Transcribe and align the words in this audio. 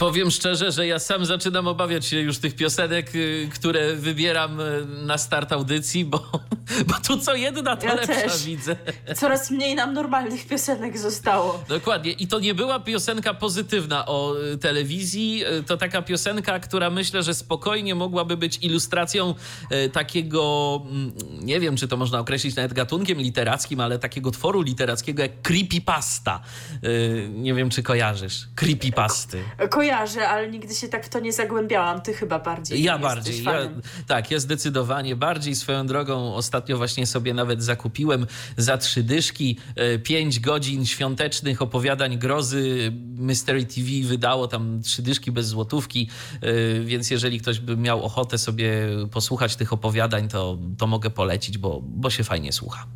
Powiem 0.00 0.30
szczerze, 0.30 0.72
że 0.72 0.86
ja 0.86 0.98
sam 0.98 1.24
zaczynam 1.24 1.68
obawiać 1.68 2.06
się 2.06 2.20
już 2.20 2.38
tych 2.38 2.56
piosenek, 2.56 3.14
y, 3.14 3.48
które 3.54 3.94
wybieram 3.94 4.60
y, 4.60 4.86
na 4.86 5.18
start 5.18 5.52
audycji, 5.52 6.04
bo, 6.04 6.18
bo 6.88 6.94
tu 7.06 7.18
co 7.18 7.34
jedna 7.34 7.76
to 7.76 7.86
Ja 7.86 7.94
lepsza 7.94 8.14
też. 8.14 8.44
widzę. 8.44 8.76
Coraz 9.20 9.50
mniej 9.50 9.74
nam 9.74 9.94
normalnych 9.94 10.46
piosenek 10.46 10.98
zostało. 10.98 11.64
Dokładnie. 11.68 12.12
I 12.12 12.26
to 12.26 12.40
nie 12.40 12.54
była 12.54 12.80
piosenka 12.80 13.34
pozytywna 13.34 14.06
o 14.06 14.34
y, 14.54 14.58
telewizji. 14.58 15.42
To 15.66 15.76
taka 15.76 16.02
piosenka, 16.02 16.60
która 16.60 16.90
myślę, 16.90 17.22
że 17.22 17.34
spokojnie 17.34 17.94
mogłaby 17.94 18.36
być 18.36 18.58
ilustracją 18.62 19.34
takiego, 19.92 20.82
mm, 20.90 21.12
nie 21.40 21.60
wiem, 21.60 21.76
czy 21.76 21.88
to 21.88 21.96
można 21.96 22.18
określić 22.18 22.56
nawet 22.56 22.72
gatunkiem 22.72 23.18
literackim, 23.18 23.80
ale 23.80 23.98
takiego 23.98 24.30
tworu 24.30 24.62
literackiego 24.62 25.22
jak 25.22 25.42
creepypasta. 25.42 26.40
Nie 27.30 27.54
wiem, 27.54 27.70
czy 27.70 27.82
kojarzysz. 27.82 28.48
Creepypasty. 28.54 29.44
Kojarzę, 29.90 30.28
ale 30.28 30.50
nigdy 30.50 30.74
się 30.74 30.88
tak 30.88 31.06
w 31.06 31.08
to 31.08 31.20
nie 31.20 31.32
zagłębiałam. 31.32 32.00
Ty 32.00 32.14
chyba 32.14 32.38
bardziej. 32.38 32.82
Ja 32.82 32.98
bardziej. 32.98 33.42
Ja, 33.42 33.52
tak, 34.06 34.30
ja 34.30 34.38
zdecydowanie 34.38 35.16
bardziej. 35.16 35.54
Swoją 35.54 35.86
drogą 35.86 36.34
ostatnio 36.34 36.76
właśnie 36.76 37.06
sobie 37.06 37.34
nawet 37.34 37.62
zakupiłem 37.62 38.26
za 38.56 38.78
trzy 38.78 39.02
dyszki 39.02 39.58
e, 39.76 39.98
pięć 39.98 40.40
godzin 40.40 40.86
świątecznych 40.86 41.62
opowiadań 41.62 42.18
grozy. 42.18 42.92
Mystery 43.16 43.66
TV 43.66 43.88
wydało 44.04 44.48
tam 44.48 44.82
trzy 44.82 45.02
dyszki 45.02 45.32
bez 45.32 45.46
złotówki, 45.46 46.08
e, 46.40 46.80
więc 46.80 47.10
jeżeli 47.10 47.40
ktoś 47.40 47.60
by 47.60 47.76
miał 47.76 48.04
ochotę 48.04 48.38
sobie 48.38 48.72
posłuchać 49.10 49.56
tych 49.56 49.72
opowiadań, 49.72 50.28
to, 50.28 50.58
to 50.78 50.86
mogę 50.86 51.10
polecić, 51.10 51.58
bo, 51.58 51.80
bo 51.82 52.10
się 52.10 52.24
fajnie 52.24 52.52
słucha. 52.52 52.86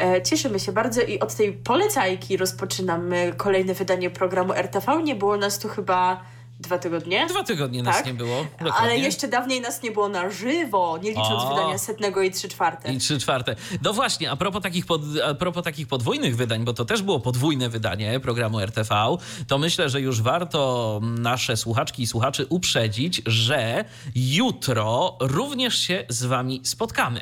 E, 0.00 0.22
Cieszymy 0.22 0.60
się 0.60 0.72
bardzo 0.72 1.00
i 1.02 1.20
od 1.20 1.34
tej 1.34 1.52
polecajki 1.52 2.36
rozpoczynamy 2.36 3.32
kolejne 3.36 3.74
wydanie 3.74 4.10
programu 4.10 4.52
RTV. 4.52 5.02
Nie 5.02 5.14
było 5.14 5.36
nas 5.36 5.58
tu 5.58 5.68
chyba 5.68 6.20
dwa 6.60 6.78
tygodnie. 6.78 7.26
Dwa 7.26 7.44
tygodnie 7.44 7.82
nas 7.82 7.96
Tak? 7.96 8.06
nie 8.06 8.14
było. 8.14 8.36
Ale 8.58 8.70
dokładnie. 8.70 8.98
jeszcze 8.98 9.28
dawniej 9.28 9.60
nas 9.60 9.82
nie 9.82 9.90
było 9.90 10.08
na 10.08 10.30
żywo, 10.30 10.98
nie 11.02 11.10
licząc 11.10 11.42
O. 11.44 11.54
wydania 11.54 11.78
setnego 11.78 12.22
i 12.22 12.30
trzy 12.30 12.48
czwarte. 12.48 12.92
I 12.92 12.98
trzy 12.98 13.18
czwarte. 13.18 13.56
No 13.82 13.92
właśnie, 13.92 14.30
a 14.30 14.36
propos, 14.36 14.62
takich 14.62 14.86
pod, 14.86 15.02
a 15.28 15.34
propos 15.34 15.64
takich 15.64 15.86
podwójnych 15.88 16.36
wydań, 16.36 16.64
bo 16.64 16.72
to 16.74 16.84
też 16.84 17.02
było 17.02 17.20
podwójne 17.20 17.68
wydanie 17.68 18.20
programu 18.20 18.60
RTV, 18.60 19.16
to 19.48 19.58
myślę, 19.58 19.88
że 19.88 20.00
już 20.00 20.22
warto 20.22 21.00
nasze 21.02 21.56
słuchaczki 21.56 22.02
i 22.02 22.06
słuchaczy 22.06 22.46
uprzedzić, 22.48 23.22
że 23.26 23.84
jutro 24.14 25.16
również 25.20 25.78
się 25.78 26.04
z 26.08 26.24
wami 26.24 26.60
spotkamy. 26.64 27.20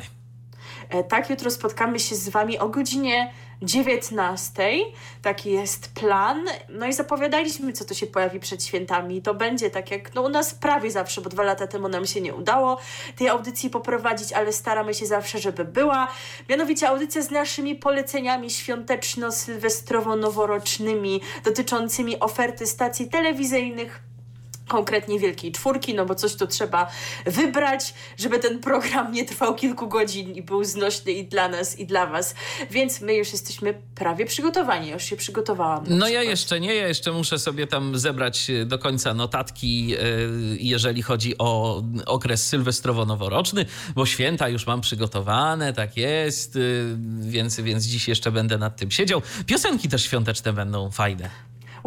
E, 0.89 1.03
Tak, 1.03 1.29
jutro 1.29 1.51
spotkamy 1.51 1.99
się 1.99 2.15
z 2.15 2.29
Wami 2.29 2.59
o 2.59 2.69
godzinie 2.69 3.33
19. 3.61 4.63
Taki 5.21 5.51
jest 5.51 5.93
plan. 5.93 6.45
No 6.69 6.87
i 6.87 6.93
zapowiadaliśmy, 6.93 7.73
co 7.73 7.85
to 7.85 7.93
się 7.93 8.07
pojawi 8.07 8.39
przed 8.39 8.63
świętami. 8.63 9.21
To 9.21 9.33
będzie 9.33 9.69
tak 9.69 9.91
jak 9.91 10.15
no, 10.15 10.21
u 10.21 10.29
nas 10.29 10.55
prawie 10.55 10.91
zawsze, 10.91 11.21
bo 11.21 11.29
dwa 11.29 11.43
lata 11.43 11.67
temu 11.67 11.87
nam 11.87 12.05
się 12.05 12.21
nie 12.21 12.35
udało 12.35 12.77
tej 13.15 13.29
audycji 13.29 13.69
poprowadzić, 13.69 14.33
ale 14.33 14.53
staramy 14.53 14.93
się 14.93 15.05
zawsze, 15.05 15.39
żeby 15.39 15.65
była. 15.65 16.07
Mianowicie 16.49 16.89
audycja 16.89 17.21
z 17.21 17.31
naszymi 17.31 17.75
poleceniami 17.75 18.49
świąteczno-sylwestrowo-noworocznymi 18.49 21.19
dotyczącymi 21.43 22.19
oferty 22.19 22.67
stacji 22.67 23.09
telewizyjnych 23.09 24.06
konkretnie 24.67 25.19
Wielkiej 25.19 25.51
Czwórki, 25.51 25.93
no 25.93 26.05
bo 26.05 26.15
coś 26.15 26.35
tu 26.35 26.47
trzeba 26.47 26.91
wybrać, 27.25 27.93
żeby 28.17 28.39
ten 28.39 28.59
program 28.59 29.11
nie 29.11 29.25
trwał 29.25 29.55
kilku 29.55 29.87
godzin 29.87 30.35
i 30.35 30.41
był 30.41 30.63
znośny 30.63 31.11
i 31.11 31.27
dla 31.27 31.49
nas, 31.49 31.79
i 31.79 31.85
dla 31.85 32.07
was. 32.07 32.35
Więc 32.71 33.01
my 33.01 33.15
już 33.15 33.31
jesteśmy 33.31 33.81
prawie 33.95 34.25
przygotowani. 34.25 34.87
Ja 34.87 34.93
już 34.93 35.03
się 35.03 35.15
przygotowałam. 35.15 35.83
No 35.87 36.07
ja 36.07 36.13
przykład. 36.13 36.25
jeszcze 36.25 36.59
nie, 36.59 36.75
ja 36.75 36.87
jeszcze 36.87 37.11
muszę 37.11 37.39
sobie 37.39 37.67
tam 37.67 37.97
zebrać 37.97 38.49
e, 38.49 38.65
do 38.65 38.79
końca 38.79 39.13
notatki, 39.13 39.95
e, 39.95 39.99
jeżeli 40.59 41.01
chodzi 41.01 41.37
o 41.37 41.83
okres 42.05 42.53
sylwestrowo-noworoczny, 42.53 43.65
bo 43.95 44.05
święta 44.05 44.49
już 44.49 44.67
mam 44.67 44.81
przygotowane, 44.81 45.73
tak 45.73 45.97
jest, 45.97 46.55
e, 46.55 46.59
więc, 47.19 47.59
więc 47.59 47.85
dziś 47.85 48.07
jeszcze 48.07 48.31
będę 48.31 48.57
nad 48.57 48.77
tym 48.77 48.91
siedział. 48.91 49.21
Piosenki 49.45 49.89
też 49.89 50.03
świąteczne 50.03 50.53
będą 50.53 50.91
fajne. 50.91 51.29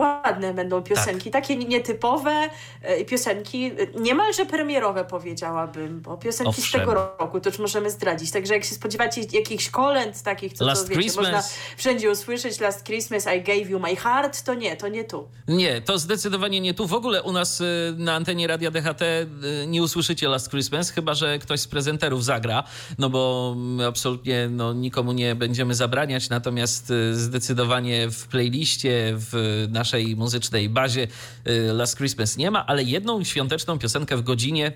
Ładne 0.00 0.55
będą 0.55 0.83
piosenki, 0.83 1.31
takie 1.31 1.56
nietypowe 1.56 2.50
e, 2.83 3.05
piosenki, 3.05 3.65
e, 3.66 4.00
niemalże 4.00 4.47
premierowe 4.47 5.05
powiedziałabym, 5.05 6.00
bo 6.00 6.16
piosenki 6.16 6.62
z 6.62 6.65
Owszem. 6.65 6.81
tego 6.81 6.94
roku, 6.94 7.41
to 7.41 7.50
już 7.50 7.59
możemy 7.59 7.91
zdradzić. 7.91 8.31
Także 8.31 8.55
jak 8.55 8.65
się 8.65 8.75
spodziewacie 8.75 9.21
jakichś 9.33 9.71
kolęd 9.71 10.22
takich, 10.22 10.53
co 10.53 10.65
Last 10.65 10.83
to 10.83 10.89
wiecie, 10.89 11.00
Christmas. 11.00 11.27
można 11.27 11.43
wszędzie 11.77 12.10
usłyszeć 12.10 12.60
Last 12.60 12.84
Christmas, 12.84 13.27
I 13.37 13.43
gave 13.43 13.71
you 13.71 13.78
my 13.78 13.97
heart, 13.97 14.43
to 14.43 14.55
nie, 14.55 14.77
to 14.77 14.89
nie 14.89 15.05
tu. 15.05 15.28
Nie, 15.49 15.81
to 15.81 15.99
zdecydowanie 15.99 16.60
nie 16.60 16.75
tu. 16.75 16.87
W 16.87 16.94
ogóle 16.94 17.22
u 17.22 17.33
nas 17.33 17.60
y, 17.60 17.94
na 17.97 18.15
antenie 18.15 18.47
Radia 18.47 18.71
DHT 18.71 19.03
y, 19.03 19.27
nie 19.66 19.83
usłyszycie 19.83 20.28
Last 20.28 20.50
Christmas, 20.50 20.91
chyba 20.91 21.15
że 21.15 21.39
ktoś 21.39 21.60
z 21.60 21.69
prezenterów 21.69 22.25
zagra, 22.25 22.65
no 22.99 23.10
bo 23.10 23.55
my 23.56 23.87
absolutnie 23.87 24.49
no, 24.50 24.72
nikomu 24.72 25.12
nie 25.12 25.34
będziemy 25.34 25.75
zabraniać, 25.75 26.28
natomiast 26.28 26.91
y, 26.91 27.15
zdecydowanie 27.15 28.10
w 28.10 28.27
playliście, 28.27 29.12
w 29.16 29.66
naszej 29.91 30.17
muzycznej 30.17 30.69
bazie 30.69 31.09
y, 31.47 31.73
Last 31.73 31.97
Christmas 31.97 32.37
nie 32.37 32.51
ma, 32.51 32.67
ale 32.67 32.83
jedną 32.83 33.25
świąteczną 33.25 33.78
piosenkę 33.78 34.17
w 34.17 34.23
godzinie 34.23 34.73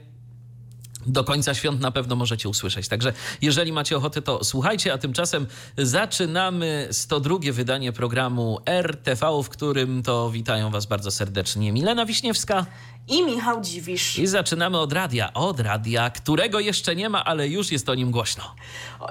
do 1.06 1.24
końca 1.24 1.54
świąt 1.54 1.80
na 1.80 1.90
pewno 1.90 2.16
możecie 2.16 2.48
usłyszeć. 2.48 2.88
Także 2.88 3.12
jeżeli 3.42 3.72
macie 3.72 3.96
ochotę, 3.96 4.22
to 4.22 4.44
słuchajcie, 4.44 4.92
a 4.92 4.98
tymczasem 4.98 5.46
zaczynamy 5.78 6.88
102 6.90 7.38
wydanie 7.52 7.92
programu 7.92 8.58
RTV, 8.66 9.42
w 9.42 9.48
którym 9.48 10.02
to 10.02 10.30
witają 10.30 10.70
Was 10.70 10.86
bardzo 10.86 11.10
serdecznie 11.10 11.72
Milena 11.72 12.06
Wiśniewska 12.06 12.66
I 13.08 13.22
Michał 13.24 13.60
Dziwisz. 13.60 14.18
i 14.18 14.26
zaczynamy 14.26 14.78
od 14.78 14.92
radia. 14.92 15.32
Od 15.34 15.60
radia, 15.60 16.10
którego 16.10 16.60
jeszcze 16.60 16.96
nie 16.96 17.08
ma, 17.08 17.24
ale 17.24 17.48
już 17.48 17.72
jest 17.72 17.88
o 17.88 17.94
nim 17.94 18.10
głośno. 18.10 18.54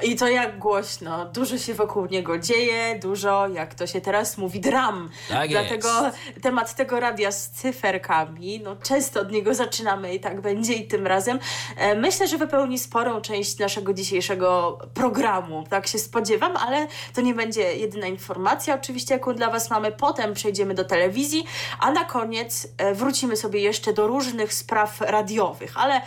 I 0.03 0.15
to 0.15 0.27
jak 0.27 0.59
głośno. 0.59 1.25
Dużo 1.25 1.57
się 1.57 1.73
wokół 1.73 2.05
niego 2.05 2.37
dzieje, 2.39 2.99
dużo, 2.99 3.47
jak 3.47 3.75
to 3.75 3.87
się 3.87 4.01
teraz 4.01 4.37
mówi, 4.37 4.59
dram. 4.59 5.09
Tak 5.29 5.49
Dlatego 5.49 6.05
jest. 6.05 6.17
temat 6.41 6.75
tego 6.75 6.99
radia 6.99 7.31
z 7.31 7.49
cyferkami, 7.49 8.59
no 8.63 8.75
często 8.75 9.21
od 9.21 9.31
niego 9.31 9.53
zaczynamy 9.53 10.13
i 10.15 10.19
tak 10.19 10.41
będzie 10.41 10.73
i 10.73 10.87
tym 10.87 11.07
razem. 11.07 11.39
E, 11.77 11.95
myślę, 11.95 12.27
że 12.27 12.37
wypełni 12.37 12.79
sporą 12.79 13.21
część 13.21 13.57
naszego 13.59 13.93
dzisiejszego 13.93 14.79
programu. 14.93 15.63
Tak 15.69 15.87
się 15.87 15.99
spodziewam, 15.99 16.57
ale 16.57 16.87
to 17.15 17.21
nie 17.21 17.33
będzie 17.33 17.61
jedyna 17.75 18.07
informacja, 18.07 18.75
oczywiście, 18.75 19.13
jaką 19.13 19.33
dla 19.35 19.49
Was 19.49 19.69
mamy. 19.69 19.91
Potem 19.91 20.33
przejdziemy 20.33 20.73
do 20.73 20.83
telewizji, 20.83 21.45
a 21.79 21.91
na 21.91 22.05
koniec 22.05 22.67
e, 22.77 22.93
wrócimy 22.95 23.37
sobie 23.37 23.59
jeszcze 23.59 23.82
do 23.91 24.07
różnych 24.07 24.53
spraw 24.53 25.01
radiowych, 25.01 25.71
ale 25.75 26.01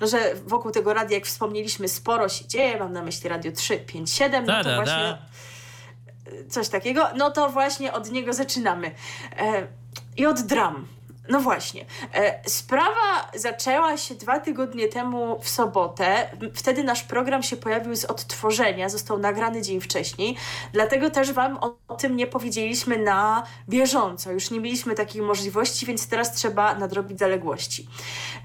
no, 0.00 0.06
że 0.06 0.34
wokół 0.46 0.70
tego 0.70 0.94
radia, 0.94 1.16
jak 1.16 1.26
wspomnieliśmy, 1.26 1.88
sporo 1.88 2.28
się 2.28 2.46
dzieje. 2.46 2.78
Mam 2.78 2.92
na 2.92 3.02
myśli 3.02 3.28
Radio 3.28 3.52
357. 3.52 4.46
No 4.46 4.52
Da, 4.52 4.64
to 4.64 4.70
da, 4.70 4.76
właśnie 4.76 5.18
coś 6.48 6.68
takiego, 6.68 7.08
no 7.16 7.30
to 7.30 7.50
właśnie 7.50 7.92
od 7.92 8.10
niego 8.10 8.32
zaczynamy. 8.32 8.90
E, 9.38 9.66
I 10.16 10.26
od 10.26 10.40
dram. 10.40 10.86
No 11.28 11.40
właśnie. 11.40 11.84
E, 12.14 12.50
sprawa 12.50 13.30
zaczęła 13.34 13.96
się 13.96 14.14
dwa 14.14 14.40
tygodnie 14.40 14.88
temu 14.88 15.40
w 15.42 15.48
sobotę. 15.48 16.30
Wtedy 16.54 16.84
nasz 16.84 17.02
program 17.02 17.42
się 17.42 17.56
pojawił 17.56 17.96
z 17.96 18.04
odtworzenia, 18.04 18.88
został 18.88 19.18
nagrany 19.18 19.62
dzień 19.62 19.80
wcześniej. 19.80 20.36
Dlatego 20.72 21.10
też 21.10 21.32
Wam 21.32 21.58
o, 21.88 21.94
tym 21.94 22.16
nie 22.16 22.26
powiedzieliśmy 22.26 22.98
na 22.98 23.42
bieżąco. 23.68 24.32
Już 24.32 24.50
nie 24.50 24.60
mieliśmy 24.60 24.94
takiej 24.94 25.22
możliwości, 25.22 25.86
więc 25.86 26.08
teraz 26.08 26.32
trzeba 26.32 26.74
nadrobić 26.74 27.18
zaległości. 27.18 27.88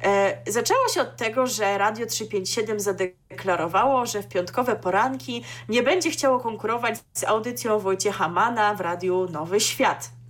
E, 0.03 0.51
zaczęło 0.51 0.88
się 0.94 1.01
od 1.01 1.17
tego, 1.17 1.47
że 1.47 1.77
Radio 1.77 2.06
357 2.06 2.79
zadeklarowało, 2.79 4.06
że 4.06 4.23
w 4.23 4.27
piątkowe 4.27 4.75
poranki 4.75 5.44
nie 5.69 5.83
będzie 5.83 6.11
chciało 6.11 6.39
konkurować 6.39 6.95
z 7.13 7.23
audycją 7.23 7.79
Wojciecha 7.79 8.29
Mana 8.29 8.73
w 8.73 8.81
Radiu 8.81 9.27
Nowy 9.31 9.59
Świat. 9.59 10.20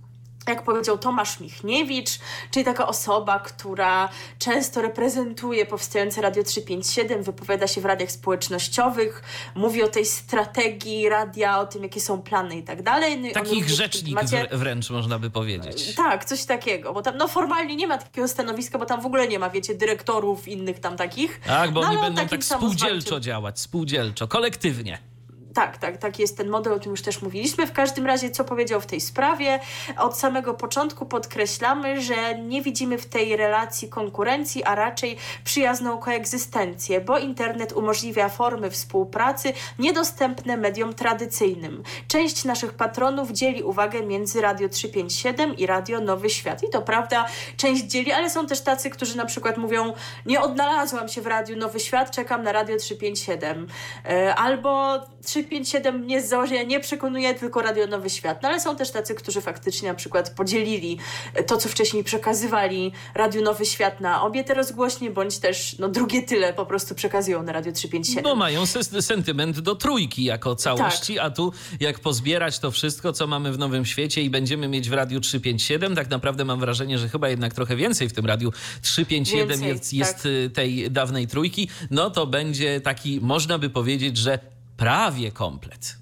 Jak 0.48 0.62
powiedział 0.62 0.98
Tomasz 0.98 1.40
Michniewicz, 1.40 2.18
czyli 2.50 2.64
taka 2.64 2.86
osoba, 2.86 3.38
która 3.38 4.08
często 4.38 4.82
reprezentuje 4.82 5.66
powstające 5.66 6.22
Radio 6.22 6.42
357, 6.42 7.22
wypowiada 7.22 7.66
się 7.66 7.80
w 7.80 7.84
radiach 7.84 8.10
społecznościowych, 8.10 9.22
mówi 9.54 9.82
o 9.82 9.88
tej 9.88 10.06
strategii 10.06 11.08
radia, 11.08 11.60
o 11.60 11.66
tym, 11.66 11.82
jakie 11.82 12.00
są 12.00 12.22
plany 12.22 12.56
i 12.56 12.62
tak 12.62 12.82
dalej. 12.82 13.20
No 13.20 13.30
Takich 13.32 13.68
rzecznik 13.68 14.14
macie... 14.14 14.48
wręcz 14.52 14.90
można 14.90 15.18
by 15.18 15.30
powiedzieć. 15.30 15.94
Tak, 15.94 16.24
coś 16.24 16.44
takiego, 16.44 16.92
bo 16.92 17.02
tam 17.02 17.16
no 17.16 17.28
formalnie 17.28 17.76
nie 17.76 17.86
ma 17.86 17.98
takiego 17.98 18.28
stanowiska, 18.28 18.78
bo 18.78 18.86
tam 18.86 19.00
w 19.00 19.06
ogóle 19.06 19.28
nie 19.28 19.38
ma, 19.38 19.50
wiecie, 19.50 19.74
dyrektorów 19.74 20.48
innych 20.48 20.80
tam 20.80 20.96
takich. 20.96 21.40
Tak, 21.46 21.70
bo 21.70 21.80
no, 21.80 21.88
oni 21.88 21.98
będą 21.98 22.28
tak 22.28 22.44
spółdzielczo 22.44 23.20
działać, 23.20 23.60
spółdzielczo, 23.60 24.28
kolektywnie. 24.28 25.11
Tak, 25.54 25.78
tak, 25.78 25.96
tak 25.96 26.18
jest 26.18 26.36
ten 26.36 26.48
model, 26.48 26.72
o 26.72 26.78
tym 26.78 26.90
już 26.90 27.02
też 27.02 27.22
mówiliśmy. 27.22 27.66
W 27.66 27.72
każdym 27.72 28.06
razie, 28.06 28.30
co 28.30 28.44
powiedział 28.44 28.80
w 28.80 28.86
tej 28.86 29.00
sprawie, 29.00 29.60
od 29.98 30.18
samego 30.18 30.54
początku 30.54 31.06
podkreślamy, 31.06 32.00
że 32.00 32.38
nie 32.38 32.62
widzimy 32.62 32.98
w 32.98 33.06
tej 33.06 33.36
relacji 33.36 33.88
konkurencji, 33.88 34.64
a 34.64 34.74
raczej 34.74 35.16
przyjazną 35.44 35.98
koegzystencję, 35.98 37.00
bo 37.00 37.18
internet 37.18 37.72
umożliwia 37.72 38.28
formy 38.28 38.70
współpracy 38.70 39.52
niedostępne 39.78 40.56
mediom 40.56 40.94
tradycyjnym. 40.94 41.82
Część 42.08 42.44
naszych 42.44 42.74
patronów 42.74 43.30
dzieli 43.30 43.62
uwagę 43.62 44.02
między 44.02 44.40
Radio 44.40 44.68
357 44.68 45.56
i 45.56 45.66
Radio 45.66 46.00
Nowy 46.00 46.30
Świat. 46.30 46.62
I 46.62 46.70
to 46.70 46.82
prawda, 46.82 47.26
część 47.56 47.84
dzieli, 47.84 48.12
ale 48.12 48.30
są 48.30 48.46
też 48.46 48.60
tacy, 48.60 48.90
którzy 48.90 49.16
na 49.16 49.26
przykład 49.26 49.56
mówią, 49.56 49.92
nie 50.26 50.40
odnalazłam 50.40 51.08
się 51.08 51.20
w 51.20 51.26
Radiu 51.26 51.56
Nowy 51.56 51.80
Świat, 51.80 52.10
czekam 52.10 52.42
na 52.42 52.52
Radio 52.52 52.76
357. 52.76 53.66
E, 54.04 54.34
albo 54.34 55.00
3 55.24 55.41
357 55.42 56.00
mnie 56.00 56.22
z 56.22 56.28
założenia 56.28 56.62
nie 56.62 56.80
przekonuje, 56.80 57.34
tylko 57.34 57.62
Radio 57.62 57.86
Nowy 57.86 58.10
Świat. 58.10 58.42
No 58.42 58.48
ale 58.48 58.60
są 58.60 58.76
też 58.76 58.90
tacy, 58.90 59.14
którzy 59.14 59.40
faktycznie 59.40 59.88
na 59.88 59.94
przykład 59.94 60.30
podzielili 60.30 60.98
to, 61.46 61.56
co 61.56 61.68
wcześniej 61.68 62.04
przekazywali 62.04 62.92
Radio 63.14 63.42
Nowy 63.42 63.66
Świat 63.66 64.00
na 64.00 64.22
obie 64.22 64.44
te 64.44 64.54
rozgłośnie, 64.54 65.10
bądź 65.10 65.38
też 65.38 65.78
no, 65.78 65.88
drugie 65.88 66.22
tyle 66.22 66.52
po 66.52 66.66
prostu 66.66 66.94
przekazują 66.94 67.42
na 67.42 67.52
Radio 67.52 67.72
357. 67.72 68.24
No 68.24 68.34
mają 68.36 68.66
sentyment 69.00 69.60
do 69.60 69.74
trójki 69.74 70.24
jako 70.24 70.56
całości, 70.56 71.14
tak. 71.14 71.24
a 71.24 71.30
tu 71.30 71.52
jak 71.80 72.00
pozbierać 72.00 72.58
to 72.58 72.70
wszystko, 72.70 73.12
co 73.12 73.26
mamy 73.26 73.52
w 73.52 73.58
Nowym 73.58 73.84
Świecie 73.84 74.22
i 74.22 74.30
będziemy 74.30 74.68
mieć 74.68 74.90
w 74.90 74.92
Radiu 74.92 75.20
357, 75.20 75.94
tak 75.94 76.10
naprawdę 76.10 76.44
mam 76.44 76.60
wrażenie, 76.60 76.98
że 76.98 77.08
chyba 77.08 77.28
jednak 77.28 77.54
trochę 77.54 77.76
więcej 77.76 78.08
w 78.08 78.12
tym 78.12 78.26
Radiu 78.26 78.52
357 78.82 79.48
więcej, 79.48 79.68
jest, 79.68 79.92
jest 79.92 80.16
tak. 80.16 80.26
Y, 80.26 80.50
tej 80.50 80.90
dawnej 80.90 81.26
trójki, 81.26 81.68
no 81.90 82.10
to 82.10 82.26
będzie 82.26 82.80
taki, 82.80 83.20
można 83.20 83.58
by 83.58 83.70
powiedzieć, 83.70 84.16
że 84.16 84.52
prawie 84.82 85.30
komplet 85.30 86.01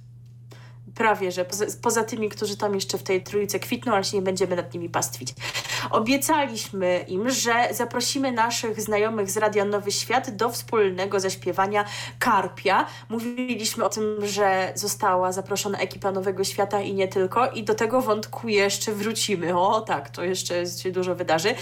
prawie, 1.00 1.32
że 1.32 1.44
poza, 1.44 1.64
poza, 1.82 2.04
tymi, 2.04 2.28
którzy 2.28 2.56
tam 2.56 2.74
jeszcze 2.74 2.98
w 2.98 3.02
tej 3.02 3.22
trójce 3.22 3.58
kwitną, 3.58 3.92
ale 3.92 4.04
się 4.04 4.16
nie 4.16 4.22
będziemy 4.22 4.56
nad 4.56 4.74
nimi 4.74 4.88
pastwić. 4.88 5.34
Obiecaliśmy 5.90 7.04
im, 7.08 7.30
że 7.30 7.68
zaprosimy 7.70 8.32
naszych 8.32 8.80
znajomych 8.80 9.30
z 9.30 9.36
Radia 9.36 9.64
Nowy 9.64 9.92
Świat 9.92 10.36
do 10.36 10.50
wspólnego 10.50 11.20
zaśpiewania 11.20 11.84
Karpia. 12.18 12.86
Mówiliśmy 13.08 13.84
o 13.84 13.88
tym, 13.88 14.16
że 14.26 14.72
została 14.74 15.32
zaproszona 15.32 15.78
ekipa 15.78 16.12
Nowego 16.12 16.44
Świata 16.44 16.80
i 16.80 16.94
nie 16.94 17.08
tylko 17.08 17.50
i 17.50 17.62
do 17.64 17.74
tego 17.74 18.00
wątku 18.00 18.48
jeszcze 18.48 18.92
wrócimy. 18.92 19.58
O 19.58 19.80
tak, 19.80 20.10
to 20.10 20.24
jeszcze 20.24 20.66
się 20.66 20.92
dużo 20.92 21.14
wydarzy. 21.14 21.54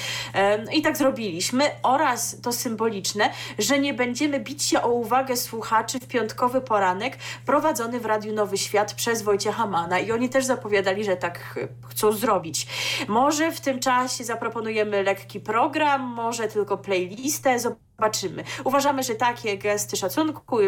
I 0.72 0.82
tak 0.82 0.96
zrobiliśmy 0.96 1.64
oraz 1.82 2.40
to 2.42 2.52
symboliczne, 2.52 3.30
że 3.58 3.78
nie 3.78 3.94
będziemy 3.94 4.40
bić 4.40 4.62
się 4.62 4.82
o 4.82 4.88
uwagę 4.88 5.36
słuchaczy 5.36 5.98
w 5.98 6.06
piątkowy 6.06 6.60
poranek 6.60 7.16
prowadzony 7.46 8.00
w 8.00 8.06
Radiu 8.06 8.32
Nowy 8.32 8.58
Świat 8.58 8.94
przez 8.94 9.27
Wojciecha 9.28 9.66
Mana 9.66 9.98
i 9.98 10.12
oni 10.12 10.28
też 10.28 10.44
zapowiadali, 10.44 11.04
że 11.04 11.16
tak 11.16 11.58
chcą 11.88 12.12
zrobić. 12.12 12.66
Może 13.08 13.52
w 13.52 13.60
tym 13.60 13.80
czasie 13.80 14.24
zaproponujemy 14.24 15.02
lekki 15.02 15.40
program, 15.40 16.02
może 16.02 16.48
tylko 16.48 16.78
playlistę, 16.78 17.58
zobaczymy. 17.58 18.44
Uważamy, 18.64 19.02
że 19.02 19.14
takie 19.14 19.58
gesty 19.58 19.96
szacunku 19.96 20.58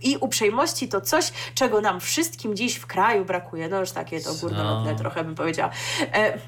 i, 0.00 0.16
uprzejmości 0.16 0.88
to 0.88 1.00
coś, 1.00 1.32
czego 1.54 1.80
nam 1.80 2.00
wszystkim 2.00 2.56
dziś 2.56 2.76
w 2.76 2.86
kraju 2.86 3.24
brakuje. 3.24 3.68
No 3.68 3.80
już 3.80 3.90
takie 3.90 4.20
to 4.20 4.34
górnolotne 4.34 4.96
trochę 4.96 5.24
bym 5.24 5.34
powiedziała. 5.34 5.70
E, 6.12 6.38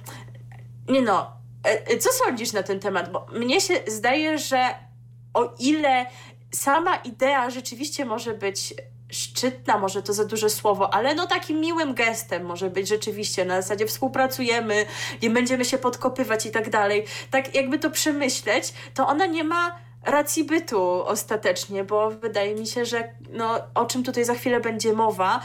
nie 0.88 1.02
no, 1.02 1.32
e, 1.64 1.98
co 1.98 2.12
sądzisz 2.12 2.52
na 2.52 2.62
ten 2.62 2.80
temat? 2.80 3.12
Bo 3.12 3.26
mnie 3.32 3.60
się 3.60 3.74
zdaje, 3.86 4.38
że 4.38 4.74
o 5.34 5.54
ile 5.58 6.06
sama 6.52 6.96
idea 6.96 7.50
rzeczywiście 7.50 8.04
może 8.04 8.34
być 8.34 8.74
szczytna, 9.10 9.78
może 9.78 10.02
to 10.02 10.12
za 10.12 10.24
duże 10.24 10.50
słowo, 10.50 10.94
ale 10.94 11.14
no 11.14 11.26
takim 11.26 11.60
miłym 11.60 11.94
gestem 11.94 12.44
może 12.44 12.70
być 12.70 12.88
rzeczywiście, 12.88 13.44
na 13.44 13.62
zasadzie 13.62 13.86
współpracujemy, 13.86 14.86
nie 15.22 15.30
będziemy 15.30 15.64
się 15.64 15.78
podkopywać 15.78 16.46
i 16.46 16.50
tak 16.50 16.70
dalej. 16.70 17.04
Tak 17.30 17.54
jakby 17.54 17.78
to 17.78 17.90
przemyśleć, 17.90 18.72
to 18.94 19.08
ona 19.08 19.26
nie 19.26 19.44
ma 19.44 19.78
racji 20.04 20.44
bytu 20.44 20.82
ostatecznie, 21.04 21.84
bo 21.84 22.10
wydaje 22.10 22.54
mi 22.54 22.66
się, 22.66 22.84
że 22.84 23.14
no, 23.30 23.60
o 23.74 23.86
czym 23.86 24.02
tutaj 24.02 24.24
za 24.24 24.34
chwilę 24.34 24.60
będzie 24.60 24.92
mowa, 24.92 25.40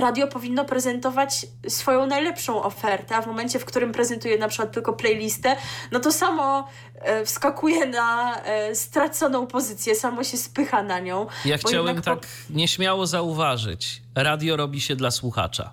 radio 0.00 0.26
powinno 0.26 0.64
prezentować 0.64 1.46
swoją 1.68 2.06
najlepszą 2.06 2.62
ofertę, 2.62 3.16
a 3.16 3.22
w 3.22 3.26
momencie, 3.26 3.58
w 3.58 3.64
którym 3.64 3.92
prezentuje 3.92 4.38
na 4.38 4.48
przykład 4.48 4.72
tylko 4.72 4.92
playlistę, 4.92 5.56
no 5.92 6.00
to 6.00 6.12
samo 6.12 6.68
e, 6.94 7.24
wskakuje 7.24 7.86
na 7.86 8.40
e, 8.42 8.74
straconą 8.74 9.46
pozycję, 9.46 9.94
samo 9.94 10.24
się 10.24 10.36
spycha 10.36 10.82
na 10.82 10.98
nią. 10.98 11.26
Ja 11.44 11.58
chciałem 11.58 12.02
tak 12.02 12.20
po... 12.20 12.26
nieśmiało 12.50 13.06
zauważyć. 13.06 14.02
Radio 14.14 14.56
robi 14.56 14.80
się 14.80 14.96
dla 14.96 15.10
słuchacza. 15.10 15.72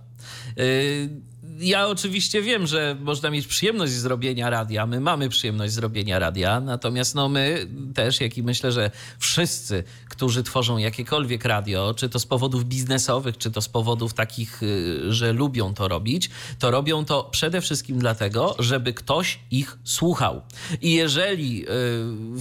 Yy 0.57 1.32
ja 1.59 1.87
oczywiście 1.87 2.41
wiem, 2.41 2.67
że 2.67 2.97
można 2.99 3.29
mieć 3.29 3.47
przyjemność 3.47 3.93
zrobienia 3.93 4.49
radia. 4.49 4.85
My 4.85 4.99
mamy 4.99 5.29
przyjemność 5.29 5.73
zrobienia 5.73 6.19
radia, 6.19 6.59
natomiast 6.59 7.15
no 7.15 7.29
my 7.29 7.67
też, 7.95 8.21
jak 8.21 8.37
i 8.37 8.43
myślę, 8.43 8.71
że 8.71 8.91
wszyscy, 9.19 9.83
którzy 10.09 10.43
tworzą 10.43 10.77
jakiekolwiek 10.77 11.45
radio, 11.45 11.93
czy 11.93 12.09
to 12.09 12.19
z 12.19 12.25
powodów 12.25 12.65
biznesowych, 12.65 13.37
czy 13.37 13.51
to 13.51 13.61
z 13.61 13.69
powodów 13.69 14.13
takich, 14.13 14.63
y, 14.63 15.13
że 15.13 15.33
lubią 15.33 15.73
to 15.73 15.87
robić, 15.87 16.29
to 16.59 16.71
robią 16.71 17.05
to 17.05 17.23
przede 17.23 17.61
wszystkim 17.61 17.99
dlatego, 17.99 18.55
żeby 18.59 18.93
ktoś 18.93 19.39
ich 19.51 19.77
słuchał. 19.83 20.41
I 20.81 20.93
jeżeli 20.93 21.63
y, 21.63 21.65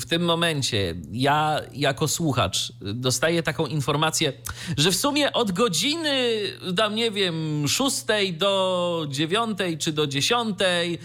w 0.00 0.04
tym 0.08 0.22
momencie 0.24 0.94
ja 1.12 1.60
jako 1.72 2.08
słuchacz 2.08 2.72
dostaję 2.80 3.42
taką 3.42 3.66
informację, 3.66 4.32
że 4.76 4.90
w 4.90 4.96
sumie 4.96 5.32
od 5.32 5.52
godziny, 5.52 6.40
tam 6.76 6.94
nie 6.94 7.10
wiem, 7.10 7.68
szóstej 7.68 8.34
do 8.34 9.01
dziewiątej 9.06 9.78
czy 9.78 9.93
do 9.93 10.06
dziesiątej 10.06 10.94
y, 10.94 10.99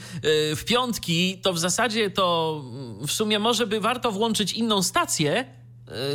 w 0.56 0.66
piątki, 0.66 1.38
to 1.42 1.54
w 1.54 1.60
zasadzie 1.60 2.10
to 2.10 2.62
w 3.08 3.12
sumie 3.12 3.40
może 3.40 3.68
by 3.68 3.80
warto 3.80 4.12
włączyć 4.12 4.54
inną 4.54 4.84
stację, 4.84 5.46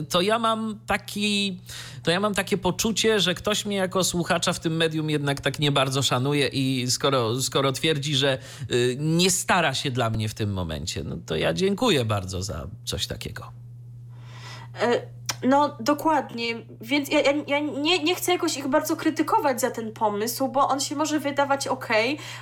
y, 0.01 0.05
to 0.05 0.21
ja 0.21 0.39
mam 0.39 0.81
taki, 0.87 1.61
to 2.03 2.11
ja 2.11 2.21
mam 2.21 2.35
takie 2.35 2.59
poczucie, 2.59 3.21
że 3.21 3.35
ktoś 3.35 3.67
mnie 3.67 3.77
jako 3.77 4.05
słuchacza 4.05 4.53
w 4.53 4.61
tym 4.61 4.77
medium 4.77 5.11
jednak 5.11 5.41
tak 5.41 5.59
nie 5.59 5.73
bardzo 5.73 6.03
szanuje 6.03 6.49
i 6.49 6.91
skoro, 6.91 7.43
skoro 7.43 7.73
twierdzi, 7.73 8.17
że 8.17 8.39
y, 8.71 8.97
nie 9.01 9.31
stara 9.31 9.75
się 9.75 9.91
dla 9.91 10.11
mnie 10.11 10.29
w 10.29 10.35
tym 10.35 10.53
momencie, 10.53 11.05
no 11.05 11.17
to 11.27 11.37
ja 11.37 11.53
dziękuję 11.53 12.05
bardzo 12.05 12.43
za 12.43 12.67
coś 12.85 13.07
takiego. 13.07 13.53
E 14.83 15.22
no, 15.45 15.77
dokładnie. 15.81 16.45
Więc 16.81 17.09
ja, 17.09 17.21
ja, 17.21 17.33
ja, 17.47 17.59
nie, 17.59 18.05
nie 18.05 18.15
chcę 18.15 18.33
jakoś 18.33 18.57
ich 18.57 18.69
bardzo 18.69 18.97
krytykować 18.97 19.61
za 19.61 19.71
ten 19.71 19.93
pomysł, 19.93 20.49
bo 20.49 20.69
on 20.69 20.81
się 20.81 20.97
może 20.97 21.21
wydawać 21.21 21.69
ok, 21.69 21.89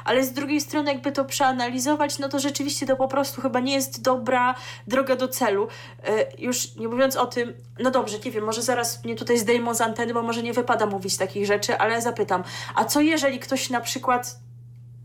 ale 0.05 0.25
z 0.25 0.33
drugiej 0.33 0.61
strony, 0.61 0.93
jakby 0.93 1.13
to 1.13 1.25
przeanalizować, 1.25 2.19
no 2.19 2.29
to 2.29 2.39
rzeczywiście 2.39 2.87
to 2.87 2.97
po 2.97 3.09
prostu 3.09 3.41
chyba 3.41 3.61
nie 3.61 3.75
jest 3.75 4.03
dobra 4.03 4.55
droga 4.87 5.17
do 5.17 5.29
celu. 5.29 5.69
Yy, 6.05 6.27
już 6.39 6.77
nie 6.77 6.89
mówiąc 6.89 7.17
o 7.17 7.27
tym, 7.27 7.55
no 7.79 7.91
dobrze, 7.91 8.19
nie 8.25 8.31
wiem, 8.31 8.45
może 8.45 8.63
zaraz 8.63 9.05
mnie 9.05 9.17
tutaj 9.17 9.39
zdejmą 9.39 9.75
z 9.75 9.81
anteny, 9.81 10.15
bo 10.15 10.23
może 10.23 10.43
nie 10.43 10.53
wypada 10.53 10.87
mówić 10.87 11.17
takich 11.17 11.47
rzeczy, 11.47 11.79
ale 11.79 12.03
zapytam, 12.03 12.43
a 12.75 12.85
co 12.85 13.01
jeżeli 13.01 13.39
ktoś 13.39 13.71
na 13.71 13.81
przykład 13.81 14.41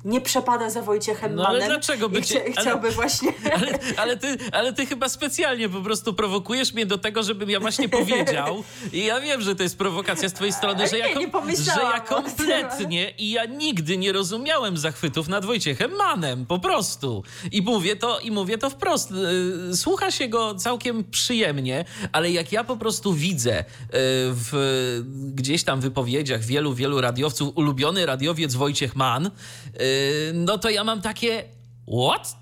nie 0.05 0.21
przepada 0.21 0.69
za 0.69 0.81
Wojciechem 0.81 1.35
no, 1.35 1.43
Manem. 1.43 1.61
Ale 1.61 1.67
dlaczego 1.67 2.09
by 2.09 2.21
cię, 2.21 2.51
chciałby 2.51 2.87
ale, 2.87 2.95
właśnie... 2.95 3.33
Ale, 3.55 3.79
ale, 3.97 4.17
ty, 4.17 4.37
ale 4.51 4.73
ty 4.73 4.85
chyba 4.85 5.09
specjalnie 5.09 5.69
po 5.69 5.81
prostu 5.81 6.13
prowokujesz 6.13 6.73
mnie 6.73 6.85
do 6.85 6.97
tego, 6.97 7.23
żebym 7.23 7.49
ja 7.49 7.59
właśnie 7.59 7.89
powiedział 7.89 8.63
i 8.93 9.05
ja 9.05 9.19
wiem, 9.19 9.41
że 9.41 9.55
to 9.55 9.63
jest 9.63 9.77
prowokacja 9.77 10.29
z 10.29 10.33
twojej 10.33 10.53
strony, 10.53 10.87
że 10.87 10.97
ja, 10.97 11.07
nie, 11.07 11.15
nie 11.15 11.55
że 11.55 11.81
ja 11.81 11.99
kompletnie 11.99 13.13
i 13.17 13.31
ja 13.31 13.45
nigdy 13.45 13.97
nie 13.97 14.11
rozumiałem 14.11 14.77
zachwytów 14.77 15.27
nad 15.27 15.45
Wojciechem 15.45 15.91
Manem, 15.91 16.45
po 16.45 16.59
prostu. 16.59 17.23
I 17.51 17.61
mówię 17.61 17.95
to, 17.95 18.19
i 18.19 18.31
mówię 18.31 18.57
to 18.57 18.69
wprost. 18.69 19.11
Y, 19.71 19.77
słucha 19.77 20.11
się 20.11 20.27
go 20.27 20.55
całkiem 20.55 21.03
przyjemnie, 21.03 21.85
ale 22.11 22.31
jak 22.31 22.51
ja 22.51 22.63
po 22.63 22.77
prostu 22.77 23.13
widzę 23.13 23.59
y, 23.59 23.63
w 23.91 24.53
gdzieś 25.35 25.63
tam 25.63 25.81
wypowiedziach 25.81 26.43
wielu, 26.43 26.73
wielu 26.73 27.01
radiowców 27.01 27.57
ulubiony 27.57 28.05
radiowiec 28.05 28.55
Wojciech 28.55 28.95
Mann, 28.95 29.25
y, 29.25 29.31
no 30.33 30.57
to 30.57 30.69
ja 30.69 30.83
mam 30.83 31.01
takie 31.01 31.43
what? 31.87 32.35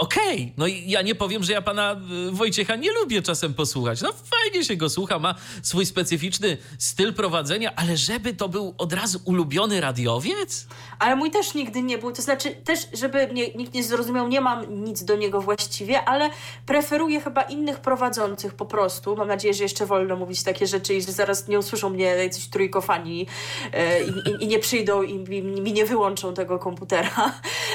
Okej, 0.00 0.34
okay. 0.34 0.52
no 0.56 0.66
i 0.66 0.90
ja 0.90 1.02
nie 1.02 1.14
powiem, 1.14 1.44
że 1.44 1.52
ja 1.52 1.62
pana 1.62 2.00
y, 2.28 2.30
Wojciecha 2.30 2.76
nie 2.76 2.92
lubię 2.92 3.22
czasem 3.22 3.54
posłuchać. 3.54 4.00
No 4.00 4.12
fajnie 4.12 4.64
się 4.64 4.76
go 4.76 4.88
słucha, 4.88 5.18
ma 5.18 5.34
swój 5.62 5.86
specyficzny 5.86 6.56
styl 6.78 7.14
prowadzenia, 7.14 7.72
ale 7.76 7.96
żeby 7.96 8.34
to 8.34 8.48
był 8.48 8.74
od 8.78 8.92
razu 8.92 9.20
ulubiony 9.24 9.80
radiowiec? 9.80 10.66
Ale 10.98 11.16
mój 11.16 11.30
też 11.30 11.54
nigdy 11.54 11.82
nie 11.82 11.98
był, 11.98 12.12
to 12.12 12.22
znaczy 12.22 12.50
też, 12.50 12.78
żeby 12.92 13.26
mnie, 13.26 13.48
nikt 13.54 13.74
nie 13.74 13.84
zrozumiał, 13.84 14.28
nie 14.28 14.40
mam 14.40 14.84
nic 14.84 15.04
do 15.04 15.16
niego 15.16 15.40
właściwie, 15.40 16.04
ale 16.04 16.30
preferuję 16.66 17.20
chyba 17.20 17.42
innych 17.42 17.80
prowadzących 17.80 18.54
po 18.54 18.66
prostu. 18.66 19.16
Mam 19.16 19.28
nadzieję, 19.28 19.54
że 19.54 19.62
jeszcze 19.62 19.86
wolno 19.86 20.16
mówić 20.16 20.42
takie 20.42 20.66
rzeczy 20.66 20.94
i 20.94 21.02
że 21.02 21.12
zaraz 21.12 21.48
nie 21.48 21.58
usłyszą 21.58 21.90
mnie 21.90 22.04
jacyś 22.04 22.48
trójkofani 22.48 23.26
e, 23.72 24.04
i, 24.04 24.44
i, 24.44 24.46
nie 24.46 24.58
przyjdą 24.58 25.02
i 25.02 25.14
mi, 25.14 25.42
mi, 25.42 25.72
nie 25.72 25.86
wyłączą 25.86 26.34
tego 26.34 26.58
komputera. 26.58 27.32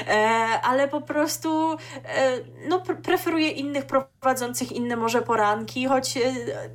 E, 0.07 0.17
ale 0.61 0.87
po 0.87 1.01
prostu 1.01 1.77
e, 2.03 2.14
no, 2.67 2.79
preferuję 2.79 3.49
innych 3.49 3.85
prowadzących, 3.85 4.71
inne 4.71 4.95
może 4.95 5.21
poranki, 5.21 5.85
choć 5.85 6.17
e, 6.17 6.21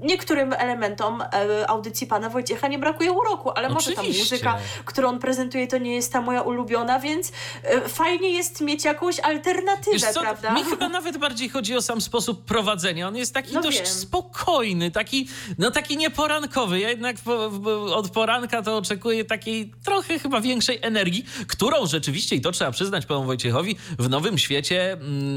niektórym 0.01 0.53
elementom 0.53 1.23
e, 1.23 1.71
audycji 1.71 2.07
pana 2.07 2.31
Wojciecha 2.31 2.69
nie 2.69 2.79
brakuje 2.79 3.13
uroku, 3.13 3.51
ale 3.51 3.69
Oczywiście. 3.69 4.03
może 4.03 4.13
ta 4.13 4.19
muzyka, 4.19 4.59
którą 4.85 5.09
on 5.09 5.19
prezentuje, 5.19 5.67
to 5.67 5.79
nie 5.79 5.95
jest 5.95 6.13
ta 6.13 6.21
moja 6.21 6.43
ulubiona, 6.43 7.01
więc 7.01 7.33
e, 7.63 7.89
fajnie 7.89 8.31
jest 8.31 8.61
mieć 8.61 8.85
jakąś 8.85 9.21
alternatywę, 9.21 10.07
prawda? 10.21 10.55
Mi 10.55 10.65
chyba 10.65 10.89
nawet 10.89 11.19
bardziej 11.19 11.49
chodzi 11.49 11.77
o 11.77 11.83
sam 11.83 12.01
sposób 12.01 12.45
prowadzenia. 12.45 13.09
On 13.09 13.17
jest 13.17 13.35
taki 13.35 13.55
no 13.55 13.63
dość 13.63 13.79
wiem. 13.79 13.87
spokojny, 13.87 14.91
taki, 14.91 15.29
no 15.59 15.71
taki 15.71 15.97
nieporankowy. 15.97 16.81
Ja 16.81 16.89
jednak 16.89 17.17
po, 17.17 17.51
od 17.95 18.11
poranka 18.11 18.63
to 18.63 18.77
oczekuję 18.77 19.25
takiej 19.25 19.73
trochę 19.85 20.19
chyba 20.19 20.41
większej 20.41 20.79
energii, 20.83 21.25
którą 21.49 21.87
rzeczywiście, 21.87 22.37
i 22.37 22.41
to 22.41 22.53
trzeba 22.53 22.71
przyznać 22.71 23.07
panu 23.07 23.25
Wojciechowi, 23.25 23.77
w 23.99 24.09
Nowym 24.09 24.39
Świecie 24.39 24.93
mm, 24.93 25.30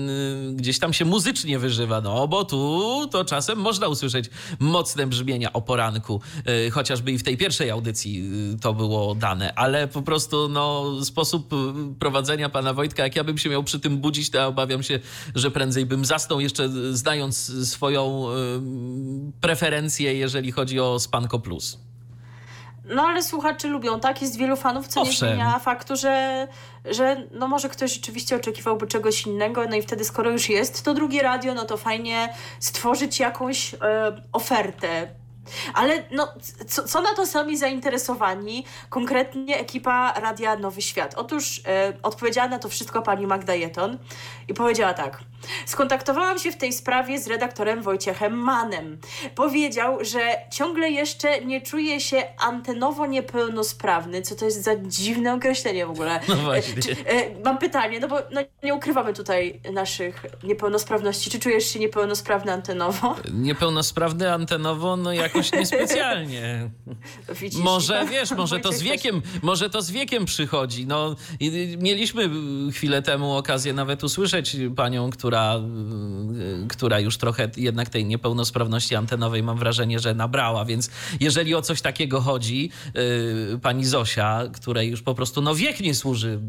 gdzieś 0.53 0.79
tam 0.79 0.93
się 0.93 1.05
muzycznie 1.05 1.59
wyżywa. 1.59 2.01
No 2.01 2.27
bo 2.27 2.45
tu 2.45 3.07
to 3.11 3.25
czasem 3.25 3.59
można 3.59 3.87
usłyszeć 3.87 4.29
mocne 4.59 5.07
brzmienia 5.07 5.53
o 5.53 5.61
poranku, 5.61 6.21
yy, 6.45 6.71
chociażby 6.71 7.11
i 7.11 7.17
w 7.17 7.23
tej 7.23 7.37
pierwszej 7.37 7.69
audycji 7.69 8.13
yy, 8.51 8.59
to 8.59 8.73
było 8.73 9.15
dane, 9.15 9.53
ale 9.55 9.87
po 9.87 10.01
prostu 10.01 10.49
no, 10.49 10.91
sposób 11.05 11.53
y, 11.53 11.55
prowadzenia 11.99 12.49
pana 12.49 12.73
Wojtka, 12.73 13.03
jak 13.03 13.15
ja 13.15 13.23
bym 13.23 13.37
się 13.37 13.49
miał 13.49 13.63
przy 13.63 13.79
tym 13.79 13.97
budzić, 13.97 14.29
to 14.29 14.37
ja 14.37 14.47
obawiam 14.47 14.83
się, 14.83 14.99
że 15.35 15.51
prędzej 15.51 15.85
bym 15.85 16.05
zasnął, 16.05 16.39
jeszcze 16.39 16.69
znając 16.91 17.51
swoją 17.69 18.25
preferencję, 19.41 20.13
jeżeli 20.13 20.51
chodzi 20.51 20.79
o 20.79 20.99
Spanko 20.99 21.39
Plus. 21.39 21.77
No 22.85 23.03
ale 23.03 23.23
słuchacze 23.23 23.67
lubią, 23.67 23.99
tak? 23.99 24.21
Jest 24.21 24.37
wielu 24.37 24.55
fanów, 24.55 24.87
co 24.87 25.01
Owszem. 25.01 25.29
nie 25.29 25.35
zmienia 25.35 25.59
faktu, 25.59 25.95
że, 25.95 26.47
że 26.85 27.27
no 27.31 27.47
może 27.47 27.69
ktoś 27.69 27.93
rzeczywiście 27.93 28.35
oczekiwałby 28.35 28.87
czegoś 28.87 29.27
innego, 29.27 29.65
no 29.69 29.75
i 29.75 29.81
wtedy 29.81 30.03
skoro 30.03 30.31
już 30.31 30.49
jest 30.49 30.85
to 30.85 30.93
drugie 30.93 31.21
radio, 31.21 31.53
no 31.53 31.65
to 31.65 31.77
fajnie 31.77 32.33
stworzyć 32.59 33.19
jakąś 33.19 33.73
e, 33.73 33.77
ofertę 34.31 35.07
ale 35.73 36.03
no, 36.11 36.33
co, 36.67 36.83
co, 36.83 37.01
na 37.01 37.13
to 37.13 37.25
sami 37.25 37.57
zainteresowani, 37.57 38.65
konkretnie 38.89 39.59
ekipa 39.59 40.13
Radia 40.13 40.55
Nowy 40.55 40.81
Świat? 40.81 41.15
Otóż 41.15 41.61
e, 41.67 41.93
odpowiedziała 42.03 42.47
na 42.47 42.59
to 42.59 42.69
wszystko 42.69 43.01
pani 43.01 43.27
Magda 43.27 43.55
Jeton 43.55 43.97
i 44.47 44.53
powiedziała 44.53 44.93
tak. 44.93 45.19
Skontaktowałam 45.65 46.39
się 46.39 46.51
w 46.51 46.57
tej 46.57 46.73
sprawie 46.73 47.19
z 47.19 47.27
redaktorem 47.27 47.81
Wojciechem 47.81 48.33
Manem. 48.33 48.97
Powiedział, 49.35 49.97
że 50.01 50.19
ciągle 50.51 50.89
jeszcze 50.89 51.41
nie 51.41 51.61
czuje 51.61 51.99
się 51.99 52.23
antenowo 52.39 53.05
niepełnosprawny. 53.05 54.21
Co 54.21 54.35
to 54.35 54.45
jest 54.45 54.63
za 54.63 54.75
dziwne 54.75 55.33
określenie 55.33 55.85
w 55.85 55.89
ogóle? 55.89 56.19
No 56.33 56.35
właśnie. 56.35 56.81
Czy, 56.81 56.91
e, 56.91 57.43
mam 57.43 57.57
pytanie, 57.57 57.99
no 57.99 58.07
bo 58.07 58.19
no, 58.31 58.41
nie 58.63 58.73
ukrywamy 58.73 59.13
tutaj 59.13 59.61
naszych 59.73 60.25
niepełnosprawności. 60.43 61.29
Czy 61.29 61.39
czujesz 61.39 61.65
się 61.65 61.79
niepełnosprawny 61.79 62.51
antenowo? 62.53 63.15
Niepełnosprawny 63.33 64.33
antenowo, 64.33 64.97
no 64.97 65.13
jakoś 65.13 65.32
jakoś 65.33 65.51
niespecjalnie. 65.51 66.69
Widzisz, 67.41 67.61
może 67.61 68.05
wiesz, 68.11 68.31
może 68.31 68.59
to 68.59 68.71
z 68.71 68.81
wiekiem, 68.81 69.21
może 69.41 69.69
to 69.69 69.81
z 69.81 69.91
wiekiem 69.91 70.25
przychodzi. 70.25 70.87
No, 70.87 71.15
mieliśmy 71.77 72.29
chwilę 72.71 73.01
temu 73.01 73.35
okazję 73.35 73.73
nawet 73.73 74.03
usłyszeć 74.03 74.57
panią, 74.75 75.09
która, 75.09 75.55
która 76.69 76.99
już 76.99 77.17
trochę 77.17 77.49
jednak 77.57 77.89
tej 77.89 78.05
niepełnosprawności 78.05 78.95
antenowej 78.95 79.43
mam 79.43 79.57
wrażenie, 79.57 79.99
że 79.99 80.13
nabrała, 80.13 80.65
więc 80.65 80.89
jeżeli 81.19 81.55
o 81.55 81.61
coś 81.61 81.81
takiego 81.81 82.21
chodzi, 82.21 82.69
yy, 82.93 83.59
pani 83.61 83.85
Zosia, 83.85 84.41
której 84.53 84.89
już 84.89 85.01
po 85.01 85.15
prostu 85.15 85.41
no 85.41 85.55
wiek 85.55 85.79
nie 85.79 85.95
służy. 85.95 86.39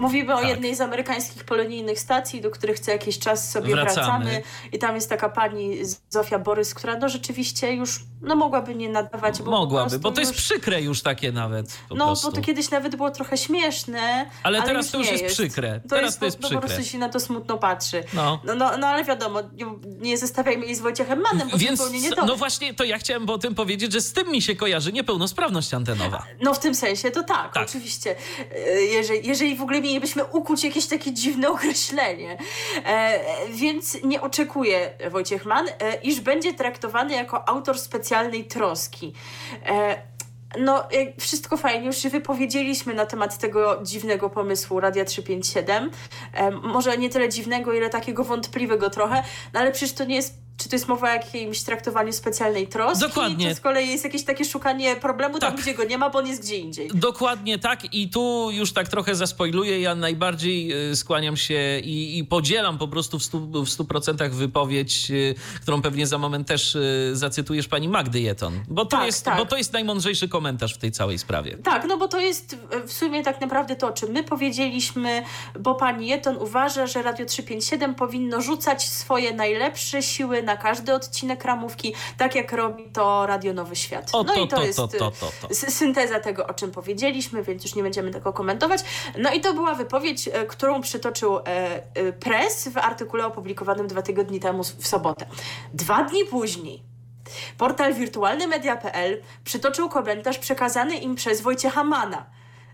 Mówimy 0.00 0.26
tak. 0.28 0.44
o 0.44 0.48
jednej 0.48 0.76
z 0.76 0.80
amerykańskich 0.80 1.44
polonijnych 1.44 1.98
stacji, 1.98 2.40
do 2.40 2.50
których 2.50 2.78
co 2.80 2.90
jakiś 2.90 3.18
czas 3.18 3.50
sobie 3.50 3.74
wracamy. 3.74 4.24
wracamy 4.24 4.42
i 4.72 4.78
tam 4.78 4.94
jest 4.94 5.08
taka 5.08 5.28
pani 5.28 5.78
Zofia 6.10 6.38
Borys, 6.38 6.74
która 6.74 6.98
no 6.98 7.08
rzeczywiście 7.08 7.74
już 7.74 8.00
no 8.28 8.36
mogłaby 8.36 8.74
nie 8.74 8.88
nadawać. 8.88 9.42
Bo 9.42 9.50
mogłaby, 9.50 9.98
bo 9.98 10.10
to 10.10 10.20
jest 10.20 10.34
przykre 10.34 10.82
już 10.82 11.02
takie 11.02 11.32
nawet. 11.32 11.78
no, 11.90 12.06
prostu. 12.06 12.30
bo 12.30 12.36
to 12.36 12.42
kiedyś 12.42 12.70
nawet 12.70 12.96
było 12.96 13.10
trochę 13.10 13.36
śmieszne. 13.36 14.30
Ale, 14.42 14.58
ale 14.58 14.66
teraz 14.66 14.90
to 14.90 14.98
już 14.98 15.10
jest, 15.10 15.22
jest, 15.22 15.34
przykre. 15.34 15.80
To 15.80 15.88
teraz 15.88 16.04
jest, 16.04 16.20
to 16.20 16.24
jest 16.24 16.40
no, 16.40 16.48
przykre. 16.48 16.60
po 16.60 16.74
prostu 16.74 16.90
się 16.92 16.98
na 16.98 17.08
to 17.08 17.20
smutno 17.20 17.58
patrzy. 17.58 18.04
No, 18.14 18.40
no, 18.44 18.54
no, 18.54 18.76
no 18.78 18.86
ale 18.86 19.04
wiadomo, 19.04 19.40
nie 19.84 20.18
zestawiajmy 20.18 20.66
jej 20.66 20.74
z 20.74 20.80
Wojciechem 20.80 21.20
Mannem, 21.20 21.48
bo 21.48 21.58
Więc, 21.58 21.78
zupełnie 21.78 22.00
nie 22.00 22.10
to. 22.10 22.26
No 22.26 22.36
właśnie, 22.36 22.74
to 22.74 22.84
ja 22.84 22.98
chciałem 22.98 23.30
o 23.30 23.38
tym 23.38 23.54
powiedzieć, 23.54 23.92
że 23.92 24.00
z 24.00 24.12
tym 24.12 24.30
mi 24.30 24.42
się 24.42 24.56
kojarzy 24.56 24.92
niepełnosprawność 24.92 25.74
antenowa. 25.74 26.26
No 26.40 26.54
w 26.54 26.58
tym 26.58 26.74
sensie 26.74 27.10
to 27.10 27.22
tak, 27.22 27.54
tak. 27.54 27.68
oczywiście. 27.68 28.16
E, 28.54 28.70
jeżeli, 28.82 29.28
jeżeli 29.28 29.56
w 29.56 29.62
ogóle 29.62 29.80
mielibyśmy 29.80 30.24
ukuć 30.24 30.64
jakieś 30.64 30.86
takie 30.86 31.12
dziwne 31.12 31.48
określenie. 31.54 32.38
E, 32.84 33.20
więc 33.50 34.02
nie 34.02 34.20
oczekuję 34.20 34.90
Wojciech 35.10 35.46
Mann, 35.46 35.68
e, 35.68 36.00
iż 36.02 36.20
będzie 36.20 36.54
traktowany 36.54 37.14
jako 37.14 37.48
autor 37.48 37.78
troski. 38.44 39.12
E, 39.66 40.02
no, 40.58 40.88
wszystko 41.20 41.56
fajnie, 41.56 41.86
już 41.86 41.96
się 41.96 42.10
wypowiedzieliśmy 42.10 42.94
na 42.94 43.06
temat 43.06 43.38
tego 43.38 43.80
dziwnego 43.82 44.30
pomysłu 44.30 44.80
Radia 44.80 45.04
357. 45.04 45.90
E, 46.34 46.50
może 46.50 46.98
nie 46.98 47.10
tyle 47.10 47.28
dziwnego, 47.28 47.72
ile 47.72 47.90
takiego 47.90 48.24
wątpliwego 48.24 48.90
trochę, 48.90 49.22
no 49.52 49.60
ale 49.60 49.72
przecież 49.72 49.92
to 49.92 50.04
nie 50.04 50.16
jest 50.16 50.47
czy 50.58 50.68
to 50.68 50.76
jest 50.76 50.88
mowa 50.88 51.10
o 51.10 51.12
jakimś 51.12 51.60
traktowaniu 51.60 52.12
specjalnej 52.12 52.66
troski? 52.66 53.08
Dokładnie. 53.08 53.48
Czy 53.48 53.54
z 53.54 53.60
kolei 53.60 53.88
jest 53.88 54.04
jakieś 54.04 54.24
takie 54.24 54.44
szukanie 54.44 54.96
problemu 54.96 55.38
tak. 55.38 55.50
tam, 55.50 55.60
gdzie 55.60 55.74
go 55.74 55.84
nie 55.84 55.98
ma, 55.98 56.10
bo 56.10 56.18
on 56.18 56.26
jest 56.26 56.42
gdzie 56.42 56.56
indziej? 56.56 56.90
Dokładnie 56.94 57.58
tak 57.58 57.94
i 57.94 58.08
tu 58.08 58.50
już 58.50 58.72
tak 58.72 58.88
trochę 58.88 59.14
zaspoiluję. 59.14 59.80
Ja 59.80 59.94
najbardziej 59.94 60.90
y, 60.90 60.96
skłaniam 60.96 61.36
się 61.36 61.78
i, 61.78 62.18
i 62.18 62.24
podzielam 62.24 62.78
po 62.78 62.88
prostu 62.88 63.18
w 63.18 63.24
stu, 63.24 63.64
w 63.64 63.68
stu 63.68 63.84
procentach 63.84 64.34
wypowiedź, 64.34 65.10
y, 65.10 65.34
którą 65.62 65.82
pewnie 65.82 66.06
za 66.06 66.18
moment 66.18 66.48
też 66.48 66.74
y, 66.74 67.10
zacytujesz 67.12 67.68
pani 67.68 67.88
Magdy 67.88 68.20
Jeton. 68.20 68.64
Bo 68.68 68.84
to, 68.84 68.96
tak, 68.96 69.06
jest, 69.06 69.24
tak. 69.24 69.36
bo 69.38 69.46
to 69.46 69.56
jest 69.56 69.72
najmądrzejszy 69.72 70.28
komentarz 70.28 70.74
w 70.74 70.78
tej 70.78 70.92
całej 70.92 71.18
sprawie. 71.18 71.56
Tak, 71.56 71.84
no 71.88 71.96
bo 71.96 72.08
to 72.08 72.20
jest 72.20 72.56
w 72.86 72.92
sumie 72.92 73.22
tak 73.22 73.40
naprawdę 73.40 73.76
to, 73.76 73.86
o 73.86 73.92
czym 73.92 74.10
my 74.10 74.24
powiedzieliśmy, 74.24 75.22
bo 75.60 75.74
pani 75.74 76.06
Jeton 76.06 76.36
uważa, 76.36 76.86
że 76.86 77.02
Radio 77.02 77.26
357 77.26 77.94
powinno 77.94 78.40
rzucać 78.40 78.88
swoje 78.88 79.34
najlepsze 79.34 80.02
siły 80.02 80.47
na 80.48 80.56
każdy 80.56 80.94
odcinek 80.94 81.44
ramówki, 81.44 81.94
tak 82.18 82.34
jak 82.34 82.52
robi 82.52 82.84
to 82.84 83.26
Radio 83.26 83.52
Nowy 83.52 83.76
Świat. 83.76 84.10
O, 84.12 84.22
no 84.22 84.34
to, 84.34 84.44
i 84.44 84.48
to, 84.48 84.56
to 84.56 84.64
jest 84.64 84.78
to, 84.98 85.12
synteza 85.70 86.20
tego, 86.20 86.46
o 86.46 86.54
czym 86.54 86.70
powiedzieliśmy, 86.70 87.42
więc 87.42 87.64
już 87.64 87.74
nie 87.74 87.82
będziemy 87.82 88.10
tego 88.10 88.32
komentować. 88.32 88.80
No 89.18 89.32
i 89.32 89.40
to 89.40 89.54
była 89.54 89.74
wypowiedź, 89.74 90.28
e, 90.28 90.46
którą 90.46 90.80
przytoczył 90.80 91.38
e, 91.38 91.42
e, 91.44 92.12
Press 92.12 92.68
w 92.68 92.78
artykule 92.78 93.26
opublikowanym 93.26 93.86
dwa 93.86 94.02
tygodnie 94.02 94.40
temu 94.40 94.64
w 94.64 94.86
sobotę. 94.86 95.26
Dwa 95.74 96.04
dni 96.04 96.24
później 96.24 96.82
portal 97.58 97.94
wirtualnymedia.pl 97.94 99.22
przytoczył 99.44 99.88
komentarz 99.88 100.38
przekazany 100.38 100.96
im 100.96 101.14
przez 101.14 101.40
Wojciecha 101.40 101.84
Mana. 101.84 102.26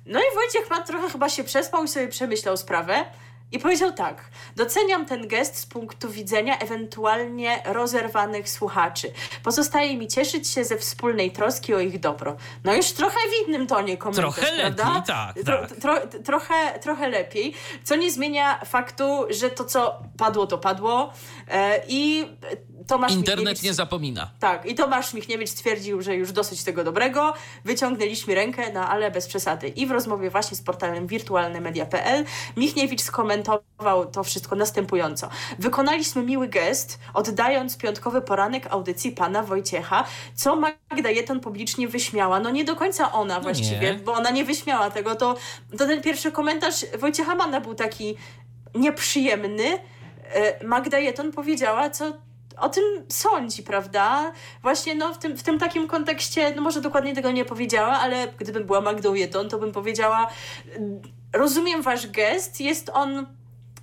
No 0.06 0.20
i 0.20 0.34
Wojciech 0.34 0.70
Mann 0.70 0.84
trochę 0.84 1.10
chyba 1.10 1.28
się 1.28 1.44
przespał 1.44 1.84
i 1.84 1.88
sobie 1.88 2.08
przemyślał 2.08 2.56
sprawę. 2.56 3.04
I 3.52 3.58
powiedział 3.58 3.92
tak: 3.92 4.30
Doceniam 4.56 5.06
ten 5.06 5.28
gest 5.28 5.56
z 5.58 5.66
punktu 5.66 6.10
widzenia 6.10 6.58
ewentualnie 6.58 7.62
rozerwanych 7.64 8.50
słuchaczy. 8.50 9.12
Pozostaje 9.42 9.96
mi 9.96 10.08
cieszyć 10.08 10.48
się 10.48 10.64
ze 10.64 10.76
wspólnej 10.78 11.30
troski 11.30 11.74
o 11.74 11.80
ich 11.80 12.00
dobro. 12.00 12.36
No 12.64 12.74
już 12.74 12.92
trochę 12.92 13.16
w 13.18 13.48
innym 13.48 13.66
tonie 13.66 13.96
komentarz, 13.96 14.34
Trochę 14.34 14.56
prawda? 14.56 14.88
lepiej, 14.88 15.02
tak. 15.06 15.34
Tro, 15.44 15.58
tak. 15.68 15.76
tro, 15.80 16.20
trochę, 16.24 16.78
trochę 16.78 17.08
lepiej, 17.08 17.54
co 17.84 17.96
nie 17.96 18.10
zmienia 18.10 18.60
faktu, 18.64 19.24
że 19.30 19.50
to, 19.50 19.64
co 19.64 20.02
padło, 20.18 20.46
to 20.46 20.58
padło. 20.58 21.12
E, 21.48 21.82
I 21.88 22.26
Tomasz 22.86 23.12
Internet 23.12 23.38
Michniewicz, 23.38 23.62
nie 23.62 23.74
zapomina. 23.74 24.30
Tak, 24.40 24.66
i 24.66 24.74
Tomasz 24.74 25.14
Michniewicz 25.14 25.48
stwierdził, 25.50 26.02
że 26.02 26.14
już 26.14 26.32
dosyć 26.32 26.64
tego 26.64 26.84
dobrego. 26.84 27.34
Wyciągnęliśmy 27.64 28.34
rękę, 28.34 28.72
no 28.72 28.88
ale 28.88 29.10
bez 29.10 29.26
przesady. 29.26 29.68
I 29.68 29.86
w 29.86 29.90
rozmowie 29.90 30.30
właśnie 30.30 30.56
z 30.56 30.62
portalem 30.62 31.06
wirtualnemedia.pl 31.06 32.24
Michniewicz 32.56 33.02
skomentował 33.02 34.06
to 34.12 34.24
wszystko 34.24 34.56
następująco. 34.56 35.28
Wykonaliśmy 35.58 36.22
miły 36.22 36.48
gest, 36.48 36.98
oddając 37.14 37.76
piątkowy 37.76 38.22
poranek 38.22 38.66
audycji 38.70 39.12
pana 39.12 39.42
Wojciecha, 39.42 40.04
co 40.34 40.56
Magda 40.56 41.10
Jeton 41.10 41.40
publicznie 41.40 41.88
wyśmiała. 41.88 42.40
No 42.40 42.50
nie 42.50 42.64
do 42.64 42.76
końca 42.76 43.12
ona 43.12 43.34
No 43.34 43.40
właściwie, 43.40 43.80
nie. 43.80 43.94
bo 43.94 44.12
ona 44.12 44.30
nie 44.30 44.44
wyśmiała 44.44 44.90
tego. 44.90 45.14
To, 45.14 45.34
to 45.78 45.86
ten 45.86 46.02
pierwszy 46.02 46.32
komentarz 46.32 46.86
Wojciecha 46.98 47.34
Mana 47.34 47.60
był 47.60 47.74
taki 47.74 48.16
nieprzyjemny, 48.74 49.78
Magda 50.64 50.98
Jeton 50.98 51.32
powiedziała, 51.32 51.90
co 51.90 52.12
o 52.58 52.68
tym 52.68 52.84
sądzi, 53.08 53.62
prawda? 53.62 54.32
Właśnie 54.62 54.94
no, 54.94 55.14
w, 55.14 55.18
tym, 55.18 55.36
w 55.36 55.42
tym 55.42 55.58
takim 55.58 55.88
kontekście, 55.88 56.52
no 56.56 56.62
może 56.62 56.80
dokładnie 56.80 57.14
tego 57.14 57.30
nie 57.30 57.44
powiedziała, 57.44 57.92
ale 57.92 58.28
gdybym 58.38 58.64
była 58.64 58.80
Magdą 58.80 59.14
Jeton, 59.14 59.48
to 59.48 59.58
bym 59.58 59.72
powiedziała 59.72 60.28
rozumiem 61.34 61.82
wasz 61.82 62.06
gest, 62.06 62.60
jest 62.60 62.90
on 62.94 63.26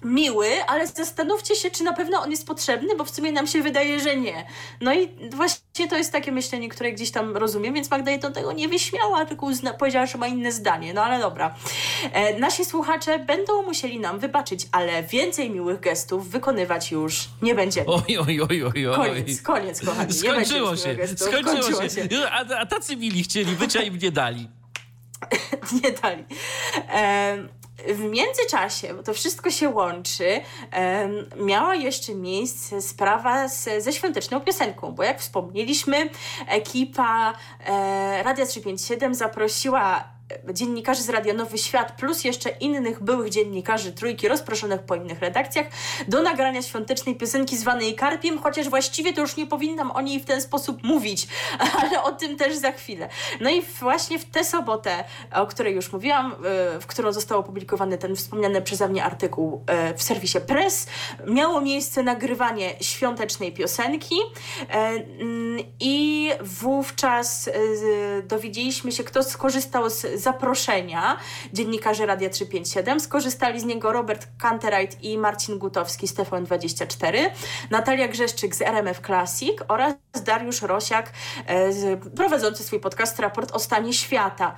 miły, 0.03 0.47
ale 0.67 0.87
zastanówcie 0.87 1.55
się, 1.55 1.71
czy 1.71 1.83
na 1.83 1.93
pewno 1.93 2.21
on 2.21 2.31
jest 2.31 2.47
potrzebny, 2.47 2.95
bo 2.95 3.05
w 3.05 3.09
sumie 3.09 3.31
nam 3.31 3.47
się 3.47 3.61
wydaje, 3.61 3.99
że 3.99 4.17
nie. 4.17 4.45
No 4.81 4.93
i 4.93 5.09
właśnie 5.31 5.87
to 5.89 5.97
jest 5.97 6.11
takie 6.11 6.31
myślenie, 6.31 6.69
które 6.69 6.91
gdzieś 6.91 7.11
tam 7.11 7.37
rozumiem, 7.37 7.73
więc 7.73 7.91
Magda 7.91 8.11
Jeton 8.11 8.33
tego 8.33 8.51
nie 8.51 8.67
wyśmiała, 8.67 9.25
tylko 9.25 9.45
uzna, 9.45 9.73
powiedziała, 9.73 10.05
że 10.05 10.17
ma 10.17 10.27
inne 10.27 10.51
zdanie. 10.51 10.93
No 10.93 11.03
ale 11.03 11.19
dobra. 11.19 11.55
E, 12.13 12.39
nasi 12.39 12.65
słuchacze 12.65 13.19
będą 13.19 13.61
musieli 13.63 13.99
nam 13.99 14.19
wybaczyć, 14.19 14.67
ale 14.71 15.03
więcej 15.03 15.49
miłych 15.49 15.79
gestów 15.79 16.29
wykonywać 16.29 16.91
już 16.91 17.29
nie 17.41 17.55
będziemy. 17.55 17.87
Oj, 17.87 18.17
oj, 18.27 18.41
oj, 18.49 18.63
oj, 18.63 18.87
oj. 18.87 18.95
Koniec, 18.95 19.41
koniec, 19.41 19.85
kochani. 19.85 20.13
Skończyło 20.13 20.75
się, 20.75 20.97
skończyło, 21.17 21.61
skończyło 21.61 21.81
się. 21.81 21.89
się. 21.89 22.29
A, 22.31 22.59
a 22.59 22.65
tacy 22.65 22.95
mili 22.97 23.23
chcieli, 23.23 23.55
bycia 23.55 23.81
im 23.81 23.97
nie 24.03 24.11
dali. 24.11 24.47
nie 25.83 25.91
dali. 25.91 26.23
W 27.87 27.99
międzyczasie, 27.99 28.93
bo 28.93 29.03
to 29.03 29.13
wszystko 29.13 29.51
się 29.51 29.69
łączy, 29.69 30.41
miała 31.35 31.75
jeszcze 31.75 32.15
miejsce 32.15 32.81
sprawa 32.81 33.47
z, 33.47 33.83
ze 33.83 33.93
świąteczną 33.93 34.41
piosenką, 34.41 34.91
bo 34.91 35.03
jak 35.03 35.19
wspomnieliśmy, 35.19 36.09
ekipa 36.47 37.33
e, 37.65 38.23
Radia 38.23 38.45
357 38.45 39.15
zaprosiła 39.15 40.03
dziennikarzy 40.53 41.03
z 41.03 41.09
Radia 41.09 41.33
Nowy 41.33 41.57
Świat 41.57 41.91
plus 41.91 42.23
jeszcze 42.23 42.49
innych 42.49 43.03
byłych 43.03 43.29
dziennikarzy 43.29 43.91
trójki 43.91 44.27
rozproszonych 44.27 44.81
po 44.81 44.95
innych 44.95 45.19
redakcjach 45.19 45.65
do 46.07 46.21
nagrania 46.21 46.61
świątecznej 46.61 47.15
piosenki 47.15 47.57
zwanej 47.57 47.95
Karpiem, 47.95 48.39
chociaż 48.39 48.69
właściwie 48.69 49.13
to 49.13 49.21
już 49.21 49.37
nie 49.37 49.47
powinnam 49.47 49.91
o 49.91 50.01
niej 50.01 50.19
w 50.19 50.25
ten 50.25 50.41
sposób 50.41 50.83
mówić, 50.83 51.27
ale 51.81 52.03
o 52.03 52.11
tym 52.11 52.37
też 52.37 52.57
za 52.57 52.71
chwilę. 52.71 53.09
No 53.41 53.49
i 53.49 53.61
właśnie 53.61 54.19
w 54.19 54.25
tę 54.25 54.43
sobotę, 54.43 55.03
o 55.33 55.47
której 55.47 55.75
już 55.75 55.91
mówiłam, 55.91 56.31
e, 56.31 56.79
w 56.79 56.85
którą 56.87 57.13
został 57.13 57.39
opublikowany 57.39 57.97
ten 57.97 58.15
wspomniany 58.15 58.61
przeze 58.61 58.87
mnie 58.87 59.03
artykuł 59.03 59.63
e, 59.67 59.93
w 59.93 60.03
serwisie 60.03 60.37
Press, 60.47 60.87
miało 61.27 61.61
miejsce 61.61 62.03
nagrywanie 62.03 62.73
świątecznej 62.81 63.51
piosenki 63.51 64.15
e, 64.69 64.93
i 65.79 66.29
wówczas 66.41 67.49
dowiedzieliśmy 68.27 68.91
się, 68.91 69.03
kto 69.03 69.23
skorzystał 69.23 69.89
z 69.89 70.20
zaproszenia 70.21 71.17
dziennikarzy 71.53 72.05
Radia 72.05 72.29
357. 72.29 72.99
Skorzystali 72.99 73.59
z 73.59 73.63
niego 73.63 73.91
Robert 73.91 74.27
Kantereit 74.39 75.03
i 75.03 75.17
Marcin 75.17 75.57
Gutowski 75.57 76.07
z 76.07 76.15
TVN24, 76.15 77.17
Natalia 77.69 78.07
Grzeszczyk 78.07 78.55
z 78.55 78.61
RMF 78.61 79.01
Classic 79.01 79.55
oraz 79.67 79.93
Dariusz 80.23 80.61
Rosiak 80.61 81.13
e, 81.47 81.97
prowadzący 82.15 82.63
swój 82.63 82.79
podcast 82.79 83.19
Raport 83.19 83.51
o 83.51 83.59
stanie 83.59 83.93
świata. 83.93 84.55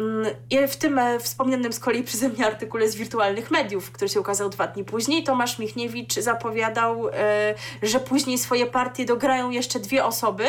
Mm, 0.00 0.34
w 0.68 0.76
tym 0.76 0.98
e, 0.98 1.20
wspomnianym 1.20 1.72
z 1.72 1.80
kolei 1.80 2.02
przeze 2.02 2.28
mnie 2.28 2.46
artykule 2.46 2.88
z 2.88 2.96
wirtualnych 2.96 3.50
mediów, 3.50 3.90
który 3.90 4.08
się 4.08 4.20
ukazał 4.20 4.48
dwa 4.48 4.66
dni 4.66 4.84
później, 4.84 5.24
Tomasz 5.24 5.58
Michniewicz 5.58 6.14
zapowiadał, 6.14 7.08
e, 7.08 7.54
że 7.82 8.00
później 8.00 8.38
swoje 8.38 8.66
partie 8.66 9.04
dograją 9.04 9.50
jeszcze 9.50 9.80
dwie 9.80 10.04
osoby 10.04 10.44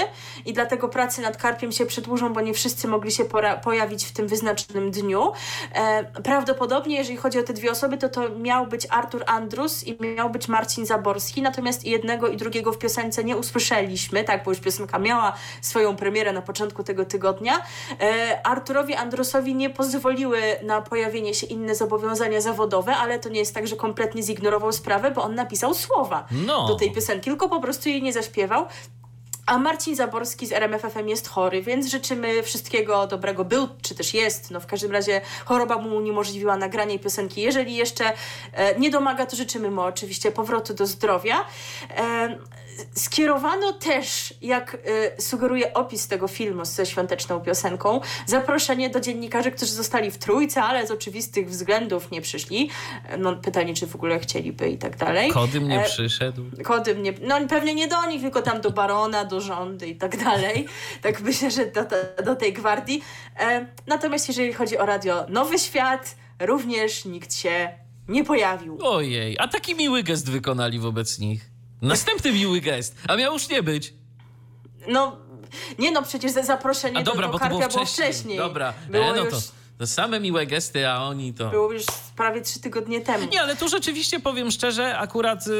i 0.46 0.54
dlatego 0.54 0.90
prace 0.90 1.22
nad 1.22 1.38
Karpiem 1.38 1.72
się 1.72 1.86
przedłużą, 1.86 2.34
bo 2.34 2.42
nie 2.42 2.54
wszyscy 2.54 2.88
mogli 2.88 3.12
się 3.12 3.26
pojawić 3.64 4.06
w 4.06 4.12
tym 4.12 4.28
wyznaczonym 4.28 4.92
dniu. 4.92 5.32
E, 5.74 6.22
prawdopodobnie, 6.22 6.98
jeżeli 6.98 7.18
chodzi 7.18 7.40
o 7.40 7.44
te 7.44 7.54
dwie 7.54 7.72
osoby, 7.72 7.98
to 7.98 8.10
to 8.10 8.30
miał 8.30 8.68
być 8.68 8.88
Artur 8.90 9.24
Andrus 9.28 9.84
i 9.84 9.98
miał 10.02 10.30
być 10.30 10.48
Marcin 10.48 10.86
Zaborski, 10.86 11.42
natomiast 11.42 11.86
jednego 11.86 12.28
i 12.28 12.38
drugiego 12.38 12.74
w 12.74 12.78
piosence 12.78 13.24
nie 13.24 13.38
usłyszeliśmy, 13.38 14.24
tak, 14.24 14.44
bo 14.44 14.52
już 14.52 14.60
piosenka 14.60 15.00
miała 15.00 15.34
swoją 15.62 15.96
premierę 15.96 16.34
na 16.34 16.42
początku 16.42 16.84
tego 16.84 17.06
tygodnia. 17.06 17.62
Arturowi 18.44 18.96
Andrusowi 18.96 19.37
nie 19.46 19.70
pozwoliły 19.70 20.42
na 20.64 20.82
pojawienie 20.82 21.34
się 21.34 21.48
inne 21.48 21.76
zobowiązania 21.76 22.42
zawodowe, 22.42 22.96
ale 22.96 23.20
to 23.20 23.30
nie 23.30 23.40
jest 23.40 23.54
tak, 23.54 23.68
że 23.68 23.76
kompletnie 23.76 24.24
zignorował 24.24 24.72
sprawę, 24.72 25.12
bo 25.12 25.24
on 25.24 25.36
napisał 25.36 25.74
słowa 25.74 26.28
no. 26.32 26.68
do 26.68 26.76
tej 26.76 26.92
piosenki, 26.92 27.30
tylko 27.30 27.50
po 27.50 27.62
prostu 27.62 27.90
jej 27.90 28.02
nie 28.02 28.14
zaśpiewał. 28.14 28.66
A 29.48 29.58
Marcin 29.58 29.96
Zaborski 29.96 30.48
z 30.48 30.52
RMFFM 30.52 31.08
jest 31.08 31.28
chory, 31.28 31.62
więc 31.62 31.88
życzymy 31.88 32.44
wszystkiego 32.44 33.08
dobrego. 33.08 33.46
Był, 33.46 33.68
czy 33.82 33.96
też 33.96 34.14
jest. 34.14 34.52
No 34.52 34.60
w 34.60 34.66
każdym 34.66 34.92
razie 34.92 35.22
choroba 35.46 35.78
mu 35.78 35.96
uniemożliwiła 35.96 36.58
nagranie 36.58 37.00
piosenki. 37.00 37.42
Jeżeli 37.42 37.76
jeszcze 37.76 38.14
e, 38.54 38.80
nie 38.80 38.90
domaga, 38.90 39.26
to 39.26 39.36
życzymy 39.36 39.72
mu 39.72 39.82
oczywiście 39.82 40.32
powrotu 40.32 40.74
do 40.74 40.86
zdrowia. 40.86 41.46
E, 41.98 42.38
skierowano 42.96 43.74
też, 43.74 44.34
jak 44.42 44.78
y, 45.18 45.22
sugeruje 45.22 45.74
opis 45.74 46.08
tego 46.08 46.28
filmu 46.28 46.66
ze 46.66 46.86
świąteczną 46.86 47.40
piosenką, 47.40 48.02
zaproszenie 48.26 48.90
do 48.90 49.00
dziennikarzy, 49.00 49.52
którzy 49.52 49.72
zostali 49.72 50.12
w 50.12 50.18
trójce, 50.18 50.64
ale 50.64 50.88
z 50.88 50.92
oczywistych 50.92 51.50
względów 51.50 52.12
nie 52.12 52.22
przyszli. 52.22 52.70
No, 53.18 53.36
pytanie, 53.36 53.74
czy 53.74 53.88
w 53.88 53.96
ogóle 53.96 54.20
chcieliby 54.20 54.70
i 54.70 54.78
tak 54.78 54.98
dalej. 54.98 55.32
Kodym 55.32 55.68
nie 55.68 55.82
e, 55.82 55.86
przyszedł. 55.86 56.44
Kodym 56.64 57.04
nie, 57.04 57.14
no 57.22 57.48
pewnie 57.50 57.76
nie 57.76 57.88
do 57.88 58.06
nich, 58.06 58.22
tylko 58.22 58.42
tam 58.42 58.62
do 58.62 58.72
barona, 58.72 59.26
do 59.26 59.42
rządy 59.42 59.88
i 59.88 59.96
tak 59.96 60.24
dalej. 60.24 60.68
Tak 61.02 61.22
myślę, 61.22 61.52
że 61.52 61.66
do, 61.66 61.82
do 62.26 62.36
tej 62.36 62.54
gwardii. 62.54 63.04
E, 63.40 63.68
natomiast 63.88 64.28
jeżeli 64.28 64.54
chodzi 64.54 64.78
o 64.78 64.86
radio 64.86 65.26
Nowy 65.30 65.60
Świat, 65.60 66.16
również 66.40 67.06
nikt 67.06 67.34
się 67.34 67.70
nie 68.08 68.24
pojawił. 68.24 68.78
Ojej, 68.82 69.40
a 69.40 69.48
taki 69.48 69.76
miły 69.76 70.04
gest 70.04 70.30
wykonali 70.30 70.80
wobec 70.80 71.20
nich. 71.20 71.57
Następny 71.82 72.32
miły 72.32 72.62
gest, 72.62 72.96
a 73.08 73.16
miał 73.16 73.34
już 73.34 73.50
nie 73.50 73.64
być. 73.64 73.94
No, 74.88 75.18
nie 75.80 75.92
no, 75.92 76.04
przecież 76.04 76.32
zaproszenie 76.32 76.98
a 76.98 77.04
dobra, 77.04 77.28
do, 77.28 77.34
do 77.34 77.40
bo 77.40 77.40
to 77.40 77.50
było 77.50 77.62
wcześniej. 77.62 77.86
Było 77.86 77.86
wcześniej. 77.86 78.38
Dobra, 78.38 78.74
było 78.90 79.06
e, 79.06 79.16
no 79.16 79.24
już... 79.24 79.34
to 79.78 79.84
to 79.84 79.88
same 79.88 80.20
miłe 80.20 80.46
gesty, 80.46 80.90
a 80.90 81.04
oni 81.04 81.34
to. 81.34 81.50
Było 81.50 81.74
już 81.74 81.84
prawie 82.16 82.42
trzy 82.42 82.60
tygodnie 82.60 83.02
temu. 83.02 83.28
Nie, 83.32 83.42
ale 83.42 83.56
tu 83.56 83.68
rzeczywiście 83.68 84.20
powiem 84.20 84.52
szczerze, 84.52 84.98
akurat 84.98 85.48
y, 85.48 85.52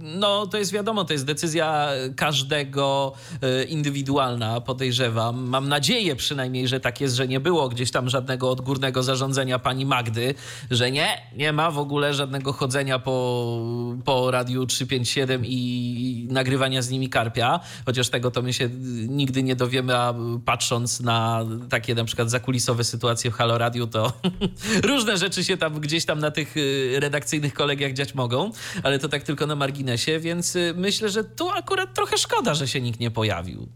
no 0.00 0.46
to 0.46 0.58
jest 0.58 0.72
wiadomo, 0.72 1.04
to 1.04 1.12
jest 1.12 1.24
decyzja 1.24 1.88
każdego 2.16 3.12
y, 3.60 3.64
indywidualna, 3.64 4.60
podejrzewam. 4.60 5.48
Mam 5.48 5.68
nadzieję 5.68 6.16
przynajmniej, 6.16 6.68
że 6.68 6.80
tak 6.80 7.00
jest, 7.00 7.14
że 7.14 7.28
nie 7.28 7.40
było 7.40 7.68
gdzieś 7.68 7.90
tam 7.90 8.08
żadnego 8.08 8.50
odgórnego 8.50 9.02
zarządzenia 9.02 9.58
pani 9.58 9.86
Magdy, 9.86 10.34
że 10.70 10.90
nie, 10.90 11.22
nie 11.36 11.52
ma 11.52 11.70
w 11.70 11.78
ogóle 11.78 12.14
żadnego 12.14 12.52
chodzenia 12.52 12.98
po, 12.98 13.58
po 14.04 14.30
Radiu 14.30 14.66
357 14.66 15.42
i 15.46 16.28
nagrywania 16.30 16.82
z 16.82 16.90
nimi 16.90 17.08
karpia, 17.08 17.60
chociaż 17.86 18.08
tego 18.08 18.30
to 18.30 18.42
my 18.42 18.52
się 18.52 18.68
nigdy 19.08 19.42
nie 19.42 19.56
dowiemy, 19.56 19.96
a 19.96 20.14
patrząc 20.44 21.00
na 21.00 21.44
takie 21.70 21.94
na 21.94 22.04
przykład 22.04 22.30
zakulisowe 22.30 22.84
sytuacje 22.84 23.30
w 23.30 23.34
Halo 23.44 23.58
Radio, 23.58 23.86
to 23.86 24.12
różne 24.90 25.16
rzeczy 25.16 25.44
się 25.44 25.56
tam 25.56 25.80
gdzieś 25.80 26.04
tam 26.04 26.18
na 26.18 26.30
tych 26.30 26.56
y, 26.56 26.96
redakcyjnych 27.00 27.54
kolegiach 27.54 27.92
dziać 27.92 28.14
mogą, 28.14 28.50
ale 28.82 28.98
to 28.98 29.08
tak 29.08 29.22
tylko 29.22 29.46
na 29.46 29.56
marginesie, 29.56 30.18
więc 30.20 30.56
y, 30.56 30.74
myślę, 30.76 31.08
że 31.08 31.24
tu 31.24 31.50
akurat 31.50 31.94
trochę 31.94 32.18
szkoda, 32.18 32.54
że 32.54 32.68
się 32.68 32.80
nikt 32.80 33.00
nie 33.00 33.10
pojawił. 33.10 33.68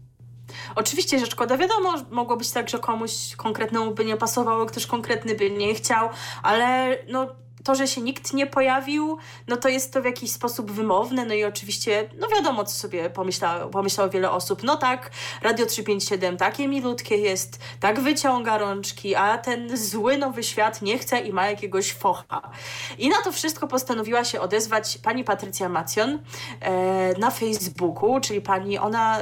Oczywiście, 0.75 1.19
że 1.19 1.25
szkoda, 1.25 1.57
wiadomo, 1.57 1.93
mogło 2.11 2.37
być 2.37 2.51
tak, 2.51 2.69
że 2.69 2.79
komuś 2.79 3.11
konkretnemu 3.37 3.93
by 3.93 4.05
nie 4.05 4.17
pasowało, 4.17 4.65
ktoś 4.65 4.85
konkretny 4.85 5.35
by 5.35 5.51
nie 5.51 5.75
chciał, 5.75 6.09
ale 6.43 6.97
no 7.07 7.27
to, 7.63 7.75
że 7.75 7.87
się 7.87 8.01
nikt 8.01 8.33
nie 8.33 8.47
pojawił, 8.47 9.17
no 9.47 9.57
to 9.57 9.69
jest 9.69 9.93
to 9.93 10.01
w 10.01 10.05
jakiś 10.05 10.31
sposób 10.31 10.71
wymowne, 10.71 11.25
no 11.25 11.33
i 11.33 11.43
oczywiście, 11.43 12.09
no 12.19 12.27
wiadomo, 12.27 12.63
co 12.63 12.75
sobie 12.75 13.09
pomyślało, 13.09 13.69
pomyślało 13.69 14.09
wiele 14.09 14.31
osób. 14.31 14.63
No 14.63 14.77
tak, 14.77 15.11
Radio 15.41 15.65
357 15.65 16.37
takie 16.37 16.67
milutkie 16.67 17.17
jest, 17.17 17.59
tak 17.79 17.99
wyciąga 17.99 18.57
rączki, 18.57 19.15
a 19.15 19.37
ten 19.37 19.77
zły 19.77 20.17
nowy 20.17 20.43
świat 20.43 20.81
nie 20.81 20.97
chce 20.97 21.19
i 21.19 21.33
ma 21.33 21.49
jakiegoś 21.49 21.93
focha. 21.93 22.51
I 22.97 23.09
na 23.09 23.21
to 23.23 23.31
wszystko 23.31 23.67
postanowiła 23.67 24.23
się 24.23 24.41
odezwać 24.41 24.97
pani 24.97 25.23
Patrycja 25.23 25.69
Macjon 25.69 26.19
e, 26.59 27.19
na 27.19 27.31
Facebooku, 27.31 28.19
czyli 28.21 28.41
pani, 28.41 28.77
ona 28.77 29.19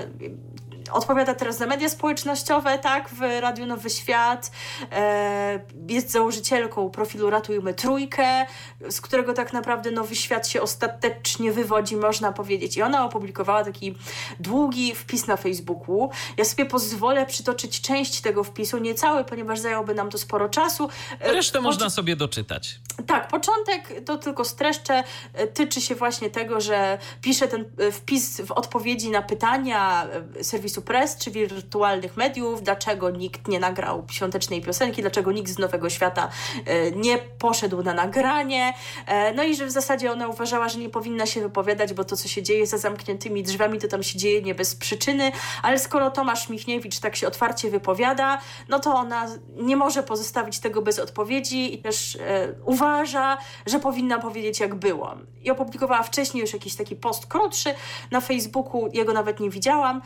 odpowiada 0.91 1.35
teraz 1.35 1.57
za 1.57 1.65
media 1.65 1.89
społecznościowe, 1.89 2.79
tak, 2.79 3.09
w 3.09 3.21
Radiu 3.39 3.65
Nowy 3.65 3.89
Świat. 3.89 4.51
E, 4.91 5.59
jest 5.89 6.11
założycielką 6.11 6.89
profilu 6.89 7.29
Ratujmy 7.29 7.73
Trójkę, 7.73 8.45
z 8.89 9.01
którego 9.01 9.33
tak 9.33 9.53
naprawdę 9.53 9.91
Nowy 9.91 10.15
Świat 10.15 10.47
się 10.47 10.61
ostatecznie 10.61 11.51
wywodzi, 11.51 11.95
można 11.95 12.31
powiedzieć. 12.31 12.77
I 12.77 12.81
ona 12.81 13.05
opublikowała 13.05 13.63
taki 13.63 13.95
długi 14.39 14.95
wpis 14.95 15.27
na 15.27 15.37
Facebooku. 15.37 16.09
Ja 16.37 16.45
sobie 16.45 16.65
pozwolę 16.65 17.25
przytoczyć 17.25 17.81
część 17.81 18.21
tego 18.21 18.43
wpisu, 18.43 18.77
nie 18.77 18.95
cały, 18.95 19.23
ponieważ 19.23 19.59
zająłby 19.59 19.93
nam 19.93 20.09
to 20.09 20.17
sporo 20.17 20.49
czasu. 20.49 20.89
E, 21.19 21.31
Resztę 21.31 21.61
można 21.61 21.89
sobie 21.89 22.15
doczytać. 22.15 22.79
Tak, 23.07 23.27
początek 23.27 24.05
to 24.05 24.17
tylko 24.17 24.45
streszczę, 24.45 25.03
e, 25.33 25.47
tyczy 25.47 25.81
się 25.81 25.95
właśnie 25.95 26.29
tego, 26.29 26.61
że 26.61 26.97
pisze 27.21 27.47
ten 27.47 27.65
wpis 27.91 28.41
w 28.41 28.51
odpowiedzi 28.51 29.09
na 29.09 29.21
pytania 29.21 30.07
serwisu 30.41 30.76
serwisu 30.77 30.81
Press 30.81 31.17
czy 31.17 31.31
wirtualnych 31.31 32.17
mediów, 32.17 32.63
dlaczego 32.63 33.09
nikt 33.09 33.47
nie 33.47 33.59
nagrał 33.59 34.05
świątecznej 34.11 34.61
piosenki, 34.61 35.01
dlaczego 35.01 35.31
nikt 35.31 35.51
z 35.51 35.59
Nowego 35.59 35.89
Świata 35.89 36.29
e, 36.65 36.91
nie 36.91 37.17
poszedł 37.17 37.83
na 37.83 37.93
nagranie. 37.93 38.73
E, 39.05 39.33
no 39.33 39.43
i 39.43 39.55
że 39.55 39.65
w 39.65 39.71
zasadzie 39.71 40.11
ona 40.11 40.27
uważała, 40.27 40.69
że 40.69 40.79
nie 40.79 40.89
powinna 40.89 41.25
się 41.25 41.41
wypowiadać, 41.41 41.93
bo 41.93 42.03
to, 42.03 42.15
co 42.15 42.27
się 42.27 42.43
dzieje 42.43 42.67
za 42.67 42.77
zamkniętymi 42.77 43.43
drzwiami, 43.43 43.79
to 43.79 43.87
tam 43.87 44.03
się 44.03 44.19
dzieje 44.19 44.41
nie 44.41 44.55
bez 44.55 44.75
przyczyny, 44.75 45.31
ale 45.63 45.79
skoro 45.79 46.11
Tomasz 46.11 46.49
Michniewicz 46.49 46.99
tak 46.99 47.15
się 47.15 47.27
otwarcie 47.27 47.69
wypowiada, 47.69 48.37
no 48.69 48.79
to 48.79 48.93
ona 48.93 49.27
nie 49.55 49.75
może 49.75 50.03
pozostawić 50.03 50.59
tego 50.59 50.81
bez 50.81 50.99
odpowiedzi 50.99 51.73
i 51.73 51.77
też 51.77 52.15
e, 52.15 52.53
uważa, 52.65 53.37
że 53.65 53.79
powinna 53.79 54.19
powiedzieć, 54.19 54.59
jak 54.59 54.75
było. 54.75 55.17
I 55.43 55.51
opublikowała 55.51 56.03
wcześniej 56.03 56.41
już 56.41 56.53
jakiś 56.53 56.75
taki 56.75 56.95
post 56.95 57.25
krótszy 57.25 57.73
na 58.11 58.21
Facebooku, 58.21 58.89
jego 58.93 59.13
nawet 59.13 59.39
nie 59.39 59.49
widziałam. 59.49 60.01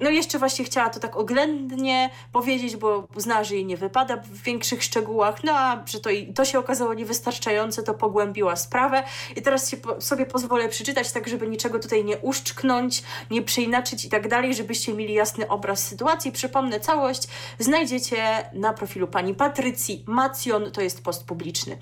No 0.00 0.10
jeszcze 0.10 0.38
właśnie 0.38 0.64
chciała 0.64 0.90
to 0.90 1.00
tak 1.00 1.16
oględnie 1.16 2.10
powiedzieć, 2.32 2.76
bo 2.76 3.08
uznała, 3.16 3.44
że 3.44 3.54
jej 3.54 3.66
nie 3.66 3.76
wypada 3.76 4.16
w 4.16 4.42
większych 4.42 4.82
szczegółach, 4.82 5.44
no 5.44 5.52
a 5.52 5.82
że 5.86 6.00
to, 6.00 6.10
to 6.34 6.44
się 6.44 6.58
okazało 6.58 6.94
niewystarczające, 6.94 7.82
to 7.82 7.94
pogłębiła 7.94 8.56
sprawę 8.56 9.02
i 9.36 9.42
teraz 9.42 9.70
się 9.70 9.76
sobie 9.98 10.26
pozwolę 10.26 10.68
przeczytać, 10.68 11.12
tak 11.12 11.28
żeby 11.28 11.48
niczego 11.48 11.78
tutaj 11.78 12.04
nie 12.04 12.18
uszczknąć, 12.18 13.02
nie 13.30 13.42
przeinaczyć 13.42 14.04
i 14.04 14.08
tak 14.08 14.28
dalej, 14.28 14.54
żebyście 14.54 14.94
mieli 14.94 15.14
jasny 15.14 15.48
obraz 15.48 15.86
sytuacji. 15.86 16.32
Przypomnę, 16.32 16.80
całość 16.80 17.22
znajdziecie 17.58 18.50
na 18.52 18.72
profilu 18.72 19.06
pani 19.06 19.34
Patrycji 19.34 20.04
Macjon, 20.06 20.72
to 20.72 20.80
jest 20.80 21.04
post 21.04 21.24
publiczny. 21.24 21.78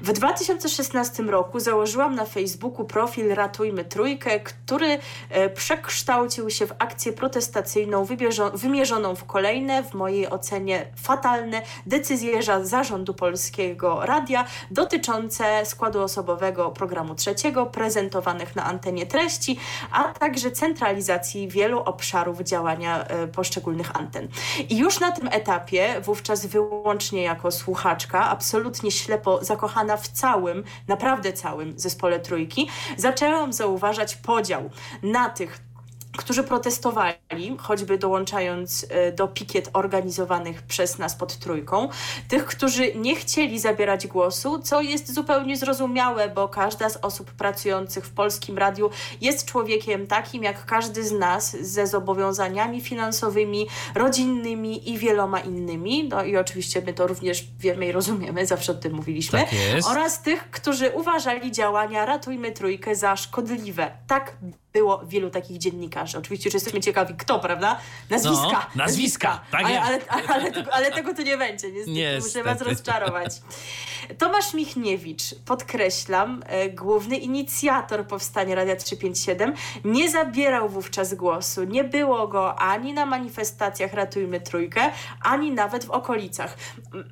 W 0.00 0.12
2016 0.12 1.22
roku 1.22 1.60
założyłam 1.60 2.14
na 2.14 2.24
Facebooku 2.24 2.84
profil 2.84 3.34
Ratujmy 3.34 3.84
Trójkę, 3.84 4.40
który 4.40 4.98
e, 5.30 5.50
przekształcił 5.50 6.50
się 6.50 6.66
w 6.66 6.72
akcję 6.78 7.07
protestacyjną 7.12 8.06
wymierzoną 8.54 9.14
w 9.14 9.24
kolejne, 9.24 9.82
w 9.82 9.94
mojej 9.94 10.30
ocenie 10.30 10.86
fatalne 10.96 11.62
decyzje 11.86 12.42
zarządu 12.62 13.14
Polskiego 13.14 14.00
Radia 14.06 14.44
dotyczące 14.70 15.66
składu 15.66 16.02
osobowego 16.02 16.70
programu 16.70 17.14
trzeciego, 17.14 17.66
prezentowanych 17.66 18.56
na 18.56 18.64
antenie 18.64 19.06
treści, 19.06 19.58
a 19.92 20.04
także 20.04 20.50
centralizacji 20.50 21.48
wielu 21.48 21.80
obszarów 21.80 22.40
działania 22.40 23.04
e, 23.04 23.28
poszczególnych 23.28 23.96
anten. 23.96 24.28
I 24.68 24.78
już 24.78 25.00
na 25.00 25.12
tym 25.12 25.28
etapie, 25.32 26.00
wówczas 26.00 26.46
wyłącznie 26.46 27.22
jako 27.22 27.50
słuchaczka, 27.50 28.30
absolutnie 28.30 28.90
ślepo 28.90 29.44
zakochana 29.44 29.96
w 29.96 30.08
całym, 30.08 30.64
naprawdę 30.88 31.32
całym 31.32 31.78
zespole 31.78 32.20
trójki, 32.20 32.68
zaczęłam 32.96 33.52
zauważać 33.52 34.16
podział 34.16 34.70
na 35.02 35.28
tych 35.28 35.67
którzy 36.18 36.42
protestowali, 36.42 37.56
choćby 37.58 37.98
dołączając 37.98 38.86
e, 38.88 39.12
do 39.12 39.28
pikiet 39.28 39.70
organizowanych 39.72 40.62
przez 40.62 40.98
nas 40.98 41.14
pod 41.14 41.36
trójką, 41.36 41.88
tych, 42.28 42.44
którzy 42.44 42.94
nie 42.94 43.16
chcieli 43.16 43.58
zabierać 43.58 44.06
głosu, 44.06 44.58
co 44.58 44.80
jest 44.80 45.14
zupełnie 45.14 45.56
zrozumiałe, 45.56 46.28
bo 46.28 46.48
każda 46.48 46.90
z 46.90 46.96
osób 46.96 47.30
pracujących 47.30 48.06
w 48.06 48.10
polskim 48.10 48.58
radiu 48.58 48.90
jest 49.20 49.46
człowiekiem 49.46 50.06
takim 50.06 50.42
jak 50.42 50.66
każdy 50.66 51.04
z 51.04 51.12
nas, 51.12 51.56
ze 51.60 51.86
zobowiązaniami 51.86 52.80
finansowymi, 52.80 53.66
rodzinnymi 53.94 54.90
i 54.90 54.98
wieloma 54.98 55.40
innymi. 55.40 56.08
No 56.08 56.24
i 56.24 56.36
oczywiście 56.36 56.82
my 56.86 56.94
to 56.94 57.06
również 57.06 57.44
wiemy 57.58 57.86
i 57.86 57.92
rozumiemy, 57.92 58.46
zawsze 58.46 58.72
o 58.72 58.74
tym 58.74 58.94
mówiliśmy. 58.94 59.38
Tak 59.38 59.50
oraz 59.90 60.22
tych, 60.22 60.50
którzy 60.50 60.90
uważali 60.90 61.52
działania 61.52 62.06
Ratujmy 62.06 62.52
Trójkę 62.52 62.94
za 62.94 63.16
szkodliwe. 63.16 63.90
Tak 64.06 64.32
było 64.72 65.00
wielu 65.04 65.30
takich 65.30 65.58
dziennikarzy. 65.58 66.18
Oczywiście, 66.18 66.50
że 66.50 66.56
jesteśmy 66.56 66.80
ciekawi, 66.80 67.14
kto, 67.18 67.40
prawda? 67.40 67.78
Nazwiska. 68.10 68.42
No, 68.42 68.50
nazwiska, 68.50 68.76
nazwiska. 68.76 69.40
Tak 69.50 69.64
ale, 69.64 69.80
ale, 69.80 70.00
ale, 70.28 70.52
tego, 70.52 70.74
ale, 70.74 70.90
tego 70.90 71.14
tu 71.14 71.22
nie 71.22 71.38
będzie, 71.38 71.72
niestety. 71.72 71.92
Nie, 71.92 72.18
Muszę 72.22 72.42
was 72.42 72.60
rozczarować. 72.60 73.32
Tomasz 74.18 74.54
Michniewicz, 74.54 75.22
podkreślam, 75.44 76.42
e, 76.46 76.70
główny 76.70 77.16
inicjator 77.16 78.06
powstania 78.06 78.54
Radia 78.54 78.76
357, 78.76 79.54
nie 79.84 80.10
zabierał 80.10 80.68
wówczas 80.68 81.14
głosu. 81.14 81.64
Nie 81.64 81.84
było 81.84 82.28
go 82.28 82.58
ani 82.58 82.92
na 82.92 83.06
manifestacjach 83.06 83.92
Ratujmy 83.92 84.40
Trójkę, 84.40 84.90
ani 85.22 85.52
nawet 85.52 85.84
w 85.84 85.90
okolicach. 85.90 86.56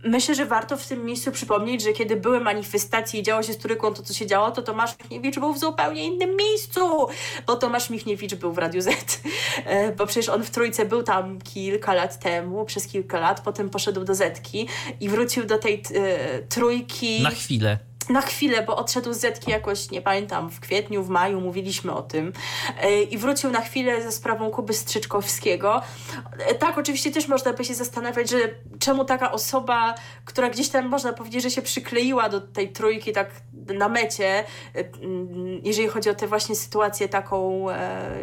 Myślę, 0.04 0.34
że 0.34 0.46
warto 0.46 0.76
w 0.76 0.86
tym 0.86 1.04
miejscu 1.04 1.32
przypomnieć, 1.32 1.82
że 1.82 1.92
kiedy 1.92 2.16
były 2.16 2.40
manifestacje 2.40 3.20
i 3.20 3.22
działo 3.22 3.42
się 3.42 3.52
z 3.52 3.58
Trójką 3.58 3.94
to, 3.94 4.02
co 4.02 4.14
się 4.14 4.26
działo, 4.26 4.50
to 4.50 4.62
Tomasz 4.62 4.98
Michniewicz 4.98 5.38
był 5.38 5.52
w 5.52 5.58
zupełnie 5.58 6.04
innym 6.04 6.36
miejscu, 6.36 7.08
bo 7.46 7.56
Tomasz 7.56 7.90
Michniewicz 7.90 8.34
był 8.34 8.52
w 8.52 8.58
Radiu 8.58 8.80
Z, 8.82 9.20
e, 9.64 9.92
bo 9.92 10.06
przecież 10.06 10.28
on 10.28 10.44
w 10.44 10.50
Trójce 10.50 10.86
był 10.86 11.02
tam 11.02 11.40
kilka 11.40 11.94
lat 11.94 12.18
temu, 12.18 12.64
przez 12.64 12.86
kilka 12.86 13.20
lat, 13.20 13.40
potem 13.40 13.70
poszedł 13.70 14.04
do 14.04 14.14
Zetki 14.14 14.68
i 15.00 15.08
wrócił 15.08 15.44
do 15.44 15.58
tej 15.58 15.82
e, 15.94 16.42
Trójki... 16.42 17.22
Na 17.22 17.30
chwilę 17.30 17.78
na 18.08 18.20
chwilę, 18.20 18.62
bo 18.62 18.76
odszedł 18.76 19.12
z 19.12 19.16
Zetki 19.16 19.50
jakoś, 19.50 19.90
nie 19.90 20.02
pamiętam, 20.02 20.50
w 20.50 20.60
kwietniu, 20.60 21.02
w 21.02 21.08
maju 21.08 21.40
mówiliśmy 21.40 21.92
o 21.92 22.02
tym 22.02 22.32
e, 22.80 23.02
i 23.02 23.18
wrócił 23.18 23.50
na 23.50 23.60
chwilę 23.60 24.02
ze 24.02 24.12
sprawą 24.12 24.50
Kuby 24.50 24.74
Strzyczkowskiego. 24.74 25.82
E, 26.38 26.54
tak, 26.54 26.78
oczywiście 26.78 27.10
też 27.10 27.28
można 27.28 27.52
by 27.52 27.64
się 27.64 27.74
zastanawiać, 27.74 28.30
że 28.30 28.38
czemu 28.78 29.04
taka 29.04 29.32
osoba, 29.32 29.94
która 30.24 30.50
gdzieś 30.50 30.68
tam 30.68 30.88
można 30.88 31.12
powiedzieć, 31.12 31.42
że 31.42 31.50
się 31.50 31.62
przykleiła 31.62 32.28
do 32.28 32.40
tej 32.40 32.72
trójki 32.72 33.12
tak 33.12 33.30
na 33.52 33.88
mecie, 33.88 34.26
e, 34.28 34.44
mm, 34.74 35.60
jeżeli 35.64 35.88
chodzi 35.88 36.10
o 36.10 36.14
tę 36.14 36.26
właśnie 36.26 36.56
sytuację 36.56 37.08
taką 37.08 37.66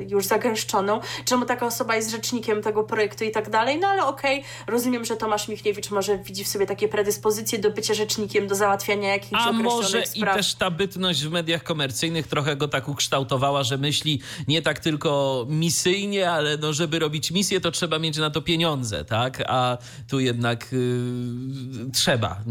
już 0.10 0.26
zagęszczoną, 0.26 1.00
czemu 1.26 1.46
taka 1.46 1.66
osoba 1.66 1.96
jest 1.96 2.12
rzecznikiem 2.12 2.62
tego 2.62 2.84
projektu 2.84 3.24
i 3.24 3.32
tak 3.32 3.50
dalej, 3.50 3.80
no 3.80 3.88
ale 3.88 4.06
okej, 4.06 4.40
okay, 4.40 4.74
rozumiem, 4.74 5.06
że 5.06 5.18
Tomasz 5.18 5.48
Michniewicz 5.48 5.92
może 5.92 6.18
widzi 6.18 6.44
w 6.44 6.48
sobie 6.48 6.66
takie 6.66 6.88
predyspozycje 6.88 7.60
do 7.60 7.72
bycia 7.72 7.94
rzecznikiem, 7.94 8.48
do 8.48 8.56
załatwiania 8.56 9.10
jakichś 9.10 9.42
określonych 9.48 9.73
może 9.76 10.06
spraw. 10.06 10.36
i 10.36 10.38
też 10.38 10.56
ta 10.56 10.72
bytność 10.72 11.24
w 11.24 11.32
mediach 11.32 11.64
komercyjnych 11.64 12.28
trochę 12.28 12.56
go 12.56 12.68
tak 12.68 12.88
ukształtowała, 12.88 13.64
że 13.64 13.78
myśli 13.78 14.22
nie 14.48 14.62
tak 14.62 14.80
tylko 14.80 15.46
misyjnie, 15.50 16.32
ale 16.32 16.58
no, 16.58 16.74
żeby 16.74 17.00
robić 17.00 17.32
misję, 17.32 17.62
to 17.62 17.72
trzeba 17.72 18.00
mieć 18.00 18.18
na 18.18 18.30
to 18.30 18.42
pieniądze, 18.42 19.06
tak? 19.06 19.44
A 19.48 19.78
tu 20.08 20.20
jednak 20.20 20.72
yy, 20.72 21.92
trzeba, 21.94 22.42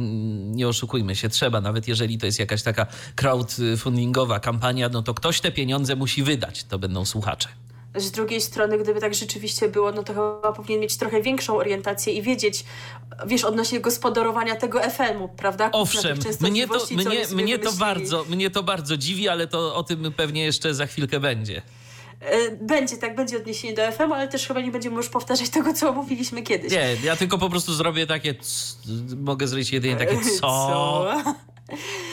nie 0.44 0.68
oszukujmy 0.68 1.16
się, 1.16 1.28
trzeba, 1.28 1.61
nawet 1.61 1.88
jeżeli 1.88 2.18
to 2.18 2.26
jest 2.26 2.38
jakaś 2.38 2.62
taka 2.62 2.87
crowdfundingowa 3.16 4.40
kampania, 4.40 4.88
no 4.88 5.02
to 5.02 5.14
ktoś 5.14 5.40
te 5.40 5.52
pieniądze 5.52 5.96
musi 5.96 6.22
wydać, 6.22 6.64
to 6.64 6.78
będą 6.78 7.04
słuchacze. 7.04 7.48
Z 7.94 8.11
drugiej 8.11 8.40
strony, 8.40 8.78
gdyby 8.78 9.00
tak 9.00 9.14
rzeczywiście 9.14 9.68
było, 9.68 9.92
no 9.92 10.02
to 10.02 10.12
chyba 10.12 10.52
powinien 10.52 10.81
mieć 10.81 10.96
trochę 10.96 11.22
większą 11.22 11.57
orientację 11.57 12.12
i 12.12 12.22
wiedzieć, 12.22 12.64
wiesz, 13.26 13.44
odnośnie 13.44 13.81
gospodarowania 13.81 14.57
tego 14.57 14.81
FM-u, 14.81 15.28
prawda? 15.28 15.70
Owszem, 15.72 16.18
mnie 16.40 16.68
to, 16.68 16.87
mnie, 16.90 17.26
mnie, 17.35 17.59
to 17.59 17.72
bardzo, 17.72 18.24
mnie 18.24 18.50
to 18.50 18.62
bardzo 18.62 18.96
dziwi, 18.96 19.28
ale 19.28 19.46
to 19.46 19.74
o 19.74 19.83
tym 19.83 20.12
pewnie 20.16 20.44
jeszcze 20.44 20.74
za 20.74 20.87
chwilkę 20.87 21.20
będzie. 21.20 21.62
E, 22.20 22.50
będzie, 22.50 22.96
tak, 22.96 23.14
będzie 23.14 23.37
odniesienie 23.37 23.74
do 23.74 23.92
FM, 23.92 24.12
ale 24.12 24.28
też 24.28 24.46
chyba 24.46 24.61
nie 24.61 24.70
będziemy 24.70 24.96
już 24.96 25.09
powtarzać 25.09 25.50
tego, 25.50 25.74
co 25.74 25.92
mówiliśmy 25.92 26.42
kiedyś. 26.42 26.72
Nie, 26.72 26.96
ja 27.05 27.16
tylko 27.16 27.38
po 27.38 27.50
prostu 27.50 27.74
zrobię 27.74 28.07
takie, 28.07 28.35
mogę 29.16 29.48
zrobić 29.48 29.72
jedynie 29.72 29.96
takie 29.96 30.20
co. 30.40 30.40
co? 30.40 31.14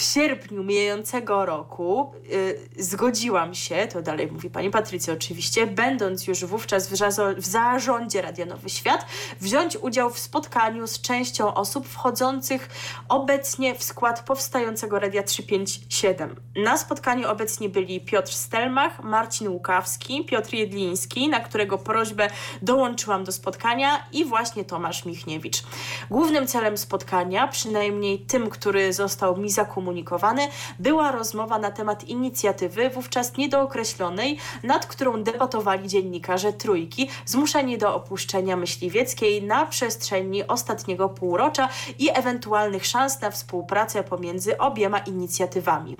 w 0.00 0.02
sierpniu 0.02 0.64
mijającego 0.64 1.46
roku 1.46 2.12
y, 2.32 2.82
zgodziłam 2.82 3.54
się, 3.54 3.88
to 3.92 4.02
dalej 4.02 4.32
mówi 4.32 4.50
pani 4.50 4.70
Patrycja 4.70 5.14
oczywiście, 5.14 5.66
będąc 5.66 6.26
już 6.26 6.44
wówczas 6.44 6.88
w, 6.88 6.92
w 7.36 7.46
zarządzie 7.46 8.22
Radia 8.22 8.46
Nowy 8.46 8.68
Świat, 8.68 9.06
wziąć 9.40 9.76
udział 9.76 10.10
w 10.10 10.18
spotkaniu 10.18 10.86
z 10.86 11.00
częścią 11.00 11.54
osób 11.54 11.88
wchodzących 11.88 12.68
obecnie 13.08 13.74
w 13.74 13.82
skład 13.82 14.24
powstającego 14.24 14.98
Radia 14.98 15.22
357. 15.22 16.36
Na 16.56 16.76
spotkaniu 16.76 17.28
obecnie 17.28 17.68
byli 17.68 18.00
Piotr 18.00 18.32
Stelmach, 18.32 19.04
Marcin 19.04 19.48
Łukawski, 19.48 20.24
Piotr 20.24 20.54
Jedliński, 20.54 21.28
na 21.28 21.40
którego 21.40 21.78
prośbę 21.78 22.30
dołączyłam 22.62 23.24
do 23.24 23.32
spotkania 23.32 24.06
i 24.12 24.24
właśnie 24.24 24.64
Tomasz 24.64 25.04
Michniewicz. 25.04 25.62
Głównym 26.10 26.46
celem 26.46 26.78
spotkania, 26.78 27.48
przynajmniej 27.48 28.18
tym, 28.18 28.50
który 28.50 28.92
został 28.92 29.36
mi 29.36 29.50
zakomunikowany, 29.50 29.89
skomunikowany, 29.90 30.48
była 30.78 31.12
rozmowa 31.12 31.58
na 31.58 31.70
temat 31.70 32.04
inicjatywy 32.04 32.90
wówczas 32.90 33.36
niedookreślonej, 33.36 34.38
nad 34.62 34.86
którą 34.86 35.22
debatowali 35.22 35.88
dziennikarze 35.88 36.52
Trójki, 36.52 37.08
zmuszeni 37.26 37.78
do 37.78 37.94
opuszczenia 37.94 38.56
myśliwieckiej 38.56 39.42
na 39.42 39.66
przestrzeni 39.66 40.46
ostatniego 40.46 41.08
półrocza 41.08 41.68
i 41.98 42.10
ewentualnych 42.14 42.86
szans 42.86 43.20
na 43.20 43.30
współpracę 43.30 44.02
pomiędzy 44.02 44.58
obiema 44.58 44.98
inicjatywami. 44.98 45.96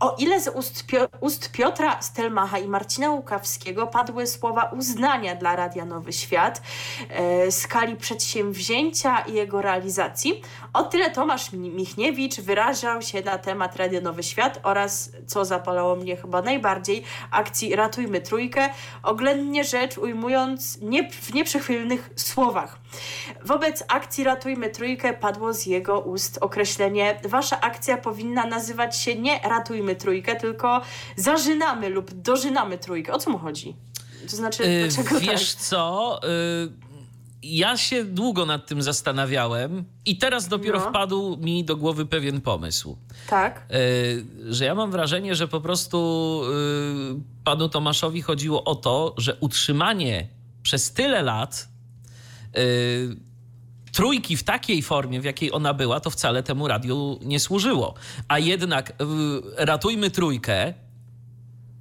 O 0.00 0.16
ile 0.18 0.40
z 0.40 0.48
ust, 0.48 0.86
Pio 0.86 1.08
ust 1.20 1.52
Piotra 1.52 2.02
Stelmacha 2.02 2.58
i 2.58 2.68
Marcina 2.68 3.10
Łukawskiego 3.10 3.86
padły 3.86 4.26
słowa 4.26 4.70
uznania 4.78 5.34
dla 5.34 5.56
Radia 5.56 5.84
Nowy 5.84 6.12
Świat, 6.12 6.62
e, 7.08 7.52
skali 7.52 7.96
przedsięwzięcia 7.96 9.18
i 9.18 9.32
jego 9.34 9.62
realizacji, 9.62 10.42
o 10.72 10.82
tyle 10.82 11.10
Tomasz 11.10 11.52
Michniewicz 11.52 12.40
wyrażał 12.40 13.02
się 13.02 13.22
na 13.22 13.33
na 13.34 13.38
temat 13.38 13.76
Radio 13.76 14.00
Nowy 14.00 14.22
Świat 14.22 14.60
oraz, 14.62 15.10
co 15.26 15.44
zapalało 15.44 15.96
mnie 15.96 16.16
chyba 16.16 16.42
najbardziej, 16.42 17.04
akcji 17.30 17.76
Ratujmy 17.76 18.20
Trójkę, 18.20 18.68
oględnie 19.02 19.64
rzecz 19.64 19.98
ujmując 19.98 20.78
nie, 20.80 21.10
w 21.10 21.34
nieprzechwilnych 21.34 22.10
słowach. 22.16 22.78
Wobec 23.44 23.84
akcji 23.88 24.24
Ratujmy 24.24 24.70
Trójkę 24.70 25.14
padło 25.14 25.52
z 25.52 25.66
jego 25.66 26.00
ust 26.00 26.38
określenie 26.40 27.20
wasza 27.24 27.60
akcja 27.60 27.96
powinna 27.96 28.46
nazywać 28.46 28.96
się 28.98 29.14
nie 29.14 29.40
Ratujmy 29.44 29.96
Trójkę, 29.96 30.36
tylko 30.36 30.80
Zażynamy 31.16 31.88
lub 31.88 32.10
Dożynamy 32.12 32.78
Trójkę. 32.78 33.12
O 33.12 33.18
co 33.18 33.30
mu 33.30 33.38
chodzi? 33.38 33.76
To 34.30 34.36
znaczy, 34.36 34.62
Yy, 34.62 34.88
dlaczego 34.88 35.20
wiesz 35.20 35.54
tak? 35.54 35.62
co? 35.62 36.20
Yy, 36.22 36.72
ja 37.44 37.76
się 37.76 38.04
długo 38.04 38.46
nad 38.46 38.66
tym 38.66 38.82
zastanawiałem 38.82 39.84
i 40.06 40.18
teraz 40.18 40.48
dopiero 40.48 40.78
No. 40.80 40.88
wpadł 40.90 41.36
mi 41.36 41.64
do 41.64 41.76
głowy 41.76 42.06
pewien 42.06 42.40
pomysł. 42.40 42.96
Tak. 43.28 43.66
Yy, 43.70 44.54
że 44.54 44.64
ja 44.64 44.74
mam 44.74 44.90
wrażenie, 44.90 45.34
że 45.34 45.48
po 45.48 45.60
prostu 45.60 46.40
yy, 47.10 47.20
panu 47.44 47.68
Tomaszowi 47.68 48.22
chodziło 48.22 48.64
o 48.64 48.74
to, 48.74 49.14
że 49.18 49.36
utrzymanie 49.40 50.28
przez 50.62 50.92
tyle 50.92 51.22
lat 51.22 51.68
yy, 52.54 53.16
trójki 53.92 54.36
w 54.36 54.42
takiej 54.42 54.82
formie, 54.82 55.20
w 55.20 55.24
jakiej 55.24 55.52
ona 55.52 55.74
była, 55.74 56.00
to 56.00 56.10
wcale 56.10 56.42
temu 56.42 56.68
radiu 56.68 57.18
nie 57.22 57.40
służyło. 57.40 57.94
A 58.28 58.38
jednak 58.38 58.92
ratujmy 59.56 60.10
trójkę. 60.10 60.74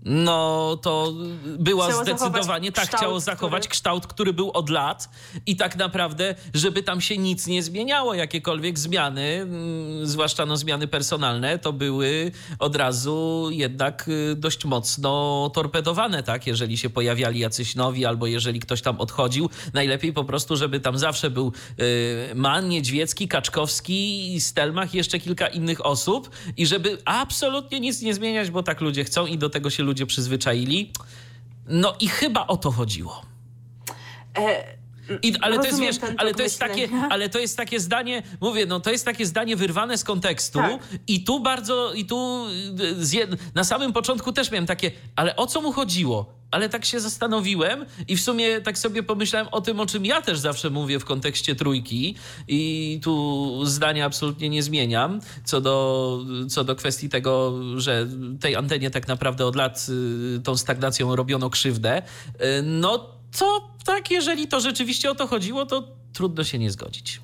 No 0.06 0.78
to 0.82 1.14
była 1.60 1.88
Chciało 1.88 2.04
zdecydowanie, 2.04 2.72
tak, 2.72 2.84
kształt, 2.86 3.00
chciało 3.00 3.20
zachować 3.20 3.64
który- 3.64 3.72
kształt, 3.72 4.08
który 4.08 4.34
był 4.34 4.52
od 4.52 4.70
lat 4.70 5.10
i 5.46 5.56
tak 5.56 5.76
naprawdę, 5.76 6.36
żeby 6.54 6.84
tam 6.84 7.02
się 7.02 7.18
nic 7.18 7.48
nie 7.48 7.64
zmieniało, 7.64 8.14
jakiekolwiek 8.14 8.80
zmiany, 8.80 9.22
mm, 9.22 10.08
zwłaszcza 10.08 10.46
no 10.46 10.58
zmiany 10.58 10.88
personalne, 10.88 11.60
to 11.60 11.74
były 11.74 12.32
od 12.60 12.76
razu 12.76 13.50
jednak 13.52 14.08
y, 14.08 14.36
dość 14.36 14.66
mocno 14.66 15.52
torpedowane, 15.54 16.24
tak, 16.24 16.48
jeżeli 16.48 16.78
się 16.78 16.90
pojawiali 16.90 17.40
jacyś 17.40 17.76
nowi 17.76 18.06
albo 18.06 18.28
jeżeli 18.28 18.60
ktoś 18.60 18.82
tam 18.82 19.00
odchodził, 19.00 19.50
najlepiej 19.74 20.14
po 20.14 20.24
prostu, 20.24 20.56
żeby 20.56 20.80
tam 20.80 20.98
zawsze 20.98 21.30
był 21.30 21.52
y, 21.80 22.36
Man, 22.36 22.70
Niedźwiecki, 22.70 23.28
Kaczkowski, 23.28 24.38
Stelmach 24.42 24.94
i 24.94 24.98
jeszcze 24.98 25.20
kilka 25.20 25.48
innych 25.48 25.86
osób 25.86 26.30
i 26.58 26.66
żeby 26.66 26.98
absolutnie 27.06 27.80
nic 27.80 28.02
nie 28.02 28.14
zmieniać, 28.14 28.52
bo 28.52 28.64
tak 28.64 28.82
ludzie 28.82 29.04
chcą 29.04 29.26
i 29.26 29.38
do 29.38 29.50
tego 29.50 29.70
się 29.70 29.84
ludzie 29.84 29.93
przyzwyczaili. 30.06 30.92
No 31.68 31.96
i 32.00 32.08
chyba 32.08 32.48
o 32.48 32.58
to 32.58 32.72
chodziło. 32.72 33.22
E, 34.38 34.73
I, 35.24 35.34
ale 35.42 35.56
to 35.56 35.64
jest, 35.64 35.72
Rozumiem 35.72 35.94
wiesz, 35.94 36.12
ale 36.18 36.34
to 36.34 36.44
jest 36.44 36.60
takie, 36.60 36.90
ale 37.10 37.30
to 37.30 37.40
jest 37.40 37.58
takie 37.58 37.80
zdanie, 37.80 38.24
mówię, 38.42 38.66
no 38.66 38.80
to 38.80 38.92
jest 38.92 39.06
takie 39.06 39.26
zdanie 39.26 39.56
wyrwane 39.56 39.98
z 39.98 40.04
kontekstu 40.04 40.60
Tak. 40.60 40.80
i 41.08 41.24
tu 41.24 41.40
bardzo, 41.40 41.94
i 41.94 42.06
tu 42.06 42.46
jed... 43.12 43.56
na 43.56 43.64
samym 43.64 43.94
początku 43.94 44.32
też 44.32 44.52
miałem 44.52 44.66
takie, 44.66 44.92
ale 45.16 45.36
o 45.36 45.48
co 45.48 45.62
mu 45.62 45.72
chodziło? 45.72 46.34
Ale 46.52 46.70
tak 46.70 46.86
się 46.86 47.00
zastanowiłem 47.00 47.86
i 48.08 48.18
w 48.18 48.22
sumie 48.22 48.62
tak 48.62 48.78
sobie 48.78 49.04
pomyślałem 49.04 49.48
o 49.52 49.62
tym, 49.62 49.80
o 49.80 49.86
czym 49.86 50.06
ja 50.06 50.22
też 50.22 50.40
zawsze 50.40 50.70
mówię 50.70 51.00
w 51.00 51.06
kontekście 51.06 51.56
trójki 51.56 52.16
i 52.48 53.00
tu 53.04 53.66
zdania 53.66 54.06
absolutnie 54.06 54.50
nie 54.50 54.64
zmieniam 54.64 55.20
co 55.44 55.62
do, 55.62 56.20
co 56.50 56.64
do 56.64 56.76
kwestii 56.76 57.10
tego, 57.10 57.54
że 57.78 58.08
tej 58.40 58.56
antenie 58.56 58.90
tak 58.90 59.08
naprawdę 59.08 59.46
od 59.46 59.56
lat 59.56 59.88
y, 60.38 60.42
tą 60.42 60.58
stagnacją 60.58 61.16
robiono 61.16 61.50
krzywdę. 61.50 62.02
Y, 62.02 62.04
No 62.64 63.23
to 63.40 63.70
tak, 63.86 64.12
jeżeli 64.12 64.48
to 64.48 64.60
rzeczywiście 64.60 65.12
o 65.12 65.16
to 65.16 65.28
chodziło, 65.28 65.66
to 65.66 65.84
trudno 66.14 66.44
się 66.44 66.60
nie 66.60 66.72
zgodzić. 66.72 67.22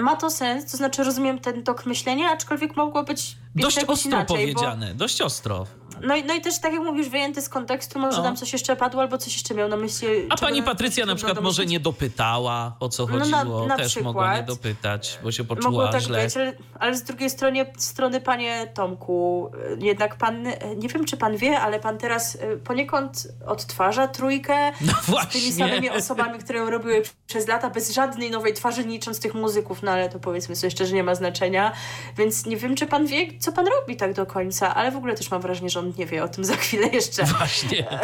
ma 0.00 0.16
to 0.16 0.30
sens, 0.30 0.72
to 0.72 0.76
znaczy 0.76 1.04
rozumiem 1.04 1.38
ten 1.38 1.62
tok 1.62 1.86
myślenia, 1.86 2.30
aczkolwiek 2.30 2.76
mogło 2.76 3.04
być 3.04 3.36
Dość 3.54 3.76
jakoś 3.76 3.92
ostro 3.98 4.08
inaczej, 4.10 4.26
bo- 4.26 4.34
powiedziane, 4.34 4.94
dość 4.94 5.20
ostro. 5.22 5.66
No 6.02 6.16
i, 6.16 6.24
no 6.24 6.34
i 6.34 6.40
też 6.40 6.60
tak 6.60 6.72
jak 6.72 6.82
mówisz, 6.82 7.08
wyjęty 7.08 7.42
z 7.42 7.48
kontekstu, 7.48 7.98
może 7.98 8.16
No. 8.16 8.22
tam 8.22 8.36
coś 8.36 8.52
jeszcze 8.52 8.76
padło, 8.76 9.00
albo 9.02 9.18
coś 9.18 9.32
jeszcze 9.32 9.54
miał 9.54 9.68
na 9.68 9.76
myśli. 9.76 10.08
A 10.30 10.36
pani 10.36 10.62
Patrycja 10.62 11.06
na 11.06 11.14
przykład 11.14 11.40
może 11.42 11.66
nie 11.66 11.80
dopytała, 11.80 12.76
o 12.80 12.88
co 12.88 13.06
No 13.06 13.18
na- 13.18 13.36
chodziło. 13.38 13.66
na 13.66 13.76
Też 13.76 13.96
mogła 13.96 14.22
przykład. 14.24 14.36
nie 14.40 14.54
dopytać, 14.54 15.18
bo 15.22 15.32
się 15.32 15.42
Mogło 15.42 15.56
poczuła 15.56 15.88
tak 15.92 16.00
źle. 16.02 16.24
być, 16.24 16.36
ale, 16.36 16.52
ale 16.78 16.96
z 16.96 17.02
drugiej 17.02 17.30
strony, 17.30 17.66
strony, 17.78 18.20
panie 18.20 18.66
Tomku, 18.74 19.50
y, 19.82 19.86
jednak 19.86 20.16
pan, 20.16 20.46
y, 20.46 20.56
nie 20.76 20.88
wiem 20.88 21.04
czy 21.04 21.16
pan 21.16 21.36
wie, 21.36 21.60
ale 21.60 21.80
pan 21.80 21.98
teraz 21.98 22.34
y, 22.34 22.60
poniekąd 22.64 23.28
odtwarza 23.46 24.08
trójkę 24.08 24.72
No 24.80 24.92
z 24.92 25.06
tymi 25.06 25.06
właśnie. 25.08 25.52
samymi 25.52 25.90
osobami, 25.90 26.38
które 26.38 26.58
ją 26.58 26.70
robiły 26.70 27.02
przez 27.26 27.48
lata, 27.48 27.70
bez 27.70 27.90
żadnej 27.94 28.30
nowej 28.30 28.54
twarzy, 28.54 28.84
nie 28.84 28.92
licząc 28.92 29.20
tych 29.20 29.34
muzyków, 29.34 29.82
no 29.82 29.90
ale 29.90 30.08
to 30.08 30.18
powiedzmy 30.18 30.56
sobie 30.56 30.70
szczerze, 30.70 30.94
nie 30.94 31.04
ma 31.04 31.14
znaczenia. 31.14 31.72
Więc 32.18 32.46
nie 32.46 32.56
wiem, 32.56 32.74
czy 32.76 32.86
pan 32.86 33.06
wie, 33.06 33.39
co 33.40 33.52
pan 33.52 33.66
robi 33.66 33.96
tak 33.96 34.12
do 34.12 34.26
końca, 34.26 34.74
ale 34.74 34.90
w 34.90 34.96
ogóle 34.96 35.14
też 35.14 35.30
mam 35.30 35.40
wrażenie, 35.40 35.70
że 35.70 35.80
on 35.80 35.92
nie 35.98 36.06
wie 36.06 36.24
o 36.24 36.28
tym 36.28 36.44
za 36.44 36.56
chwilę 36.56 36.86
jeszcze. 36.86 37.24
Właśnie. 37.24 38.00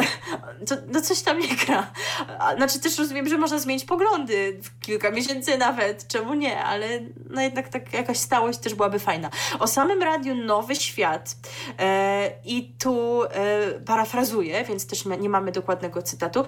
To, 0.69 0.75
no 0.93 1.01
coś 1.01 1.23
tam 1.23 1.39
nie 1.39 1.57
gra. 1.57 1.93
Znaczy 2.57 2.81
też 2.81 2.99
rozumiem, 2.99 3.29
że 3.29 3.39
można 3.39 3.59
zmienić 3.59 3.85
poglądy 3.85 4.61
w 4.63 4.81
kilka 4.81 5.11
miesięcy 5.11 5.59
nawet, 5.59 6.09
czemu 6.09 6.35
nie, 6.35 6.65
ale 6.65 6.87
no 7.31 7.41
jednak 7.41 7.69
tak 7.69 7.93
jakaś 7.93 8.19
stałość 8.19 8.59
też 8.59 8.75
byłaby 8.75 8.99
fajna. 8.99 9.31
O 9.59 9.67
samym 9.67 10.03
radiu 10.03 10.35
Nowy 10.35 10.77
Świat 10.77 11.37
e, 11.79 12.31
i 12.45 12.75
tu 12.79 13.25
e, 13.25 13.29
parafrazuję, 13.87 14.65
więc 14.65 14.87
też 14.87 15.05
nie 15.21 15.29
mamy 15.29 15.53
dokładnego 15.53 16.03
cytatu, 16.03 16.47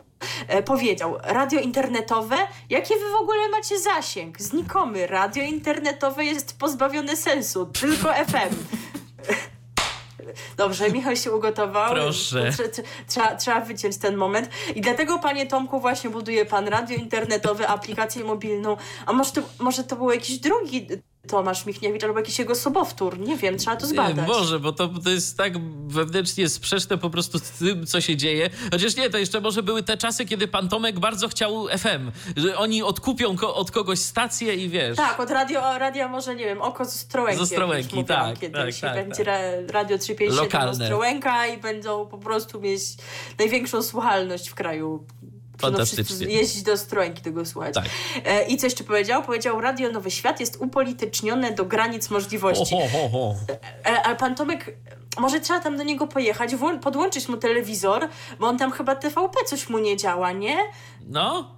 e, 0.49 0.63
powiedział, 0.63 1.17
radio 1.23 1.61
internetowe, 1.61 2.37
jakie 2.71 2.95
wy 2.95 3.11
w 3.19 3.23
ogóle 3.23 3.49
macie 3.49 3.79
zasięg? 3.79 4.41
Znikomy. 4.41 5.07
Radio 5.07 5.45
internetowe 5.45 6.25
jest 6.25 6.59
pozbawione 6.59 7.17
sensu, 7.17 7.67
tylko 7.67 8.15
FM. 8.15 8.78
Dobrze, 10.57 10.91
Michał 10.91 11.17
się 11.17 11.33
ugotował. 11.33 11.91
Proszę. 11.95 12.51
Trze- 12.51 12.69
trze- 12.69 12.83
Trzeba, 13.09 13.37
trzeba 13.37 13.61
wyciąć 13.61 13.97
ten 13.99 14.17
moment. 14.17 14.51
I 14.75 14.81
dlatego, 14.81 15.19
panie 15.19 15.47
Tomku, 15.47 15.81
właśnie 15.81 16.11
buduje 16.11 16.47
pan 16.47 16.69
radio 16.69 16.97
internetowe, 16.97 17.69
aplikację 17.69 18.25
mobilną. 18.25 18.77
A 19.07 19.13
może 19.13 19.33
to, 19.33 19.43
może 19.59 19.85
to 19.85 19.97
był 19.97 20.11
jakiś 20.11 20.39
drugi 20.39 20.87
Tomasz 21.29 21.67
Michniewicz 21.67 22.05
albo 22.05 22.19
jakiś 22.19 22.39
jego 22.39 22.55
sobowtór? 22.55 23.19
Nie 23.19 23.37
wiem, 23.37 23.59
trzeba 23.59 23.77
to 23.77 23.87
Nie, 23.87 23.93
zbadać. 23.93 24.27
może, 24.29 24.61
bo 24.61 24.73
to, 24.73 24.89
to 24.89 25.11
jest 25.11 25.37
tak 25.37 25.53
wewnętrznie 25.87 26.49
sprzeczne 26.49 26.99
po 26.99 27.11
prostu 27.11 27.39
z 27.39 27.43
tym, 27.51 27.87
co 27.87 28.01
się 28.01 28.17
dzieje. 28.17 28.51
Chociaż 28.73 28.97
nie, 28.97 29.11
to 29.11 29.19
jeszcze 29.19 29.41
może 29.41 29.63
były 29.63 29.83
te 29.83 29.97
czasy, 29.97 30.27
kiedy 30.27 30.49
pan 30.49 30.69
Tomek 30.69 30.99
bardzo 30.99 31.29
chciał 31.29 31.69
FM, 31.79 32.11
że 32.37 32.59
oni 32.59 32.83
odkupią 32.83 33.37
ko- 33.37 33.55
od 33.55 33.71
kogoś 33.71 33.99
stację 33.99 34.55
i 34.55 34.69
wiesz. 34.69 34.97
Tak, 34.97 35.21
od 35.21 35.31
radio, 35.31 35.79
radia 35.79 36.09
może, 36.09 36.35
nie 36.35 36.45
wiem, 36.45 36.63
oko 36.63 36.85
z 36.85 36.89
Ostrołęki. 36.97 37.39
Z 37.39 37.43
Ostrołęki, 37.43 38.05
tak, 38.05 38.39
Kiedyś. 38.39 38.81
tak, 38.81 38.95
tak, 38.95 39.05
Będzie 39.05 39.25
tak. 39.25 39.27
ra- 39.27 39.73
radio 39.73 39.99
357 39.99 40.45
Lokalne. 40.45 40.85
Ostrołęka 40.85 41.47
i 41.47 41.59
będą 41.59 42.07
po 42.07 42.19
prostu 42.19 42.61
mieć 42.61 42.81
największą 43.39 43.83
słuchalność 43.83 44.49
w 44.49 44.55
kraju. 44.55 45.07
Fantastycznie. 45.61 46.27
jeździć 46.27 46.63
do 46.63 46.73
Ostrołęki 46.73 47.23
tego 47.23 47.47
słuchać. 47.47 47.75
Tak. 47.75 47.85
E, 48.25 48.47
I 48.47 48.57
co 48.57 48.67
jeszcze 48.67 48.85
powiedział? 48.85 49.23
Powiedział, 49.23 49.61
Radio 49.61 49.91
Nowy 49.91 50.11
Świat 50.11 50.41
jest 50.41 50.57
upolitycznione 50.61 51.53
do 51.53 51.65
granic 51.65 52.11
możliwości. 52.11 52.77
Ho, 52.77 52.81
ho, 52.81 52.99
ho, 52.99 53.09
ho. 53.09 53.35
E, 53.87 54.03
ale 54.03 54.17
pan 54.17 54.35
Tomek, 54.35 54.77
może 55.19 55.41
trzeba 55.41 55.61
tam 55.61 55.77
do 55.77 55.83
niego 55.83 56.07
pojechać, 56.07 56.51
podłączyć 56.83 57.29
mu 57.29 57.37
telewizor, 57.37 58.09
bo 58.41 58.47
on 58.47 58.59
tam 58.59 58.71
chyba 58.73 58.97
TVP 58.97 59.45
coś 59.47 59.69
mu 59.69 59.79
nie 59.79 59.97
działa, 59.97 60.33
nie? 60.33 60.57
No, 61.07 61.58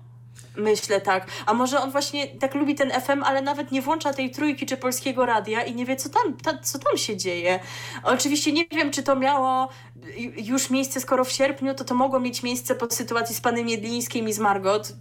Myślę 0.57 1.01
tak. 1.01 1.27
A 1.47 1.55
może 1.55 1.81
on 1.81 1.91
właśnie 1.91 2.27
tak 2.27 2.55
lubi 2.55 2.75
ten 2.75 2.91
FM, 2.91 3.23
ale 3.25 3.43
nawet 3.43 3.73
nie 3.73 3.83
włącza 3.83 4.13
tej 4.13 4.31
trójki 4.31 4.67
czy 4.67 4.77
polskiego 4.77 5.27
radia 5.27 5.63
i 5.63 5.75
nie 5.75 5.87
wie, 5.87 5.97
co 5.97 6.09
tam, 6.09 6.37
ta, 6.37 6.59
co 6.59 6.79
tam 6.79 6.97
się 6.97 7.17
dzieje. 7.17 7.61
Oczywiście 8.03 8.53
nie 8.53 8.65
wiem, 8.71 8.91
czy 8.91 9.03
to 9.03 9.17
miało 9.17 9.69
ju- 10.17 10.33
już 10.37 10.71
miejsce, 10.71 11.01
skoro 11.01 11.25
w 11.25 11.33
sierpniu, 11.33 11.75
to 11.75 11.85
to 11.85 11.95
mogło 11.95 12.21
mieć 12.21 12.43
miejsce 12.43 12.75
po 12.75 12.91
sytuacji 12.91 13.35
z 13.35 13.41
panem 13.41 13.69
Jedlińskim 13.69 14.29
i 14.29 14.33
z 14.33 14.39
Margot. 14.39 14.93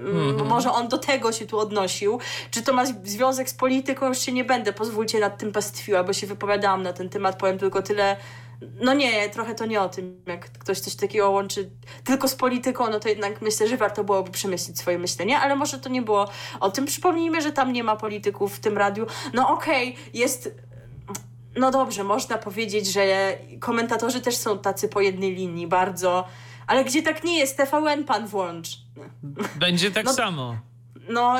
Mm, 0.00 0.46
Może 0.46 0.72
on 0.72 0.88
do 0.88 0.98
tego 0.98 1.32
się 1.32 1.46
tu 1.46 1.58
odnosił. 1.58 2.18
Czy 2.50 2.62
to 2.62 2.72
ma 2.72 2.84
związek 3.04 3.50
z 3.50 3.54
polityką, 3.54 4.06
już 4.08 4.18
się 4.18 4.32
nie 4.32 4.44
będę, 4.44 4.72
pozwólcie 4.72 5.20
nad 5.20 5.38
tym 5.38 5.52
pastwiła, 5.52 6.04
bo 6.04 6.12
się 6.12 6.26
wypowiadałam 6.26 6.82
na 6.82 6.92
ten 6.92 7.08
temat, 7.08 7.38
powiem 7.38 7.58
tylko 7.58 7.82
tyle. 7.82 8.16
No 8.80 8.94
nie, 8.94 9.28
trochę 9.28 9.54
to 9.54 9.66
nie 9.66 9.80
o 9.80 9.88
tym, 9.88 10.22
jak 10.26 10.50
ktoś 10.52 10.80
coś 10.80 10.94
takiego 10.94 11.30
łączy 11.30 11.70
tylko 12.04 12.28
z 12.28 12.34
polityką, 12.34 12.90
no 12.90 13.00
to 13.00 13.08
jednak 13.08 13.42
myślę, 13.42 13.68
że 13.68 13.76
warto 13.76 14.04
byłoby 14.04 14.30
przemyśleć 14.30 14.78
swoje 14.78 14.98
myślenie, 14.98 15.38
ale 15.38 15.56
może 15.56 15.78
to 15.78 15.88
nie 15.88 16.02
było 16.02 16.28
o 16.60 16.70
tym. 16.70 16.86
Przypomnijmy, 16.86 17.42
że 17.42 17.52
tam 17.52 17.72
nie 17.72 17.84
ma 17.84 17.96
polityków 17.96 18.56
w 18.56 18.60
tym 18.60 18.78
radiu. 18.78 19.06
No 19.34 19.48
okej, 19.48 19.96
jest... 20.14 20.54
No 21.56 21.70
dobrze, 21.70 22.04
można 22.04 22.38
powiedzieć, 22.38 22.86
że 22.92 23.38
komentatorzy 23.60 24.20
też 24.20 24.36
są 24.36 24.58
tacy 24.58 24.88
po 24.88 25.00
jednej 25.00 25.34
linii, 25.34 25.66
bardzo... 25.66 26.24
Ale 26.66 26.84
gdzie 26.84 27.02
tak 27.02 27.24
nie 27.24 27.38
jest, 27.38 27.56
TVN 27.56 28.04
pan 28.04 28.26
włącz. 28.26 28.68
będzie 29.56 29.90
tak 29.90 30.04
No- 30.04 30.12
samo. 30.12 30.56
No, 31.08 31.36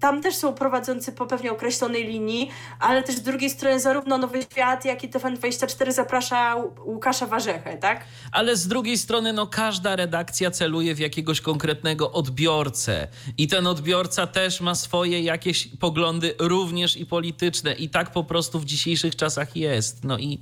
tam 0.00 0.22
też 0.22 0.34
są 0.34 0.54
prowadzący 0.54 1.12
po 1.12 1.26
pewnie 1.26 1.52
określonej 1.52 2.04
linii, 2.04 2.50
ale 2.80 3.02
też 3.02 3.16
z 3.16 3.22
drugiej 3.22 3.50
strony 3.50 3.80
zarówno 3.80 4.18
Nowy 4.18 4.42
Świat, 4.42 4.84
jak 4.84 5.04
i 5.04 5.10
TVN24 5.10 5.92
zaprasza 5.92 6.56
Łukasza 6.84 7.26
Warzechę, 7.26 7.76
tak? 7.76 8.04
Ale 8.32 8.56
z 8.56 8.68
drugiej 8.68 8.98
strony, 8.98 9.32
no, 9.32 9.46
każda 9.46 9.96
redakcja 9.96 10.50
celuje 10.50 10.94
w 10.94 10.98
jakiegoś 10.98 11.40
konkretnego 11.40 12.12
odbiorcę 12.12 13.08
i 13.38 13.48
ten 13.48 13.66
odbiorca 13.66 14.26
też 14.26 14.60
ma 14.60 14.74
swoje 14.74 15.20
jakieś 15.20 15.68
poglądy, 15.68 16.34
również 16.38 16.96
i 16.96 17.06
polityczne 17.06 17.72
i 17.72 17.88
tak 17.88 18.10
po 18.10 18.24
prostu 18.24 18.60
w 18.60 18.64
dzisiejszych 18.64 19.16
czasach 19.16 19.56
jest. 19.56 20.04
No 20.04 20.18
i... 20.18 20.38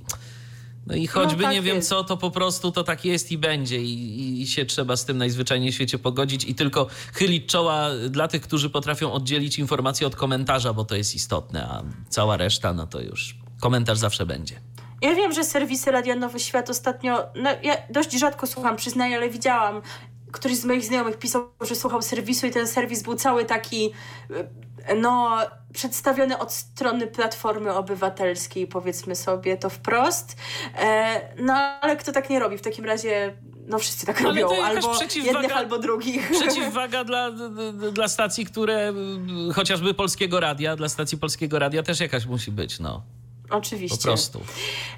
No 0.87 0.95
i 0.95 1.07
choćby 1.07 1.37
no 1.37 1.43
tak 1.43 1.53
nie 1.53 1.61
wiem 1.61 1.75
jest. 1.75 1.89
co, 1.89 2.03
to 2.03 2.17
po 2.17 2.31
prostu 2.31 2.71
to 2.71 2.83
tak 2.83 3.05
jest 3.05 3.31
i 3.31 3.37
będzie 3.37 3.81
I, 3.81 4.41
i 4.41 4.47
się 4.47 4.65
trzeba 4.65 4.95
z 4.95 5.05
tym 5.05 5.17
najzwyczajniej 5.17 5.71
w 5.71 5.75
świecie 5.75 5.99
pogodzić 5.99 6.45
i 6.45 6.55
tylko 6.55 6.87
chylić 7.13 7.45
czoła 7.45 7.89
dla 8.09 8.27
tych, 8.27 8.41
którzy 8.41 8.69
potrafią 8.69 9.11
oddzielić 9.11 9.59
informację 9.59 10.07
od 10.07 10.15
komentarza, 10.15 10.73
bo 10.73 10.85
to 10.85 10.95
jest 10.95 11.15
istotne, 11.15 11.67
a 11.67 11.83
cała 12.09 12.37
reszta, 12.37 12.73
no 12.73 12.87
to 12.87 13.01
już 13.01 13.35
komentarz 13.61 13.97
zawsze 13.97 14.25
będzie. 14.25 14.55
Ja 15.01 15.15
wiem, 15.15 15.33
że 15.33 15.43
serwisy 15.43 15.91
Radia 15.91 16.15
Nowy 16.15 16.39
Świat 16.39 16.69
ostatnio, 16.69 17.23
no 17.35 17.49
ja 17.63 17.77
dość 17.89 18.11
rzadko 18.11 18.47
słucham, 18.47 18.75
przyznaję, 18.75 19.17
ale 19.17 19.29
widziałam, 19.29 19.81
któryś 20.31 20.57
z 20.57 20.65
moich 20.65 20.85
znajomych 20.85 21.17
pisał, 21.17 21.49
że 21.61 21.75
słuchał 21.75 22.01
serwisu 22.01 22.47
i 22.47 22.51
ten 22.51 22.67
serwis 22.67 23.03
był 23.03 23.15
cały 23.15 23.45
taki 23.45 23.91
no, 24.97 25.37
przedstawione 25.73 26.39
od 26.39 26.53
strony 26.53 27.07
Platformy 27.07 27.73
Obywatelskiej, 27.73 28.67
powiedzmy 28.67 29.15
sobie 29.15 29.57
to 29.57 29.69
wprost. 29.69 30.37
E, 30.77 31.21
no, 31.43 31.53
ale 31.53 31.97
kto 31.97 32.11
tak 32.11 32.29
nie 32.29 32.39
robi? 32.39 32.57
W 32.57 32.61
takim 32.61 32.85
razie 32.85 33.33
no 33.67 33.79
wszyscy 33.79 34.05
tak 34.05 34.21
robią, 34.21 34.49
albo 34.63 34.99
jednych, 35.15 35.57
albo 35.57 35.79
drugich. 35.79 36.29
Przeciwwaga 36.41 37.03
dla, 37.03 37.31
dla 37.91 38.07
stacji, 38.07 38.45
które, 38.45 38.93
chociażby 39.55 39.93
Polskiego 39.93 40.39
Radia, 40.39 40.75
dla 40.75 40.89
stacji 40.89 41.17
Polskiego 41.17 41.59
Radia 41.59 41.83
też 41.83 41.99
jakaś 41.99 42.25
musi 42.25 42.51
być, 42.51 42.79
no. 42.79 43.03
Oczywiście. 43.51 43.97
Po 43.97 44.03
prostu. 44.03 44.41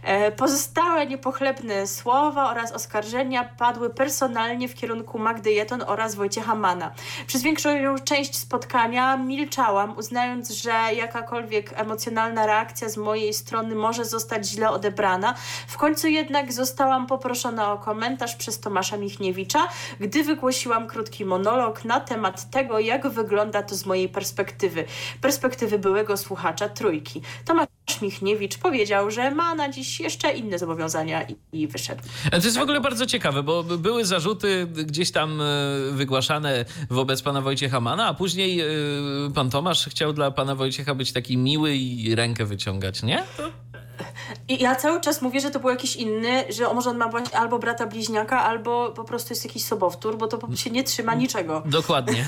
E, 0.04 0.32
pozostałe 0.32 1.06
niepochlebne 1.06 1.88
słowa 1.88 2.52
oraz 2.52 2.72
oskarżenia 2.72 3.44
padły 3.44 3.90
personalnie 3.90 4.68
w 4.68 4.76
kierunku 4.76 5.20
Magdy 5.20 5.52
Jeton 5.52 5.84
oraz 5.88 6.16
Wojciecha 6.16 6.56
Mana. 6.56 6.92
Przez 7.28 7.42
większą 7.42 7.70
część 8.06 8.38
spotkania 8.38 9.18
milczałam, 9.18 9.98
uznając, 9.98 10.52
że 10.52 10.72
jakakolwiek 10.96 11.74
emocjonalna 11.76 12.46
reakcja 12.46 12.90
z 12.90 12.98
mojej 12.98 13.34
strony 13.34 13.76
może 13.76 14.06
zostać 14.06 14.48
źle 14.48 14.70
odebrana. 14.70 15.36
W 15.68 15.78
końcu 15.78 16.08
jednak 16.08 16.54
zostałam 16.54 17.08
poproszona 17.08 17.74
o 17.74 17.78
komentarz 17.78 18.36
przez 18.36 18.60
Tomasza 18.60 18.98
Michniewicza, 18.98 19.68
gdy 20.00 20.24
wygłosiłam 20.24 20.88
krótki 20.88 21.26
monolog 21.26 21.86
na 21.86 22.00
temat 22.00 22.50
tego, 22.50 22.80
jak 22.80 23.08
wygląda 23.08 23.64
to 23.64 23.76
z 23.76 23.86
mojej 23.86 24.10
perspektywy. 24.10 24.86
Perspektywy 25.22 25.80
byłego 25.80 26.18
słuchacza 26.18 26.70
Trójki. 26.70 27.22
Tomasz 27.46 27.68
Michniewicz 28.02 28.58
powiedział, 28.58 29.12
że 29.12 29.32
ma 29.32 29.56
na 29.56 29.70
dziś 29.70 30.00
jeszcze 30.00 30.34
inne 30.34 30.60
zobowiązania 30.60 31.24
i, 31.24 31.36
i 31.54 31.68
wyszedł. 31.68 32.02
To 32.32 32.38
jest 32.38 32.58
w 32.58 32.62
ogóle 32.62 32.82
bardzo 32.82 33.06
ciekawe, 33.06 33.44
bo 33.44 33.64
były 33.64 34.06
zarzuty 34.06 34.68
gdzieś 34.68 35.12
tam 35.12 35.42
e, 35.42 35.46
wygłaszane 35.92 36.66
wobec 36.90 37.22
pana 37.22 37.42
Wojciecha 37.42 37.80
Mana, 37.80 38.08
a 38.08 38.14
później 38.14 38.62
e, 38.62 38.66
pan 39.36 39.50
Tomasz 39.50 39.86
chciał 39.90 40.14
dla 40.14 40.32
pana 40.32 40.56
Wojciecha 40.56 40.96
być 40.96 41.12
taki 41.14 41.38
miły 41.38 41.76
i 41.76 42.16
rękę 42.16 42.46
wyciągać, 42.46 43.04
nie? 43.04 43.24
To... 43.38 43.44
I 44.48 44.64
ja 44.64 44.76
cały 44.76 45.02
czas 45.02 45.22
mówię, 45.22 45.42
że 45.42 45.52
to 45.52 45.60
był 45.60 45.70
jakiś 45.70 45.96
inny, 45.96 46.44
że 46.50 46.74
może 46.74 46.90
on 46.90 46.98
ma 46.98 47.10
albo 47.34 47.60
brata 47.60 47.88
bliźniaka, 47.88 48.44
albo 48.44 48.92
po 48.92 49.04
prostu 49.04 49.34
jest 49.34 49.46
jakiś 49.46 49.66
sobowtór, 49.66 50.18
bo 50.18 50.28
to 50.28 50.56
się 50.56 50.70
nie 50.70 50.84
trzyma 50.84 51.16
niczego. 51.16 51.64
Dokładnie 51.66 52.26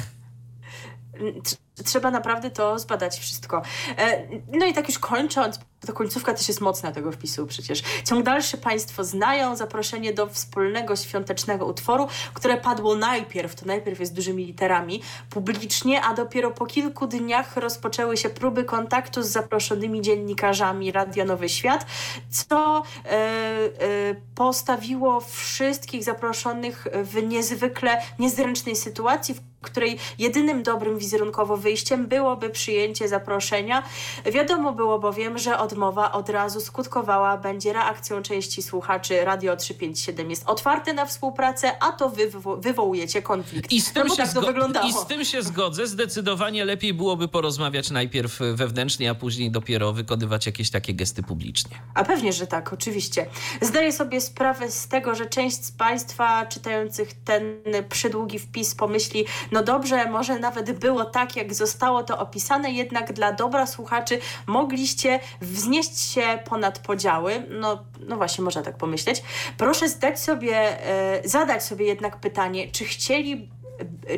trzeba 1.85 2.11
naprawdę 2.11 2.51
to 2.51 2.79
zbadać 2.79 3.19
wszystko. 3.19 3.61
E, 3.97 4.27
no 4.51 4.65
i 4.65 4.73
tak 4.73 4.87
już 4.87 4.99
kończąc, 4.99 5.59
ta 5.85 5.93
końcówka 5.93 6.33
też 6.33 6.47
jest 6.47 6.61
mocna 6.61 6.91
tego 6.91 7.11
wpisu 7.11 7.47
przecież. 7.47 7.83
Ciąg 8.03 8.23
dalszy 8.25 8.57
Państwo 8.57 9.03
znają 9.03 9.55
zaproszenie 9.55 10.13
do 10.13 10.27
wspólnego 10.27 10.95
świątecznego 10.95 11.65
utworu, 11.65 12.07
które 12.33 12.57
padło 12.57 12.95
najpierw, 12.95 13.55
to 13.55 13.65
najpierw 13.65 13.99
jest 13.99 14.13
dużymi 14.13 14.45
literami, 14.45 15.01
publicznie, 15.29 16.01
a 16.01 16.13
dopiero 16.13 16.51
po 16.51 16.65
kilku 16.65 17.07
dniach 17.07 17.57
rozpoczęły 17.57 18.17
się 18.17 18.29
próby 18.29 18.63
kontaktu 18.63 19.23
z 19.23 19.27
zaproszonymi 19.27 20.01
dziennikarzami 20.01 20.91
Radia 20.91 21.25
Nowy 21.25 21.49
Świat, 21.49 21.85
co 22.29 22.83
e, 23.05 23.11
e, 23.11 24.15
postawiło 24.35 25.21
wszystkich 25.21 26.03
zaproszonych 26.03 26.87
w 27.03 27.23
niezwykle 27.23 28.01
niezręcznej 28.19 28.75
sytuacji, 28.75 29.33
w 29.33 29.41
której 29.65 29.99
jedynym 30.19 30.63
dobrym 30.63 30.97
wizerunkowo 30.97 31.57
wyjściem 31.57 32.07
byłoby 32.07 32.49
przyjęcie 32.49 33.07
zaproszenia. 33.07 33.83
Wiadomo 34.25 34.73
było 34.73 34.99
bowiem, 34.99 35.37
że 35.37 35.57
odmowa 35.75 36.11
od 36.11 36.29
razu 36.29 36.61
skutkowała 36.61 37.37
będzie 37.37 37.73
reakcją 37.73 38.21
części 38.21 38.63
słuchaczy. 38.63 39.25
Radio 39.25 39.55
357 39.55 40.29
jest 40.29 40.43
otwarte 40.47 40.93
na 40.93 41.05
współpracę, 41.05 41.83
a 41.83 41.91
to 41.91 42.09
wy 42.09 42.31
wywołujecie 42.57 43.21
konflikt. 43.21 43.71
I 43.71 43.81
z, 43.81 43.93
tym 43.93 44.07
no, 44.07 44.15
się 44.15 44.23
tak 44.23 44.33
to 44.33 44.41
wyglądało. 44.41 44.87
I 44.87 44.93
z 44.93 45.05
tym 45.05 45.25
się 45.25 45.41
zgodzę. 45.41 45.87
Zdecydowanie 45.87 46.65
lepiej 46.65 46.93
byłoby 46.93 47.27
porozmawiać 47.27 47.91
najpierw 47.91 48.39
wewnętrznie, 48.53 49.09
a 49.09 49.15
później 49.15 49.51
dopiero 49.51 49.93
wykonywać 49.93 50.45
jakieś 50.45 50.69
takie 50.69 50.93
gesty 50.93 51.23
publicznie. 51.23 51.77
A 51.93 52.03
pewnie, 52.03 52.33
że 52.33 52.47
tak, 52.47 52.73
oczywiście. 52.73 53.25
Zdaję 53.61 53.91
sobie 53.91 54.21
sprawę 54.21 54.71
z 54.71 54.87
tego, 54.87 55.15
że 55.15 55.25
część 55.25 55.65
z 55.65 55.71
Państwa 55.71 56.45
czytających 56.45 57.13
ten 57.13 57.43
przydługi 57.89 58.39
wpis 58.39 58.75
pomyśli, 58.75 59.25
no 59.51 59.63
dobrze, 59.63 60.09
może 60.09 60.39
nawet 60.39 60.79
było 60.79 61.05
tak, 61.05 61.35
jak 61.35 61.53
zostało 61.53 62.03
to 62.03 62.19
opisane, 62.19 62.71
jednak 62.71 63.13
dla 63.13 63.31
dobra 63.31 63.67
słuchaczy 63.67 64.19
mogliście 64.47 65.19
wznieść 65.65 65.99
się 65.99 66.39
ponad 66.49 66.79
podziały. 66.79 67.43
No, 67.49 67.83
no 67.99 68.15
właśnie, 68.15 68.43
można 68.43 68.61
tak 68.61 68.77
pomyśleć. 68.77 69.23
Proszę 69.57 69.89
zdać 69.89 70.19
sobie, 70.19 70.87
e, 70.87 71.29
zadać 71.29 71.63
sobie 71.63 71.85
jednak 71.85 72.19
pytanie, 72.19 72.71
czy 72.71 72.85
chcieli 72.85 73.49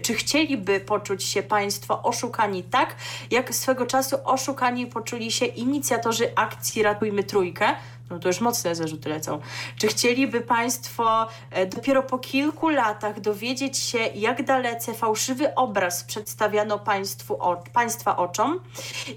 czy 0.03 0.13
chcieliby 0.13 0.79
poczuć 0.79 1.23
się 1.23 1.43
Państwo 1.43 2.03
oszukani 2.03 2.63
tak, 2.63 2.95
jak 3.31 3.55
swego 3.55 3.85
czasu 3.85 4.17
oszukani 4.23 4.87
poczuli 4.87 5.31
się 5.31 5.45
inicjatorzy 5.45 6.35
akcji 6.35 6.83
Ratujmy 6.83 7.23
Trójkę? 7.23 7.75
No 8.09 8.19
to 8.19 8.27
już 8.27 8.41
mocne 8.41 8.75
zarzuty 8.75 9.09
lecą. 9.09 9.39
Czy 9.77 9.87
chcieliby 9.87 10.41
Państwo 10.41 11.27
e, 11.51 11.65
dopiero 11.65 12.03
po 12.03 12.19
kilku 12.19 12.69
latach 12.69 13.19
dowiedzieć 13.19 13.77
się, 13.77 13.97
jak 13.97 14.45
dalece 14.45 14.93
fałszywy 14.93 15.55
obraz 15.55 16.03
przedstawiano 16.03 16.79
państwu, 16.79 17.43
o, 17.43 17.63
Państwa 17.73 18.17
oczom? 18.17 18.59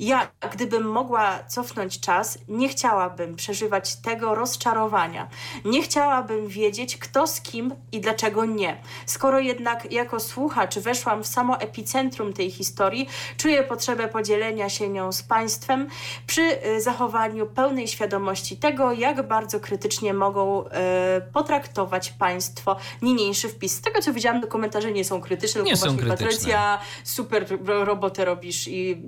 Ja, 0.00 0.28
gdybym 0.52 0.82
mogła 0.90 1.38
cofnąć 1.48 2.00
czas, 2.00 2.38
nie 2.48 2.68
chciałabym 2.68 3.36
przeżywać 3.36 3.96
tego 3.96 4.34
rozczarowania. 4.34 5.28
Nie 5.64 5.82
chciałabym 5.82 6.48
wiedzieć, 6.48 6.96
kto 6.96 7.26
z 7.26 7.40
kim 7.40 7.74
i 7.92 8.00
dlaczego 8.00 8.44
nie. 8.44 8.76
Skoro 9.06 9.40
jednak 9.40 9.92
jako 9.92 10.20
słuchacz 10.20 10.78
weszłam 10.78 11.22
w 11.22 11.26
samo 11.26 11.60
epicentrum 11.60 12.32
tej 12.32 12.50
historii, 12.50 13.08
czuję 13.36 13.62
potrzebę 13.62 14.08
podzielenia 14.08 14.68
się 14.68 14.88
nią 14.88 15.12
z 15.12 15.22
Państwem 15.22 15.88
przy 16.26 16.62
e, 16.62 16.80
zachowaniu 16.80 17.46
pełnej 17.46 17.88
świadomości 17.88 18.56
tego, 18.56 18.79
tego, 18.80 18.92
jak 18.92 19.28
bardzo 19.28 19.60
krytycznie 19.60 20.14
mogą 20.14 20.68
e, 20.68 21.20
potraktować 21.32 22.10
państwo 22.10 22.76
niniejszy 23.02 23.48
wpis. 23.48 23.72
Z 23.72 23.80
tego, 23.80 24.00
co 24.02 24.12
widziałam, 24.12 24.46
komentarze 24.46 24.92
nie 24.92 25.04
są 25.04 25.20
krytyczne. 25.20 25.62
Nie 25.62 25.76
są 25.76 25.86
krytyczne. 25.96 26.08
Patrycja, 26.16 26.78
super 27.04 27.46
robotę 27.66 28.24
robisz 28.24 28.68
i 28.68 29.02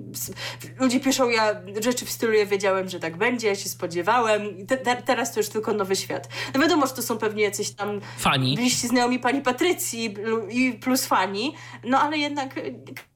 ludzie 0.79 0.99
piszą, 0.99 1.29
ja 1.29 1.61
rzeczy 1.81 2.05
w 2.05 2.11
stylu, 2.11 2.33
ja 2.33 2.45
wiedziałem, 2.45 2.89
że 2.89 2.99
tak 2.99 3.17
będzie, 3.17 3.47
ja 3.47 3.55
się 3.55 3.69
spodziewałem. 3.69 4.67
Te, 4.67 4.77
te, 4.77 4.95
teraz 4.95 5.33
to 5.33 5.39
już 5.39 5.49
tylko 5.49 5.73
nowy 5.73 5.95
świat. 5.95 6.27
No 6.53 6.61
wiadomo, 6.61 6.87
że 6.87 6.93
to 6.93 7.01
są 7.01 7.17
pewnie 7.17 7.43
jacyś 7.43 7.71
tam 7.71 8.01
fani. 8.17 8.55
bliżsi 8.55 8.87
znajomi 8.87 9.19
pani 9.19 9.41
Patrycji 9.41 10.15
i 10.49 10.73
plus 10.73 11.05
fani, 11.05 11.55
no 11.83 11.99
ale 11.99 12.17
jednak 12.17 12.59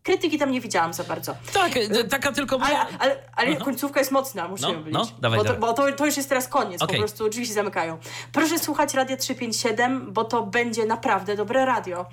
krytyki 0.08 0.38
tam 0.38 0.52
nie 0.52 0.62
widziałam 0.62 0.93
za 0.93 1.04
bardzo. 1.04 1.36
Tak, 1.54 1.78
e, 1.78 2.04
taka 2.04 2.32
tylko... 2.32 2.60
Ale, 2.62 2.80
ale, 3.00 3.15
ale 3.36 3.56
końcówka 3.56 4.00
jest 4.00 4.12
mocna, 4.12 4.48
musimy 4.48 4.74
no, 4.74 4.80
być. 4.80 4.93
No, 4.93 5.08
dawaj, 5.20 5.39
bo, 5.39 5.46
to, 5.46 5.54
bo 5.54 5.74
to, 5.74 5.91
to, 5.91 6.06
już 6.06 6.17
jest 6.17 6.30
teraz 6.30 6.48
koniec, 6.48 6.82
okay. 6.82 6.96
po 6.96 7.02
prostu 7.02 7.30
drzwi 7.30 7.48
się 7.48 7.54
zamykają. 7.54 7.98
Proszę 8.32 8.60
słuchać 8.60 8.93
Radia 8.93 9.17
357, 9.17 10.13
bo 10.13 10.24
to 10.24 10.43
będzie 10.43 10.86
naprawdę 10.86 11.36
dobre 11.36 11.65
radio. 11.65 12.06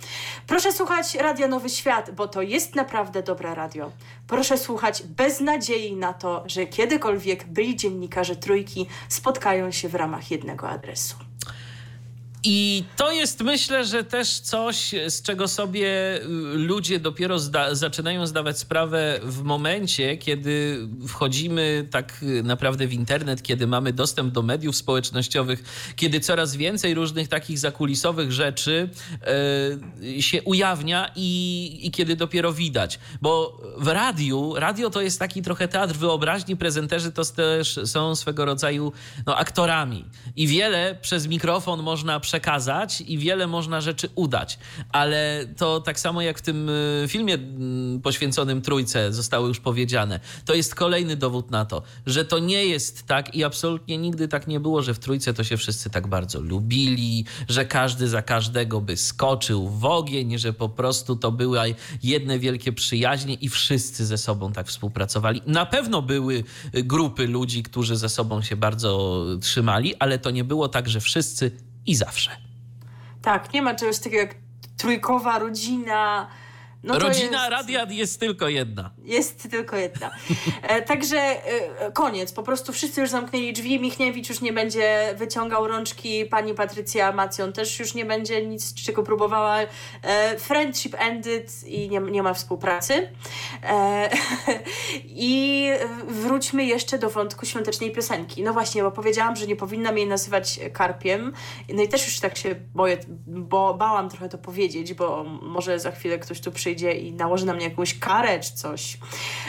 Proszę 0.47 0.73
słuchać 0.73 1.15
Radia 1.15 1.49
Nowy 1.49 1.69
Świat, 1.69 2.11
bo 2.11 2.29
to 2.29 2.43
jest 2.43 2.75
naprawdę 2.75 3.23
dobre 3.23 3.55
radio. 3.55 3.91
Proszę 4.27 4.59
słuchać 4.59 5.03
bez 5.03 5.41
nadziei 5.41 5.97
na 5.97 6.13
to, 6.13 6.43
że 6.47 6.67
kiedykolwiek 6.67 7.45
byli 7.45 7.77
dziennikarze 7.77 8.37
Trójki 8.37 8.87
spotkają 9.09 9.71
się 9.71 9.89
w 9.89 9.95
ramach 9.95 10.31
jednego 10.31 10.69
adresu. 10.69 11.17
I 12.47 12.85
to 12.97 13.13
jest 13.13 13.41
myślę, 13.41 13.85
że 13.85 14.05
też 14.05 14.39
coś, 14.39 14.95
z 15.09 15.23
czego 15.23 15.49
sobie 15.49 16.17
y, 16.17 16.29
ludzie 16.55 17.01
dopiero 17.01 17.39
zda 17.39 17.75
zaczynają 17.75 18.27
zdawać 18.27 18.59
sprawę 18.59 19.21
w 19.23 19.43
momencie, 19.43 20.17
kiedy 20.17 20.79
wchodzimy 21.09 21.89
tak 21.91 22.25
naprawdę 22.43 22.87
w 22.87 22.93
internet, 22.93 23.43
kiedy 23.43 23.67
mamy 23.67 23.93
dostęp 23.93 24.33
do 24.33 24.43
mediów 24.43 24.77
społecznościowych, 24.77 25.65
kiedy 25.97 26.21
coraz 26.21 26.57
więcej 26.57 26.95
różnych 26.95 27.29
takich 27.29 27.59
zakulisowych 27.59 28.33
rzeczy 28.33 28.89
y, 30.03 30.23
się 30.23 30.43
ujawnia 30.43 31.11
i, 31.17 31.81
i 31.83 31.91
kiedy 31.91 32.17
dopiero 32.17 32.53
widać. 32.53 32.99
Bo 33.23 33.61
w 33.79 33.89
radiu, 33.89 34.55
radio 34.57 34.91
to 34.91 35.01
jest 35.01 35.19
taki 35.19 35.43
trochę 35.43 35.69
teatr 35.69 35.95
wyobraźni, 35.95 36.57
prezenterzy 36.57 37.13
to 37.13 37.25
też 37.25 37.81
są 37.85 38.15
swego 38.15 38.45
rodzaju 38.45 38.93
no, 39.27 39.37
aktorami. 39.37 40.05
I 40.37 40.47
wiele 40.47 40.99
przez 41.03 41.27
mikrofon 41.27 41.83
można 41.83 42.21
przekazać 42.35 43.01
i 43.01 43.19
wiele 43.19 43.47
można 43.47 43.81
rzeczy 43.81 44.09
udać. 44.15 44.59
Ale 44.93 45.47
to 45.57 45.81
tak 45.81 46.01
samo 46.01 46.23
jak 46.23 46.39
w 46.39 46.43
tym 46.43 46.69
y, 46.69 47.05
filmie 47.09 47.35
mm, 47.35 48.01
poświęconym 48.01 48.63
Trójce 48.63 49.13
zostało 49.13 49.47
już 49.47 49.61
powiedziane, 49.61 50.21
to 50.45 50.55
jest 50.55 50.75
kolejny 50.75 51.17
dowód 51.17 51.51
na 51.51 51.65
to, 51.65 51.83
że 52.07 52.25
to 52.25 52.39
nie 52.39 52.67
jest 52.67 53.07
tak 53.07 53.35
i 53.35 53.45
absolutnie 53.45 53.99
nigdy 53.99 54.29
tak 54.29 54.47
nie 54.47 54.61
było, 54.61 54.83
że 54.83 54.95
w 54.95 54.99
Trójce 54.99 55.35
to 55.35 55.45
się 55.45 55.57
wszyscy 55.57 55.91
tak 55.91 56.07
bardzo 56.07 56.41
lubili, 56.41 57.25
że 57.49 57.65
każdy 57.65 58.09
za 58.09 58.23
każdego 58.23 58.81
by 58.81 58.97
skoczył 58.97 59.69
w 59.69 59.85
ogień, 59.85 60.39
że 60.39 60.53
po 60.53 60.69
prostu 60.69 61.17
to 61.17 61.33
były 61.33 61.75
jedne 62.03 62.39
wielkie 62.39 62.73
przyjaźnie 62.73 63.35
i 63.35 63.49
wszyscy 63.49 64.07
ze 64.07 64.19
sobą 64.19 64.53
tak 64.53 64.67
współpracowali. 64.69 65.43
Na 65.47 65.67
pewno 65.67 66.03
były 66.03 66.45
grupy 66.73 67.27
ludzi, 67.27 67.63
którzy 67.63 67.97
ze 67.97 68.09
sobą 68.09 68.43
się 68.43 68.57
bardzo 68.57 69.25
trzymali, 69.41 69.95
ale 69.95 70.19
to 70.19 70.31
nie 70.31 70.45
było 70.45 70.69
tak, 70.69 70.89
że 70.89 71.01
wszyscy 71.01 71.74
i 71.87 71.95
zawsze. 71.95 72.31
Tak, 73.23 73.53
nie 73.53 73.63
ma 73.63 73.75
czegoś 73.75 73.99
takiego 73.99 74.17
jak 74.23 74.35
trójkowa 74.77 75.39
rodzina, 75.39 76.29
no 76.85 76.99
Rodzina 76.99 77.39
jest, 77.39 77.51
Radiat 77.51 77.93
jest 77.93 78.21
tylko 78.21 78.49
jedna. 78.49 78.91
Jest 79.05 79.51
tylko 79.51 79.77
jedna. 79.77 80.11
E, 80.63 80.83
także 80.83 81.19
e, 81.19 81.93
koniec. 81.93 82.33
Po 82.33 82.43
prostu 82.43 82.73
wszyscy 82.73 83.01
już 83.01 83.11
zamknęli 83.11 83.53
drzwi. 83.53 83.81
Michniewicz 83.81 84.29
już 84.29 84.41
nie 84.41 84.53
będzie 84.53 85.15
wyciągał 85.17 85.69
rączki. 85.69 86.27
Pani 86.27 86.55
Patrycja 86.55 87.13
Macjon 87.13 87.53
też 87.53 87.81
już 87.81 87.95
nie 87.95 88.05
będzie 88.05 88.47
nic, 88.47 88.75
czego 88.75 89.03
próbowała. 89.03 89.59
E, 90.03 90.39
friendship 90.39 90.97
ended 90.99 91.65
i 91.67 91.89
nie, 91.89 92.01
nie 92.01 92.23
ma 92.23 92.35
współpracy. 92.35 93.11
E, 93.63 94.11
I 95.05 95.69
wróćmy 96.09 96.65
jeszcze 96.65 96.99
do 96.99 97.11
wątku 97.11 97.47
świątecznej 97.47 97.93
piosenki. 97.93 98.43
No 98.43 98.53
właśnie, 98.53 98.83
bo 98.83 98.91
powiedziałam, 98.91 99.37
że 99.37 99.47
nie 99.47 99.57
powinnam 99.57 99.99
jej 99.99 100.07
nazywać 100.07 100.61
karpiem. 100.73 101.33
No 101.75 101.83
i 101.83 101.89
też 101.89 102.07
już 102.07 102.21
tak 102.21 102.37
się 102.37 102.55
boję, 102.75 102.99
bo 103.27 103.75
bałam 103.75 104.09
trochę 104.09 104.29
to 104.29 104.39
powiedzieć, 104.39 104.95
bo 104.95 105.25
może 105.43 105.79
za 105.79 105.91
chwilę 105.91 106.19
ktoś 106.19 106.41
tu 106.41 106.53
przyjdzie 106.53 106.74
przyjdzie 106.75 106.93
i 106.93 107.13
nałoży 107.13 107.47
na 107.47 107.53
mnie 107.55 107.65
jakąś 107.65 107.99
karę 107.99 108.41
czy 108.41 108.55
coś. 108.55 108.99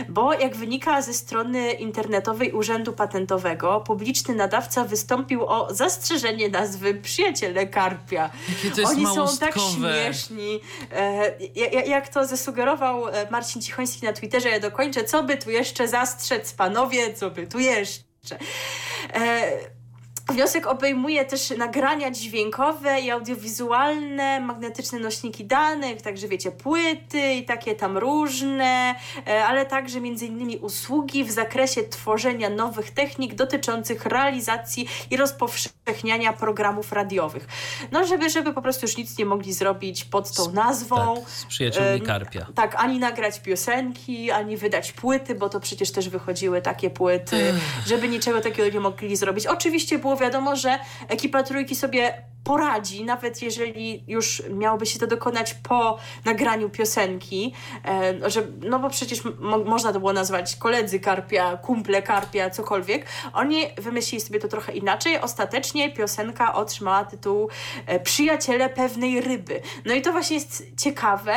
Bo 0.09 0.33
jak 0.33 0.55
wynika 0.55 1.01
ze 1.01 1.13
strony 1.13 1.71
internetowej 1.71 2.51
Urzędu 2.51 2.93
Patentowego, 2.93 3.81
publiczny 3.81 4.35
nadawca 4.35 4.83
wystąpił 4.83 5.45
o 5.45 5.73
zastrzeżenie 5.73 6.49
nazwy 6.49 6.93
Przyjaciele 6.93 7.67
Karpia. 7.67 8.29
Oni 8.85 9.05
są 9.05 9.37
tak 9.37 9.55
śmieszni. 9.59 10.59
E, 10.91 11.87
jak 11.87 12.07
to 12.09 12.25
zasugerował 12.25 13.07
e, 13.07 13.27
Marcin 13.31 13.61
Cichoński 13.61 14.05
na 14.05 14.13
Twitterze, 14.13 14.49
ja 14.49 14.59
dokończę, 14.59 15.03
co 15.03 15.23
by 15.23 15.37
tu 15.37 15.49
jeszcze 15.49 15.87
zastrzec, 15.87 16.53
panowie, 16.53 17.13
co 17.13 17.29
by 17.29 17.47
tu 17.47 17.59
jeszcze. 17.59 18.37
E, 19.13 19.74
Wniosek 20.29 20.67
obejmuje 20.67 21.25
też 21.25 21.49
nagrania 21.49 22.11
dźwiękowe 22.11 23.01
i 23.01 23.11
audiowizualne, 23.11 24.39
magnetyczne 24.39 24.99
nośniki 24.99 25.45
danych, 25.45 26.01
także 26.01 26.27
wiecie, 26.27 26.51
płyty 26.51 27.33
i 27.33 27.45
takie 27.45 27.75
tam 27.75 27.97
różne, 27.97 28.95
e, 29.27 29.45
ale 29.45 29.65
także 29.65 30.01
między 30.01 30.25
innymi 30.25 30.57
usługi 30.57 31.23
w 31.23 31.31
zakresie 31.31 31.83
tworzenia 31.83 32.49
nowych 32.49 32.91
technik 32.91 33.35
dotyczących 33.35 34.05
realizacji 34.05 34.87
i 35.11 35.17
rozpowszechniania 35.17 36.33
programów 36.33 36.91
radiowych. 36.91 37.47
No, 37.91 38.07
żeby, 38.07 38.29
żeby 38.29 38.53
po 38.53 38.61
prostu 38.61 38.85
już 38.85 38.97
nic 38.97 39.17
nie 39.17 39.25
mogli 39.25 39.53
zrobić 39.53 40.05
pod 40.05 40.31
tą 40.31 40.51
nazwą. 40.51 41.15
Tak, 41.15 41.29
z 41.29 41.45
przyjaciółmi 41.45 42.01
Karpia. 42.01 42.47
Tak, 42.55 42.75
ani 42.75 42.99
nagrać 42.99 43.39
piosenki, 43.39 44.31
ani 44.31 44.57
wydać 44.57 44.91
płyty, 44.91 45.35
bo 45.35 45.49
to 45.49 45.59
przecież 45.59 45.91
też 45.91 46.09
wychodziły 46.09 46.61
takie 46.61 46.89
płyty, 46.89 47.53
żeby 47.87 48.07
niczego 48.07 48.41
takiego 48.41 48.69
nie 48.73 48.79
mogli 48.79 49.15
zrobić. 49.15 49.47
Oczywiście 49.47 49.99
było 49.99 50.14
wiadomo, 50.15 50.55
że 50.55 50.79
ekipa 51.07 51.43
trójki 51.43 51.75
sobie 51.75 52.25
poradzi, 52.45 53.03
nawet 53.03 53.41
jeżeli 53.41 54.03
już 54.07 54.43
miałoby 54.49 54.85
się 54.85 54.99
to 54.99 55.07
dokonać 55.07 55.53
po 55.53 55.97
nagraniu 56.25 56.69
piosenki, 56.69 57.53
e, 57.85 58.29
że, 58.29 58.47
no 58.61 58.79
bo 58.79 58.89
przecież 58.89 59.23
mo 59.39 59.57
można 59.57 59.93
to 59.93 59.99
było 59.99 60.13
nazwać 60.13 60.55
koledzy 60.55 60.99
Karpia, 60.99 61.57
kumple 61.57 62.01
Karpia, 62.01 62.49
cokolwiek. 62.49 63.05
Oni 63.33 63.61
wymyślili 63.77 64.21
sobie 64.21 64.39
to 64.39 64.47
trochę 64.47 64.73
inaczej. 64.73 65.19
Ostatecznie 65.21 65.91
piosenka 65.91 66.53
otrzymała 66.53 67.05
tytuł 67.05 67.49
e, 67.85 67.99
Przyjaciele 67.99 68.69
pewnej 68.69 69.21
ryby. 69.21 69.61
No 69.85 69.93
i 69.93 70.01
to 70.01 70.11
właśnie 70.11 70.35
jest 70.35 70.63
ciekawe. 70.77 71.33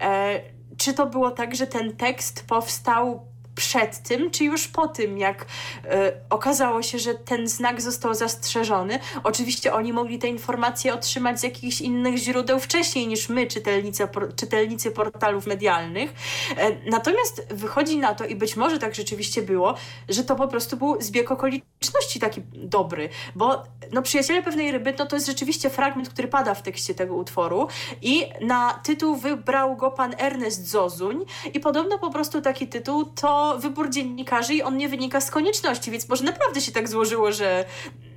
E, 0.00 0.40
czy 0.76 0.94
to 0.94 1.06
było 1.06 1.30
tak, 1.30 1.54
że 1.54 1.66
ten 1.66 1.96
tekst 1.96 2.46
powstał 2.46 3.31
przed 3.62 4.02
tym, 4.02 4.30
czy 4.30 4.44
już 4.44 4.68
po 4.68 4.88
tym, 4.88 5.18
jak 5.18 5.46
e, 5.84 6.12
okazało 6.30 6.82
się, 6.82 6.98
że 6.98 7.14
ten 7.14 7.48
znak 7.48 7.80
został 7.80 8.14
zastrzeżony. 8.14 8.98
Oczywiście 9.24 9.72
oni 9.72 9.92
mogli 9.92 10.18
te 10.18 10.28
informacje 10.28 10.94
otrzymać 10.94 11.40
z 11.40 11.42
jakichś 11.42 11.80
innych 11.80 12.16
źródeł 12.16 12.60
wcześniej 12.60 13.06
niż 13.06 13.28
my, 13.28 13.46
czytelnicy, 13.46 14.08
czytelnicy 14.36 14.90
portalów 14.90 15.46
medialnych. 15.46 16.14
E, 16.56 16.90
natomiast 16.90 17.46
wychodzi 17.50 17.98
na 17.98 18.14
to, 18.14 18.24
i 18.24 18.36
być 18.36 18.56
może 18.56 18.78
tak 18.78 18.94
rzeczywiście 18.94 19.42
było, 19.42 19.74
że 20.08 20.24
to 20.24 20.36
po 20.36 20.48
prostu 20.48 20.76
był 20.76 21.00
zbieg 21.00 21.30
okoliczności 21.30 21.71
taki 22.20 22.42
dobry, 22.54 23.08
bo 23.34 23.62
no, 23.92 24.02
Przyjaciele 24.02 24.42
pewnej 24.42 24.72
ryby 24.72 24.94
no, 24.98 25.06
to 25.06 25.16
jest 25.16 25.26
rzeczywiście 25.26 25.70
fragment, 25.70 26.08
który 26.08 26.28
pada 26.28 26.54
w 26.54 26.62
tekście 26.62 26.94
tego 26.94 27.14
utworu 27.14 27.68
i 28.02 28.26
na 28.40 28.80
tytuł 28.84 29.16
wybrał 29.16 29.76
go 29.76 29.90
pan 29.90 30.14
Ernest 30.18 30.68
Zozuń 30.68 31.24
i 31.54 31.60
podobno 31.60 31.98
po 31.98 32.10
prostu 32.10 32.42
taki 32.42 32.68
tytuł 32.68 33.04
to 33.04 33.58
wybór 33.58 33.90
dziennikarzy 33.90 34.54
i 34.54 34.62
on 34.62 34.76
nie 34.76 34.88
wynika 34.88 35.20
z 35.20 35.30
konieczności, 35.30 35.90
więc 35.90 36.08
może 36.08 36.24
naprawdę 36.24 36.60
się 36.60 36.72
tak 36.72 36.88
złożyło, 36.88 37.32
że 37.32 37.64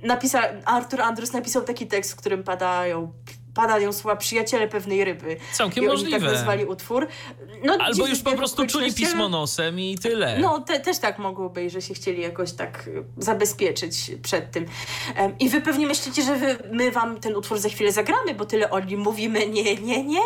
napisa 0.02 0.42
Arthur 0.64 1.00
Andrus 1.00 1.32
napisał 1.32 1.62
taki 1.62 1.86
tekst, 1.86 2.12
w 2.12 2.16
którym 2.16 2.42
padają 2.42 3.12
padają 3.56 3.92
słowa 3.92 4.16
przyjaciele 4.16 4.68
pewnej 4.68 5.04
ryby. 5.04 5.36
Całkiem 5.52 5.84
I 5.84 5.86
możliwe. 5.86 6.16
Oni 6.16 6.24
tak 6.24 6.34
nazwali 6.34 6.64
utwór. 6.64 7.06
No, 7.64 7.76
Albo 7.80 8.06
już 8.06 8.18
po 8.18 8.32
prostu 8.32 8.66
czuli 8.66 8.94
pismo 8.94 9.28
nosem 9.28 9.80
i 9.80 9.98
tyle. 9.98 10.38
No, 10.38 10.60
te, 10.60 10.80
też 10.80 10.98
tak 10.98 11.18
mogło 11.18 11.50
być, 11.50 11.72
że 11.72 11.82
się 11.82 11.94
chcieli 11.94 12.22
jakoś 12.22 12.52
tak 12.52 12.90
zabezpieczyć 13.16 14.10
przed 14.22 14.50
tym. 14.50 14.66
Um, 15.18 15.38
I 15.38 15.48
wy 15.48 15.60
pewnie 15.60 15.86
myślicie, 15.86 16.22
że 16.22 16.36
wy, 16.36 16.58
my 16.72 16.90
wam 16.90 17.20
ten 17.20 17.36
utwór 17.36 17.58
za 17.58 17.68
chwilę 17.68 17.92
zagramy, 17.92 18.34
bo 18.34 18.44
tyle 18.44 18.70
o 18.70 18.80
nim 18.80 19.00
mówimy. 19.00 19.46
Nie, 19.46 19.76
nie, 19.76 20.04
nie. 20.04 20.20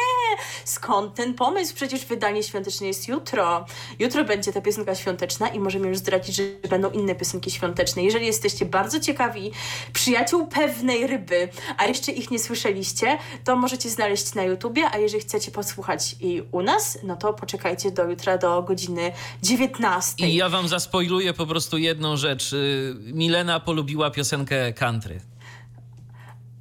Skąd 0.64 1.14
ten 1.14 1.34
pomysł? 1.34 1.74
Przecież 1.74 2.04
wydanie 2.04 2.42
świąteczne 2.42 2.86
jest 2.86 3.08
jutro. 3.08 3.66
Jutro 3.98 4.24
będzie 4.24 4.52
ta 4.52 4.60
piosenka 4.60 4.94
świąteczna 4.94 5.48
i 5.48 5.60
możemy 5.60 5.88
już 5.88 5.98
zdradzić, 5.98 6.36
że 6.36 6.42
będą 6.70 6.90
inne 6.90 7.14
piosenki 7.14 7.50
świąteczne. 7.50 8.02
Jeżeli 8.02 8.26
jesteście 8.26 8.64
bardzo 8.64 9.00
ciekawi 9.00 9.52
przyjaciół 9.92 10.46
pewnej 10.46 11.06
ryby, 11.06 11.48
a 11.76 11.86
jeszcze 11.86 12.12
ich 12.12 12.30
nie 12.30 12.38
słyszeliście, 12.38 13.18
to 13.44 13.56
możecie 13.56 13.90
znaleźć 13.90 14.34
na 14.34 14.42
YouTubie, 14.42 14.90
a 14.92 14.98
jeżeli 14.98 15.22
chcecie 15.22 15.50
posłuchać 15.50 16.16
i 16.20 16.42
u 16.52 16.62
nas, 16.62 16.98
no 17.02 17.16
to 17.16 17.32
poczekajcie 17.32 17.90
do 17.90 18.04
jutra 18.04 18.38
do 18.38 18.62
godziny 18.62 19.12
19. 19.42 20.28
I 20.28 20.34
ja 20.34 20.48
wam 20.48 20.68
zaspoiluję 20.68 21.34
po 21.34 21.46
prostu 21.46 21.78
jedną 21.78 22.16
rzecz. 22.16 22.52
Y, 22.52 22.94
Milena 22.98 23.60
polubiła 23.60 24.10
piosenkę 24.10 24.72
country. 24.72 25.20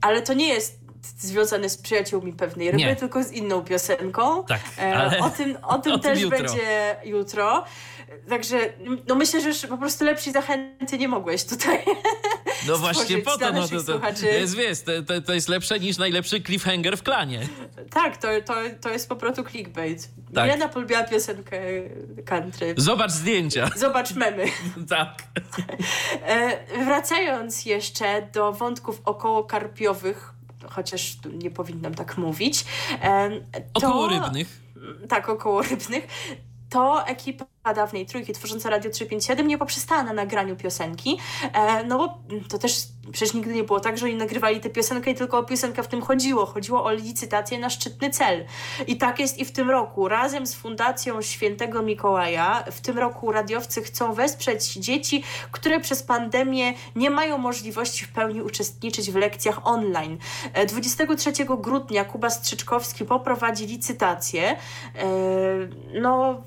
Ale 0.02 0.22
to 0.22 0.34
nie 0.34 0.48
jest 0.48 0.80
związane 1.18 1.70
z 1.70 1.78
przyjaciółmi 1.78 2.34
pewnej 2.34 2.72
ryby, 2.72 2.84
nie. 2.84 2.96
tylko 2.96 3.24
z 3.24 3.32
inną 3.32 3.62
piosenką. 3.62 4.44
Tak, 4.44 4.62
e, 4.78 4.96
ale 4.96 5.20
o 5.20 5.30
tym, 5.30 5.58
o 5.64 5.80
tym 5.84 5.94
o 5.94 6.00
też 6.00 6.20
tym 6.20 6.30
będzie 6.30 6.96
jutro. 7.06 7.64
Także 8.30 8.74
no 9.08 9.16
myślę, 9.16 9.42
że 9.42 9.48
już 9.48 9.66
po 9.66 9.78
prostu 9.78 10.06
lepszej 10.06 10.34
zachęty 10.34 10.98
nie 10.98 11.08
mogłeś 11.08 11.44
tutaj 11.44 11.80
No 12.68 12.78
właśnie 12.78 13.18
po 13.18 13.38
to, 13.38 13.54
no 13.54 13.68
to, 13.68 13.84
to, 13.84 14.00
to 14.00 14.26
jest, 14.26 14.56
wiesz, 14.56 14.82
to, 14.82 15.22
to 15.22 15.34
jest 15.34 15.50
lepsze 15.50 15.80
niż 15.80 15.98
najlepszy 15.98 16.42
cliffhanger 16.42 16.98
w 16.98 17.04
klanie. 17.04 17.48
Tak, 17.90 18.18
to, 18.18 18.28
to, 18.46 18.54
to 18.82 18.90
jest 18.90 19.10
po 19.10 19.16
prostu 19.16 19.44
clickbait. 19.44 20.10
Tak. 20.34 20.44
Milena 20.44 20.68
polubiła 20.68 21.04
piosenkę 21.04 21.62
country. 22.26 22.74
Zobacz 22.78 23.12
zdjęcia. 23.12 23.70
Zobacz 23.76 24.12
memy. 24.12 24.46
tak. 24.90 25.24
E, 26.26 26.86
wracając 26.86 27.66
jeszcze 27.66 28.28
do 28.34 28.54
wątków 28.54 29.02
około 29.06 29.44
karpiowych, 29.44 30.34
chociaż 30.70 31.18
nie 31.34 31.52
powinnam 31.52 31.96
tak 31.96 32.18
mówić. 32.18 32.66
E, 33.02 33.30
to, 33.74 33.88
około 33.88 34.08
rybnych. 34.08 34.60
Tak, 35.10 35.30
około 35.30 35.62
rybnych 35.62 36.08
to 36.70 37.08
ekipa 37.08 37.46
dawnej 37.74 38.06
trójki 38.06 38.34
tworząca 38.34 38.70
Radio 38.70 38.92
357 38.92 39.48
nie 39.48 39.58
poprzestała 39.58 40.04
na 40.04 40.14
nagraniu 40.14 40.56
piosenki, 40.56 41.18
e, 41.54 41.84
no 41.84 41.98
bo 41.98 42.18
to 42.50 42.58
też 42.58 42.84
Przecież 43.12 43.34
nigdy 43.34 43.54
nie 43.54 43.64
było 43.64 43.80
tak, 43.80 43.98
że 43.98 44.06
oni 44.06 44.16
nagrywali 44.16 44.60
tę 44.60 44.70
piosenkę 44.70 45.12
i 45.12 45.16
tylko 45.16 45.38
o 45.38 45.44
piosenkę 45.44 45.84
w 45.84 45.88
tym 45.88 46.02
chodziło. 46.02 46.46
Chodziło 46.46 46.84
o 46.84 46.92
licytację 46.94 47.60
na 47.60 47.70
szczytny 47.70 48.10
cel. 48.10 48.46
I 48.88 48.98
tak 48.98 49.20
jest 49.20 49.40
i 49.40 49.46
w 49.46 49.52
tym 49.52 49.70
roku. 49.70 50.08
Razem 50.08 50.48
z 50.48 50.56
Fundacją 50.56 51.22
Świętego 51.22 51.82
Mikołaja 51.82 52.64
w 52.72 52.82
tym 52.82 52.98
roku 52.98 53.32
radiowcy 53.32 53.82
chcą 53.82 54.14
wesprzeć 54.14 54.74
dzieci, 54.74 55.24
które 55.52 55.80
przez 55.80 56.04
pandemię 56.04 56.74
nie 56.96 57.10
mają 57.10 57.38
możliwości 57.38 58.06
w 58.06 58.12
pełni 58.12 58.42
uczestniczyć 58.42 59.12
w 59.12 59.16
lekcjach 59.16 59.68
online. 59.68 60.18
23 60.68 61.30
e, 61.30 61.46
grudnia 61.58 62.06
Kuba 62.06 62.30
Strzyczkowski 62.30 63.06
poprowadzi 63.06 63.66
licytację. 63.68 64.50
E, 64.52 64.58
no, 66.02 66.42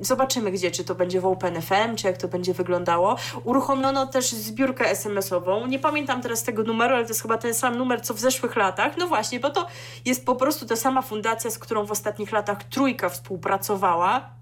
zobaczymy 0.00 0.52
gdzie, 0.52 0.70
czy 0.70 0.84
to 0.84 0.94
będzie 0.94 1.20
w 1.20 1.26
OpenFM, 1.26 1.96
czy 1.96 2.06
jak 2.06 2.16
to 2.16 2.28
będzie 2.28 2.54
wyglądało. 2.54 3.16
Uruchomiono 3.44 4.06
też 4.06 4.30
zbiórkę 4.30 4.90
SMS-ową. 4.90 5.66
Nie 5.66 5.78
pamiętam 5.78 5.95
teraz 6.22 6.42
tego 6.42 6.62
numeru, 6.62 6.94
ale 6.94 7.04
to 7.04 7.10
jest 7.10 7.22
chyba 7.22 7.38
ten 7.38 7.54
sam 7.54 7.78
numer, 7.78 8.00
co 8.00 8.14
w 8.14 8.20
zeszłych 8.20 8.56
latach. 8.56 8.96
No 8.96 9.06
właśnie, 9.06 9.40
bo 9.40 9.50
to 9.50 9.66
jest 10.04 10.26
po 10.26 10.36
prostu 10.36 10.66
ta 10.66 10.76
sama 10.76 11.02
fundacja, 11.02 11.50
z 11.50 11.58
którą 11.58 11.86
w 11.86 11.90
ostatnich 11.90 12.32
latach 12.32 12.64
Trójka 12.64 13.08
współpracowała 13.08 14.36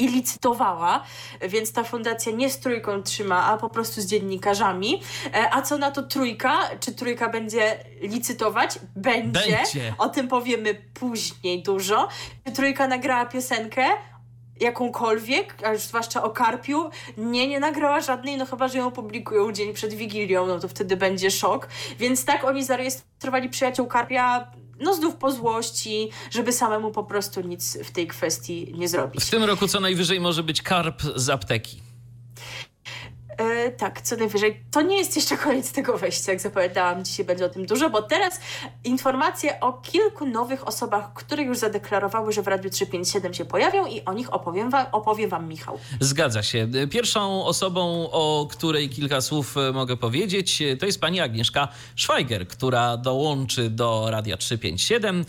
i 0.00 0.08
licytowała, 0.08 1.04
więc 1.48 1.72
ta 1.72 1.84
fundacja 1.84 2.32
nie 2.32 2.50
z 2.50 2.60
trójką 2.60 3.02
trzyma, 3.02 3.44
a 3.44 3.56
po 3.56 3.68
prostu 3.68 4.00
z 4.00 4.06
dziennikarzami. 4.06 5.02
E, 5.34 5.54
a 5.54 5.62
co 5.62 5.78
na 5.78 5.90
to 5.90 6.02
trójka? 6.02 6.58
Czy 6.80 6.92
trójka 6.92 7.28
będzie 7.28 7.84
licytować? 8.00 8.78
Będzie. 8.96 9.40
będzie. 9.40 9.94
O 9.98 10.08
tym 10.08 10.28
powiemy 10.28 10.74
później 10.94 11.62
dużo. 11.62 12.08
Trójka 12.54 12.88
nagrała 12.88 13.26
piosenkę 13.26 13.84
jakąkolwiek, 14.60 15.54
a 15.64 15.72
już 15.72 15.82
zwłaszcza 15.82 16.22
o 16.22 16.30
Karpiu, 16.30 16.90
nie, 17.16 17.48
nie 17.48 17.60
nagrała 17.60 18.00
żadnej, 18.00 18.36
no 18.36 18.46
chyba, 18.46 18.68
że 18.68 18.78
ją 18.78 18.90
publikują 18.90 19.52
dzień 19.52 19.72
przed 19.72 19.94
Wigilią, 19.94 20.46
no 20.46 20.58
to 20.58 20.68
wtedy 20.68 20.96
będzie 20.96 21.30
szok. 21.30 21.68
Więc 21.98 22.24
tak 22.24 22.44
oni 22.44 22.64
zarejestrowali 22.64 23.48
przyjaciół 23.48 23.86
Karpia 23.86 24.50
no 24.80 24.94
znów 24.94 25.16
po 25.16 25.32
złości, 25.32 26.10
żeby 26.30 26.52
samemu 26.52 26.90
po 26.90 27.04
prostu 27.04 27.40
nic 27.40 27.78
w 27.84 27.90
tej 27.90 28.06
kwestii 28.06 28.74
nie 28.78 28.88
zrobić. 28.88 29.24
W 29.24 29.30
tym 29.30 29.44
roku 29.44 29.68
co 29.68 29.80
najwyżej 29.80 30.20
może 30.20 30.42
być 30.42 30.62
karp 30.62 31.02
z 31.16 31.30
apteki. 31.30 31.89
E, 33.40 33.70
tak, 33.70 34.00
co 34.00 34.16
najwyżej. 34.16 34.60
To 34.70 34.82
nie 34.82 34.98
jest 34.98 35.16
jeszcze 35.16 35.36
koniec 35.36 35.72
tego 35.72 35.98
wejścia, 35.98 36.32
jak 36.32 36.40
zapowiadałam. 36.40 37.04
Dzisiaj 37.04 37.26
będzie 37.26 37.44
o 37.44 37.48
tym 37.48 37.66
dużo, 37.66 37.90
bo 37.90 38.02
teraz 38.02 38.40
informacje 38.84 39.60
o 39.60 39.72
kilku 39.72 40.26
nowych 40.26 40.68
osobach, 40.68 41.12
które 41.14 41.42
już 41.42 41.58
zadeklarowały, 41.58 42.32
że 42.32 42.42
w 42.42 42.48
Radiu 42.48 42.70
357 42.70 43.34
się 43.34 43.44
pojawią 43.44 43.86
i 43.86 44.04
o 44.04 44.12
nich 44.12 44.34
opowiem 44.34 44.70
wam, 44.70 44.86
opowie 44.92 45.28
wam 45.28 45.48
Michał. 45.48 45.78
Zgadza 46.00 46.42
się. 46.42 46.68
Pierwszą 46.90 47.44
osobą, 47.44 48.10
o 48.10 48.48
której 48.50 48.88
kilka 48.88 49.20
słów 49.20 49.56
e, 49.56 49.72
mogę 49.72 49.96
powiedzieć, 49.96 50.62
e, 50.62 50.76
to 50.76 50.86
jest 50.86 51.00
pani 51.00 51.20
Agnieszka 51.20 51.68
Szwajger, 51.96 52.48
która 52.48 52.96
dołączy 52.96 53.70
do 53.70 54.06
Radia 54.10 54.36
357. 54.36 55.24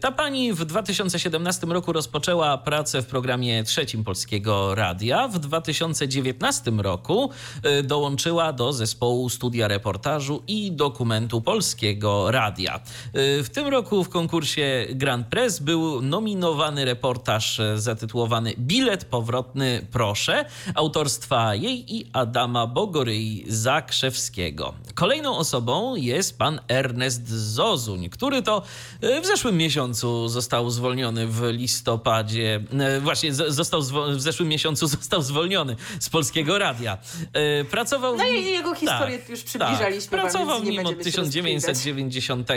Ta 0.00 0.12
pani 0.12 0.52
w 0.52 0.64
2017 0.64 1.66
roku 1.66 1.92
rozpoczęła 1.92 2.58
pracę 2.58 3.02
w 3.02 3.06
programie 3.06 3.64
trzecim 3.64 4.04
Polskiego 4.04 4.74
Radia. 4.74 5.28
W 5.28 5.38
2019 5.38 6.70
roku 6.82 7.29
Y, 7.66 7.82
dołączyła 7.82 8.52
do 8.52 8.72
zespołu 8.72 9.28
studia 9.28 9.68
reportażu 9.68 10.42
i 10.48 10.72
dokumentu 10.72 11.40
Polskiego 11.40 12.30
Radia. 12.30 12.80
Y, 13.16 13.42
w 13.42 13.50
tym 13.50 13.68
roku 13.68 14.04
w 14.04 14.08
konkursie 14.08 14.86
Grand 14.90 15.26
Press 15.26 15.58
był 15.58 16.02
nominowany 16.02 16.84
reportaż 16.84 17.60
zatytułowany 17.74 18.54
Bilet 18.58 19.04
powrotny 19.04 19.86
proszę 19.92 20.44
autorstwa 20.74 21.54
jej 21.54 21.96
i 21.96 22.06
Adama 22.12 22.66
Bogoryi 22.66 23.44
Zakrzewskiego. 23.48 24.74
Kolejną 24.94 25.36
osobą 25.36 25.96
jest 25.96 26.38
pan 26.38 26.60
Ernest 26.68 27.28
Zozuń, 27.28 28.08
który 28.08 28.42
to 28.42 28.62
y, 29.04 29.20
w 29.20 29.26
zeszłym 29.26 29.56
miesiącu 29.56 30.28
został 30.28 30.70
zwolniony 30.70 31.26
w 31.26 31.42
listopadzie, 31.50 32.64
właśnie 33.00 33.34
został 33.34 33.82
w 33.82 34.20
zeszłym 34.20 34.48
miesiącu 34.48 34.86
został 35.00 35.22
zwolniony 35.22 35.76
z 36.00 36.08
Polskiego 36.08 36.58
Radia. 36.58 36.98
E, 37.32 37.64
pracował... 37.64 38.16
No 38.16 38.26
i 38.26 38.44
jego 38.44 38.74
historię 38.74 39.18
tak, 39.18 39.28
już 39.28 39.42
przybliżaliśmy. 39.42 40.10
Tak. 40.10 40.20
Pracował 40.20 40.64
nim 40.64 40.86
od 40.86 41.02
1990, 41.02 42.48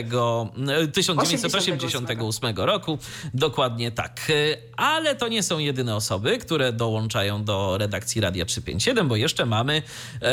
1988 0.94 2.56
roku. 2.56 2.98
Dokładnie 3.34 3.92
tak. 3.92 4.20
E, 4.30 4.34
ale 4.78 5.16
to 5.16 5.28
nie 5.28 5.44
są 5.44 5.60
jedyne 5.60 5.96
osoby, 5.96 6.38
które 6.38 6.74
dołączają 6.74 7.44
do 7.44 7.78
redakcji 7.78 8.22
Radia 8.22 8.46
357, 8.46 9.08
bo 9.08 9.16
jeszcze 9.16 9.46
mamy 9.46 9.82
e, 10.22 10.32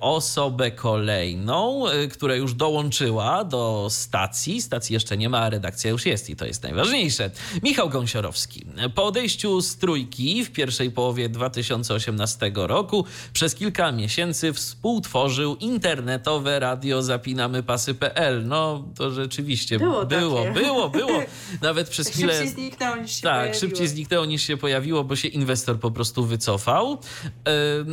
osobę 0.00 0.70
kolejną, 0.70 1.84
która 2.12 2.34
już 2.34 2.54
dołączyła 2.54 3.44
do 3.44 3.86
stacji. 3.90 4.62
Stacji 4.62 4.92
jeszcze 4.92 5.16
nie 5.16 5.28
ma, 5.28 5.38
a 5.38 5.50
redakcja 5.50 5.90
już 5.90 6.06
jest 6.06 6.30
i 6.30 6.36
to 6.36 6.46
jest 6.46 6.62
najważniejsze. 6.62 7.30
Michał 7.62 7.88
Gąsiorowski. 7.88 8.66
Po 8.94 9.04
odejściu 9.04 9.60
z 9.60 9.76
trójki 9.76 10.44
w 10.44 10.50
pierwszej 10.52 10.90
połowie 10.90 11.28
2018 11.28 12.52
roku 12.54 13.04
przez 13.32 13.59
kilka 13.60 13.92
miesięcy 13.92 14.52
współtworzył 14.52 15.56
internetowe 15.56 16.60
radio 16.60 17.02
zapinamypasy.pl. 17.02 18.46
No 18.46 18.84
to 18.96 19.10
rzeczywiście 19.10 19.78
było, 19.78 20.06
było, 20.06 20.44
było, 20.52 20.90
było. 20.90 21.22
Nawet 21.62 21.88
przez 21.88 22.08
chwilę. 22.08 22.32
Szybciej 22.32 22.48
zniknęło 22.48 22.96
niż 22.96 23.12
się 23.12 23.22
Tak, 23.22 23.32
pojawiło. 23.32 23.60
szybciej 23.60 23.88
zniknęło 23.88 24.24
niż 24.26 24.42
się 24.42 24.56
pojawiło, 24.56 25.04
bo 25.04 25.16
się 25.16 25.28
inwestor 25.28 25.80
po 25.80 25.90
prostu 25.90 26.24
wycofał. 26.24 26.98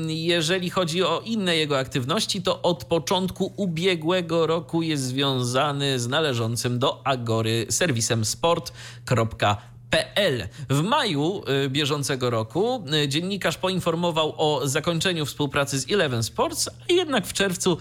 Jeżeli 0.08 0.70
chodzi 0.70 1.04
o 1.04 1.22
inne 1.26 1.56
jego 1.56 1.80
aktywności, 1.80 2.42
to 2.42 2.62
od 2.62 2.86
początku 2.86 3.54
ubiegłego 3.56 4.48
roku 4.48 4.82
jest 4.82 5.04
związany 5.04 6.00
z 6.00 6.08
należącym 6.08 6.80
do 6.80 7.08
Agory 7.08 7.66
serwisem 7.70 8.26
sport.pl 8.26 9.77
PL. 9.90 10.48
W 10.70 10.82
maju 10.82 11.44
y, 11.66 11.70
bieżącego 11.70 12.30
roku 12.30 12.84
y, 13.04 13.08
dziennikarz 13.08 13.58
poinformował 13.58 14.34
o 14.38 14.68
zakończeniu 14.68 15.26
współpracy 15.26 15.80
z 15.80 15.92
Eleven 15.92 16.24
Sports, 16.24 16.70
a 16.70 16.94
jednak 16.94 17.28
w 17.28 17.34
czerwcu 17.34 17.78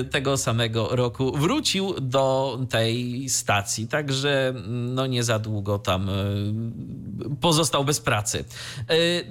y, 0.00 0.04
tego 0.04 0.36
samego 0.36 0.88
roku 0.96 1.32
wrócił 1.36 1.94
do 2.00 2.58
tej 2.70 3.28
stacji. 3.28 3.88
Także 3.88 4.48
mm, 4.48 4.94
no 4.94 5.06
nie 5.06 5.24
za 5.24 5.38
długo 5.38 5.78
tam 5.78 6.10
pozostał 7.40 7.84
bez 7.84 8.00
pracy. 8.00 8.44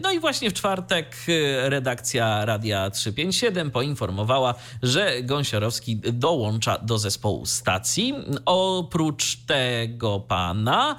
No 0.01 0.11
i 0.11 0.19
właśnie 0.19 0.49
w 0.49 0.53
czwartek 0.53 1.15
redakcja 1.63 2.45
Radia 2.45 2.89
357 2.89 3.71
poinformowała, 3.71 4.53
że 4.83 5.23
Gąsiorowski 5.23 5.97
dołącza 5.97 6.77
do 6.77 6.97
zespołu 6.97 7.45
stacji. 7.45 8.13
Oprócz 8.45 9.35
tego 9.35 10.19
pana 10.19 10.95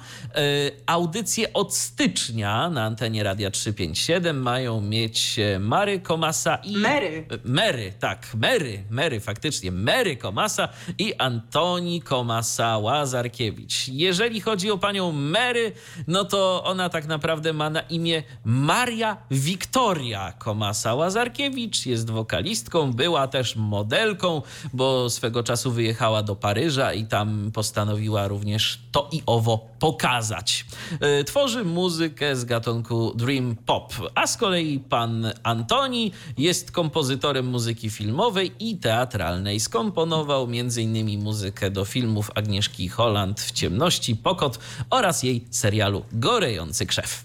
audycja 0.85 1.12
audycje 1.13 1.53
od 1.53 1.75
stycznia 1.75 2.69
na 2.69 2.83
antenie 2.83 3.23
Radia 3.23 3.51
357 3.51 4.41
mają 4.41 4.81
mieć 4.81 5.39
e, 5.39 5.59
Mary 5.59 5.99
Komasa 5.99 6.55
i... 6.55 6.77
Mary. 6.77 7.25
Mary, 7.45 7.93
tak, 7.99 8.27
Mary, 8.35 8.83
Mary, 8.89 9.19
faktycznie, 9.19 9.71
Mary 9.71 10.17
Komasa 10.17 10.69
i 10.97 11.13
Antoni 11.17 12.01
Komasa-Łazarkiewicz. 12.01 13.89
Jeżeli 13.91 14.41
chodzi 14.41 14.71
o 14.71 14.77
panią 14.77 15.11
Mary, 15.11 15.71
no 16.07 16.25
to 16.25 16.63
ona 16.63 16.89
tak 16.89 17.05
naprawdę 17.05 17.53
ma 17.53 17.69
na 17.69 17.81
imię 17.81 18.23
Maria 18.45 19.17
Wiktoria 19.31 20.33
Komasa-Łazarkiewicz. 20.39 21.85
Jest 21.85 22.09
wokalistką, 22.09 22.93
była 22.93 23.27
też 23.27 23.55
modelką, 23.55 24.41
bo 24.73 25.09
swego 25.09 25.43
czasu 25.43 25.71
wyjechała 25.71 26.23
do 26.23 26.35
Paryża 26.35 26.93
i 26.93 27.05
tam 27.05 27.51
postanowiła 27.53 28.27
również 28.27 28.79
to 28.91 29.09
i 29.11 29.23
owo 29.25 29.73
pokazać. 29.79 30.65
E, 31.03 31.23
tworzy 31.23 31.63
muzykę 31.63 32.35
z 32.35 32.45
gatunku 32.45 33.13
dream 33.15 33.55
pop, 33.65 33.93
a 34.15 34.27
z 34.27 34.37
kolei 34.37 34.79
pan 34.79 35.31
Antoni 35.43 36.11
jest 36.37 36.71
kompozytorem 36.71 37.45
muzyki 37.45 37.89
filmowej 37.89 38.51
i 38.59 38.77
teatralnej. 38.77 39.59
Skomponował 39.59 40.43
m.in. 40.43 41.23
muzykę 41.23 41.71
do 41.71 41.85
filmów 41.85 42.31
Agnieszki 42.35 42.89
Holland 42.89 43.41
w 43.41 43.51
ciemności 43.51 44.15
pokot 44.15 44.59
oraz 44.89 45.23
jej 45.23 45.45
serialu 45.51 46.05
Gorejący 46.11 46.85
krzew. 46.85 47.23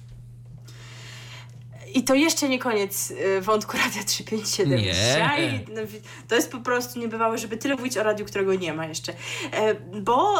I 1.94 2.04
to 2.04 2.14
jeszcze 2.14 2.48
nie 2.48 2.58
koniec 2.58 3.12
e, 3.36 3.40
wątku 3.40 3.76
Radia 3.76 4.04
357. 4.04 4.78
Nie. 4.78 4.84
Dzisiaj 4.84 5.64
no, 5.74 5.80
to 6.28 6.34
jest 6.34 6.52
po 6.52 6.60
prostu 6.60 7.00
niebywałe, 7.00 7.38
żeby 7.38 7.56
tyle 7.56 7.76
mówić 7.76 7.98
o 7.98 8.02
radiu, 8.02 8.26
którego 8.26 8.54
nie 8.54 8.74
ma 8.74 8.86
jeszcze. 8.86 9.12
E, 9.52 9.74
bo 10.00 10.34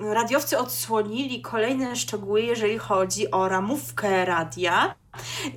radiowcy 0.00 0.58
odsłonili 0.58 1.42
kolejne 1.42 1.96
szczegóły, 1.96 2.42
jeżeli 2.42 2.78
chodzi 2.78 3.30
o 3.30 3.48
ramówkę 3.48 4.24
radia. 4.24 4.94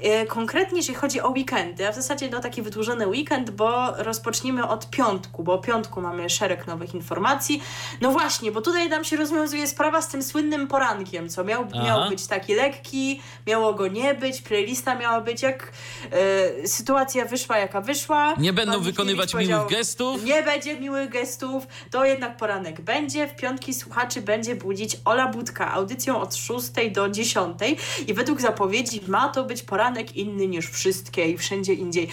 E, 0.02 0.26
konkretnie, 0.26 0.78
jeśli 0.78 0.96
chodzi 0.96 1.22
o 1.22 1.30
weekendy, 1.30 1.88
a 1.88 1.92
w 1.92 1.96
zasadzie 1.96 2.30
no, 2.30 2.40
taki 2.40 2.62
wydłużony 2.62 3.08
weekend, 3.08 3.50
bo 3.50 3.94
rozpoczniemy 3.98 4.68
od 4.68 4.90
piątku, 4.90 5.44
bo 5.44 5.54
o 5.54 5.58
piątku 5.58 6.02
mamy 6.02 6.30
szereg 6.30 6.68
nowych 6.68 6.94
informacji. 6.94 7.64
No 8.02 8.12
właśnie, 8.12 8.52
bo 8.52 8.62
tutaj 8.62 8.90
nam 8.90 9.04
się 9.04 9.18
rozwiązuje 9.18 9.68
sprawa 9.68 10.02
z 10.02 10.08
tym 10.08 10.24
słynnym 10.24 10.68
porankiem, 10.68 11.30
co 11.30 11.44
miał, 11.44 11.66
miał 11.86 12.10
być 12.10 12.28
taki 12.28 12.56
lekki, 12.56 13.22
miało 13.48 13.74
go 13.74 13.88
nie 13.88 14.14
być, 14.14 14.42
playlista 14.42 14.96
miała 14.96 15.22
być 15.22 15.42
jak 15.42 15.72
e, 16.12 16.68
sytuacja 16.68 17.26
wyszła, 17.26 17.58
jaka 17.58 17.82
wyszła. 17.82 18.34
Nie 18.38 18.54
będą 18.54 18.80
wykonywać 18.80 19.34
miłych 19.34 19.68
gestów. 19.70 20.24
Nie 20.24 20.44
będzie 20.44 20.80
miłych 20.80 21.10
gestów, 21.10 21.68
to 21.92 22.06
jednak 22.06 22.38
poranek 22.38 22.82
będzie. 22.82 23.28
W 23.28 23.36
piątki 23.36 23.74
słuchaczy 23.74 24.22
będzie 24.22 24.56
budzić 24.56 24.98
Ola 25.06 25.28
Budka, 25.28 25.74
audycją 25.74 26.22
od 26.22 26.36
6 26.36 26.68
do 26.92 27.10
10 27.10 27.58
i 28.08 28.14
według 28.14 28.42
zapowiedzi 28.42 29.02
ma 29.08 29.30
to 29.30 29.43
być 29.44 29.64
poranek 29.64 30.16
inny 30.16 30.48
niż 30.48 30.70
wszystkie 30.70 31.30
i 31.30 31.38
wszędzie 31.38 31.74
indziej. 31.74 32.08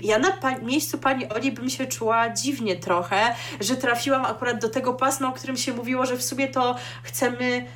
Ja 0.00 0.18
na 0.18 0.32
pa 0.32 0.58
miejscu 0.58 0.98
pani 0.98 1.28
Oli 1.28 1.52
bym 1.52 1.70
się 1.70 1.86
czuła 1.86 2.30
dziwnie 2.30 2.76
trochę, 2.76 3.34
że 3.60 3.76
trafiłam 3.76 4.24
akurat 4.24 4.60
do 4.60 4.68
tego 4.68 4.94
pasma, 4.94 5.28
o 5.28 5.32
którym 5.32 5.56
się 5.56 5.72
mówiło, 5.72 6.06
że 6.06 6.16
w 6.16 6.22
sumie 6.22 6.48
to 6.48 6.76
chcemy 7.02 7.66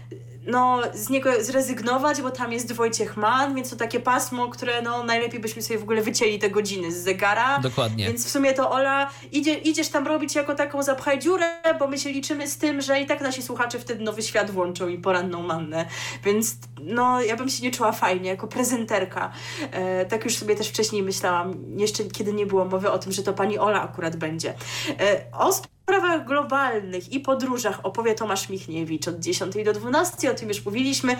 no, 0.47 0.81
z 0.95 1.11
niego 1.11 1.31
zrezygnować, 1.45 2.23
bo 2.23 2.31
tam 2.31 2.53
jest 2.53 2.73
Wojciech 2.73 3.17
Mann, 3.17 3.55
więc 3.55 3.71
to 3.71 3.77
takie 3.77 4.01
pasmo, 4.01 4.49
które 4.49 4.83
no, 4.83 5.05
najlepiej 5.05 5.41
byśmy 5.41 5.63
sobie 5.63 5.79
w 5.79 5.83
ogóle 5.83 6.03
wycięli 6.03 6.39
te 6.39 6.51
godziny 6.51 6.93
z 6.93 6.97
zegara. 6.97 7.59
Dokładnie. 7.59 8.07
Więc 8.07 8.27
w 8.27 8.31
sumie 8.31 8.53
to 8.53 8.71
Ola, 8.71 9.11
idzie, 9.33 9.55
idziesz 9.55 9.89
tam 9.89 10.07
robić 10.07 10.35
jako 10.35 10.55
taką 10.55 10.83
zapchaj 10.83 11.19
dziurę, 11.19 11.61
bo 11.79 11.87
my 11.87 11.99
się 11.99 12.13
liczymy 12.13 12.49
z 12.49 12.59
tym, 12.59 12.81
że 12.81 13.01
i 13.01 13.07
tak 13.07 13.21
nasi 13.21 13.43
słuchacze 13.43 13.79
wtedy 13.79 14.05
nowy 14.05 14.23
świat 14.23 14.51
włączą 14.51 14.89
i 14.89 14.99
poranną 14.99 15.43
mannę. 15.43 15.87
Więc 16.25 16.57
no, 16.83 17.23
ja 17.23 17.37
bym 17.37 17.49
się 17.49 17.63
nie 17.63 17.71
czuła 17.71 17.93
fajnie, 17.93 18.31
jako 18.31 18.47
prezenterka. 18.47 19.33
E, 19.73 20.07
tak 20.07 20.25
już 20.25 20.37
sobie 20.37 20.57
też 20.57 20.69
wcześniej 20.69 21.03
myślałam, 21.03 21.55
jeszcze 21.77 22.05
kiedy 22.05 22.33
nie 22.33 22.47
było 22.47 22.65
mowy 22.65 22.91
o 22.91 22.99
tym, 22.99 23.13
że 23.13 23.23
to 23.23 23.33
pani 23.33 23.59
Ola 23.59 23.83
akurat 23.83 24.17
będzie. 24.17 24.55
E, 25.01 25.25
o 25.33 25.53
sprawach 25.91 26.27
globalnych 26.27 27.13
i 27.13 27.21
podróżach 27.21 27.81
opowie 27.83 28.15
Tomasz 28.15 28.49
Michniewicz 28.49 29.09
od 29.09 29.21
10 29.21 29.55
do 29.65 29.73
12, 29.73 30.31
o 30.31 30.35
tym 30.35 30.49
już 30.49 30.65
mówiliśmy. 30.65 31.17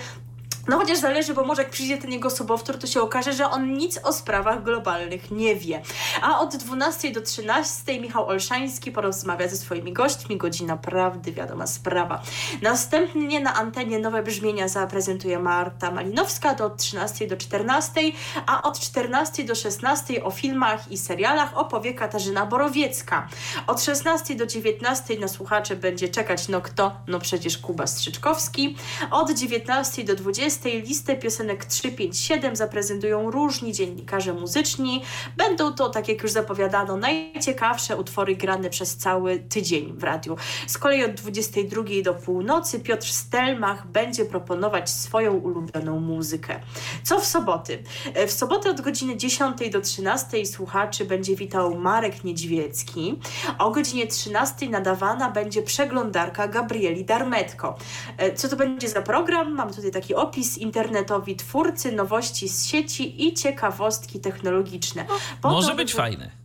No 0.69 0.79
chociaż 0.79 0.99
zależy, 0.99 1.35
bo 1.35 1.45
może 1.45 1.63
jak 1.63 1.71
przyjdzie 1.71 1.99
ten 1.99 2.13
jego 2.13 2.31
sobowtór, 2.31 2.79
to 2.79 2.87
się 2.87 3.01
okaże, 3.01 3.33
że 3.33 3.51
on 3.51 3.73
nic 3.73 3.99
o 4.03 4.13
sprawach 4.13 4.63
globalnych 4.63 5.31
nie 5.31 5.57
wie. 5.57 5.83
A 6.23 6.41
od 6.41 6.57
12 6.57 7.11
do 7.11 7.21
13 7.21 8.01
Michał 8.01 8.27
Olszański 8.27 8.93
porozmawia 8.93 9.49
ze 9.49 9.57
swoimi 9.57 9.93
gośćmi. 9.93 10.37
Godzina 10.37 10.77
prawdy, 10.77 11.33
wiadoma 11.33 11.67
sprawa. 11.67 12.23
Następnie 12.63 13.41
na 13.41 13.55
antenie 13.55 13.99
nowe 13.99 14.23
brzmienia 14.23 14.69
zaprezentuje 14.69 15.39
Marta 15.39 15.91
Malinowska 15.91 16.55
do 16.55 16.71
13 16.71 17.27
do 17.27 17.37
14, 17.37 18.01
a 18.47 18.63
od 18.63 18.81
14 18.81 19.45
do 19.45 19.55
16 19.55 20.25
o 20.25 20.31
filmach 20.31 20.93
i 20.93 20.99
serialach 20.99 21.59
opowie 21.59 21.95
Katarzyna 21.95 22.47
Borowiecka. 22.47 23.29
Od 23.67 23.83
16 23.83 24.35
do 24.35 24.47
19 24.47 25.19
na 25.19 25.29
słuchacze 25.29 25.77
będzie 25.77 26.09
czekać 26.09 26.49
no 26.49 26.61
kto? 26.61 26.97
No 27.07 27.19
przecież 27.19 27.59
Kuba 27.59 27.87
Strzyczkowski. 27.87 28.77
Od 29.11 29.31
19 29.31 30.05
do 30.05 30.15
20 30.15 30.50
tej 30.59 30.83
listę 30.83 31.17
piosenek 31.17 31.65
357 31.65 32.57
zaprezentują 32.57 33.31
różni 33.31 33.73
dziennikarze 33.73 34.33
muzyczni. 34.33 35.03
Będą 35.37 35.73
to, 35.73 35.91
tak 35.91 36.09
jak 36.09 36.23
już 36.23 36.33
zapowiadano, 36.33 36.97
najciekawsze 36.97 37.97
utwory 37.97 38.37
grane 38.37 38.71
przez 38.71 38.97
cały 38.97 39.39
tydzień 39.39 39.93
w 39.93 40.05
radiu. 40.05 40.37
Z 40.67 40.79
kolei 40.79 41.05
od 41.05 41.11
22 41.11 41.83
do 42.05 42.15
północy 42.15 42.81
Piotr 42.81 43.07
Stelmach 43.07 43.87
będzie 43.87 44.25
proponować 44.25 44.91
swoją 44.91 45.35
ulubioną 45.35 46.01
muzykę. 46.01 46.61
Co 47.03 47.21
w 47.21 47.27
soboty? 47.27 47.83
E, 48.15 48.27
w 48.27 48.33
sobotę 48.33 48.71
od 48.71 48.81
godziny 48.81 49.17
10 49.17 49.71
do 49.71 49.81
13 49.81 50.47
słuchaczy 50.47 51.05
będzie 51.05 51.37
witał 51.37 51.75
Marek 51.75 52.25
Niedźwiecki. 52.25 53.21
O 53.59 53.71
godzinie 53.71 54.07
13 54.07 54.69
nadawana 54.69 55.31
będzie 55.31 55.63
przeglądarka 55.63 56.49
Gabrieli 56.49 57.05
Darmetko. 57.05 57.79
E, 58.17 58.35
co 58.35 58.49
to 58.49 58.57
będzie 58.57 58.89
za 58.89 59.03
program? 59.03 59.55
Mam 59.55 59.75
tutaj 59.75 59.91
taki 59.91 60.15
opis 60.15 60.40
opis 60.41 60.59
internetowi 60.59 61.37
twórcy, 61.37 61.93
nowości 61.93 62.49
z 62.49 62.67
sieci 62.67 63.27
i 63.29 63.35
ciekawostki 63.35 64.21
technologiczne. 64.21 65.05
Po 65.43 65.51
Może 65.51 65.71
to, 65.71 65.77
być 65.77 65.93
by... 65.93 65.97
fajne 65.97 66.40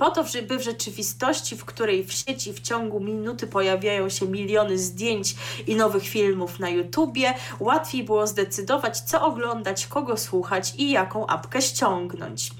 po 0.00 0.10
to, 0.10 0.24
żeby 0.24 0.58
w 0.58 0.62
rzeczywistości, 0.62 1.56
w 1.56 1.64
której 1.64 2.04
w 2.04 2.12
sieci 2.12 2.52
w 2.52 2.60
ciągu 2.60 3.00
minuty 3.00 3.46
pojawiają 3.46 4.08
się 4.08 4.26
miliony 4.26 4.78
zdjęć 4.78 5.34
i 5.66 5.76
nowych 5.76 6.02
filmów 6.02 6.58
na 6.58 6.68
YouTubie, 6.68 7.34
łatwiej 7.58 8.04
było 8.04 8.26
zdecydować, 8.26 9.00
co 9.00 9.26
oglądać, 9.26 9.86
kogo 9.86 10.16
słuchać 10.16 10.74
i 10.78 10.90
jaką 10.90 11.26
apkę 11.26 11.62
ściągnąć. 11.62 12.50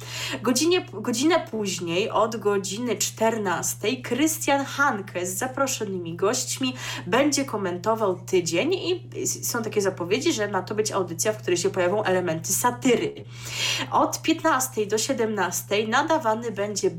Godzinie, 0.42 0.86
godzinę 0.92 1.46
później, 1.50 2.10
od 2.10 2.36
godziny 2.36 2.96
14, 2.96 3.96
Krystian 3.96 4.64
Hanke 4.64 5.26
z 5.26 5.38
zaproszonymi 5.38 6.16
gośćmi 6.16 6.74
będzie 7.06 7.44
komentował 7.44 8.18
tydzień 8.18 8.74
i 8.74 9.26
są 9.26 9.62
takie 9.62 9.80
zapowiedzi, 9.80 10.32
że 10.32 10.48
ma 10.48 10.62
to 10.62 10.74
być 10.74 10.92
audycja, 10.92 11.32
w 11.32 11.36
której 11.36 11.56
się 11.56 11.70
pojawią 11.70 12.02
elementy 12.02 12.52
satyry. 12.52 13.14
Od 13.90 14.22
15 14.22 14.86
do 14.86 14.98
17 14.98 15.88
nadawany 15.88 16.50
będzie 16.50 16.90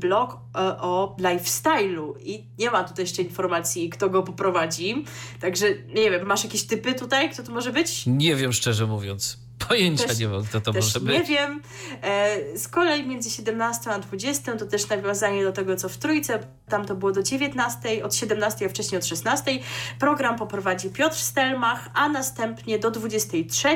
E, 0.56 0.58
o 0.78 1.16
lifestyle'u 1.18 2.14
i 2.20 2.46
nie 2.58 2.70
ma 2.70 2.84
tutaj 2.84 3.04
jeszcze 3.04 3.22
informacji, 3.22 3.90
kto 3.90 4.10
go 4.10 4.22
poprowadzi. 4.22 5.04
Także 5.40 5.66
nie 5.94 6.10
wiem, 6.10 6.26
masz 6.26 6.44
jakieś 6.44 6.66
typy 6.66 6.94
tutaj, 6.94 7.30
kto 7.30 7.42
to 7.42 7.52
może 7.52 7.72
być? 7.72 8.06
Nie 8.06 8.36
wiem, 8.36 8.52
szczerze 8.52 8.86
mówiąc. 8.86 9.41
Pojęcia 9.68 10.06
też, 10.06 10.18
nie 10.18 10.28
mam, 10.28 10.44
kto 10.44 10.60
to 10.60 10.72
może 10.72 11.00
być. 11.00 11.12
Nie 11.12 11.24
wiem. 11.24 11.62
E, 12.02 12.58
z 12.58 12.68
kolei 12.68 13.06
między 13.06 13.30
17 13.30 13.90
a 13.90 13.98
20 13.98 14.56
to 14.56 14.66
też 14.66 14.88
nawiązanie 14.88 15.44
do 15.44 15.52
tego, 15.52 15.76
co 15.76 15.88
w 15.88 15.96
trójce. 15.96 16.38
Tam 16.68 16.86
to 16.86 16.94
było 16.94 17.12
do 17.12 17.22
19, 17.22 18.04
od 18.04 18.14
17, 18.14 18.66
a 18.66 18.68
wcześniej 18.68 18.98
od 18.98 19.06
16. 19.06 19.58
Program 19.98 20.36
poprowadzi 20.36 20.90
Piotr 20.90 21.16
Stelmach, 21.16 21.90
a 21.94 22.08
następnie 22.08 22.78
do 22.78 22.90
23 22.90 23.68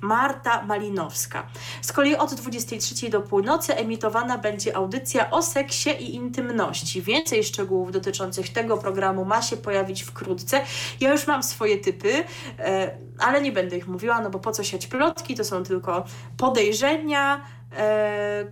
Marta 0.00 0.62
Malinowska. 0.62 1.46
Z 1.82 1.92
kolei 1.92 2.16
od 2.16 2.34
23 2.34 3.10
do 3.10 3.20
północy 3.20 3.76
emitowana 3.76 4.38
będzie 4.38 4.76
audycja 4.76 5.30
o 5.30 5.42
seksie 5.42 5.90
i 5.90 6.14
intymności. 6.14 7.02
Więcej 7.02 7.44
szczegółów 7.44 7.92
dotyczących 7.92 8.52
tego 8.52 8.78
programu 8.78 9.24
ma 9.24 9.42
się 9.42 9.56
pojawić 9.56 10.02
wkrótce. 10.02 10.60
Ja 11.00 11.12
już 11.12 11.26
mam 11.26 11.42
swoje 11.42 11.78
typy, 11.78 12.24
e, 12.58 12.98
ale 13.18 13.42
nie 13.42 13.52
będę 13.52 13.76
ich 13.76 13.88
mówiła, 13.88 14.20
no 14.20 14.30
bo 14.30 14.38
po 14.38 14.52
co 14.52 14.64
siać 14.64 14.86
plot 14.86 15.13
plotki, 15.14 15.34
to 15.34 15.44
są 15.44 15.64
tylko 15.64 16.04
podejrzenia, 16.36 17.40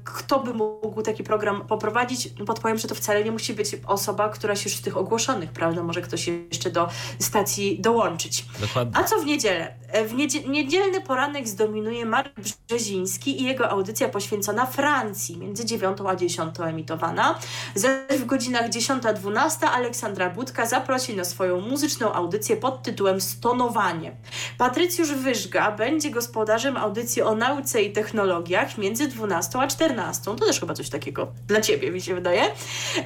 kto 0.04 0.40
by 0.40 0.54
mógł 0.54 1.02
taki 1.02 1.24
program 1.24 1.66
poprowadzić? 1.66 2.28
Podpowiem, 2.46 2.78
że 2.78 2.88
to 2.88 2.94
wcale 2.94 3.24
nie 3.24 3.32
musi 3.32 3.54
być 3.54 3.76
osoba, 3.86 4.28
która 4.28 4.56
się 4.56 4.70
już 4.70 4.78
z 4.78 4.82
tych 4.82 4.96
ogłoszonych, 4.96 5.52
prawda? 5.52 5.82
Może 5.82 6.00
ktoś 6.00 6.26
jeszcze 6.26 6.70
do 6.70 6.88
stacji 7.18 7.80
dołączyć. 7.80 8.44
Dokładnie. 8.60 8.96
A 8.96 9.04
co 9.04 9.18
w 9.18 9.24
niedzielę? 9.26 9.74
E, 9.88 10.04
w 10.04 10.14
niedzie 10.14 10.40
niedzielny 10.40 11.00
poranek 11.00 11.48
zdominuje 11.48 12.06
Marek 12.06 12.32
Brzeziński 12.68 13.42
i 13.42 13.44
jego 13.44 13.70
audycja 13.70 14.08
poświęcona 14.08 14.66
Francji, 14.66 15.38
między 15.38 15.64
9 15.64 15.98
a 16.08 16.16
10 16.16 16.60
emitowana. 16.60 17.38
Zaś 17.74 18.18
w 18.18 18.24
godzinach 18.24 18.70
10-12 18.70 19.66
Aleksandra 19.66 20.30
Budka 20.30 20.66
zaprosi 20.66 21.16
na 21.16 21.24
swoją 21.24 21.60
muzyczną 21.60 22.12
audycję 22.12 22.56
pod 22.56 22.82
tytułem 22.82 23.20
Stonowanie. 23.20 24.16
Patrycjusz 24.58 25.12
Wyżga 25.12 25.72
będzie 25.72 26.10
gospodarzem 26.10 26.76
audycji 26.76 27.22
o 27.22 27.34
nauce 27.34 27.82
i 27.82 27.92
technologiach 27.92 28.78
między 28.78 29.08
12 29.12 29.58
a 29.58 29.66
14. 29.66 30.24
To 30.24 30.34
też 30.34 30.60
chyba 30.60 30.74
coś 30.74 30.88
takiego 30.88 31.32
dla 31.48 31.60
Ciebie, 31.60 31.90
mi 31.90 32.00
się 32.00 32.14
wydaje. 32.14 32.42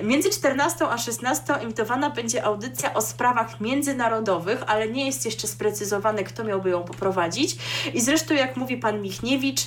Między 0.03 0.31
14 0.31 0.89
a 0.89 0.99
16 0.99 1.55
emitowana 1.55 2.11
będzie 2.11 2.45
audycja 2.45 2.95
o 2.95 3.03
sprawach 3.03 3.61
międzynarodowych, 3.61 4.63
ale 4.67 4.89
nie 4.89 5.07
jest 5.07 5.25
jeszcze 5.25 5.47
sprecyzowane, 5.47 6.25
kto 6.25 6.45
miałby 6.45 6.71
ją 6.71 6.83
poprowadzić. 6.85 7.57
I 7.95 8.01
zresztą, 8.01 8.35
jak 8.35 8.57
mówi 8.57 8.77
pan 8.77 9.03
Michniewicz, 9.03 9.61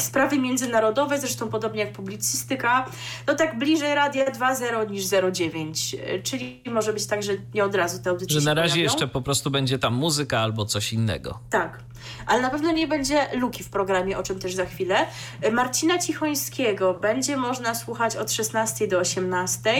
Sprawy 0.00 0.38
międzynarodowe, 0.38 1.20
zresztą 1.20 1.48
podobnie 1.48 1.80
jak 1.80 1.92
publicystyka, 1.92 2.86
no 3.26 3.34
tak 3.34 3.58
bliżej 3.58 3.94
Radia 3.94 4.24
2.0 4.24 4.90
niż 4.90 5.04
0.9, 5.04 5.96
czyli 6.22 6.62
może 6.66 6.92
być 6.92 7.06
tak, 7.06 7.22
że 7.22 7.32
nie 7.54 7.64
od 7.64 7.74
razu 7.74 8.02
te 8.02 8.10
audycje 8.10 8.40
Że 8.40 8.46
na 8.46 8.54
razie 8.54 8.72
pojawią. 8.74 8.82
jeszcze 8.92 9.08
po 9.08 9.22
prostu 9.22 9.50
będzie 9.50 9.78
tam 9.78 9.94
muzyka 9.94 10.38
albo 10.40 10.64
coś 10.64 10.92
innego. 10.92 11.38
Tak 11.50 11.78
ale 12.26 12.42
na 12.42 12.50
pewno 12.50 12.72
nie 12.72 12.88
będzie 12.88 13.28
luki 13.34 13.64
w 13.64 13.68
programie, 13.68 14.18
o 14.18 14.22
czym 14.22 14.38
też 14.38 14.54
za 14.54 14.66
chwilę. 14.66 15.06
Marcina 15.52 15.98
Cichońskiego 15.98 16.94
będzie 16.94 17.36
można 17.36 17.74
słuchać 17.74 18.16
od 18.16 18.32
16 18.32 18.88
do 18.88 18.98
18. 18.98 19.74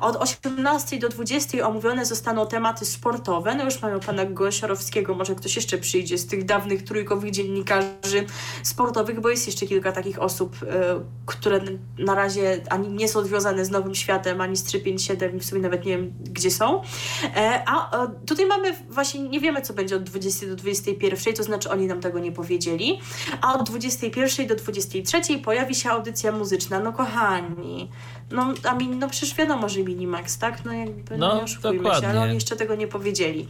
Od 0.00 0.16
18 0.16 0.98
do 0.98 1.08
20 1.08 1.68
omówione 1.68 2.06
zostaną 2.06 2.46
tematy 2.46 2.84
sportowe. 2.84 3.54
No 3.54 3.64
już 3.64 3.82
mamy 3.82 4.00
pana 4.00 4.24
Gosiorowskiego, 4.24 5.14
może 5.14 5.34
ktoś 5.34 5.56
jeszcze 5.56 5.78
przyjdzie 5.78 6.18
z 6.18 6.26
tych 6.26 6.44
dawnych 6.44 6.82
trójkowych 6.82 7.30
dziennikarzy 7.30 8.26
sportowych, 8.62 9.20
bo 9.20 9.28
jest 9.28 9.46
jeszcze 9.46 9.66
kilka 9.66 9.92
takich 9.92 10.22
osób, 10.22 10.62
y, 10.62 10.66
które 11.26 11.60
na 11.98 12.14
razie 12.14 12.60
ani 12.68 12.88
nie 12.88 13.08
są 13.08 13.24
związane 13.24 13.64
z 13.64 13.70
Nowym 13.70 13.94
Światem, 13.94 14.40
ani 14.40 14.56
z 14.56 14.64
357 14.64 15.36
i 15.36 15.40
w 15.40 15.44
sumie 15.44 15.60
nawet 15.60 15.84
nie 15.84 15.96
wiem, 15.96 16.12
gdzie 16.20 16.50
są. 16.50 16.82
E, 17.36 17.62
a 17.66 18.06
tutaj 18.26 18.46
mamy 18.46 18.76
właśnie, 18.90 19.20
nie 19.20 19.40
wiemy, 19.40 19.62
co 19.62 19.74
będzie 19.74 19.96
od 19.96 20.02
20 20.02 20.46
do 20.46 20.56
21, 20.56 21.34
to 21.34 21.42
znaczy 21.42 21.61
czy 21.62 21.70
oni 21.70 21.86
nam 21.86 22.00
tego 22.00 22.18
nie 22.18 22.32
powiedzieli. 22.32 23.00
A 23.40 23.54
od 23.54 23.66
21 23.70 24.46
do 24.46 24.54
23 24.54 25.38
pojawi 25.38 25.74
się 25.74 25.90
audycja 25.90 26.32
muzyczna. 26.32 26.80
No 26.80 26.92
kochani, 26.92 27.90
no, 28.32 28.46
a 28.70 28.74
mi, 28.74 28.88
no 28.88 29.08
przecież 29.08 29.34
wiadomo, 29.34 29.68
że 29.68 29.80
Minimax, 29.80 30.38
tak? 30.38 30.64
No 30.64 30.72
jakby 30.72 31.18
no, 31.18 31.28
No, 31.28 31.36
nie 31.36 31.42
oszukujmy 31.42 31.76
dokładnie. 31.76 32.02
się, 32.02 32.08
ale 32.08 32.20
oni 32.20 32.34
jeszcze 32.34 32.56
tego 32.56 32.74
nie 32.74 32.88
powiedzieli. 32.88 33.48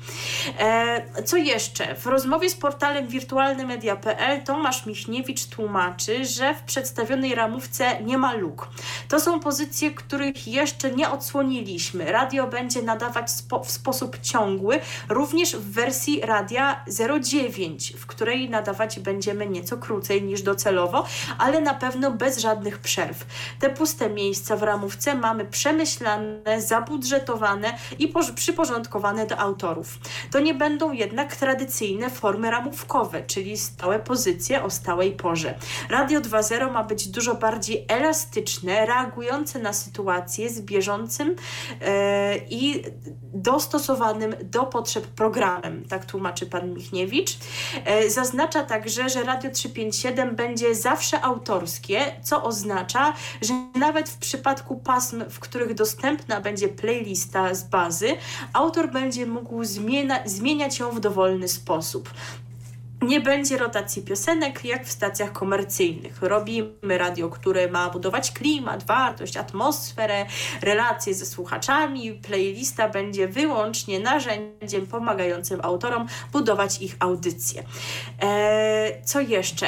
E, 0.59 1.23
co 1.25 1.37
jeszcze? 1.37 1.95
W 1.95 2.07
rozmowie 2.07 2.51
z 2.51 2.55
portalem 2.55 3.09
wirtualnymedia.pl 3.09 4.43
Tomasz 4.45 4.87
Michniewicz 4.87 5.47
tłumaczy, 5.47 6.25
że 6.25 6.55
w 6.55 6.63
przedstawionej 6.63 7.35
ramówce 7.35 8.03
nie 8.03 8.19
ma 8.19 8.33
luk. 8.33 8.69
To 9.09 9.21
są 9.21 9.41
pozycje, 9.41 9.91
których 9.91 10.49
jeszcze 10.49 10.91
nie 10.91 11.11
odsłoniliśmy. 11.11 12.13
Radio 12.13 12.47
będzie 12.47 12.83
nadawać 12.83 13.31
spo, 13.31 13.65
w 13.65 13.71
sposób 13.71 14.19
ciągły, 14.21 14.81
również 15.09 15.57
w 15.57 15.73
wersji 15.73 16.21
radia 16.21 16.85
09, 17.23 17.93
w 17.99 18.07
której 18.07 18.51
nadawać 18.51 19.01
będziemy 19.01 19.47
nieco 19.47 19.77
krócej 19.77 20.23
niż 20.23 20.43
docelowo, 20.43 21.07
ale 21.39 21.61
na 21.61 21.75
pewno 21.75 22.11
bez 22.11 22.39
żadnych 22.39 22.79
przerw. 22.79 23.27
Te 23.59 23.71
puste 23.71 24.11
miejsca 24.11 24.57
w 24.57 24.63
ramówce 24.73 25.15
mamy 25.15 25.45
przemyślane, 25.45 26.63
zabudżetowane 26.63 27.79
i 27.99 28.13
przyporządkowane 28.35 29.27
do 29.27 29.39
autorów. 29.39 29.99
To 30.31 30.41
nie 30.41 30.55
będą 30.55 30.93
jednak 30.93 31.37
tradycyjne 31.37 32.11
formy 32.11 32.51
ramówkowe, 32.51 33.23
czyli 33.23 33.59
stałe 33.59 33.99
pozycje 33.99 34.63
o 34.63 34.71
stałej 34.71 35.13
porze. 35.13 35.55
Radio 35.91 36.21
2.0 36.21 36.73
ma 36.73 36.85
być 36.85 37.09
dużo 37.09 37.35
bardziej 37.35 37.85
elastyczne, 37.89 38.87
reagujące 38.87 39.59
na 39.59 39.73
sytuację 39.73 40.51
z 40.51 40.61
bieżącym 40.61 41.37
e, 41.81 42.37
i 42.37 42.83
dostosowanym 43.35 44.35
do 44.43 44.63
potrzeb 44.63 45.07
programem, 45.07 45.85
tak 45.89 46.05
tłumaczy 46.05 46.47
pan 46.47 46.75
Michniewicz. 46.75 47.39
E, 47.85 48.11
zaznacza 48.11 48.63
także, 48.63 49.09
że 49.09 49.23
Radio 49.23 49.51
357 49.51 50.37
będzie 50.37 50.75
zawsze 50.75 51.21
autorskie, 51.21 52.01
co 52.23 52.43
oznacza, 52.43 53.13
że 53.43 53.55
nawet 53.75 54.09
w 54.09 54.19
przypadku 54.19 54.62
pasm, 54.85 55.25
w 55.31 55.41
których 55.41 55.75
dostępna 55.75 56.41
będzie 56.41 56.69
playlista 56.69 57.55
z 57.55 57.65
bazy, 57.65 58.17
autor 58.53 58.91
będzie 58.91 59.27
mógł 59.27 59.63
zmiena- 59.65 60.23
zmieniać 60.27 60.79
ją 60.79 60.91
w 60.91 61.01
dowolny 61.01 61.49
sposób. 61.49 62.11
Nie 63.03 63.21
będzie 63.21 63.59
rotacji 63.59 64.03
piosenek 64.03 64.65
jak 64.65 64.87
w 64.87 64.93
stacjach 64.93 65.33
komercyjnych. 65.33 66.23
Robimy 66.23 66.99
radio, 66.99 67.29
które 67.29 67.69
ma 67.69 67.91
budować 67.91 68.33
klimat, 68.33 68.85
wartość, 68.85 69.37
atmosferę, 69.37 70.27
relacje 70.61 71.15
ze 71.15 71.27
słuchaczami. 71.27 72.13
Playlista 72.13 72.89
będzie 72.89 73.29
wyłącznie 73.29 74.01
narzędziem 74.01 74.87
pomagającym 74.87 75.61
autorom 75.63 76.07
budować 76.33 76.83
ich 76.83 76.97
audycje. 76.99 77.63
Eee, 78.21 79.05
co 79.05 79.21
jeszcze? 79.21 79.67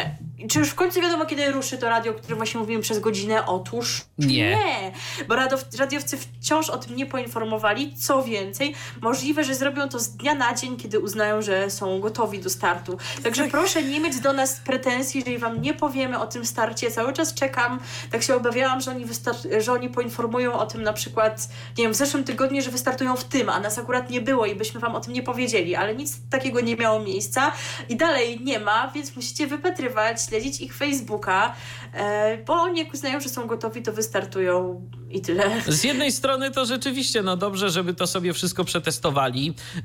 Czy 0.50 0.58
już 0.58 0.68
w 0.68 0.74
końcu 0.74 1.00
wiadomo, 1.00 1.26
kiedy 1.26 1.52
ruszy 1.52 1.78
to 1.78 1.88
radio, 1.88 2.12
o 2.12 2.14
którym 2.14 2.36
właśnie 2.36 2.60
mówiłem 2.60 2.82
przez 2.82 2.98
godzinę? 2.98 3.46
Otóż 3.46 4.02
Nie. 4.18 4.26
nie, 4.28 4.92
bo 5.28 5.36
radow, 5.36 5.64
radiowcy 5.78 6.18
wciąż 6.18 6.70
o 6.70 6.76
tym 6.78 6.96
nie 6.96 7.06
poinformowali. 7.06 7.94
Co 7.96 8.22
więcej, 8.22 8.74
możliwe, 9.00 9.44
że 9.44 9.54
zrobią 9.54 9.88
to 9.88 9.98
z 9.98 10.08
dnia 10.16 10.34
na 10.34 10.54
dzień, 10.54 10.76
kiedy 10.76 11.00
uznają, 11.00 11.42
że 11.42 11.70
są 11.70 12.00
gotowi 12.00 12.38
do 12.38 12.50
startu. 12.50 12.98
Także 13.22 13.48
proszę 13.48 13.82
nie 13.82 14.00
mieć 14.00 14.20
do 14.20 14.32
nas 14.32 14.60
pretensji, 14.60 15.18
jeżeli 15.20 15.38
wam 15.38 15.62
nie 15.62 15.74
powiemy 15.74 16.18
o 16.20 16.26
tym 16.26 16.46
starcie. 16.46 16.90
Cały 16.90 17.12
czas 17.12 17.34
czekam. 17.34 17.80
Tak 18.10 18.22
się 18.22 18.36
obawiałam, 18.36 18.80
że 18.80 18.90
oni, 18.90 19.06
wystar- 19.06 19.60
że 19.62 19.72
oni 19.72 19.88
poinformują 19.88 20.52
o 20.58 20.66
tym 20.66 20.82
na 20.82 20.92
przykład, 20.92 21.48
nie 21.78 21.84
wiem, 21.84 21.92
w 21.92 21.96
zeszłym 21.96 22.24
tygodniu, 22.24 22.62
że 22.62 22.70
wystartują 22.70 23.16
w 23.16 23.24
tym, 23.24 23.48
a 23.50 23.60
nas 23.60 23.78
akurat 23.78 24.10
nie 24.10 24.20
było 24.20 24.46
i 24.46 24.54
byśmy 24.54 24.80
wam 24.80 24.94
o 24.94 25.00
tym 25.00 25.12
nie 25.12 25.22
powiedzieli, 25.22 25.76
ale 25.76 25.94
nic 25.94 26.16
takiego 26.30 26.60
nie 26.60 26.76
miało 26.76 27.00
miejsca 27.00 27.52
i 27.88 27.96
dalej 27.96 28.40
nie 28.40 28.58
ma, 28.58 28.88
więc 28.94 29.16
musicie 29.16 29.46
wypatrywać, 29.46 30.23
śledzić 30.28 30.60
ich 30.60 30.74
Facebooka, 30.74 31.54
e, 31.92 32.38
bo 32.38 32.54
oni 32.54 32.78
jak 32.78 32.94
uznają, 32.94 33.20
że 33.20 33.28
są 33.28 33.46
gotowi, 33.46 33.82
to 33.82 33.92
wystartują 33.92 34.90
i 35.14 35.20
tyle. 35.20 35.62
Z 35.66 35.84
jednej 35.84 36.12
strony 36.12 36.50
to 36.50 36.66
rzeczywiście, 36.66 37.22
no 37.22 37.36
dobrze, 37.36 37.70
żeby 37.70 37.94
to 37.94 38.06
sobie 38.06 38.32
wszystko 38.32 38.64
przetestowali. 38.64 39.54
Yy, 39.76 39.82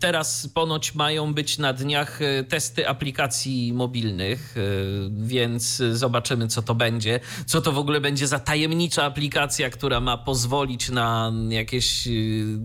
Teraz 0.00 0.48
ponoć 0.54 0.94
mają 0.94 1.34
być 1.34 1.58
na 1.58 1.72
dniach 1.72 2.20
yy, 2.20 2.44
testy 2.44 2.88
aplikacji 2.88 3.72
mobilnych, 3.72 4.54
yy, 4.56 5.26
więc 5.26 5.82
zobaczymy, 5.92 6.48
co 6.48 6.62
to 6.62 6.74
będzie. 6.74 7.20
Co 7.46 7.60
to 7.60 7.72
w 7.72 7.78
ogóle 7.78 8.00
będzie 8.00 8.26
za 8.26 8.38
tajemnicza 8.38 9.04
aplikacja, 9.04 9.70
która 9.70 10.00
ma 10.00 10.18
pozwolić 10.18 10.88
na 10.90 11.32
jakieś 11.48 12.08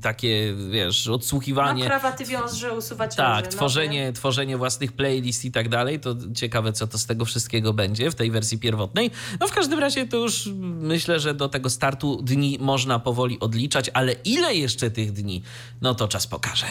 takie, 0.01 0.53
wiesz, 0.71 1.05
No, 1.05 1.13
odsłuchiwanie. 1.13 1.85
krawaty 1.85 2.25
wiąże, 2.25 2.73
usuwać 2.73 3.15
Tak, 3.15 3.45
róże, 3.45 3.51
no, 3.51 3.57
tworzenie, 3.57 4.13
tworzenie 4.13 4.57
własnych 4.57 4.91
playlist 4.91 5.45
i 5.45 5.51
tak 5.51 5.69
dalej. 5.69 5.99
To 5.99 6.15
ciekawe, 6.35 6.73
co 6.73 6.87
to 6.87 6.97
z 6.97 7.05
tego 7.05 7.25
wszystkiego 7.25 7.73
będzie 7.73 8.11
w 8.11 8.15
tej 8.15 8.31
wersji 8.31 8.59
pierwotnej. 8.59 9.11
No 9.39 9.47
w 9.47 9.51
każdym 9.51 9.79
razie 9.79 10.07
to 10.07 10.17
już 10.17 10.49
myślę, 10.79 11.19
że 11.19 11.33
do 11.33 11.49
tego 11.49 11.69
startu 11.69 12.04
dni 12.23 12.57
można 12.61 12.99
powoli 12.99 13.39
odliczać, 13.39 13.91
ale 13.93 14.11
ile 14.11 14.55
jeszcze 14.55 14.91
tych 14.91 15.11
dni, 15.11 15.41
no 15.81 15.95
to 15.95 16.07
czas 16.07 16.27
pokaże. 16.27 16.65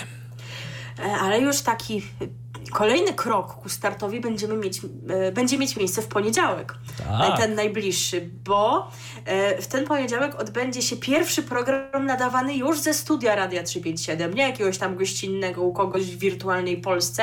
E, 0.99 1.13
Ale 1.21 1.41
już 1.41 1.61
taki 1.61 1.97
e, 1.97 2.71
kolejny 2.71 3.13
krok 3.13 3.55
ku 3.55 3.69
startowi 3.69 4.21
będziemy 4.21 4.57
mieć, 4.57 4.81
e, 5.09 5.33
będzie 5.33 5.59
mieć 5.59 5.77
miejsce 5.77 6.03
w 6.03 6.07
poniedziałek. 6.07 6.75
Tak. 6.99 7.39
Ten 7.39 7.55
najbliższy, 7.55 8.31
bo 8.45 8.91
w 9.61 9.67
ten 9.67 9.87
poniedziałek 9.87 10.35
odbędzie 10.35 10.83
się 10.83 10.97
pierwszy 10.97 11.43
program 11.43 12.07
nadawany 12.07 12.57
już 12.57 12.79
ze 12.79 12.95
studia 12.95 13.35
Radia 13.35 13.63
357, 13.63 14.35
nie 14.35 14.43
jakiegoś 14.43 14.79
tam 14.79 14.97
gościnnego 14.97 15.63
u 15.63 15.73
kogoś 15.73 16.03
w 16.03 16.19
wirtualnej 16.19 16.77
Polsce, 16.77 17.23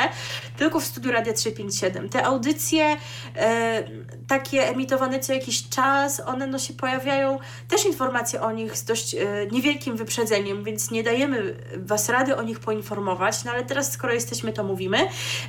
tylko 0.58 0.80
w 0.80 0.86
studiu 0.86 1.12
Radia 1.12 1.34
357. 1.34 2.10
Te 2.10 2.26
audycje 2.26 2.98
takie 4.28 4.70
emitowane 4.70 5.20
co 5.20 5.34
jakiś 5.34 5.70
czas, 5.70 6.20
one 6.20 6.48
no 6.48 6.60
się 6.60 6.74
pojawiają, 6.74 7.40
też 7.68 7.86
informacje 7.86 8.42
o 8.42 8.52
nich 8.52 8.78
z 8.78 8.84
dość 8.84 9.16
niewielkim 9.52 9.98
wyprzedzeniem, 9.98 10.64
więc 10.64 10.92
nie 10.92 11.04
dajemy 11.04 11.56
Was 11.78 12.10
rady 12.10 12.36
o 12.36 12.42
nich 12.42 12.60
poinformować, 12.60 13.44
no 13.44 13.52
ale 13.52 13.61
teraz 13.66 13.91
skoro 13.91 14.14
jesteśmy, 14.14 14.53
to 14.53 14.64
mówimy, 14.64 14.97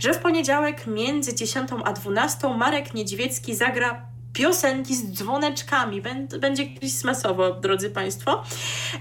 że 0.00 0.14
w 0.14 0.18
poniedziałek 0.18 0.86
między 0.86 1.34
10 1.34 1.68
a 1.84 1.92
12 1.92 2.48
Marek 2.48 2.94
Niedźwiecki 2.94 3.54
zagra 3.54 4.06
piosenki 4.32 4.96
z 4.96 5.12
dzwoneczkami. 5.12 6.02
Bę- 6.02 6.38
Będzie 6.38 6.66
Christmasowo, 6.74 7.50
drodzy 7.50 7.90
Państwo. 7.90 8.42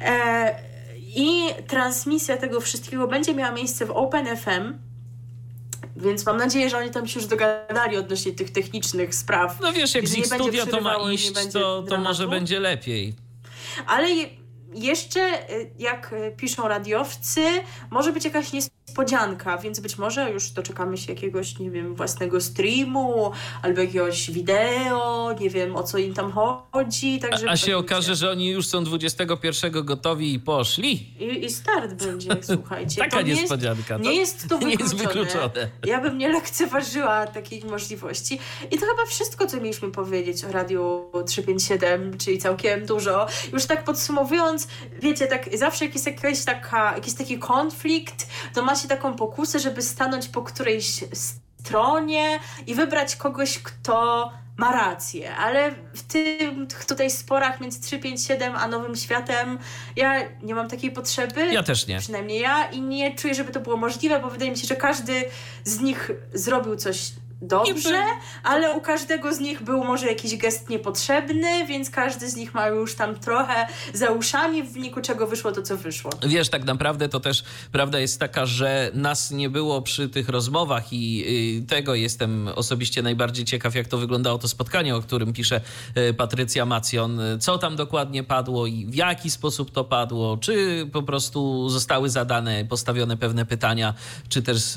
E, 0.02 0.60
I 1.16 1.42
transmisja 1.68 2.38
tego 2.38 2.62
wszystkiego 2.62 3.08
będzie 3.08 3.34
miała 3.34 3.52
miejsce 3.52 3.86
w 3.86 3.92
Open 3.92 4.38
FM. 4.38 4.74
Więc 5.96 6.26
mam 6.26 6.38
nadzieję, 6.38 6.70
że 6.70 6.78
oni 6.78 6.90
tam 6.92 7.08
się 7.08 7.20
już 7.20 7.30
dogadali 7.30 7.98
odnośnie 7.98 8.32
tych 8.32 8.52
technicznych 8.52 9.16
spraw. 9.16 9.60
No 9.62 9.74
wiesz, 9.74 9.96
jak 9.96 10.08
z 10.08 10.16
ich 10.18 10.26
studia 10.44 10.66
to 10.66 10.82
ma 10.82 11.12
iść, 11.12 11.32
to, 11.54 11.84
to 11.84 11.98
może 11.98 12.28
będzie 12.28 12.60
lepiej. 12.60 13.16
Ale 13.88 14.10
je, 14.10 14.30
jeszcze, 14.74 15.52
y, 15.54 15.72
jak 15.80 16.14
y, 16.14 16.32
piszą 16.38 16.68
radiowcy, 16.68 17.42
może 17.90 18.12
być 18.14 18.26
jakaś 18.26 18.54
niespodzianka, 18.54 18.81
więc 19.64 19.80
być 19.80 19.98
może 19.98 20.32
już 20.32 20.50
doczekamy 20.50 20.98
się 20.98 21.14
jakiegoś, 21.14 21.60
nie 21.60 21.72
wiem, 21.72 21.96
własnego 21.96 22.42
streamu 22.42 23.32
albo 23.62 23.82
jakiegoś 23.82 24.32
wideo, 24.32 25.36
nie 25.40 25.50
wiem 25.50 25.76
o 25.76 25.84
co 25.84 25.98
im 25.98 26.14
tam 26.14 26.32
chodzi. 26.32 27.20
Także 27.20 27.50
A, 27.50 27.52
a 27.52 27.58
się 27.58 27.78
okaże, 27.78 28.16
że 28.16 28.32
oni 28.32 28.50
już 28.50 28.68
są 28.68 28.84
21 28.84 29.72
gotowi 29.86 30.34
i 30.34 30.40
poszli. 30.40 30.92
I, 31.20 31.46
I 31.46 31.50
start 31.50 31.94
będzie, 31.94 32.30
słuchajcie. 32.56 33.02
Taka 33.02 33.18
To 33.18 33.22
nie 33.22 33.30
jest- 33.30 33.42
niespodzianka. 33.42 33.98
Nie 33.98 34.04
to 34.04 34.12
jest 34.12 34.50
to 34.50 34.58
nie 34.68 34.74
jest 34.76 34.96
wykluczone. 34.96 35.26
wykluczone. 35.26 35.70
Ja 35.86 36.02
bym 36.02 36.18
nie 36.18 36.30
lekceważyła 36.30 37.28
takiej 37.28 37.64
możliwości. 37.66 38.40
I 38.72 38.78
to 38.78 38.86
chyba 38.86 39.06
wszystko, 39.06 39.48
co 39.48 39.58
mieliśmy 39.58 39.92
powiedzieć 39.92 40.46
o 40.46 40.52
Radiu 40.52 41.12
357, 41.28 42.18
czyli 42.18 42.38
całkiem 42.38 42.86
dużo. 42.86 43.28
Już 43.54 43.66
tak 43.66 43.84
podsumowując, 43.84 44.68
wiecie, 45.02 45.28
tak 45.28 45.58
zawsze 45.58 45.86
jak 45.86 45.94
jest 45.94 46.06
jakaś 46.06 46.46
taka, 46.46 46.96
jakiś 46.96 47.14
taki 47.14 47.40
konflikt, 47.40 48.28
to 48.54 48.64
macie 48.82 48.96
taką 48.96 49.16
pokusę, 49.16 49.60
żeby 49.60 49.82
stanąć 49.82 50.28
po 50.28 50.42
którejś 50.42 51.04
stronie 51.14 52.40
i 52.68 52.76
wybrać 52.76 53.16
kogoś, 53.16 53.60
kto 53.60 54.32
ma 54.58 54.72
rację, 54.72 55.36
ale 55.36 55.72
w 55.94 56.04
tych 56.04 56.86
tutaj 56.86 57.12
sporach 57.12 57.62
między 57.62 57.82
357 57.82 58.56
a 58.56 58.68
Nowym 58.68 58.96
Światem 58.96 59.60
ja 59.96 60.14
nie 60.44 60.56
mam 60.56 60.70
takiej 60.70 60.92
potrzeby. 60.92 61.54
Ja 61.54 61.64
też 61.64 61.88
nie. 61.88 62.00
Przynajmniej 62.00 62.40
ja 62.42 62.66
i 62.72 62.82
nie 62.82 63.16
czuję, 63.16 63.36
żeby 63.36 63.52
to 63.52 63.60
było 63.60 63.78
możliwe, 63.78 64.20
bo 64.20 64.30
wydaje 64.30 64.52
mi 64.52 64.58
się, 64.58 64.68
że 64.68 64.76
każdy 64.76 65.24
z 65.64 65.80
nich 65.80 66.12
zrobił 66.34 66.76
coś 66.76 67.12
dobrze, 67.42 68.04
ale 68.44 68.72
u 68.74 68.82
każdego 68.82 69.34
z 69.34 69.40
nich 69.40 69.64
był 69.64 69.84
może 69.84 70.08
jakiś 70.08 70.38
gest 70.38 70.70
niepotrzebny, 70.70 71.66
więc 71.68 71.90
każdy 71.90 72.30
z 72.30 72.36
nich 72.36 72.54
ma 72.54 72.68
już 72.68 72.96
tam 72.96 73.16
trochę 73.16 73.68
za 73.94 74.10
uszami, 74.10 74.64
w 74.64 74.74
wyniku 74.74 75.02
czego 75.02 75.28
wyszło 75.28 75.52
to, 75.52 75.62
co 75.62 75.78
wyszło. 75.78 76.12
Wiesz, 76.28 76.50
tak 76.50 76.64
naprawdę 76.64 77.10
to 77.10 77.20
też 77.20 77.44
prawda 77.72 78.00
jest 78.00 78.20
taka, 78.20 78.46
że 78.46 78.92
nas 78.94 79.32
nie 79.32 79.50
było 79.50 79.82
przy 79.82 80.10
tych 80.10 80.30
rozmowach 80.30 80.84
i 80.94 81.66
tego 81.68 81.96
jestem 81.96 82.48
osobiście 82.56 83.02
najbardziej 83.02 83.46
ciekaw, 83.46 83.76
jak 83.76 83.88
to 83.88 83.98
wyglądało 83.98 84.38
to 84.38 84.48
spotkanie, 84.48 84.96
o 84.96 85.02
którym 85.02 85.34
pisze 85.34 85.62
y, 85.98 86.14
Patrycja 86.14 86.66
Macjon. 86.66 87.20
Co 87.40 87.58
tam 87.58 87.76
dokładnie 87.76 88.24
padło 88.24 88.68
i 88.68 88.86
w 88.86 88.96
jaki 88.96 89.30
sposób 89.30 89.72
to 89.72 89.84
padło, 89.84 90.38
czy 90.38 90.88
po 90.94 91.04
prostu 91.04 91.70
zostały 91.70 92.10
zadane, 92.10 92.66
postawione 92.66 93.18
pewne 93.18 93.46
pytania, 93.46 93.94
czy 94.30 94.42
też 94.42 94.58
z, 94.58 94.74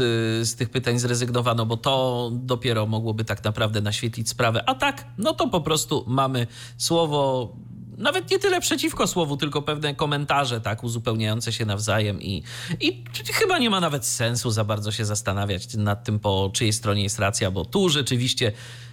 z 0.48 0.54
tych 0.54 0.70
pytań 0.70 0.98
zrezygnowano, 0.98 1.66
bo 1.66 1.76
to 1.76 2.30
dopiero 2.54 2.86
mogłoby 2.86 3.24
tak 3.24 3.44
naprawdę 3.44 3.80
naświetlić 3.80 4.28
sprawę. 4.28 4.68
A 4.68 4.74
tak, 4.74 5.06
no 5.18 5.34
to 5.34 5.48
po 5.48 5.60
prostu 5.60 6.04
mamy 6.06 6.46
słowo 6.76 7.52
nawet 7.98 8.30
nie 8.30 8.38
tyle 8.38 8.60
przeciwko 8.60 9.06
słowu, 9.06 9.36
tylko 9.36 9.62
pewne 9.62 9.94
komentarze, 9.94 10.60
tak, 10.60 10.84
uzupełniające 10.84 11.52
się 11.52 11.66
nawzajem 11.66 12.22
i, 12.22 12.42
i 12.80 13.04
chyba 13.32 13.58
nie 13.58 13.70
ma 13.70 13.80
nawet 13.80 14.06
sensu 14.06 14.50
za 14.50 14.64
bardzo 14.64 14.92
się 14.92 15.04
zastanawiać 15.04 15.74
nad 15.74 16.04
tym, 16.04 16.18
po 16.18 16.50
czyjej 16.52 16.72
stronie 16.72 17.02
jest 17.02 17.18
racja, 17.18 17.50
bo 17.50 17.64
tu 17.64 17.88
rzeczywiście 17.88 18.52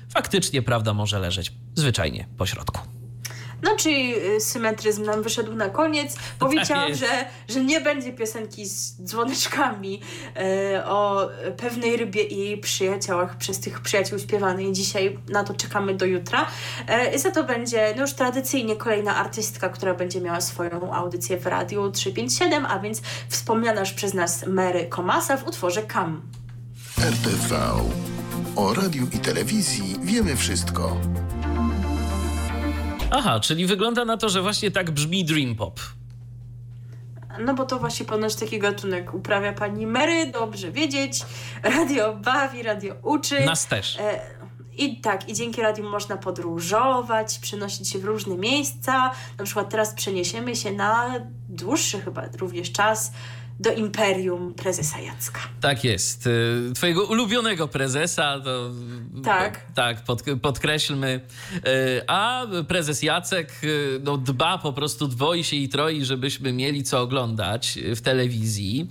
faktycznie 0.09 0.61
prawda 0.61 0.93
może 0.93 1.19
leżeć 1.19 1.53
zwyczajnie 1.75 2.27
po 2.37 2.45
środku. 2.45 3.00
No, 3.63 3.75
czyli 3.75 4.15
y, 4.15 4.41
symetryzm 4.41 5.05
nam 5.05 5.23
wyszedł 5.23 5.55
na 5.55 5.69
koniec. 5.69 6.15
Powiedziałam, 6.39 6.87
tak 6.89 6.97
że, 6.97 7.25
że 7.47 7.63
nie 7.63 7.81
będzie 7.81 8.13
piosenki 8.13 8.65
z 8.65 8.95
dzwoneczkami 9.03 10.01
e, 10.35 10.85
o 10.85 11.29
pewnej 11.57 11.97
rybie 11.97 12.23
i 12.23 12.37
jej 12.37 12.57
przyjaciołach 12.57 13.37
przez 13.37 13.59
tych 13.59 13.79
przyjaciół 13.79 14.19
śpiewanej. 14.19 14.73
Dzisiaj 14.73 15.19
na 15.29 15.43
to 15.43 15.53
czekamy 15.53 15.93
do 15.93 16.05
jutra. 16.05 16.47
E, 16.87 17.19
za 17.19 17.31
to 17.31 17.43
będzie 17.43 17.93
no 17.95 18.01
już 18.01 18.13
tradycyjnie 18.13 18.75
kolejna 18.75 19.15
artystka, 19.15 19.69
która 19.69 19.93
będzie 19.93 20.21
miała 20.21 20.41
swoją 20.41 20.93
audycję 20.93 21.37
w 21.37 21.47
Radiu 21.47 21.91
357, 21.91 22.65
a 22.65 22.79
więc 22.79 23.01
wspomniana 23.29 23.79
już 23.79 23.91
przez 23.91 24.13
nas 24.13 24.47
Mary 24.47 24.85
Komasa 24.85 25.37
w 25.37 25.47
utworze 25.47 25.81
Kam. 25.83 26.21
RTV. 26.97 27.57
O 28.55 28.73
radiu 28.73 29.07
i 29.13 29.19
telewizji 29.19 29.95
wiemy 30.03 30.35
wszystko. 30.35 30.97
Aha, 33.11 33.39
czyli 33.39 33.65
wygląda 33.65 34.05
na 34.05 34.17
to, 34.17 34.29
że 34.29 34.41
właśnie 34.41 34.71
tak 34.71 34.91
brzmi 34.91 35.25
Dream 35.25 35.55
Pop. 35.55 35.79
No 37.39 37.53
bo 37.53 37.65
to 37.65 37.79
właśnie 37.79 38.05
ponoć 38.05 38.35
taki 38.35 38.59
gatunek 38.59 39.13
uprawia 39.13 39.53
pani 39.53 39.87
Mary, 39.87 40.31
dobrze 40.31 40.71
wiedzieć. 40.71 41.25
Radio 41.63 42.13
bawi, 42.15 42.63
radio 42.63 42.95
uczy. 43.03 43.45
Nas 43.45 43.67
też. 43.67 43.99
E, 43.99 44.21
I 44.77 45.01
tak, 45.01 45.29
i 45.29 45.33
dzięki 45.33 45.61
radiu 45.61 45.89
można 45.89 46.17
podróżować, 46.17 47.39
przenosić 47.39 47.89
się 47.89 47.99
w 47.99 48.05
różne 48.05 48.37
miejsca. 48.37 49.11
Na 49.37 49.45
przykład 49.45 49.69
teraz 49.69 49.93
przeniesiemy 49.93 50.55
się 50.55 50.71
na 50.71 51.19
dłuższy 51.49 52.01
chyba 52.01 52.23
również 52.37 52.71
czas 52.71 53.11
do 53.59 53.71
imperium 53.73 54.53
prezesa 54.53 54.99
Jacka. 54.99 55.39
Tak 55.61 55.83
jest. 55.83 56.27
Y, 56.27 56.71
twojego 56.75 57.05
ulubionego 57.05 57.67
prezesa, 57.67 58.39
to 58.43 58.71
tak, 59.23 59.65
tak 59.75 60.03
pod, 60.03 60.23
podkreślmy. 60.41 61.21
Y, 61.55 62.01
a 62.07 62.45
prezes 62.67 63.03
Jacek 63.03 63.63
y, 63.63 63.99
no, 64.03 64.17
dba 64.17 64.57
po 64.57 64.73
prostu, 64.73 65.07
dwoi 65.07 65.43
się 65.43 65.55
i 65.55 65.69
troi, 65.69 66.05
żebyśmy 66.05 66.53
mieli 66.53 66.83
co 66.83 67.01
oglądać 67.01 67.79
w 67.95 68.01
telewizji. 68.01 68.87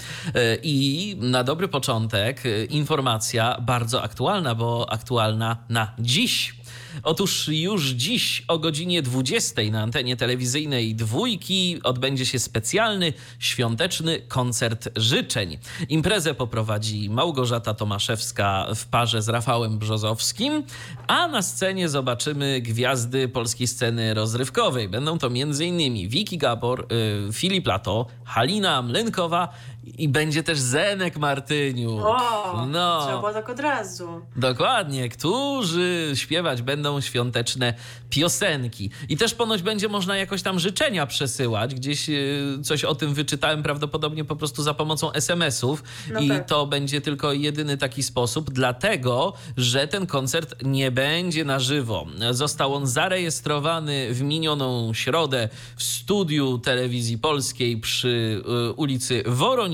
I 0.63 1.17
na 1.21 1.45
dobry 1.45 1.69
początek 1.69 2.43
informacja 2.69 3.61
bardzo 3.61 4.03
aktualna, 4.03 4.55
bo 4.55 4.93
aktualna 4.93 5.57
na 5.69 5.95
dziś. 5.99 6.60
Otóż 7.03 7.49
już 7.49 7.89
dziś 7.89 8.45
o 8.49 8.59
godzinie 8.59 9.03
20 9.03 9.63
na 9.71 9.83
antenie 9.83 10.17
telewizyjnej 10.17 10.95
dwójki 10.95 11.81
odbędzie 11.83 12.27
się 12.27 12.39
specjalny 12.39 13.13
świąteczny 13.39 14.21
koncert 14.29 14.89
życzeń. 14.97 15.59
Imprezę 15.89 16.35
poprowadzi 16.35 17.11
Małgorzata 17.11 17.75
Tomaszewska 17.75 18.67
w 18.75 18.87
parze 18.87 19.23
z 19.23 19.29
Rafałem 19.29 19.79
Brzozowskim, 19.79 20.63
a 21.07 21.29
na 21.29 21.43
scenie 21.43 21.89
zobaczymy 21.89 22.61
gwiazdy 22.61 23.29
polskiej 23.29 23.67
sceny 23.67 24.15
rozrywkowej. 24.15 24.89
Będą 24.89 25.19
to 25.19 25.27
m.in. 25.27 26.09
Wiki 26.09 26.39
Gabor, 26.39 26.87
y, 27.29 27.33
Filip 27.33 27.67
Lato, 27.67 28.07
Halina 28.25 28.83
Mlynkowa 28.83 29.49
i 29.85 30.09
będzie 30.09 30.43
też 30.43 30.59
Zenek 30.59 31.17
Martyniuk. 31.17 32.05
O, 32.05 32.67
no. 32.67 33.01
trzeba 33.05 33.19
było 33.19 33.33
tak 33.33 33.49
od 33.49 33.61
razu. 33.61 34.21
Dokładnie, 34.37 35.09
którzy 35.09 36.13
śpiewać 36.15 36.63
będą 36.63 37.01
świąteczne 37.01 37.75
piosenki. 38.11 38.91
I 39.09 39.17
też 39.17 39.35
ponoć 39.35 39.63
będzie 39.63 39.89
można 39.89 40.17
jakoś 40.17 40.43
tam 40.43 40.59
życzenia 40.59 41.07
przesyłać. 41.07 41.75
Gdzieś 41.75 42.09
y, 42.09 42.59
coś 42.63 42.85
o 42.85 42.95
tym 42.95 43.15
wyczytałem 43.15 43.63
prawdopodobnie 43.63 44.25
po 44.25 44.37
prostu 44.37 44.63
za 44.63 44.75
pomocą 44.75 45.13
SMS-ów. 45.13 45.83
No 46.13 46.21
I 46.21 46.29
tak. 46.29 46.47
to 46.47 46.67
będzie 46.67 47.01
tylko 47.01 47.33
jedyny 47.33 47.77
taki 47.77 48.03
sposób, 48.03 48.51
dlatego, 48.51 49.33
że 49.57 49.89
ten 49.89 50.07
koncert 50.07 50.55
nie 50.63 50.91
będzie 50.91 51.45
na 51.45 51.59
żywo. 51.59 52.07
Został 52.31 52.75
on 52.75 52.87
zarejestrowany 52.87 54.15
w 54.15 54.23
minioną 54.23 54.95
środę 54.95 55.49
w 55.77 55.83
studiu 55.83 56.59
telewizji 56.59 57.19
polskiej 57.19 57.77
przy 57.77 58.43
y, 58.69 58.73
ulicy 58.73 59.23
Woronicza 59.27 59.70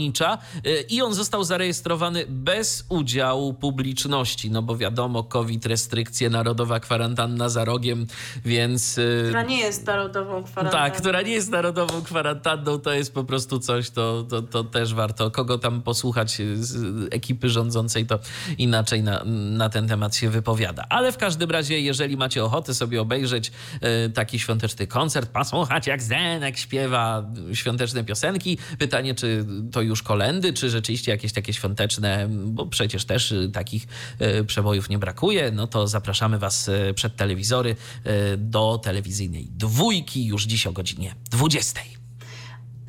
Y, 0.67 0.85
i 0.89 1.03
on 1.03 1.15
został 1.15 1.45
zarejestrowany 1.45 2.25
bez 2.29 2.85
udziału 2.89 3.55
publiczności, 3.55 4.51
no 4.51 4.63
bo 4.63 4.77
wiadomo, 4.77 5.25
COVID, 5.25 5.67
restrykcje, 5.67 6.31
narodowa 6.31 6.81
kwarantanna 6.81 7.49
za 7.49 7.65
rogiem, 7.65 8.07
więc... 8.45 8.99
Y, 8.99 9.25
która 9.27 9.43
nie 9.43 9.59
jest 9.59 9.87
narodową 9.87 10.45
kwarantanną. 10.45 10.85
Tak, 10.85 10.97
która 10.97 11.23
nie 11.23 11.33
jest 11.33 11.51
narodową 11.51 12.03
kwarantanną, 12.03 12.79
to 12.79 12.93
jest 12.93 13.15
po 13.15 13.25
prostu 13.25 13.59
coś, 13.59 13.91
to, 13.91 14.23
to, 14.23 14.43
to 14.43 14.65
też 14.65 14.95
warto. 14.95 15.31
Kogo 15.31 15.59
tam 15.59 15.83
posłuchać 15.83 16.43
z 16.55 16.75
ekipy 17.15 17.49
rządzącej, 17.49 18.07
to 18.07 18.19
inaczej 18.59 19.03
na, 19.03 19.25
na 19.25 19.69
ten 19.69 19.89
temat 19.89 20.17
się 20.17 20.31
wypowiada. 20.31 20.85
Ale 20.89 21.13
w 21.13 21.17
każdym 21.17 21.51
razie, 21.51 21.81
jeżeli 21.81 22.17
macie 22.17 22.45
ochotę 22.45 22.75
sobie 22.75 23.01
obejrzeć 23.01 23.53
y, 24.07 24.11
taki 24.11 24.39
świąteczny 24.39 24.87
koncert, 24.87 25.31
posłuchać 25.31 25.87
jak 25.87 26.03
Zenek 26.03 26.59
śpiewa 26.59 27.25
świąteczne 27.53 28.05
piosenki, 28.05 28.59
pytanie, 28.79 29.15
czy 29.15 29.47
to 29.73 29.83
już 29.87 30.03
kolendy, 30.03 30.53
czy 30.53 30.71
rzeczywiście 30.71 31.11
jakieś 31.11 31.33
takie 31.33 31.53
świąteczne, 31.53 32.29
bo 32.31 32.67
przecież 32.67 33.05
też 33.05 33.33
y, 33.33 33.51
takich 33.53 33.87
y, 34.41 34.45
przebojów 34.45 34.89
nie 34.89 34.99
brakuje, 34.99 35.51
no 35.51 35.67
to 35.67 35.89
zapraszamy 35.89 36.39
Was 36.39 36.69
y, 36.69 36.95
przed 36.95 37.17
telewizory 37.17 37.77
do 38.39 38.81
telewizyjnej 38.83 39.49
dwójki 39.51 40.27
już 40.27 40.45
dziś 40.45 40.67
o 40.67 40.73
godzinie 40.73 41.15
20 41.31 41.81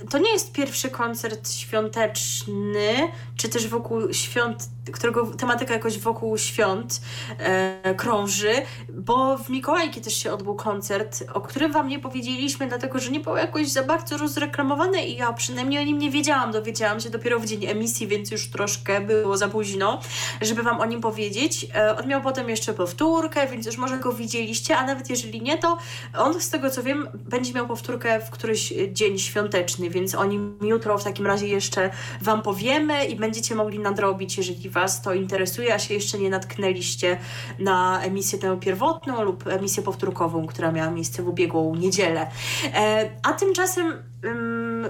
to 0.09 0.17
nie 0.17 0.31
jest 0.31 0.51
pierwszy 0.51 0.89
koncert 0.89 1.51
świąteczny, 1.51 2.93
czy 3.35 3.49
też 3.49 3.67
wokół 3.67 4.13
świąt, 4.13 4.69
którego 4.91 5.25
tematyka 5.25 5.73
jakoś 5.73 5.99
wokół 5.99 6.37
świąt 6.37 7.01
e, 7.39 7.95
krąży, 7.95 8.53
bo 8.89 9.37
w 9.37 9.49
Mikołajki 9.49 10.01
też 10.01 10.13
się 10.17 10.33
odbył 10.33 10.55
koncert, 10.55 11.23
o 11.33 11.41
którym 11.41 11.71
Wam 11.71 11.87
nie 11.87 11.99
powiedzieliśmy, 11.99 12.67
dlatego 12.67 12.99
że 12.99 13.11
nie 13.11 13.19
było 13.19 13.37
jakoś 13.37 13.67
za 13.67 13.83
bardzo 13.83 14.17
rozreklamowany 14.17 15.07
i 15.07 15.15
ja 15.15 15.33
przynajmniej 15.33 15.81
o 15.81 15.85
nim 15.85 15.99
nie 15.99 16.11
wiedziałam. 16.11 16.51
Dowiedziałam 16.51 16.99
się 16.99 17.09
dopiero 17.09 17.39
w 17.39 17.45
dzień 17.45 17.65
emisji, 17.65 18.07
więc 18.07 18.31
już 18.31 18.51
troszkę 18.51 19.01
było 19.01 19.37
za 19.37 19.47
późno, 19.47 20.01
żeby 20.41 20.63
Wam 20.63 20.79
o 20.79 20.85
nim 20.85 21.01
powiedzieć. 21.01 21.67
E, 21.75 21.97
on 21.97 22.07
miał 22.07 22.21
potem 22.21 22.49
jeszcze 22.49 22.73
powtórkę, 22.73 23.47
więc 23.47 23.65
już 23.65 23.77
może 23.77 23.97
go 23.97 24.13
widzieliście, 24.13 24.77
a 24.77 24.85
nawet 24.85 25.09
jeżeli 25.09 25.41
nie, 25.41 25.57
to 25.57 25.77
on 26.17 26.41
z 26.41 26.49
tego 26.49 26.69
co 26.69 26.83
wiem 26.83 27.07
będzie 27.13 27.53
miał 27.53 27.67
powtórkę 27.67 28.19
w 28.19 28.29
któryś 28.29 28.73
dzień 28.91 29.19
świąteczny, 29.19 29.86
więc 29.89 30.15
o 30.15 30.25
nim 30.25 30.57
jutro 30.61 30.97
w 30.97 31.03
takim 31.03 31.27
razie 31.27 31.47
jeszcze 31.47 31.89
Wam 32.21 32.41
powiemy 32.41 33.05
i 33.05 33.15
będziecie 33.15 33.55
mogli 33.55 33.79
nadrobić, 33.79 34.37
jeżeli 34.37 34.69
Was 34.69 35.01
to 35.01 35.13
interesuje, 35.13 35.73
a 35.73 35.79
się 35.79 35.93
jeszcze 35.93 36.19
nie 36.19 36.29
natknęliście 36.29 37.17
na 37.59 38.01
emisję 38.01 38.39
tę 38.39 38.59
pierwotną 38.59 39.23
lub 39.23 39.47
emisję 39.47 39.83
powtórkową, 39.83 40.47
która 40.47 40.71
miała 40.71 40.91
miejsce 40.91 41.23
w 41.23 41.27
ubiegłą 41.27 41.75
niedzielę. 41.75 42.27
E, 42.73 43.09
a 43.23 43.33
tymczasem 43.33 43.93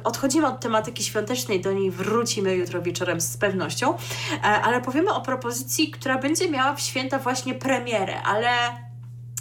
odchodzimy 0.03 0.47
od 0.47 0.59
tematyki 0.59 1.03
świątecznej, 1.03 1.61
do 1.61 1.73
niej 1.73 1.91
wrócimy 1.91 2.55
jutro 2.55 2.81
wieczorem 2.81 3.21
z 3.21 3.37
pewnością, 3.37 3.93
e, 3.93 4.41
ale 4.41 4.81
powiemy 4.81 5.13
o 5.13 5.21
propozycji, 5.21 5.91
która 5.91 6.17
będzie 6.17 6.51
miała 6.51 6.73
w 6.73 6.81
święta 6.81 7.19
właśnie 7.19 7.53
premierę, 7.53 8.21
ale 8.21 8.49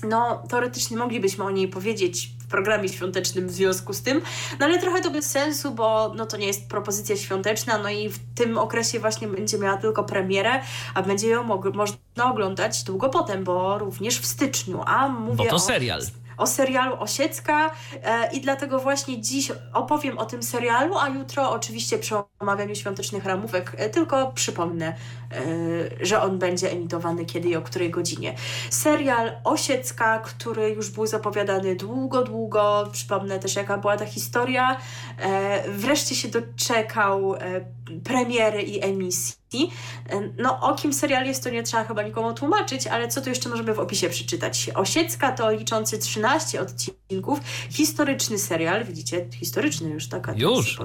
no, 0.03 0.43
teoretycznie 0.49 0.97
moglibyśmy 0.97 1.45
o 1.45 1.51
niej 1.51 1.69
powiedzieć 1.69 2.36
w 2.47 2.51
programie 2.51 2.89
świątecznym 2.89 3.49
w 3.49 3.51
związku 3.51 3.93
z 3.93 4.03
tym, 4.03 4.23
no 4.61 4.67
ale 4.67 4.79
trochę 4.79 5.01
to 5.01 5.11
bez 5.11 5.31
sensu, 5.31 5.71
bo 5.71 6.13
no 6.17 6.27
to 6.27 6.37
nie 6.37 6.47
jest 6.47 6.69
propozycja 6.69 7.17
świąteczna, 7.17 7.79
no 7.79 7.91
i 7.91 8.09
w 8.09 8.19
tym 8.35 8.59
okresie 8.59 9.01
właśnie 9.01 9.29
będzie 9.29 9.59
miała 9.59 9.77
tylko 9.77 10.05
premierę, 10.05 10.61
a 10.95 11.03
będzie 11.03 11.29
ją 11.29 11.45
można 11.75 11.97
oglądać 12.25 12.83
długo 12.83 13.09
potem, 13.09 13.45
bo 13.45 13.79
również 13.79 14.19
w 14.19 14.27
styczniu, 14.27 14.83
a 14.87 15.09
mówię 15.09 15.37
Bo 15.37 15.51
to 15.51 15.59
serial. 15.59 16.01
O 16.37 16.47
serialu 16.47 16.97
Osiecka 16.99 17.71
e, 18.03 18.33
i 18.33 18.41
dlatego 18.41 18.79
właśnie 18.79 19.21
dziś 19.21 19.53
opowiem 19.73 20.19
o 20.19 20.25
tym 20.25 20.43
serialu, 20.43 20.99
a 20.99 21.09
jutro 21.09 21.51
oczywiście 21.51 21.99
przy 21.99 22.15
omawianiu 22.39 22.75
świątecznych 22.75 23.25
ramówek 23.25 23.73
e, 23.77 23.91
tylko 23.91 24.33
przypomnę, 24.33 24.87
e, 24.87 24.95
że 26.01 26.23
on 26.23 26.39
będzie 26.39 26.71
emitowany 26.71 27.25
kiedy 27.25 27.49
i 27.49 27.57
o 27.57 27.63
której 27.63 27.91
godzinie. 27.91 28.35
Serial 28.71 29.33
Osiecka, 29.45 30.19
który 30.19 30.71
już 30.71 30.91
był 30.91 31.07
zapowiadany 31.07 31.77
długo, 31.77 32.23
długo, 32.23 32.89
przypomnę 32.93 33.39
też 33.39 33.57
jaka 33.57 33.79
była 33.79 33.97
ta 33.97 34.07
historia, 34.07 34.77
wreszcie 35.69 36.15
się 36.15 36.29
doczekał 36.29 37.35
premiery 38.05 38.63
i 38.63 38.85
emisji. 38.85 39.71
No, 40.39 40.61
o 40.61 40.75
kim 40.75 40.93
serial 40.93 41.27
jest, 41.27 41.45
to 41.45 41.51
nie 41.51 41.63
trzeba 41.63 41.85
chyba 41.85 42.03
nikomu 42.03 42.35
tłumaczyć, 42.35 42.87
ale 42.87 43.09
co 43.09 43.21
tu 43.21 43.29
jeszcze 43.29 43.49
możemy 43.49 43.75
w 43.75 43.79
opisie 43.79 44.09
przeczytać? 44.09 44.71
Osiecka 44.75 45.33
to 45.33 45.51
liczący 45.51 45.99
13 45.99 46.61
odcinków, 46.61 47.41
historyczny 47.71 48.39
serial, 48.39 48.85
widzicie, 48.85 49.27
historyczny 49.33 49.89
już 49.89 50.09
taka 50.09 50.33
już. 50.33 50.79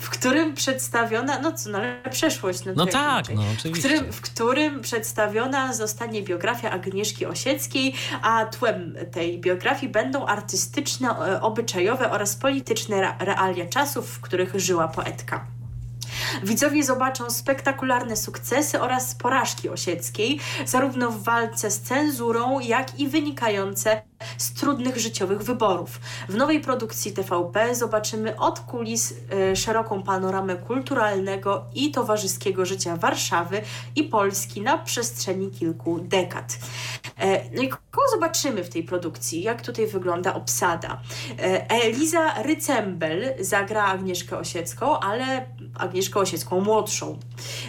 W 0.00 0.10
którym 0.10 0.54
przedstawiona, 0.54 1.38
no 1.38 1.52
co, 1.52 1.70
no 1.70 1.78
ale 1.78 2.02
przeszłość. 2.10 2.64
No, 2.64 2.72
no 2.76 2.86
tak, 2.86 3.34
no 3.34 3.42
oczywiście. 3.58 3.88
W 3.88 3.92
którym, 3.92 4.12
w 4.12 4.20
którym 4.20 4.80
przedstawiona 4.80 5.72
zostanie 5.72 6.22
biografia 6.22 6.70
Agnieszki 6.70 7.26
Osieckiej, 7.26 7.94
a 8.22 8.44
tłem 8.44 8.96
tej 9.12 9.40
biografii 9.40 9.92
będą 9.92 10.26
artystyczne, 10.26 11.08
e, 11.08 11.42
obyczajowe 11.42 12.10
oraz 12.10 12.36
polityczne 12.36 13.16
realia 13.18 13.66
czasów, 13.66 14.10
w 14.10 14.20
których 14.20 14.60
żyła 14.60 14.88
poetka. 14.88 15.59
Widzowie 16.42 16.84
zobaczą 16.84 17.30
spektakularne 17.30 18.16
sukcesy 18.16 18.80
oraz 18.80 19.14
porażki 19.14 19.68
Osieckiej, 19.68 20.40
zarówno 20.66 21.10
w 21.10 21.22
walce 21.22 21.70
z 21.70 21.80
cenzurą, 21.80 22.60
jak 22.60 23.00
i 23.00 23.08
wynikające 23.08 24.02
z 24.38 24.52
trudnych 24.52 24.96
życiowych 24.96 25.42
wyborów. 25.42 26.00
W 26.28 26.34
nowej 26.34 26.60
produkcji 26.60 27.12
TVP 27.12 27.74
zobaczymy 27.74 28.36
od 28.36 28.60
kulis 28.60 29.14
y, 29.52 29.56
szeroką 29.56 30.02
panoramę 30.02 30.56
kulturalnego 30.56 31.64
i 31.74 31.90
towarzyskiego 31.90 32.66
życia 32.66 32.96
Warszawy 32.96 33.62
i 33.96 34.04
Polski 34.04 34.60
na 34.60 34.78
przestrzeni 34.78 35.50
kilku 35.50 36.00
dekad. 36.00 36.58
E, 37.18 37.50
no 37.50 37.62
i 37.62 37.68
kogo 37.68 38.02
zobaczymy 38.10 38.64
w 38.64 38.68
tej 38.68 38.82
produkcji? 38.82 39.42
Jak 39.42 39.62
tutaj 39.62 39.86
wygląda 39.86 40.34
obsada? 40.34 41.00
E, 41.38 41.70
Eliza 41.70 42.42
Rycembel 42.42 43.34
zagra 43.40 43.84
Agnieszkę 43.84 44.38
Osiecką, 44.38 45.00
ale 45.00 45.46
Agnieszkę 46.10 46.20
Osiecką 46.20 46.60
młodszą. 46.60 47.18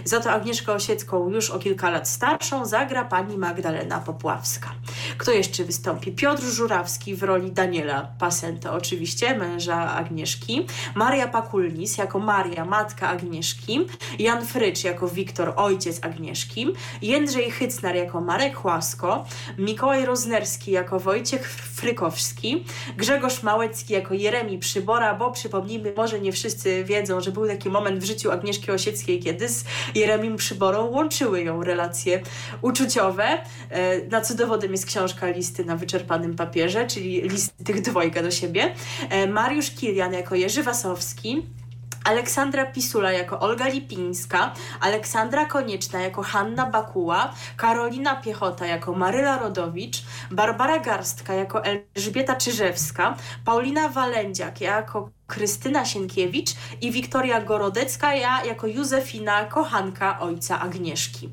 Za 0.05 0.19
to 0.19 0.31
Agnieszkę 0.31 0.73
Osiecką 0.73 1.29
już 1.29 1.49
o 1.49 1.59
kilka 1.59 1.89
lat 1.89 2.09
starszą 2.09 2.65
zagra 2.65 3.05
pani 3.05 3.37
Magdalena 3.37 3.99
Popławska. 3.99 4.69
Kto 5.17 5.31
jeszcze 5.31 5.63
wystąpi? 5.63 6.11
Piotr 6.11 6.43
Żurawski 6.43 7.15
w 7.15 7.23
roli 7.23 7.51
Daniela 7.51 8.07
Pasenta, 8.19 8.73
oczywiście, 8.73 9.37
męża 9.37 9.93
Agnieszki. 9.93 10.67
Maria 10.95 11.27
Pakulnis 11.27 11.97
jako 11.97 12.19
Maria, 12.19 12.65
matka 12.65 13.09
Agnieszki. 13.09 13.87
Jan 14.19 14.45
Frycz 14.45 14.83
jako 14.83 15.07
Wiktor, 15.07 15.53
ojciec 15.55 16.03
Agnieszki. 16.03 16.67
Jędrzej 17.01 17.51
Hycnar 17.51 17.95
jako 17.95 18.21
Marek 18.21 18.55
Chłasko. 18.55 19.25
Mikołaj 19.57 20.05
Roznerski 20.05 20.71
jako 20.71 20.99
Wojciech 20.99 21.49
Frykowski. 21.51 22.65
Grzegorz 22.97 23.43
Małecki 23.43 23.93
jako 23.93 24.13
Jeremi 24.13 24.57
Przybora, 24.57 25.15
bo 25.15 25.31
przypomnijmy, 25.31 25.93
może 25.97 26.19
nie 26.19 26.31
wszyscy 26.31 26.83
wiedzą, 26.83 27.21
że 27.21 27.31
był 27.31 27.47
taki 27.47 27.69
moment 27.69 27.99
w 27.99 28.05
życiu 28.05 28.30
Agnieszki 28.32 28.71
Osieckiej, 28.71 29.19
kiedy 29.19 29.49
z 29.49 29.65
Jeremim 29.95 30.38
Przyborą 30.38 30.86
łączyły 30.86 31.43
ją 31.43 31.63
relacje 31.63 32.21
uczuciowe. 32.61 33.25
E, 33.69 34.07
na 34.07 34.21
co 34.21 34.36
dowodem 34.36 34.71
jest 34.71 34.86
książka 34.86 35.27
Listy 35.27 35.65
na 35.65 35.75
wyczerpanym 35.75 36.36
papierze, 36.36 36.88
czyli 36.88 37.21
list 37.21 37.53
tych 37.65 37.82
dwojga 37.82 38.23
do 38.23 38.32
siebie. 38.32 38.75
E, 39.09 39.27
Mariusz 39.27 39.71
Kilian 39.71 40.13
jako 40.13 40.36
Jerzy 40.36 40.63
Wasowski, 40.63 41.43
Aleksandra 42.03 42.65
Pisula 42.65 43.11
jako 43.11 43.39
Olga 43.39 43.67
Lipińska, 43.67 44.53
Aleksandra 44.79 45.45
Konieczna 45.45 46.01
jako 46.01 46.23
Hanna 46.23 46.65
Bakuła, 46.65 47.34
Karolina 47.57 48.15
Piechota 48.15 48.65
jako 48.65 48.93
Maryla 48.93 49.38
Rodowicz, 49.38 50.03
Barbara 50.32 50.79
Garstka 50.79 51.34
jako 51.34 51.63
Elżbieta 51.63 52.36
Czyżewska, 52.36 53.17
Paulina 53.45 53.89
Walędziak 53.89 54.61
jako 54.61 55.09
Krystyna 55.32 55.86
Sienkiewicz 55.86 56.49
i 56.82 56.91
Wiktoria 56.91 57.41
Gorodecka, 57.41 58.15
ja 58.15 58.45
jako 58.45 58.67
Józefina, 58.67 59.45
kochanka 59.45 60.19
ojca 60.19 60.59
Agnieszki. 60.59 61.29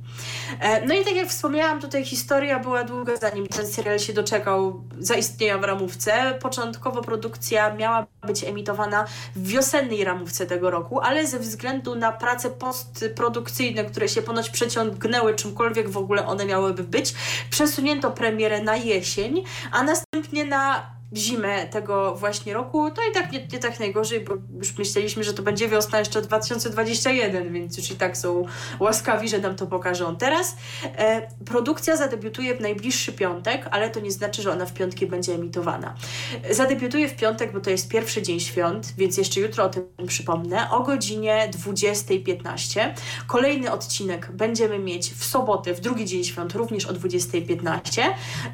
E, 0.61 0.87
no 0.87 0.95
i 0.95 1.05
tak 1.05 1.17
jak 1.17 1.29
wspomniałam, 1.29 1.81
tutaj 1.81 2.05
historia 2.05 2.59
była 2.59 2.85
długa, 2.85 3.17
zanim 3.17 3.47
ten 3.47 3.67
serial 3.67 3.99
się 3.99 4.13
doczekał 4.13 4.83
zaistnienia 4.99 5.59
w 5.59 5.65
ramówce. 5.65 6.39
Początkowo 6.43 7.03
produkcja 7.03 7.75
miała 7.75 8.07
być 8.27 8.45
emitowana 8.45 9.05
w 9.37 9.47
wiosennej 9.47 10.05
ramówce 10.05 10.47
tego 10.47 10.71
roku, 10.71 11.01
ale 11.01 11.27
ze 11.27 11.39
względu 11.39 11.95
na 11.95 12.13
prace 12.13 12.51
postprodukcyjne, 12.51 13.85
które 13.85 14.09
się 14.09 14.23
ponoć 14.23 14.51
przeciągnęły, 14.51 15.35
czymkolwiek 15.35 15.89
w 15.89 15.97
ogóle 15.97 16.27
one 16.27 16.47
miałyby 16.47 16.85
być, 16.85 17.15
przesunięto 17.51 18.11
premierę 18.11 18.63
na 18.63 18.77
jesień, 18.77 19.45
a 19.73 19.83
następnie 19.83 20.45
na 20.45 20.98
zimę 21.17 21.67
tego 21.67 22.15
właśnie 22.15 22.55
roku, 22.55 22.91
to 22.91 23.03
i 23.11 23.15
tak 23.15 23.33
nie, 23.33 23.47
nie 23.53 23.59
tak 23.59 23.81
najgorzej, 23.81 24.21
bo 24.21 24.35
już 24.59 24.79
myśleliśmy, 24.79 25.25
że 25.25 25.35
to 25.35 25.43
będzie 25.43 25.69
wiosna 25.69 25.99
jeszcze 25.99 26.23
2021, 26.23 27.53
więc 27.53 27.77
już 27.77 27.91
i 27.91 27.95
tak 27.95 28.17
są 28.17 28.45
łaskawi, 28.81 29.29
że 29.29 29.39
nam 29.39 29.57
to 29.57 29.67
pokażą. 29.67 30.17
Teraz 30.17 30.57
e, 30.85 31.29
produkcja 31.45 31.97
zadebiutuje 31.97 32.55
w 32.55 32.61
najbliższy 32.61 33.13
piątek, 33.13 33.69
ale 33.71 33.91
to 33.91 34.01
nie 34.01 34.11
znaczy, 34.11 34.43
że 34.43 34.53
ona 34.53 34.67
w 34.67 34.75
piątki 34.75 35.07
będzie 35.07 35.35
emitowana. 35.35 35.95
Zadebiutuje 36.51 37.09
w 37.09 37.17
piątek, 37.17 37.53
bo 37.53 37.61
to 37.61 37.71
jest 37.71 37.89
pierwszy 37.89 38.23
dzień 38.23 38.41
świąt, 38.41 38.95
więc 38.99 39.17
jeszcze 39.17 39.41
jutro 39.41 39.65
o 39.65 39.69
tym 39.69 39.85
przypomnę, 40.07 40.71
o 40.71 40.83
godzinie 40.83 41.51
20.15. 41.65 42.95
Kolejny 43.27 43.73
odcinek 43.73 44.33
będziemy 44.33 44.79
mieć 44.79 45.11
w 45.15 45.25
sobotę, 45.25 45.75
w 45.75 45.81
drugi 45.81 46.05
dzień 46.05 46.25
świąt, 46.25 46.55
również 46.55 46.87
o 46.87 46.93
20.15 46.93 48.03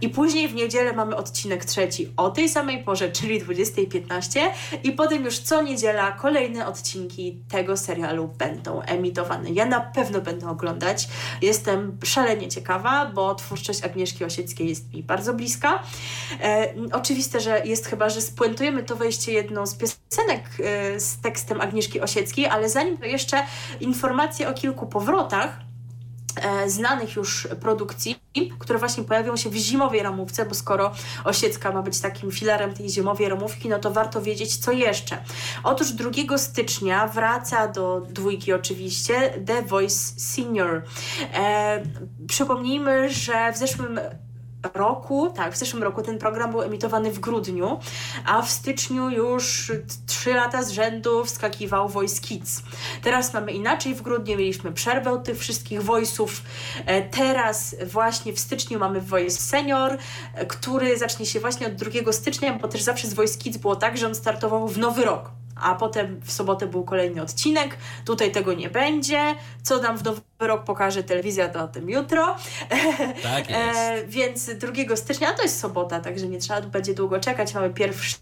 i 0.00 0.08
później 0.08 0.48
w 0.48 0.54
niedzielę 0.54 0.92
mamy 0.92 1.16
odcinek 1.16 1.64
trzeci 1.64 2.12
o 2.16 2.30
tej 2.30 2.43
tej 2.44 2.50
samej 2.50 2.84
porze, 2.84 3.12
czyli 3.12 3.44
20.15 3.44 4.40
i 4.82 4.92
potem 4.92 5.24
już 5.24 5.38
co 5.38 5.62
niedziela 5.62 6.12
kolejne 6.12 6.66
odcinki 6.66 7.38
tego 7.48 7.76
serialu 7.76 8.28
będą 8.28 8.82
emitowane. 8.82 9.50
Ja 9.50 9.66
na 9.66 9.80
pewno 9.80 10.20
będę 10.20 10.48
oglądać. 10.48 11.08
Jestem 11.42 11.98
szalenie 12.04 12.48
ciekawa, 12.48 13.06
bo 13.06 13.34
twórczość 13.34 13.84
Agnieszki 13.84 14.24
Osieckiej 14.24 14.68
jest 14.68 14.92
mi 14.92 15.02
bardzo 15.02 15.34
bliska. 15.34 15.82
E, 16.42 16.74
oczywiste, 16.92 17.40
że 17.40 17.62
jest 17.64 17.86
chyba, 17.86 18.08
że 18.08 18.20
spuentujemy 18.20 18.82
to 18.82 18.96
wejście 18.96 19.32
jedną 19.32 19.66
z 19.66 19.74
piosenek 19.74 20.42
e, 20.64 21.00
z 21.00 21.20
tekstem 21.20 21.60
Agnieszki 21.60 22.00
Osieckiej, 22.00 22.46
ale 22.46 22.68
zanim 22.68 22.98
to 22.98 23.04
jeszcze 23.04 23.42
informacje 23.80 24.48
o 24.48 24.54
kilku 24.54 24.86
powrotach, 24.86 25.58
znanych 26.66 27.16
już 27.16 27.48
produkcji, 27.60 28.16
które 28.58 28.78
właśnie 28.78 29.04
pojawią 29.04 29.36
się 29.36 29.50
w 29.50 29.54
zimowej 29.54 30.02
ramówce, 30.02 30.46
bo 30.46 30.54
skoro 30.54 30.92
Osiecka 31.24 31.72
ma 31.72 31.82
być 31.82 32.00
takim 32.00 32.30
filarem 32.30 32.74
tej 32.74 32.90
zimowej 32.90 33.28
ramówki, 33.28 33.68
no 33.68 33.78
to 33.78 33.90
warto 33.90 34.22
wiedzieć, 34.22 34.56
co 34.56 34.72
jeszcze. 34.72 35.22
Otóż 35.64 35.92
2 35.92 36.38
stycznia 36.38 37.08
wraca 37.08 37.68
do 37.68 38.00
dwójki 38.10 38.52
oczywiście 38.52 39.34
The 39.46 39.62
Voice 39.62 40.20
Senior. 40.20 40.82
E, 41.34 41.82
przypomnijmy, 42.28 43.10
że 43.10 43.52
w 43.52 43.58
zeszłym 43.58 44.00
roku, 44.74 45.32
tak, 45.36 45.52
w 45.52 45.56
zeszłym 45.56 45.82
roku 45.82 46.02
ten 46.02 46.18
program 46.18 46.50
był 46.50 46.62
emitowany 46.62 47.10
w 47.10 47.18
grudniu, 47.18 47.78
a 48.26 48.42
w 48.42 48.50
styczniu 48.50 49.10
już 49.10 49.72
trzy 50.06 50.34
lata 50.34 50.62
z 50.62 50.70
rzędu 50.70 51.24
wskakiwał 51.24 51.88
Voice 51.88 52.20
Kids. 52.20 52.62
Teraz 53.02 53.34
mamy 53.34 53.52
inaczej, 53.52 53.94
w 53.94 54.02
grudniu 54.02 54.38
mieliśmy 54.38 54.72
przerwę 54.72 55.12
od 55.12 55.24
tych 55.24 55.38
wszystkich 55.38 55.82
voice'ów, 55.82 56.28
e, 56.86 57.02
teraz 57.02 57.76
właśnie 57.86 58.32
w 58.32 58.40
styczniu 58.40 58.78
mamy 58.78 59.00
Voice 59.00 59.42
Senior, 59.42 59.98
e, 60.34 60.46
który 60.46 60.98
zacznie 60.98 61.26
się 61.26 61.40
właśnie 61.40 61.66
od 61.66 61.74
2 61.74 62.12
stycznia, 62.12 62.58
bo 62.58 62.68
też 62.68 62.82
zawsze 62.82 63.08
z 63.08 63.14
Voice 63.14 63.38
Kids 63.38 63.56
było 63.56 63.76
tak, 63.76 63.98
że 63.98 64.06
on 64.06 64.14
startował 64.14 64.68
w 64.68 64.78
nowy 64.78 65.04
rok 65.04 65.30
a 65.56 65.74
potem 65.74 66.20
w 66.24 66.32
sobotę 66.32 66.66
był 66.66 66.84
kolejny 66.84 67.22
odcinek. 67.22 67.76
Tutaj 68.04 68.32
tego 68.32 68.52
nie 68.52 68.70
będzie. 68.70 69.34
Co 69.62 69.82
nam 69.82 69.98
w 69.98 70.04
nowy 70.04 70.20
rok 70.46 70.64
pokaże 70.64 71.02
telewizja, 71.02 71.48
to 71.48 71.64
o 71.64 71.68
tym 71.68 71.90
jutro. 71.90 72.36
Tak 73.22 73.50
jest. 73.50 73.78
E, 73.78 74.04
więc 74.06 74.50
2 74.86 74.96
stycznia, 74.96 75.28
a 75.28 75.32
to 75.32 75.42
jest 75.42 75.60
sobota, 75.60 76.00
także 76.00 76.28
nie 76.28 76.38
trzeba 76.38 76.60
będzie 76.60 76.94
długo 76.94 77.20
czekać. 77.20 77.54
Mamy 77.54 77.70
pierwszy, 77.70 78.16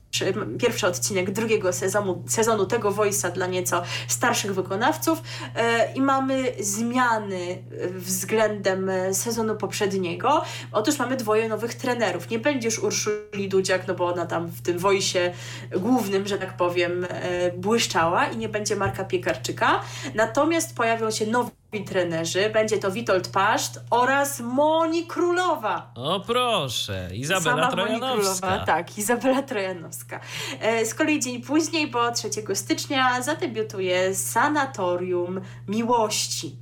pierwszy 0.58 0.86
odcinek 0.86 1.30
drugiego 1.30 1.72
sezonu, 1.72 2.22
sezonu 2.28 2.66
tego 2.66 2.90
Voice'a 2.90 3.32
dla 3.32 3.46
nieco 3.46 3.82
starszych 4.08 4.54
wykonawców 4.54 5.22
e, 5.56 5.92
i 5.92 6.00
mamy 6.00 6.52
zmiany 6.60 7.62
względem 7.90 8.90
sezonu 9.12 9.56
poprzedniego. 9.56 10.44
Otóż 10.72 10.98
mamy 10.98 11.16
dwoje 11.16 11.48
nowych 11.48 11.74
trenerów. 11.74 12.30
Nie 12.30 12.38
będzie 12.38 12.68
już 12.68 12.78
Urszuli 12.78 13.48
Dudziak, 13.48 13.88
no 13.88 13.94
bo 13.94 14.06
ona 14.06 14.26
tam 14.26 14.46
w 14.46 14.62
tym 14.62 14.78
Voice'ie 14.78 15.30
głównym, 15.76 16.26
że 16.26 16.38
tak 16.38 16.56
powiem, 16.56 17.06
e, 17.08 17.52
błyszczała 17.52 18.26
i 18.26 18.36
nie 18.36 18.48
będzie 18.48 18.76
Marka 18.76 19.04
Piekarczyka. 19.04 19.80
Natomiast 20.14 20.76
pojawią 20.76 21.10
się 21.10 21.26
nowi 21.26 21.61
trenerzy. 21.80 22.50
Będzie 22.50 22.78
to 22.78 22.90
Witold 22.90 23.28
Paszt 23.28 23.80
oraz 23.90 24.40
Moni 24.40 25.06
Królowa. 25.06 25.90
O 25.94 26.20
proszę, 26.20 27.08
Izabela 27.14 27.40
Sama 27.70 27.76
Moni 27.76 27.98
Trojanowska. 28.00 28.46
Królowa, 28.46 28.66
tak, 28.66 28.98
Izabela 28.98 29.42
Trojanowska. 29.42 30.20
E, 30.60 30.86
Z 30.86 30.94
kolei 30.94 31.20
dzień 31.20 31.42
później, 31.42 31.90
bo 31.90 32.12
3 32.12 32.28
stycznia, 32.54 33.22
zadebiutuje 33.22 34.14
Sanatorium 34.14 35.40
Miłości. 35.68 36.56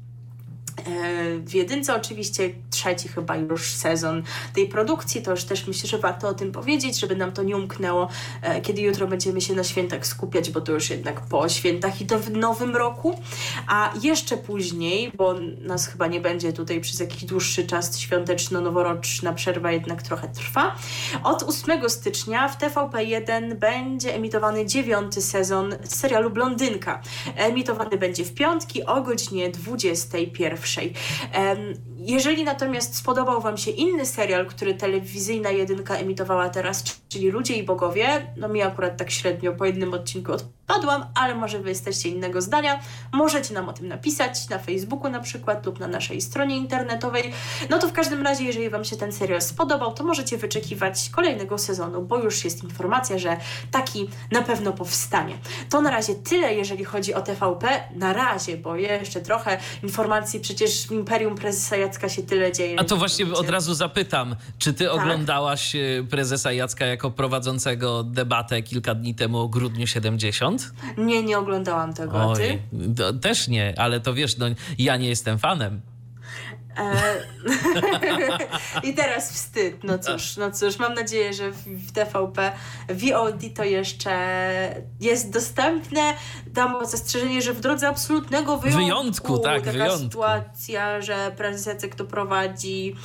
E, 0.78 1.38
W 1.38 1.54
jedynce 1.54 1.96
oczywiście 1.96 2.50
trzeci 2.70 3.08
chyba 3.08 3.36
już 3.36 3.72
sezon 3.74 4.22
tej 4.54 4.68
produkcji, 4.68 5.22
to 5.22 5.30
już 5.30 5.44
też 5.44 5.66
myślę, 5.66 5.88
że 5.88 5.98
warto 5.98 6.28
o 6.28 6.34
tym 6.34 6.52
powiedzieć, 6.52 7.00
żeby 7.00 7.16
nam 7.16 7.32
to 7.32 7.42
nie 7.42 7.56
umknęło, 7.56 8.08
e, 8.42 8.60
kiedy 8.60 8.82
jutro 8.82 9.06
będziemy 9.06 9.40
się 9.40 9.54
na 9.54 9.64
świętach 9.64 10.06
skupiać, 10.06 10.50
bo 10.50 10.60
to 10.60 10.72
już 10.72 10.90
jednak 10.90 11.20
po 11.20 11.48
świętach 11.48 12.00
i 12.00 12.06
to 12.06 12.18
w 12.18 12.30
nowym 12.30 12.76
roku, 12.76 13.18
a 13.66 13.92
jeszcze 14.02 14.36
później, 14.36 15.12
bo 15.16 15.34
nas 15.60 15.86
chyba 15.86 16.06
nie 16.06 16.20
będzie 16.20 16.52
tutaj 16.52 16.80
przez 16.80 17.00
jakiś 17.00 17.24
dłuższy 17.24 17.66
czas 17.66 17.98
świąteczno-noworoczna 17.98 19.32
przerwa 19.34 19.72
jednak 19.72 20.02
trochę 20.02 20.28
trwa, 20.28 20.76
od 21.22 21.42
8 21.42 21.90
stycznia 21.90 22.48
w 22.48 22.58
TVP1 22.58 23.54
będzie 23.54 24.14
emitowany 24.14 24.66
dziewiąty 24.66 25.22
sezon 25.22 25.74
serialu 25.84 26.30
Blondynka. 26.30 27.02
Emitowany 27.36 27.98
będzie 27.98 28.24
w 28.24 28.34
piątki 28.34 28.86
o 28.86 29.02
godzinie 29.02 29.50
21. 29.50 30.59
Em, 31.32 31.58
Jeżeli 31.96 32.44
natomiast 32.44 32.96
spodobał 32.96 33.40
Wam 33.40 33.56
się 33.56 33.70
inny 33.70 34.06
serial, 34.06 34.46
który 34.46 34.74
telewizyjna 34.74 35.50
jedynka 35.50 35.94
emitowała 35.94 36.48
teraz, 36.48 37.00
czyli 37.08 37.30
Ludzie 37.30 37.54
i 37.54 37.62
Bogowie, 37.62 38.34
no 38.36 38.48
mi 38.48 38.62
akurat 38.62 38.96
tak 38.96 39.10
średnio 39.10 39.52
po 39.52 39.64
jednym 39.64 39.94
odcinku 39.94 40.32
odpadłam, 40.70 41.04
ale 41.14 41.34
może 41.34 41.58
Wy 41.58 41.68
jesteście 41.68 42.08
innego 42.08 42.42
zdania, 42.42 42.80
możecie 43.12 43.54
nam 43.54 43.68
o 43.68 43.72
tym 43.72 43.88
napisać 43.88 44.48
na 44.48 44.58
Facebooku 44.58 45.10
na 45.10 45.20
przykład 45.20 45.66
lub 45.66 45.80
na 45.80 45.86
naszej 45.88 46.20
stronie 46.20 46.56
internetowej. 46.56 47.32
No 47.70 47.78
to 47.78 47.88
w 47.88 47.92
każdym 47.92 48.22
razie, 48.22 48.44
jeżeli 48.44 48.70
Wam 48.70 48.84
się 48.84 48.96
ten 48.96 49.12
serial 49.12 49.42
spodobał, 49.42 49.92
to 49.94 50.04
możecie 50.04 50.36
wyczekiwać 50.38 51.10
kolejnego 51.12 51.58
sezonu, 51.58 52.02
bo 52.02 52.18
już 52.18 52.44
jest 52.44 52.64
informacja, 52.64 53.18
że 53.18 53.36
taki 53.70 54.08
na 54.30 54.42
pewno 54.42 54.72
powstanie. 54.72 55.38
To 55.70 55.80
na 55.80 55.90
razie 55.90 56.14
tyle, 56.14 56.54
jeżeli 56.54 56.84
chodzi 56.84 57.14
o 57.14 57.22
TVP. 57.22 57.80
Na 57.96 58.12
razie, 58.12 58.56
bo 58.56 58.76
jeszcze 58.76 59.20
trochę 59.20 59.58
informacji, 59.82 60.40
przecież 60.40 60.86
w 60.86 60.92
Imperium 60.92 61.34
Prezesa 61.34 61.76
Jacka 61.76 62.08
się 62.08 62.22
tyle 62.22 62.52
dzieje. 62.52 62.80
A 62.80 62.84
to 62.84 62.96
właśnie 62.96 63.26
od 63.34 63.50
razu 63.50 63.74
zapytam, 63.74 64.36
czy 64.58 64.72
ty 64.74 64.84
Tak. 64.84 64.94
oglądałaś 64.94 65.76
e, 65.76 65.78
prezesa 66.10 66.52
Jacka 66.52 66.86
jako 66.86 67.10
prowadzącego 67.10 68.02
debatę 68.04 68.62
kilka 68.62 68.94
dni 68.94 69.14
temu 69.14 69.38
o 69.38 69.48
grudniu 69.48 69.86
70? 69.86 70.59
Nie, 70.98 71.22
nie 71.22 71.38
oglądałam 71.38 71.94
tego? 71.94 72.30
Oj, 72.30 72.62
też 73.20 73.48
nie, 73.48 73.74
ale 73.78 74.00
to 74.00 74.14
wiesz, 74.14 74.38
no 74.38 74.46
ja 74.78 74.96
nie 74.96 75.08
jestem 75.08 75.38
fanem. 75.38 75.80
E... 76.78 76.92
I 78.88 78.94
teraz 78.94 79.32
wstyd. 79.32 79.84
No 79.84 79.98
cóż, 79.98 80.36
no 80.36 80.50
cóż, 80.50 80.78
mam 80.78 80.94
nadzieję, 80.94 81.32
że 81.34 81.50
w, 81.50 81.92
TVP 81.92 82.52
VOD 82.88 83.40
to 83.54 83.64
jeszcze 83.64 84.10
jest 85.00 85.30
dostępne. 85.32 86.14
Dam 86.46 86.86
zastrzeżenie, 86.86 87.42
że 87.42 87.52
w 87.52 87.60
drodze 87.60 87.88
absolutnego 87.88 88.56
wyjątku. 88.58 88.84
Wyjątku, 88.86 89.38
tak, 89.38 89.58
taka 89.60 89.72
wyjątku. 89.72 89.98
sytuacja, 89.98 91.00
że 91.00 91.32
prezes 91.36 91.66
Jacek 91.66 91.94
to 91.94 92.04
prowadzi. 92.04 92.96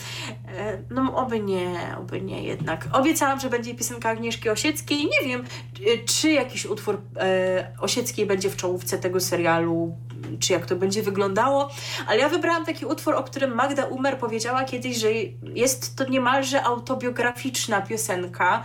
E, 0.57 0.77
No 0.89 1.15
oby 1.15 1.39
nie, 1.39 1.95
oby 1.99 2.21
nie 2.21 2.43
jednak. 2.43 2.87
Obiecałam, 2.91 3.39
że 3.39 3.49
będzie 3.49 3.75
piosenka 3.75 4.09
Agnieszki 4.09 4.49
Osieckiej. 4.49 5.05
Nie 5.05 5.27
wiem, 5.27 5.43
czy- 5.73 6.03
czy 6.05 6.31
jakiś 6.31 6.65
utwór 6.65 7.01
e, 7.17 7.71
Osieckiej 7.79 8.25
będzie 8.25 8.49
w 8.49 8.55
czołówce 8.55 8.97
tego 8.97 9.19
serialu, 9.19 9.95
czy 10.39 10.53
jak 10.53 10.65
to 10.65 10.75
będzie 10.75 11.03
wyglądało, 11.03 11.69
ale 12.07 12.19
ja 12.19 12.29
wybrałam 12.29 12.65
taki 12.65 12.85
utwór, 12.85 13.15
o 13.15 13.23
którym 13.23 13.55
Magda 13.55 13.85
Umer 13.85 14.17
powiedziała 14.17 14.63
kiedyś, 14.63 14.97
że 14.97 15.07
jest 15.53 15.95
to 15.95 16.09
niemalże 16.09 16.63
autobiograficzna 16.63 17.81
piosenka, 17.81 18.63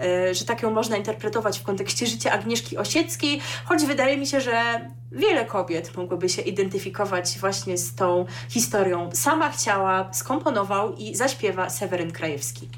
e, 0.00 0.34
że 0.34 0.44
tak 0.44 0.62
ją 0.62 0.70
można 0.70 0.96
interpretować 0.96 1.58
w 1.58 1.62
kontekście 1.62 2.06
życia 2.06 2.32
Agnieszki 2.32 2.78
Osieckiej, 2.78 3.40
choć 3.64 3.84
wydaje 3.84 4.16
mi 4.16 4.26
się, 4.26 4.40
że 4.40 4.88
wiele 5.12 5.44
kobiet 5.44 5.96
mogłoby 5.96 6.28
się 6.28 6.42
identyfikować 6.42 7.38
właśnie 7.40 7.78
z 7.78 7.94
tą 7.94 8.26
historią. 8.48 9.10
Sama 9.12 9.50
chciała, 9.50 10.12
skomponował 10.12 10.96
i 10.96 11.14
zaśpiewa 11.14 11.70
Seweryn 11.70 12.12
Krajewski. 12.12 12.68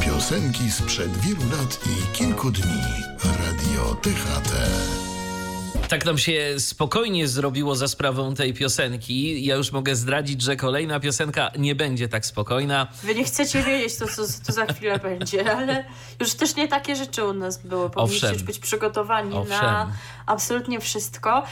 Piosenki 0.00 0.70
sprzed 0.70 1.16
wielu 1.16 1.50
lat 1.50 1.78
i 1.86 2.16
kilku 2.16 2.50
dni. 2.50 2.82
Radio 3.24 3.94
THT. 4.02 5.01
Tak 5.92 6.04
nam 6.04 6.18
się 6.18 6.54
spokojnie 6.58 7.28
zrobiło 7.28 7.74
za 7.74 7.88
sprawą 7.88 8.34
tej 8.34 8.54
piosenki. 8.54 9.44
Ja 9.44 9.56
już 9.56 9.72
mogę 9.72 9.96
zdradzić, 9.96 10.42
że 10.42 10.56
kolejna 10.56 11.00
piosenka 11.00 11.50
nie 11.58 11.74
będzie 11.74 12.08
tak 12.08 12.26
spokojna. 12.26 12.86
Wy 13.02 13.14
nie 13.14 13.24
chcecie 13.24 13.62
wiedzieć, 13.62 13.96
to 13.96 14.06
co 14.06 14.22
to 14.46 14.52
za 14.52 14.66
chwilę 14.66 14.98
będzie, 15.08 15.56
ale 15.56 15.84
już 16.20 16.34
też 16.34 16.56
nie 16.56 16.68
takie 16.68 16.96
rzeczy 16.96 17.24
u 17.24 17.32
nas 17.32 17.58
były. 17.58 17.90
Powinniście 17.90 18.30
Owszem. 18.30 18.46
być 18.46 18.58
przygotowani 18.58 19.34
Owszem. 19.34 19.60
na 19.60 19.92
absolutnie 20.26 20.80
wszystko. 20.80 21.42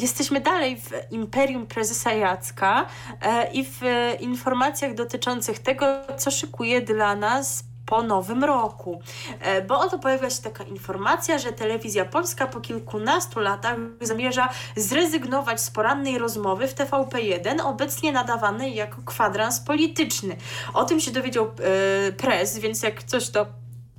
Jesteśmy 0.00 0.40
dalej 0.40 0.76
w 0.76 1.12
imperium 1.12 1.66
prezesa 1.66 2.12
Jacka 2.12 2.86
e, 3.22 3.52
i 3.52 3.64
w 3.64 3.80
informacjach 4.20 4.94
dotyczących 4.94 5.58
tego, 5.58 5.86
co 6.18 6.30
szykuje 6.30 6.80
dla 6.80 7.16
nas 7.16 7.69
po 7.86 8.02
nowym 8.02 8.44
roku. 8.44 9.02
E, 9.40 9.62
Bo 9.62 9.80
oto 9.80 9.98
pojawia 9.98 10.30
się 10.30 10.42
taka 10.42 10.64
informacja, 10.64 11.38
że 11.38 11.52
telewizja 11.52 12.04
polska 12.04 12.46
po 12.46 12.60
kilkunastu 12.60 13.40
latach 13.40 13.76
zamierza 14.00 14.48
zrezygnować 14.76 15.60
z 15.60 15.70
porannej 15.70 16.18
rozmowy 16.18 16.68
w 16.68 16.74
TVP1, 16.74 17.60
obecnie 17.64 18.12
nadawanej 18.12 18.74
jako 18.74 19.02
kwadrans 19.04 19.60
polityczny. 19.60 20.36
O 20.74 20.84
tym 20.84 21.00
się 21.00 21.10
dowiedział 21.10 21.44
e, 21.46 22.12
press, 22.12 22.58
więc 22.58 22.82
jak 22.82 23.02
coś 23.02 23.30
to 23.30 23.46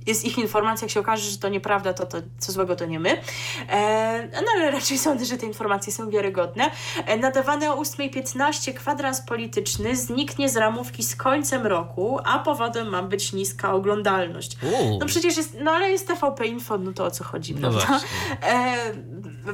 jest 0.06 0.24
ich 0.24 0.38
informacja, 0.38 0.84
jak 0.84 0.90
się 0.90 1.00
okaże, 1.00 1.30
że 1.30 1.38
to 1.38 1.48
nieprawda, 1.48 1.92
to, 1.92 2.06
to 2.06 2.18
co 2.38 2.52
złego 2.52 2.76
to 2.76 2.86
nie 2.86 3.00
my. 3.00 3.20
E, 3.68 4.28
no 4.32 4.46
ale 4.56 4.70
raczej 4.70 4.98
sądzę, 5.08 5.24
że 5.24 5.36
te 5.36 5.46
informacje 5.46 5.92
są 5.92 6.10
wiarygodne. 6.10 6.70
E, 7.06 7.16
nadawane 7.16 7.72
o 7.72 7.82
8.15 7.82 8.74
kwadrans 8.74 9.20
polityczny 9.20 9.96
zniknie 9.96 10.48
z 10.48 10.56
ramówki 10.56 11.02
z 11.02 11.16
końcem 11.16 11.66
roku, 11.66 12.18
a 12.24 12.38
powodem 12.38 12.88
ma 12.88 13.02
być 13.02 13.32
niska 13.32 13.72
oglądalność. 13.72 14.56
Uuu. 14.62 14.98
No 14.98 15.06
przecież 15.06 15.36
jest, 15.36 15.56
no 15.60 15.70
ale 15.70 15.90
jest 15.90 16.08
TVP 16.08 16.46
Info, 16.46 16.78
no 16.78 16.92
to 16.92 17.04
o 17.04 17.10
co 17.10 17.24
chodzi, 17.24 17.54
No 17.54 17.60
prawda? 17.70 18.00
E, 18.42 18.76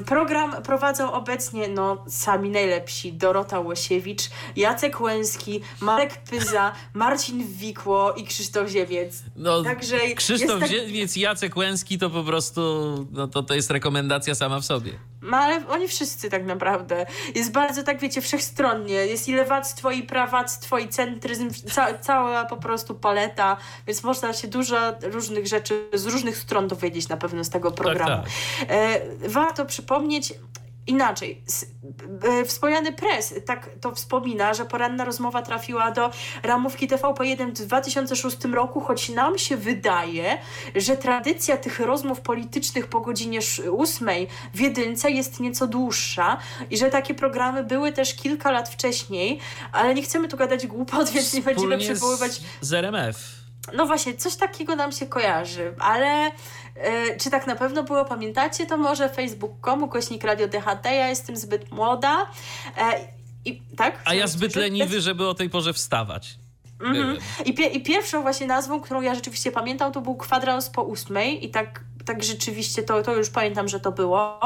program 0.06 0.62
prowadzą 0.62 1.12
obecnie 1.12 1.68
no, 1.68 2.04
sami 2.08 2.50
najlepsi. 2.50 3.12
Dorota 3.12 3.60
Łosiewicz, 3.60 4.22
Jacek 4.56 5.00
Łęski, 5.00 5.60
Marek 5.80 6.16
Pyza, 6.30 6.72
Marcin 6.94 7.46
Wikło 7.46 8.12
i 8.12 8.24
Krzysztof 8.24 8.68
Ziemiec. 8.68 9.22
No, 9.36 9.62
Także 9.62 9.98
Krzysztof 10.16 10.37
jest 10.40 10.60
tak- 10.60 11.16
Jacek 11.16 11.56
Łęski 11.56 11.98
to 11.98 12.10
po 12.10 12.24
prostu, 12.24 12.60
no 13.12 13.28
to, 13.28 13.42
to 13.42 13.54
jest 13.54 13.70
rekomendacja 13.70 14.34
sama 14.34 14.60
w 14.60 14.64
sobie. 14.64 14.92
No 15.22 15.36
ale 15.36 15.68
oni 15.68 15.88
wszyscy 15.88 16.30
tak 16.30 16.46
naprawdę. 16.46 17.06
Jest 17.34 17.52
bardzo, 17.52 17.82
tak 17.82 18.00
wiecie, 18.00 18.20
wszechstronnie. 18.20 18.94
Jest 18.94 19.28
i 19.28 19.34
lewactwo, 19.34 19.90
i 19.90 20.02
prawactwo, 20.02 20.78
i 20.78 20.88
centryzm, 20.88 21.50
ca 21.72 21.98
cała 21.98 22.44
po 22.44 22.56
prostu 22.56 22.94
paleta, 22.94 23.56
więc 23.86 24.02
można 24.02 24.32
się 24.32 24.48
dużo 24.48 24.76
różnych 25.02 25.46
rzeczy 25.46 25.88
z 25.94 26.06
różnych 26.06 26.36
stron 26.36 26.68
dowiedzieć 26.68 27.08
na 27.08 27.16
pewno 27.16 27.44
z 27.44 27.50
tego 27.50 27.70
programu. 27.70 28.22
tak. 28.22 28.70
E, 28.70 29.00
warto 29.28 29.66
przypomnieć, 29.66 30.34
Inaczej, 30.88 31.42
wspomniany 32.46 32.92
press 32.92 33.34
tak 33.46 33.70
to 33.80 33.94
wspomina, 33.94 34.54
że 34.54 34.64
poranna 34.64 35.04
rozmowa 35.04 35.42
trafiła 35.42 35.90
do 35.90 36.10
ramówki 36.42 36.88
TVP1 36.88 37.50
w 37.50 37.66
2006 37.66 38.44
roku, 38.44 38.80
choć 38.80 39.08
nam 39.08 39.38
się 39.38 39.56
wydaje, 39.56 40.38
że 40.74 40.96
tradycja 40.96 41.56
tych 41.56 41.80
rozmów 41.80 42.20
politycznych 42.20 42.86
po 42.86 43.00
godzinie 43.00 43.38
8 43.78 44.08
w 44.54 44.60
jedynce 44.60 45.10
jest 45.10 45.40
nieco 45.40 45.66
dłuższa 45.66 46.36
i 46.70 46.78
że 46.78 46.90
takie 46.90 47.14
programy 47.14 47.64
były 47.64 47.92
też 47.92 48.14
kilka 48.14 48.50
lat 48.50 48.68
wcześniej, 48.68 49.38
ale 49.72 49.94
nie 49.94 50.02
chcemy 50.02 50.28
tu 50.28 50.36
gadać 50.36 50.66
głupot, 50.66 51.10
więc 51.10 51.34
nie 51.34 51.42
będziemy 51.42 51.78
przywoływać 51.78 52.32
z, 52.32 52.42
z 52.60 52.72
RMF. 52.72 53.16
no 53.74 53.86
właśnie, 53.86 54.14
coś 54.14 54.36
takiego 54.36 54.76
nam 54.76 54.92
się 54.92 55.06
kojarzy, 55.06 55.74
ale 55.78 56.30
czy 57.20 57.30
tak 57.30 57.46
na 57.46 57.56
pewno 57.56 57.82
było, 57.82 58.04
pamiętacie? 58.04 58.66
To 58.66 58.76
może 58.76 59.08
facebook.com, 59.08 59.82
ukośnik 59.82 60.24
Radio 60.24 60.48
DHT, 60.48 60.84
ja 60.84 61.08
jestem 61.08 61.36
zbyt 61.36 61.72
młoda. 61.72 62.26
E, 62.76 63.00
i, 63.44 63.62
tak? 63.76 64.02
A 64.04 64.14
ja 64.14 64.26
zbyt 64.26 64.56
leniwy, 64.56 65.00
żeby 65.00 65.28
o 65.28 65.34
tej 65.34 65.50
porze 65.50 65.72
wstawać. 65.72 66.38
Mhm. 66.80 66.94
Byłem. 66.94 67.16
I, 67.44 67.54
pie, 67.54 67.66
I 67.66 67.82
pierwszą 67.82 68.22
właśnie 68.22 68.46
nazwą, 68.46 68.80
którą 68.80 69.00
ja 69.00 69.14
rzeczywiście 69.14 69.52
pamiętam, 69.52 69.92
to 69.92 70.00
był 70.00 70.16
kwadrans 70.16 70.70
po 70.70 70.82
ósmej 70.82 71.44
i 71.44 71.50
tak, 71.50 71.84
tak 72.04 72.24
rzeczywiście 72.24 72.82
to, 72.82 73.02
to 73.02 73.14
już 73.14 73.30
pamiętam, 73.30 73.68
że 73.68 73.80
to 73.80 73.92
było. 73.92 74.40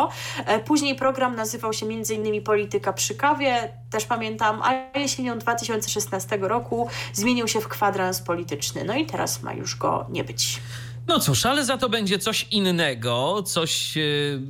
E, 0.46 0.58
Później 0.58 0.94
program 0.94 1.36
nazywał 1.36 1.72
się 1.72 1.86
między 1.86 2.14
innymi 2.14 2.40
Polityka 2.40 2.92
przy 2.92 3.14
kawie, 3.14 3.72
też 3.90 4.04
pamiętam, 4.04 4.62
a 4.62 4.98
jesienią 4.98 5.38
2016 5.38 6.38
roku 6.40 6.88
zmienił 7.12 7.48
się 7.48 7.60
w 7.60 7.68
kwadrans 7.68 8.20
polityczny. 8.20 8.84
No 8.84 8.94
i 8.94 9.06
teraz 9.06 9.42
ma 9.42 9.52
już 9.52 9.76
go 9.76 10.06
nie 10.08 10.24
być. 10.24 10.60
No 11.06 11.20
cóż, 11.20 11.46
ale 11.46 11.64
za 11.64 11.78
to 11.78 11.88
będzie 11.88 12.18
coś 12.18 12.46
innego, 12.50 13.42
coś 13.46 13.96
e, 13.96 14.00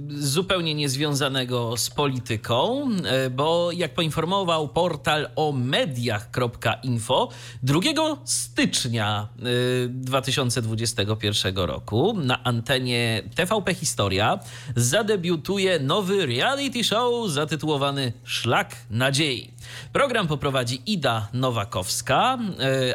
zupełnie 0.08 0.74
niezwiązanego 0.74 1.76
z 1.76 1.90
polityką, 1.90 2.88
e, 3.04 3.30
bo 3.30 3.72
jak 3.72 3.94
poinformował 3.94 4.68
portal 4.68 5.28
o 5.36 5.52
mediach.info, 5.52 7.28
2 7.62 7.80
stycznia 8.24 9.28
2021 9.88 11.58
e, 11.58 11.66
roku 11.66 12.14
na 12.14 12.44
antenie 12.44 13.22
TVP 13.34 13.74
Historia 13.74 14.38
zadebiutuje 14.76 15.78
nowy 15.78 16.26
reality 16.26 16.84
show 16.84 17.30
zatytułowany 17.30 18.12
Szlak 18.24 18.76
Nadziei. 18.90 19.50
Program 19.92 20.26
poprowadzi 20.26 20.82
Ida 20.86 21.28
Nowakowska, 21.32 22.38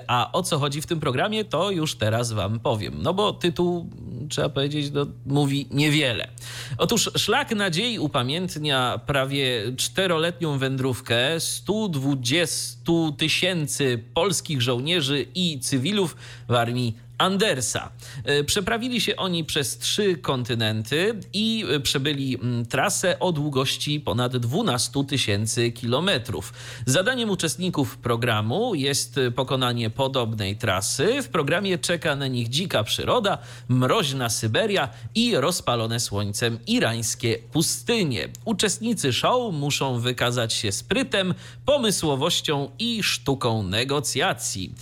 a 0.07 0.31
o 0.31 0.43
co 0.43 0.59
chodzi 0.59 0.81
w 0.81 0.85
tym 0.85 0.99
programie, 0.99 1.45
to 1.45 1.71
już 1.71 1.95
teraz 1.95 2.31
Wam 2.31 2.59
powiem. 2.59 3.01
No 3.01 3.13
bo 3.13 3.33
tytuł, 3.33 3.89
trzeba 4.29 4.49
powiedzieć, 4.49 4.91
no, 4.93 5.05
mówi 5.25 5.67
niewiele. 5.71 6.27
Otóż 6.77 7.11
Szlak 7.17 7.55
Nadziei 7.55 7.99
upamiętnia 7.99 8.99
prawie 9.05 9.61
czteroletnią 9.77 10.57
wędrówkę 10.57 11.39
120 11.39 12.91
tysięcy 13.17 14.03
polskich 14.13 14.61
żołnierzy 14.61 15.25
i 15.35 15.59
cywilów 15.59 16.15
w 16.47 16.53
armii 16.53 17.06
Andersa. 17.17 17.89
E, 18.23 18.43
przeprawili 18.43 19.01
się 19.01 19.15
oni 19.15 19.43
przez 19.43 19.77
trzy 19.77 20.17
kontynenty 20.17 21.19
i 21.33 21.65
e, 21.69 21.79
przebyli 21.79 22.37
trasę 22.69 23.19
o 23.19 23.31
długości 23.31 23.99
ponad 23.99 24.37
12 24.37 25.05
tysięcy 25.05 25.71
kilometrów. 25.71 26.53
Zadaniem 26.85 27.29
uczestników 27.29 27.97
programu 27.97 28.75
jest 28.75 29.17
e, 29.17 29.31
pokonanie 29.31 29.89
podobnej 29.89 30.57
trasy. 30.57 31.21
W 31.23 31.29
programie 31.29 31.77
czeka 31.77 32.15
na 32.15 32.27
nich 32.27 32.49
dzika 32.49 32.83
przyroda, 32.83 33.37
mroźna 33.67 34.29
Syberia 34.29 34.89
i 35.15 35.35
rozpalone 35.35 35.99
słońcem 35.99 36.59
irańskie 36.67 37.39
pustynie. 37.51 38.29
Uczestnicy 38.45 39.13
show 39.13 39.53
muszą 39.53 39.99
wykazać 39.99 40.53
się 40.53 40.71
sprytem, 40.71 41.33
pomysłowością 41.65 42.71
i 42.79 43.03
sztuką 43.03 43.63
negocjacji. 43.63 44.73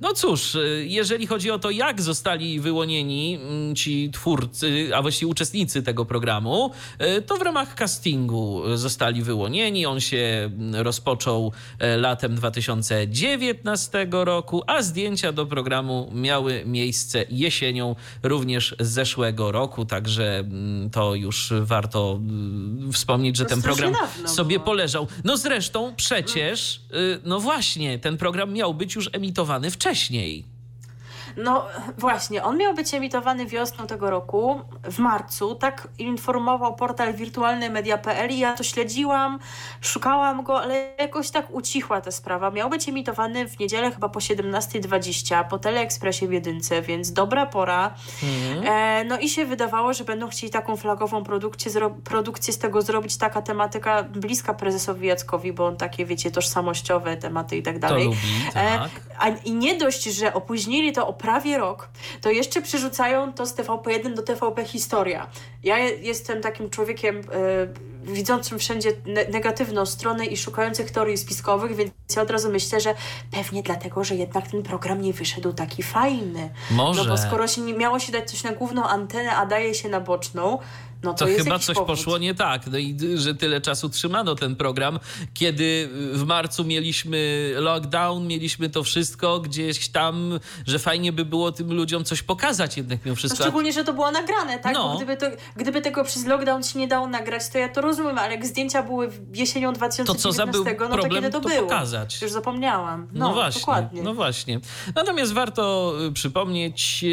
No 0.00 0.12
cóż, 0.12 0.54
y, 0.54 0.86
jeżeli 0.88 1.26
chodzi 1.26 1.50
o 1.50 1.58
to, 1.58 1.70
jak 1.70 2.02
zostali 2.02 2.60
wyłonieni 2.60 3.38
mm, 3.42 3.74
ci 3.76 4.10
twórcy, 4.10 4.90
a 4.94 5.02
właściwie 5.02 5.30
uczestnicy 5.30 5.82
tego 5.82 6.04
programu, 6.04 6.70
y, 7.18 7.22
to 7.22 7.36
w 7.36 7.42
ramach 7.42 7.74
castingu 7.74 8.62
zostali 8.74 9.22
wyłonieni. 9.22 9.86
On 9.86 10.00
się 10.00 10.16
mm, 10.16 10.74
rozpoczął 10.82 11.52
e, 11.78 11.96
latem 11.96 12.34
2019 12.34 14.08
roku, 14.10 14.62
a 14.66 14.82
zdjęcia 14.82 15.32
do 15.32 15.46
programu 15.46 16.10
miały 16.14 16.62
miejsce 16.66 17.24
jesienią 17.30 17.96
również 18.22 18.76
zeszłego 18.80 19.52
roku, 19.52 19.84
także 19.84 20.38
mm, 20.38 20.90
to 20.90 21.14
już 21.14 21.52
warto 21.60 22.20
wspomnieć, 22.92 23.36
że 23.36 23.44
ten 23.44 23.62
program 23.62 23.94
sobie 24.26 24.60
poleżał. 24.60 25.06
No 25.24 25.36
zresztą 25.36 25.94
przecież, 25.96 26.80
y, 26.94 27.20
no 27.24 27.40
właśnie, 27.40 27.98
ten 27.98 28.16
program 28.16 28.52
miał 28.52 28.74
być 28.74 28.94
już 28.94 29.10
emitowany 29.12 29.70
wcześniej 29.70 29.85
wcześniej. 29.86 30.44
No 31.36 31.66
właśnie, 31.98 32.42
on 32.44 32.58
miał 32.58 32.74
być 32.74 32.94
emitowany 32.94 33.46
wiosną 33.46 33.86
tego 33.86 34.10
roku, 34.10 34.60
w 34.84 34.98
marcu, 34.98 35.54
tak 35.54 35.88
informował 35.98 36.74
portal 36.76 37.14
wirtualnymedia.pl 37.14 38.30
i 38.30 38.38
ja 38.38 38.54
to 38.54 38.62
śledziłam, 38.62 39.38
szukałam 39.80 40.42
go, 40.42 40.62
ale 40.62 40.88
jakoś 40.98 41.30
tak 41.30 41.46
ucichła 41.50 42.00
ta 42.00 42.10
sprawa. 42.10 42.50
Miał 42.50 42.70
być 42.70 42.88
emitowany 42.88 43.48
w 43.48 43.58
niedzielę 43.58 43.90
chyba 43.92 44.08
po 44.08 44.20
17.20 44.20 45.44
po 45.48 45.58
Teleekspresie 45.58 46.28
w 46.28 46.32
jedynce, 46.32 46.82
więc 46.82 47.12
dobra 47.12 47.46
pora. 47.46 47.94
E, 48.64 49.04
no 49.04 49.18
i 49.18 49.28
się 49.28 49.46
wydawało, 49.46 49.92
że 49.92 50.04
będą 50.04 50.28
chcieli 50.28 50.52
taką 50.52 50.76
flagową 50.76 51.24
produkcję, 51.24 51.70
produkcję 52.04 52.52
z 52.52 52.58
tego 52.58 52.82
zrobić, 52.82 53.16
taka 53.16 53.42
tematyka 53.42 54.02
bliska 54.02 54.54
prezesowi 54.54 55.06
Jackowi, 55.06 55.52
bo 55.52 55.66
on 55.66 55.76
takie, 55.76 56.06
wiecie, 56.06 56.30
tożsamościowe 56.30 57.16
tematy 57.16 57.56
i 57.56 57.62
tak 57.62 57.74
To 57.74 57.80
dalej. 57.80 58.04
lubi, 58.04 58.16
E, 58.54 58.78
tak. 58.78 58.90
a, 59.18 59.28
I 59.28 59.52
nie 59.52 59.76
dość, 59.78 60.04
że 60.04 60.34
opóźnili 60.34 60.92
to 60.92 61.08
o 61.08 61.12
prawie 61.26 61.58
rok, 61.58 61.88
to 62.20 62.30
jeszcze 62.30 62.62
przerzucają 62.62 63.32
to 63.32 63.46
z 63.46 63.54
TVP1 63.54 64.14
do 64.14 64.22
TVP 64.22 64.64
Historia. 64.64 65.26
Ja 65.62 65.78
je- 65.78 65.96
jestem 65.96 66.40
takim 66.42 66.70
człowiekiem 66.70 67.20
e, 67.20 68.12
widzącym 68.12 68.58
wszędzie 68.58 68.92
ne 69.06 69.24
negatywną 69.28 69.86
stronę 69.86 70.26
i 70.26 70.36
szukających 70.36 70.90
teorii 70.90 71.16
spiskowych, 71.18 71.76
więc 71.76 71.92
ja 72.16 72.22
od 72.22 72.30
razu 72.30 72.50
myślę, 72.50 72.80
że 72.80 72.94
pewnie 73.30 73.62
dlatego, 73.62 74.04
że 74.04 74.14
jednak 74.14 74.48
ten 74.50 74.62
program 74.62 75.00
nie 75.00 75.12
wyszedł 75.12 75.52
taki 75.52 75.82
fajny. 75.82 76.50
Może. 76.70 77.02
No 77.04 77.08
bo 77.10 77.18
skoro 77.18 77.48
się 77.48 77.60
nie 77.60 77.74
miało 77.74 77.98
się 77.98 78.12
dać 78.12 78.30
coś 78.30 78.42
na 78.42 78.52
główną 78.52 78.84
antenę, 78.88 79.36
a 79.36 79.46
daje 79.46 79.74
się 79.74 79.88
na 79.88 80.00
boczną, 80.00 80.58
no 81.02 81.14
to, 81.14 81.26
To 81.26 81.32
chyba 81.36 81.58
coś 81.58 81.74
powód. 81.76 81.86
poszło 81.96 82.18
nie 82.18 82.34
tak, 82.34 82.66
no 82.66 82.78
i 82.78 82.96
że 83.14 83.34
tyle 83.34 83.60
czasu 83.60 83.88
trzymano 83.88 84.34
ten 84.34 84.56
program, 84.56 84.98
kiedy 85.34 85.88
w 86.12 86.24
marcu 86.26 86.64
mieliśmy 86.64 87.52
lockdown, 87.58 88.26
mieliśmy 88.26 88.70
to 88.70 88.82
wszystko 88.84 89.40
gdzieś 89.40 89.88
tam, 89.88 90.40
że 90.66 90.78
fajnie 90.78 91.12
by 91.12 91.24
było 91.24 91.52
tym 91.52 91.72
ludziom 91.72 92.04
coś 92.04 92.22
pokazać 92.22 92.76
jednak 92.76 93.04
mimo 93.04 93.12
No 93.12 93.16
wszystko. 93.16 93.42
szczególnie, 93.44 93.72
że 93.72 93.84
to 93.84 93.92
było 93.92 94.10
nagrane, 94.10 94.58
tak? 94.58 94.74
No. 94.74 94.88
Bo 94.88 94.96
gdyby, 94.96 95.16
to, 95.16 95.26
gdyby 95.56 95.80
tego 95.82 96.04
przez 96.04 96.26
lockdown 96.26 96.62
się 96.62 96.78
nie 96.78 96.88
dało 96.88 97.08
nagrać, 97.08 97.48
to 97.52 97.58
ja 97.58 97.68
to 97.68 97.80
rozumiem, 97.80 98.18
ale 98.18 98.30
jak 98.34 98.46
zdjęcia 98.46 98.82
były 98.82 99.10
jesienią 99.34 99.72
2019, 99.72 100.04
To 100.06 100.14
co 100.22 100.32
za 100.36 100.46
był 100.46 100.64
no 100.64 100.70
to 100.88 100.92
problem 100.92 101.22
kiedy 101.22 101.32
to, 101.32 101.40
to 101.40 101.48
było? 101.48 101.62
pokazać? 101.62 102.22
Już 102.22 102.30
zapomniałam. 102.32 103.08
No, 103.12 103.28
No, 103.28 103.34
właśnie, 103.34 103.60
dokładnie. 103.60 104.02
no 104.02 104.14
właśnie. 104.14 104.60
Natomiast 104.94 105.32
warto 105.32 105.92
y, 106.08 106.12
przypomnieć, 106.12 107.04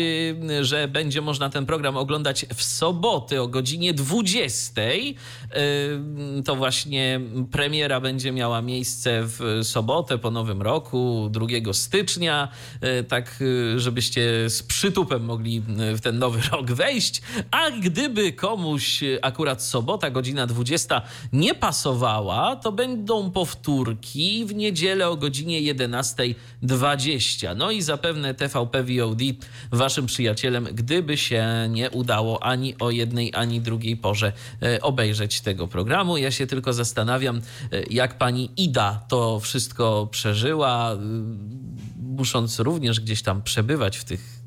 y, 0.60 0.66
że 0.66 0.88
będzie 0.88 1.22
można 1.22 1.50
ten 1.50 1.66
program 1.66 1.98
oglądać 1.98 2.46
w 2.56 2.64
sobotę 2.64 3.42
o 3.42 3.48
godzinie 3.48 3.73
20. 3.94 4.82
Y, 4.82 6.44
To 6.46 6.56
właśnie 6.56 7.20
premiera 7.52 8.00
będzie 8.02 8.32
miała 8.32 8.62
miejsce 8.62 9.22
w 9.24 9.60
sobotę 9.64 10.18
po 10.18 10.32
nowym 10.32 10.62
roku, 10.62 11.30
2 11.32 11.74
stycznia, 11.74 12.48
y, 13.00 13.04
tak 13.04 13.42
y, 13.42 13.80
żebyście 13.80 14.50
z 14.50 14.64
przytupem 14.64 15.26
mogli 15.26 15.58
y, 15.58 15.96
w 15.96 16.02
ten 16.02 16.20
nowy 16.20 16.42
rok 16.52 16.72
wejść. 16.72 17.22
A 17.52 17.72
gdyby 17.72 18.34
komuś 18.34 19.04
akurat 19.22 19.64
sobota, 19.64 20.10
godzina 20.10 20.48
20 20.48 21.02
nie 21.34 21.56
pasowała, 21.56 22.56
to 22.56 22.72
będą 22.72 23.32
powtórki 23.32 24.46
w 24.46 24.56
niedzielę 24.56 25.10
o 25.10 25.16
godzinie 25.16 25.74
11.20. 25.74 27.56
No 27.56 27.72
i 27.72 27.82
zapewne 27.82 28.34
TVP 28.34 28.84
VOD 28.84 29.22
waszym 29.72 30.06
przyjacielem, 30.06 30.64
gdyby 30.74 31.18
się 31.18 31.46
nie 31.70 31.90
udało 31.92 32.44
ani 32.44 32.76
o 32.80 32.92
jednej, 32.92 33.32
ani 33.36 33.62
drugiej 33.64 33.98
porze 33.98 34.34
e, 34.62 34.82
obejrzeć 34.82 35.42
tego 35.42 35.68
programu. 35.68 36.18
Ja 36.18 36.32
się 36.32 36.48
tylko 36.48 36.74
zastanawiam, 36.74 37.42
e, 37.72 37.84
jak 37.90 38.18
pani 38.18 38.50
Ida 38.58 39.06
to 39.08 39.40
wszystko 39.40 40.08
przeżyła, 40.12 40.94
y, 40.94 40.98
musząc 41.98 42.60
również 42.60 43.00
gdzieś 43.00 43.22
tam 43.22 43.42
przebywać 43.42 43.98
w 43.98 44.04
tych 44.04 44.40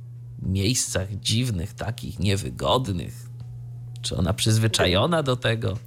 miejscach 0.42 1.08
dziwnych, 1.20 1.74
takich 1.74 2.18
niewygodnych. 2.18 3.26
Czy 4.02 4.16
ona 4.16 4.32
przyzwyczajona 4.32 5.22
do 5.22 5.36
tego? 5.36 5.78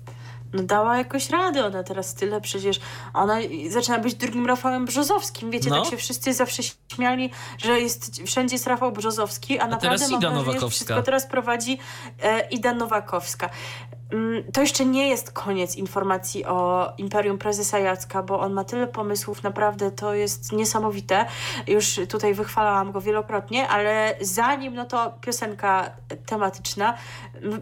No 0.53 0.63
dała 0.63 0.97
jakoś 0.97 1.29
radę, 1.29 1.65
ona 1.65 1.83
teraz 1.83 2.13
tyle 2.13 2.41
przecież, 2.41 2.79
ona 3.13 3.37
zaczyna 3.69 3.99
być 3.99 4.15
drugim 4.15 4.45
Rafałem 4.47 4.85
Brzozowskim, 4.85 5.51
wiecie, 5.51 5.69
No. 5.69 5.81
tak 5.81 5.91
się 5.91 5.97
wszyscy 5.97 6.33
zawsze 6.33 6.63
śmiali, 6.95 7.29
że 7.57 7.79
jest, 7.79 8.21
wszędzie 8.25 8.55
jest 8.55 8.67
Rafał 8.67 8.91
Brzozowski, 8.91 9.59
a, 9.59 9.67
naprawdę 9.67 9.97
teraz 9.97 10.01
mam 10.01 10.09
Ida 10.09 10.29
wrażenie, 10.29 10.45
że 10.45 10.51
Nowakowska. 10.51 10.69
wszystko 10.69 11.03
teraz 11.03 11.25
prowadzi 11.27 11.79
e, 12.23 12.49
Ida 12.49 12.73
Nowakowska. 12.73 13.49
Mm, 14.11 14.43
To 14.53 14.61
jeszcze 14.61 14.85
nie 14.85 15.07
jest 15.09 15.31
koniec 15.31 15.75
informacji 15.75 16.45
o 16.45 16.89
Imperium 16.97 17.37
Prezesa 17.37 17.79
Jacka, 17.79 18.23
bo 18.23 18.39
on 18.39 18.53
ma 18.53 18.63
tyle 18.63 18.87
pomysłów, 18.87 19.43
naprawdę 19.43 19.91
to 19.91 20.13
jest 20.13 20.51
niesamowite. 20.51 21.25
Już 21.67 21.99
tutaj 22.09 22.33
wychwalałam 22.33 22.91
go 22.91 23.01
wielokrotnie, 23.01 23.67
ale 23.67 24.15
zanim 24.21 24.75
no 24.75 24.85
to 24.85 25.13
piosenka 25.21 25.91
tematyczna, 26.25 26.97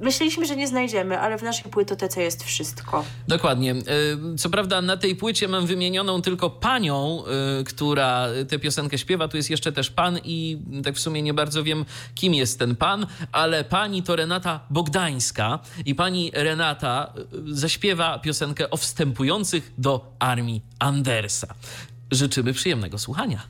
myśleliśmy, 0.01 0.45
że 0.45 0.55
nie 0.55 0.67
znajdziemy, 0.67 1.19
ale 1.19 1.37
w 1.37 1.43
naszej 1.43 1.71
płytotece 1.71 2.21
jest 2.21 2.43
wszystko. 2.43 3.03
Dokładnie. 3.27 3.71
Y, 3.75 4.37
Co 4.37 4.49
prawda 4.49 4.81
na 4.81 4.97
tej 4.97 5.15
płycie 5.15 5.47
mam 5.47 5.65
wymienioną 5.65 6.21
tylko 6.21 6.49
panią, 6.49 7.23
y, 7.59 7.63
która 7.63 8.27
tę 8.49 8.59
piosenkę 8.59 8.97
śpiewa. 8.97 9.27
Tu 9.27 9.37
jest 9.37 9.49
jeszcze 9.49 9.71
też 9.71 9.89
pan 9.89 10.19
i 10.23 10.59
tak 10.83 10.95
w 10.95 10.99
sumie 10.99 11.21
nie 11.21 11.33
bardzo 11.33 11.63
wiem, 11.63 11.85
kim 12.15 12.33
jest 12.33 12.59
ten 12.59 12.75
pan, 12.75 13.07
ale 13.31 13.63
pani 13.63 14.03
to 14.03 14.15
Renata 14.15 14.59
Bogdańska 14.69 15.59
i 15.85 15.95
pani 15.95 16.31
Renata 16.43 17.13
y, 17.49 17.55
zaśpiewa 17.55 18.19
piosenkę 18.19 18.69
o 18.69 18.77
wstępujących 18.77 19.73
do 19.77 20.15
armii 20.19 20.61
Andersa. 20.79 21.47
Życzymy 22.11 22.53
przyjemnego 22.53 22.97
słuchania. 22.97 23.41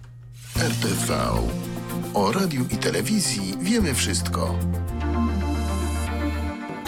RTV. 0.55 1.18
O 2.14 2.31
radiu 2.31 2.65
i 2.72 2.77
telewizji 2.77 3.53
wiemy 3.61 3.93
wszystko. 3.93 4.59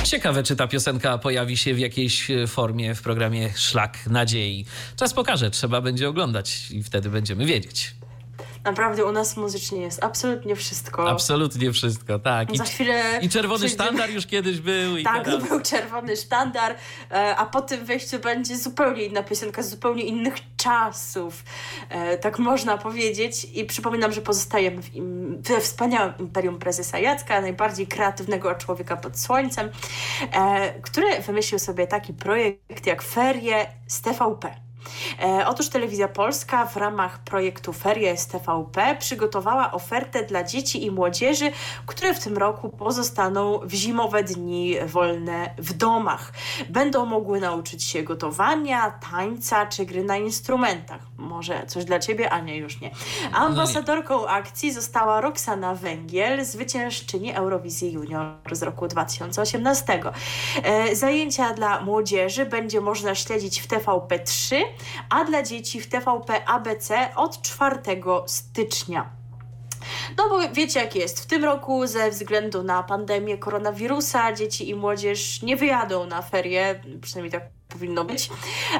Ciekawe, 0.03 0.43
czy 0.43 0.55
ta 0.55 0.67
piosenka 0.67 1.17
pojawi 1.17 1.57
się 1.57 1.73
w 1.73 1.79
jakiejś 1.79 2.31
e, 2.31 2.47
formie 2.47 2.95
w 2.95 3.01
programie 3.01 3.49
Szlak 3.55 4.07
Nadziei. 4.07 4.65
Czas 4.95 5.13
pokaże, 5.13 5.51
trzeba 5.51 5.81
będzie 5.81 6.09
oglądać 6.09 6.71
i 6.71 6.83
wtedy 6.83 7.09
będziemy 7.09 7.45
wiedzieć. 7.45 7.95
Naprawdę 8.63 9.05
u 9.05 9.11
nas 9.11 9.37
muzycznie 9.37 9.81
jest 9.81 10.03
absolutnie 10.03 10.55
wszystko. 10.55 11.09
Absolutnie 11.09 11.71
wszystko, 11.71 12.19
tak. 12.19 12.53
I, 12.53 12.57
Za 12.57 12.63
chwilę 12.63 13.19
I 13.21 13.29
czerwony 13.29 13.59
przyjdzie... 13.59 13.75
sztandar 13.75 14.09
już 14.09 14.25
kiedyś 14.27 14.59
był. 14.59 14.97
I 14.97 15.03
tak, 15.03 15.25
teraz... 15.25 15.43
był 15.43 15.61
czerwony 15.61 16.17
sztandar, 16.17 16.75
e, 17.11 17.35
a 17.35 17.45
po 17.45 17.61
tym 17.61 17.85
wejściu 17.85 18.19
będzie 18.19 18.57
zupełnie 18.57 19.03
inna 19.03 19.23
piosenka, 19.23 19.63
z 19.63 19.69
zupełnie 19.69 20.03
innych 20.03 20.35
czasów. 20.57 21.43
E, 21.89 22.17
tak 22.17 22.39
można 22.39 22.77
powiedzieć. 22.77 23.47
I 23.53 23.65
przypominam, 23.65 24.11
że 24.11 24.21
pozostajemy 24.21 24.81
w 24.81 24.95
im, 24.95 25.41
we 25.41 25.61
wspaniałym 25.61 26.13
imperium 26.19 26.59
prezesa 26.59 26.99
Jacka, 26.99 27.41
najbardziej 27.41 27.87
kreatywnego 27.87 28.55
człowieka 28.55 28.97
pod 28.97 29.19
słońcem, 29.19 29.69
e, 30.31 30.81
który 30.81 31.19
wymyślił 31.19 31.59
sobie 31.59 31.87
taki 31.87 32.13
projekt 32.13 32.85
jak 32.85 33.01
Ferie 33.01 33.67
z 33.87 34.01
TVP. 34.01 34.68
E, 35.21 35.47
otóż 35.47 35.69
Telewizja 35.69 36.07
Polska 36.07 36.65
w 36.65 36.77
ramach 36.77 37.19
projektu 37.19 37.73
Ferie 37.73 38.17
z 38.17 38.27
TVP 38.27 38.95
przygotowała 38.99 39.71
ofertę 39.71 40.23
dla 40.23 40.43
dzieci 40.43 40.85
i 40.85 40.91
młodzieży, 40.91 41.51
które 41.85 42.13
w 42.13 42.19
tym 42.19 42.37
roku 42.37 42.69
pozostaną 42.69 43.59
w 43.63 43.73
zimowe 43.73 44.23
dni 44.23 44.75
wolne 44.85 45.53
w 45.57 45.73
domach. 45.73 46.33
Będą 46.69 47.05
mogły 47.05 47.39
nauczyć 47.39 47.83
się 47.83 48.03
gotowania, 48.03 48.91
tańca 49.11 49.65
czy 49.65 49.85
gry 49.85 50.03
na 50.03 50.17
instrumentach. 50.17 51.01
Może 51.17 51.65
coś 51.67 51.85
dla 51.85 51.99
ciebie, 51.99 52.29
a 52.29 52.39
nie 52.39 52.57
już 52.57 52.81
nie. 52.81 52.91
Ambasadorką 53.33 54.27
akcji 54.27 54.73
została 54.73 55.21
Roxana 55.21 55.75
Węgiel, 55.75 56.45
zwyciężczyni 56.45 57.33
Eurowizji 57.33 57.91
Junior 57.91 58.35
z 58.51 58.63
roku 58.63 58.87
2018. 58.87 60.01
E, 60.63 60.95
zajęcia 60.95 61.53
dla 61.53 61.81
młodzieży 61.81 62.45
będzie 62.45 62.81
można 62.81 63.15
śledzić 63.15 63.61
w 63.61 63.67
TVP3 63.67 64.55
a 65.09 65.23
dla 65.23 65.43
dzieci 65.43 65.81
w 65.81 65.89
TVP 65.89 66.47
ABC 66.47 67.15
od 67.15 67.41
4 67.41 67.79
stycznia. 68.25 69.09
No 70.17 70.29
bo 70.29 70.39
wiecie 70.53 70.79
jak 70.79 70.95
jest, 70.95 71.19
w 71.19 71.25
tym 71.25 71.43
roku 71.43 71.87
ze 71.87 72.11
względu 72.11 72.63
na 72.63 72.83
pandemię 72.83 73.37
koronawirusa 73.37 74.33
dzieci 74.33 74.69
i 74.69 74.75
młodzież 74.75 75.41
nie 75.41 75.57
wyjadą 75.57 76.05
na 76.05 76.21
ferie, 76.21 76.81
przynajmniej 77.01 77.31
tak 77.31 77.58
powinno 77.69 78.05
być, 78.05 78.29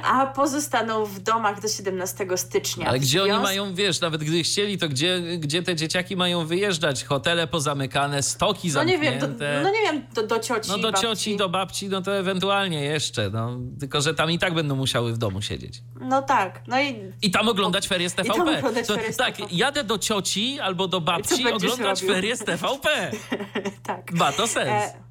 a 0.03 0.25
pozostaną 0.25 1.05
w 1.05 1.19
domach 1.19 1.61
do 1.61 1.67
17 1.67 2.27
stycznia. 2.35 2.87
Ale 2.87 2.99
gdzie 2.99 3.23
oni 3.23 3.43
mają, 3.43 3.73
wiesz, 3.73 4.01
nawet 4.01 4.23
gdy 4.23 4.43
chcieli, 4.43 4.77
to 4.77 4.89
gdzie, 4.89 5.21
gdzie 5.37 5.63
te 5.63 5.75
dzieciaki 5.75 6.15
mają 6.15 6.45
wyjeżdżać? 6.45 7.03
Hotele 7.03 7.47
pozamykane, 7.47 8.23
stoki 8.23 8.69
zamknięte. 8.69 9.05
No 9.05 9.11
nie 9.11 9.19
wiem, 9.19 9.37
do, 9.37 9.45
no 9.63 9.69
nie 9.71 9.81
wiem, 9.81 10.05
do, 10.13 10.27
do 10.27 10.39
cioci, 10.39 10.69
No 10.69 10.77
do 10.77 10.91
babci. 10.91 11.01
cioci, 11.01 11.37
do 11.37 11.49
babci, 11.49 11.89
no 11.89 12.01
to 12.01 12.17
ewentualnie 12.17 12.83
jeszcze, 12.83 13.29
no. 13.29 13.57
Tylko, 13.79 14.01
że 14.01 14.13
tam 14.13 14.31
i 14.31 14.39
tak 14.39 14.53
będą 14.53 14.75
musiały 14.75 15.13
w 15.13 15.17
domu 15.17 15.41
siedzieć. 15.41 15.81
No 16.01 16.21
tak, 16.21 16.61
no 16.67 16.81
i... 16.81 16.95
I 17.21 17.31
tam 17.31 17.49
oglądać 17.49 17.87
ferie 17.87 18.09
z 18.09 18.13
TVP. 18.13 18.37
tam 18.37 18.57
oglądać 18.57 18.87
to, 18.87 18.95
ferie 18.95 19.13
z 19.13 19.17
tak, 19.17 19.35
TVP. 19.35 19.55
jadę 19.55 19.83
do 19.83 19.97
cioci 19.97 20.59
albo 20.59 20.87
do 20.87 21.01
babci 21.01 21.47
oglądać 21.47 22.01
robił? 22.01 22.15
ferie 22.15 22.35
z 22.35 22.39
TVP. 22.39 23.11
tak. 23.83 24.11
Ma 24.11 24.31
to 24.31 24.47
sens. 24.47 24.69
E, 24.69 25.08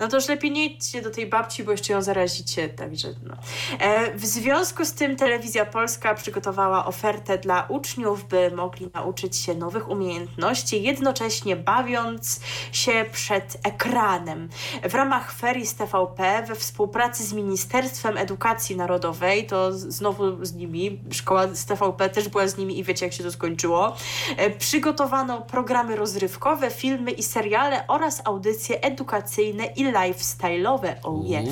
no 0.00 0.08
to 0.08 0.16
już 0.16 0.28
lepiej 0.28 0.50
nie 0.50 0.64
idźcie 0.64 1.02
do 1.02 1.10
tej 1.10 1.26
babci, 1.26 1.64
bo 1.64 1.70
jeszcze 1.70 1.92
ją 1.92 2.02
zarazicie, 2.02 2.68
także 2.68 3.08
no. 3.22 3.34
E, 3.78 4.14
w 4.14 4.26
związku 4.26 4.84
z 4.84 4.92
tym 4.92 5.16
Telewizja 5.16 5.66
Polska 5.66 6.14
przygotowała 6.14 6.86
ofertę 6.86 7.38
dla 7.38 7.66
uczniów, 7.68 8.28
by 8.28 8.50
mogli 8.50 8.90
nauczyć 8.94 9.36
się 9.36 9.54
nowych 9.54 9.88
umiejętności, 9.88 10.82
jednocześnie 10.82 11.56
bawiąc 11.56 12.40
się 12.72 13.04
przed 13.12 13.56
ekranem. 13.64 14.48
W 14.88 14.94
ramach 14.94 15.32
ferii 15.32 15.66
z 15.66 15.74
TVP 15.74 16.44
we 16.48 16.54
współpracy 16.54 17.24
z 17.24 17.32
Ministerstwem 17.32 18.16
Edukacji 18.16 18.76
Narodowej, 18.76 19.46
to 19.46 19.72
znowu 19.72 20.44
z 20.44 20.54
nimi, 20.54 21.00
szkoła 21.10 21.46
z 21.54 21.66
TVP 21.66 22.08
też 22.08 22.28
była 22.28 22.48
z 22.48 22.58
nimi 22.58 22.78
i 22.78 22.84
wiecie 22.84 23.06
jak 23.06 23.12
się 23.12 23.24
to 23.24 23.32
skończyło, 23.32 23.96
e, 24.36 24.50
przygotowano 24.50 25.42
programy 25.42 25.96
rozrywkowe, 25.96 26.70
filmy 26.70 27.10
i 27.10 27.22
seriale 27.22 27.86
oraz 27.88 28.22
audycje 28.24 28.80
edukacyjne 28.80 29.66
i 29.76 29.84
lifestyle'owe. 29.84 30.94
Oh 31.02 31.26
yeah. 31.26 31.44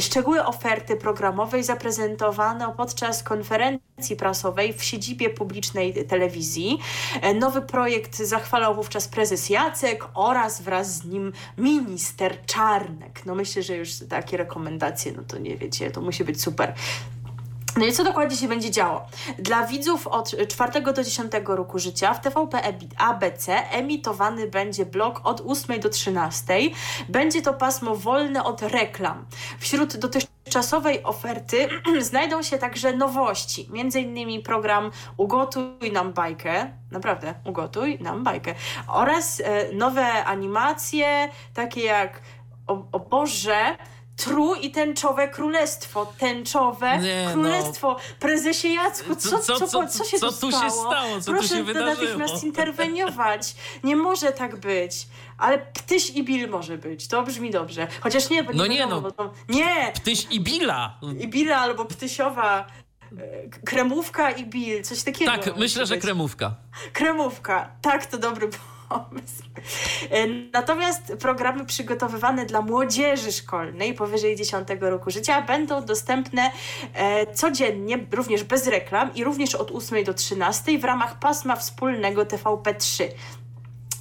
Szczegóły 0.00 0.44
oferty 0.44 0.96
programowej 0.96 1.64
zaprezentowano 1.64 2.72
podczas 2.72 3.22
konferencji 3.22 4.16
prasowej 4.16 4.72
w 4.72 4.82
siedzibie 4.82 5.30
publicznej 5.30 6.06
telewizji. 6.06 6.78
E, 7.20 7.34
Nowy 7.34 7.62
projekt 7.62 8.16
zachwalał 8.16 8.74
wówczas 8.74 9.08
prezes 9.08 9.50
Jacek 9.50 10.04
oraz 10.14 10.62
wraz 10.62 10.94
z 10.96 11.04
nim 11.04 11.32
minister 11.58 12.46
Czarnek. 12.46 13.26
No 13.26 13.34
myślę, 13.34 13.62
że 13.62 13.76
już 13.76 13.90
takie 14.08 14.36
rekomendacje, 14.36 15.12
no 15.16 15.22
to 15.22 15.38
nie 15.38 15.56
wiecie, 15.56 15.90
to 15.90 16.00
musi 16.00 16.24
być 16.24 16.42
super. 16.42 16.74
No 17.76 17.86
i 17.86 17.92
co 17.92 18.04
dokładnie 18.04 18.36
się 18.36 18.48
będzie 18.48 18.70
działo? 18.70 19.06
Dla 19.38 19.66
widzów 19.66 20.06
od 20.06 20.34
4 20.48 20.80
do 20.80 21.04
10 21.04 21.32
roku 21.44 21.78
życia 21.78 22.14
w 22.14 22.20
TVP 22.20 22.62
ABC 22.98 23.70
emitowany 23.70 24.46
będzie 24.46 24.86
blok 24.86 25.20
od 25.24 25.42
8 25.46 25.80
do 25.80 25.88
13. 25.88 26.54
Będzie 27.08 27.42
to 27.42 27.54
pasmo 27.54 27.96
wolne 27.96 28.44
od 28.44 28.62
reklam. 28.62 29.26
Wśród 29.58 29.96
dotychczasowej 29.96 31.02
oferty 31.02 31.68
znajdą 32.10 32.42
się 32.42 32.58
także 32.58 32.92
nowości, 32.92 33.68
innymi 34.00 34.40
program 34.40 34.90
Ugotuj 35.16 35.92
nam 35.92 36.12
bajkę, 36.12 36.70
naprawdę, 36.90 37.34
ugotuj 37.44 37.98
nam 38.00 38.24
bajkę, 38.24 38.54
oraz 38.88 39.40
e, 39.44 39.72
nowe 39.72 40.24
animacje, 40.24 41.28
takie 41.54 41.80
jak 41.80 42.20
o, 42.66 42.82
o 42.92 43.00
Boże, 43.00 43.76
Tru 44.20 44.54
i 44.54 44.70
tęczowe 44.70 45.28
królestwo. 45.28 46.12
Tęczowe 46.18 46.98
Nie, 46.98 47.24
no. 47.26 47.32
królestwo. 47.32 47.96
Prezesie 48.18 48.68
Jacku, 48.74 49.16
co, 49.16 49.28
co, 49.38 49.38
co, 49.58 49.66
co, 49.68 49.86
co- 49.86 50.04
się 50.04 50.18
co 50.18 50.32
tu 50.32 50.40
tu 50.40 50.50
się 50.50 50.56
stało? 50.70 50.70
stało? 50.92 51.20
Co 51.20 51.24
tu 51.26 51.32
Proszę 51.38 51.48
się 51.48 51.62
wydarzyło? 51.62 51.94
natychmiast 52.18 52.44
interweniować. 52.44 53.54
Nie 53.84 53.96
może 53.96 54.32
tak 54.32 54.56
być. 54.56 55.06
Ale 55.38 55.58
Ptyś 55.58 56.10
i 56.10 56.22
Bill 56.24 56.48
może 56.50 56.78
być. 56.78 57.08
To 57.08 57.22
brzmi 57.22 57.50
dobrze. 57.50 57.88
Chociaż 58.00 58.30
nie, 58.30 58.42
bo 58.44 58.52
nie 58.52 58.58
No 58.58 58.66
nie, 58.66 58.78
wiadomo, 58.78 59.00
no. 59.00 59.10
to... 59.10 59.32
Nie! 59.48 59.92
Ptyś 59.94 60.26
i 60.30 60.40
Billa. 60.40 60.98
I 61.18 61.28
Billa 61.28 61.56
albo 61.58 61.84
Ptysiowa. 61.84 62.66
e, 63.18 63.48
Kremówka 63.64 64.30
i 64.30 64.44
Bill, 64.46 64.82
coś 64.82 65.02
takiego. 65.02 65.30
Tak, 65.32 65.56
myślę, 65.56 65.86
że 65.86 65.94
być. 65.94 66.02
kremówka. 66.04 66.54
Kremówka. 66.92 67.68
Tak, 67.82 68.06
to 68.06 68.18
dobry 68.18 68.48
pomysł. 68.48 68.69
E, 70.10 70.26
Natomiast 70.52 71.12
programy 71.20 71.66
przygotowywane 71.66 72.46
dla 72.46 72.62
młodzieży 72.62 73.32
szkolnej 73.32 73.94
powyżej 73.94 74.36
10 74.36 74.68
roku 74.80 75.10
życia 75.10 75.42
będą 75.42 75.84
dostępne 75.84 76.50
e, 76.94 77.34
codziennie, 77.34 77.98
również 78.12 78.44
bez 78.44 78.66
reklam 78.66 79.14
i 79.14 79.24
również 79.24 79.54
od 79.54 79.70
8 79.70 80.04
do 80.04 80.14
13 80.14 80.78
w 80.78 80.84
ramach 80.84 81.18
pasma 81.18 81.56
wspólnego 81.56 82.22
TVP3. 82.22 83.04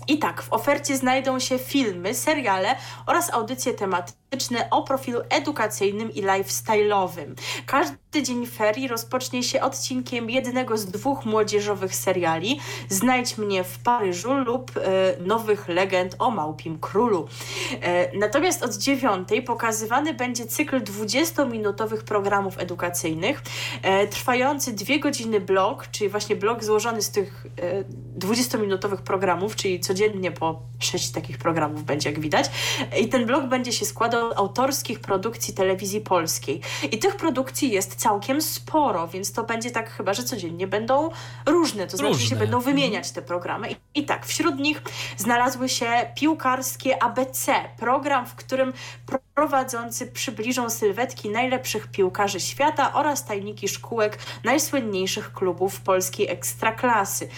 I 0.10 0.18
tak, 0.18 0.42
w 0.42 0.54
ofercie 0.54 0.98
znajdą 0.98 1.40
się 1.40 1.60
filmy, 1.60 2.14
seriale 2.14 2.76
oraz 3.06 3.34
audycje 3.34 3.74
tematyczne 3.74 4.70
o 4.72 4.84
profilu 4.84 5.20
edukacyjnym 5.30 6.14
i 6.14 6.24
lifestyle'owym. 6.24 7.36
Każdy 7.66 8.24
dzień 8.24 8.48
ferii 8.48 8.88
rozpocznie 8.88 9.44
się 9.44 9.62
odcinkiem 9.62 10.30
jednego 10.30 10.78
z 10.78 10.86
dwóch 10.86 11.26
młodzieżowych 11.26 11.96
seriali 11.96 12.60
Znajdź 12.90 13.38
mnie 13.38 13.64
w 13.64 13.80
Paryżu 13.80 14.34
lub 14.34 14.72
e, 14.78 14.82
Nowych 15.26 15.68
legend 15.68 16.16
o 16.20 16.32
Małpim 16.32 16.80
Królu. 16.80 17.28
E, 17.82 18.18
natomiast 18.18 18.64
od 18.64 18.76
dziewiątej 18.76 19.42
pokazywany 19.42 20.14
będzie 20.14 20.46
cykl 20.46 20.82
20-minutowych 20.82 22.04
programów 22.04 22.58
edukacyjnych, 22.58 23.42
e, 23.82 24.08
trwający 24.08 24.74
dwie 24.74 25.00
godziny 25.00 25.40
blok, 25.40 25.88
czyli 25.92 26.10
właśnie 26.10 26.36
blok 26.36 26.64
złożony 26.64 27.02
z 27.02 27.12
tych 27.12 27.46
e, 27.62 27.84
20-minutowych 28.20 29.02
programów, 29.02 29.56
czyli 29.56 29.80
codziennie 29.80 29.99
po 30.32 30.62
sześć 30.80 31.12
takich 31.12 31.38
programów 31.38 31.84
będzie, 31.84 32.10
jak 32.10 32.20
widać. 32.20 32.50
I 33.02 33.08
ten 33.10 33.26
blok 33.26 33.46
będzie 33.46 33.72
się 33.72 33.86
składał 33.86 34.34
z 34.34 34.38
autorskich 34.38 35.00
produkcji 35.00 35.54
telewizji 35.54 36.02
polskiej. 36.02 36.62
I 36.92 37.00
tych 37.00 37.16
produkcji 37.16 37.72
jest 37.72 37.96
całkiem 37.96 38.42
sporo, 38.42 39.08
więc 39.08 39.34
to 39.34 39.44
będzie 39.44 39.72
tak 39.72 39.90
chyba, 39.90 40.14
że 40.14 40.24
codziennie 40.24 40.68
będą 40.68 41.10
różne, 41.46 41.88
to 41.88 41.98
znaczy 41.98 42.14
się 42.14 42.20
Różne. 42.20 42.38
będą 42.38 42.60
wymieniać 42.60 43.12
te 43.12 43.22
programy. 43.22 43.72
I, 43.72 43.76
I 43.96 44.06
tak, 44.06 44.26
wśród 44.26 44.60
nich 44.60 44.82
znalazły 45.18 45.70
się 45.70 45.86
piłkarskie 46.16 47.04
ABC, 47.04 47.54
program, 47.78 48.26
w 48.26 48.36
którym 48.36 48.74
prowadzący 49.36 50.08
przybliżą 50.08 50.70
sylwetki 50.70 51.30
najlepszych 51.30 51.88
piłkarzy 51.88 52.40
świata 52.40 52.94
oraz 52.94 53.26
tajniki 53.26 53.68
szkółek 53.68 54.20
najsłynniejszych 54.44 55.34
klubów 55.34 55.82
polskiej 55.82 56.30
ekstraklasy. 56.30 57.30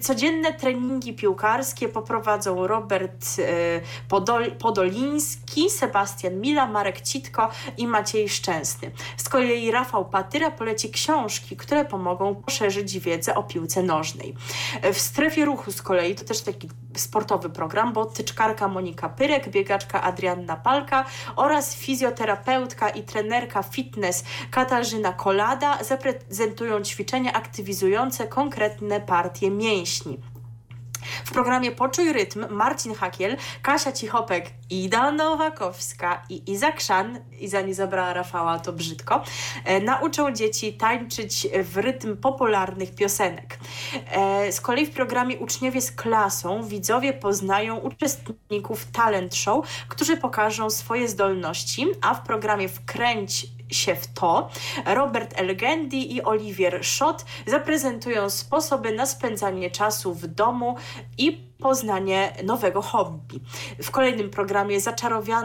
Codzienne 0.00 0.52
treningi 0.52 1.14
piłkarskie 1.14 1.88
poprowadzą 2.00 2.66
Robert 2.66 3.26
e, 3.38 3.80
Podol- 4.08 4.50
Podoliński, 4.50 5.70
Sebastian 5.70 6.40
Mila, 6.40 6.66
Marek 6.66 7.00
Citko 7.00 7.50
i 7.76 7.86
Maciej 7.86 8.28
Szczęsny. 8.28 8.90
Z 9.16 9.28
kolei 9.28 9.70
Rafał 9.70 10.04
Patyra 10.04 10.50
poleci 10.50 10.90
książki, 10.90 11.56
które 11.56 11.84
pomogą 11.84 12.34
poszerzyć 12.34 12.98
wiedzę 12.98 13.34
o 13.34 13.42
piłce 13.42 13.82
nożnej. 13.82 14.34
W 14.92 14.98
strefie 15.00 15.44
ruchu 15.44 15.72
z 15.72 15.82
kolei 15.82 16.14
to 16.14 16.24
też 16.24 16.40
taki 16.40 16.68
sportowy 16.96 17.50
program, 17.50 17.92
bo 17.92 18.04
tyczkarka 18.04 18.68
Monika 18.68 19.08
Pyrek, 19.08 19.48
biegaczka 19.48 20.02
Adrianna 20.02 20.56
Palka 20.56 21.04
oraz 21.36 21.74
fizjoterapeutka 21.74 22.88
i 22.88 23.02
trenerka 23.02 23.62
fitness 23.62 24.24
Katarzyna 24.50 25.12
Kolada 25.12 25.84
zaprezentują 25.84 26.82
ćwiczenia 26.82 27.32
aktywizujące 27.32 28.26
konkretne 28.26 29.00
partie 29.00 29.50
mięśni. 29.50 30.29
W 31.24 31.32
programie 31.32 31.72
Poczuj 31.72 32.12
Rytm 32.12 32.46
Marcin 32.50 32.94
Hakiel, 32.94 33.36
Kasia 33.62 33.92
Cichopek, 33.92 34.50
Ida 34.70 35.12
Nowakowska 35.12 36.22
i 36.28 36.52
Iza 36.52 36.72
Krzan, 36.72 37.18
Iza 37.40 37.60
nie 37.60 37.74
zabrała 37.74 38.12
Rafała, 38.12 38.58
to 38.58 38.72
brzydko, 38.72 39.24
e, 39.64 39.80
nauczą 39.80 40.32
dzieci 40.32 40.72
tańczyć 40.72 41.48
w 41.64 41.76
rytm 41.76 42.16
popularnych 42.16 42.94
piosenek. 42.94 43.58
E, 44.10 44.52
z 44.52 44.60
kolei 44.60 44.86
w 44.86 44.90
programie 44.90 45.38
Uczniowie 45.38 45.80
z 45.80 45.92
klasą 45.92 46.62
widzowie 46.62 47.12
poznają 47.12 47.76
uczestników 47.76 48.84
talent 48.92 49.34
show, 49.34 49.66
którzy 49.88 50.16
pokażą 50.16 50.70
swoje 50.70 51.08
zdolności, 51.08 51.86
a 52.00 52.14
w 52.14 52.22
programie 52.22 52.68
Wkręć 52.68 53.46
się 53.70 53.94
w 53.94 54.06
to. 54.06 54.50
Robert 54.86 55.40
Elgendi 55.40 56.14
i 56.16 56.22
Olivier 56.22 56.84
Schott 56.84 57.24
zaprezentują 57.46 58.30
sposoby 58.30 58.92
na 58.92 59.06
spędzanie 59.06 59.70
czasu 59.70 60.14
w 60.14 60.26
domu 60.26 60.76
i 61.18 61.50
poznanie 61.58 62.32
nowego 62.44 62.82
hobby. 62.82 63.40
W 63.82 63.90
kolejnym 63.90 64.30
programie 64.30 64.80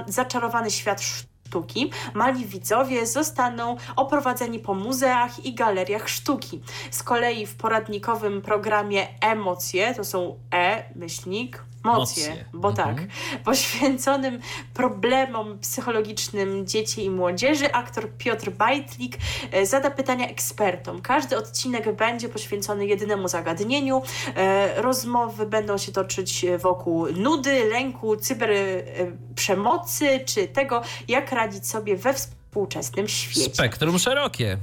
Zaczarowany 0.08 0.72
świat 0.72 1.02
sztuki, 1.02 1.92
mali 2.14 2.46
widzowie 2.46 3.08
zostaną 3.08 3.78
oprowadzeni 3.96 4.60
po 4.60 4.74
muzeach 4.74 5.46
i 5.46 5.54
galeriach 5.54 6.10
sztuki. 6.10 6.62
Z 6.92 7.04
kolei 7.04 7.46
w 7.46 7.56
poradnikowym 7.56 8.42
programie 8.42 9.08
Emocje, 9.22 9.94
to 9.94 10.04
są 10.04 10.40
E, 10.54 10.84
myślnik, 10.96 11.64
Mocje, 11.86 12.46
bo 12.54 12.70
mhm. 12.70 12.96
tak, 12.96 13.08
poświęconym 13.46 14.40
problemom 14.74 15.60
psychologicznym 15.60 16.68
dzieci 16.68 17.06
i 17.06 17.10
młodzieży, 17.10 17.74
aktor 17.74 18.10
Piotr 18.18 18.52
Bajtlik 18.52 19.18
e, 19.52 19.66
zada 19.66 19.92
pytania 19.92 20.28
ekspertom. 20.28 21.02
Każdy 21.02 21.38
odcinek 21.38 21.96
będzie 21.96 22.30
poświęcony 22.30 22.86
jedynemu 22.86 23.28
zagadnieniu. 23.28 24.02
E, 24.36 24.82
rozmowy 24.82 25.46
będą 25.46 25.78
się 25.78 25.92
toczyć 25.92 26.46
wokół 26.60 27.12
nudy, 27.12 27.70
lęku, 27.70 28.18
cyberprzemocy, 28.18 30.20
czy 30.26 30.48
tego, 30.48 30.82
jak 31.08 31.32
radzić 31.32 31.68
sobie 31.68 31.98
we 31.98 32.14
współczesnym 32.14 33.08
świecie. 33.08 33.54
Spektrum 33.54 34.00
szerokie. 34.00 34.58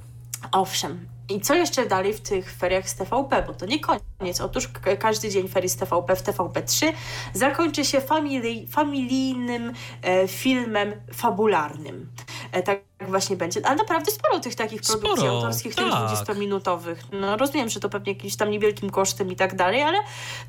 Owszem, 0.52 1.08
i 1.28 1.40
co 1.40 1.54
jeszcze 1.54 1.86
dalej 1.86 2.14
w 2.14 2.20
tych 2.20 2.52
feriach 2.52 2.88
z 2.88 2.94
TVP? 2.94 3.44
Bo 3.46 3.54
to 3.54 3.66
nie 3.66 3.80
koniec. 3.80 4.40
Otóż 4.40 4.68
każdy 4.98 5.28
dzień 5.28 5.48
ferii 5.48 5.68
z 5.68 5.76
TVP 5.76 6.16
w 6.16 6.22
TVP3 6.22 6.92
zakończy 7.34 7.84
się 7.84 8.00
famili 8.00 8.66
familijnym 8.66 9.72
e, 10.02 10.28
filmem 10.28 10.92
fabularnym. 11.12 12.10
E, 12.52 12.62
tak 12.62 12.80
właśnie 13.00 13.36
będzie. 13.36 13.66
Ale 13.66 13.76
naprawdę 13.76 14.12
sporo 14.12 14.40
tych 14.40 14.54
takich 14.54 14.82
produkcji 14.82 15.16
sporo, 15.16 15.36
autorskich, 15.36 15.74
tak. 15.74 15.84
tych 15.84 15.94
20-minutowych. 15.94 16.96
No 17.12 17.36
rozumiem, 17.36 17.68
że 17.68 17.80
to 17.80 17.88
pewnie 17.88 18.12
jakimś 18.12 18.36
tam 18.36 18.50
niewielkim 18.50 18.90
kosztem 18.90 19.32
i 19.32 19.36
tak 19.36 19.56
dalej, 19.56 19.82
ale 19.82 19.98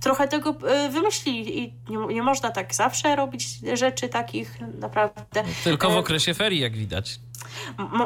trochę 0.02 0.28
tego 0.28 0.56
e, 0.68 0.90
wymyślili 0.90 1.60
i 1.60 1.74
nie, 1.90 1.98
nie 1.98 2.24
można 2.24 2.50
tak 2.50 2.76
zawsze 2.76 3.16
robić 3.16 3.48
rzeczy 3.74 4.10
takich 4.10 4.60
naprawdę. 4.80 5.44
Tylko 5.64 5.90
w 5.90 5.94
e, 5.94 6.00
okresie 6.00 6.34
ferii, 6.34 6.60
jak 6.60 6.78
widać. 6.78 7.20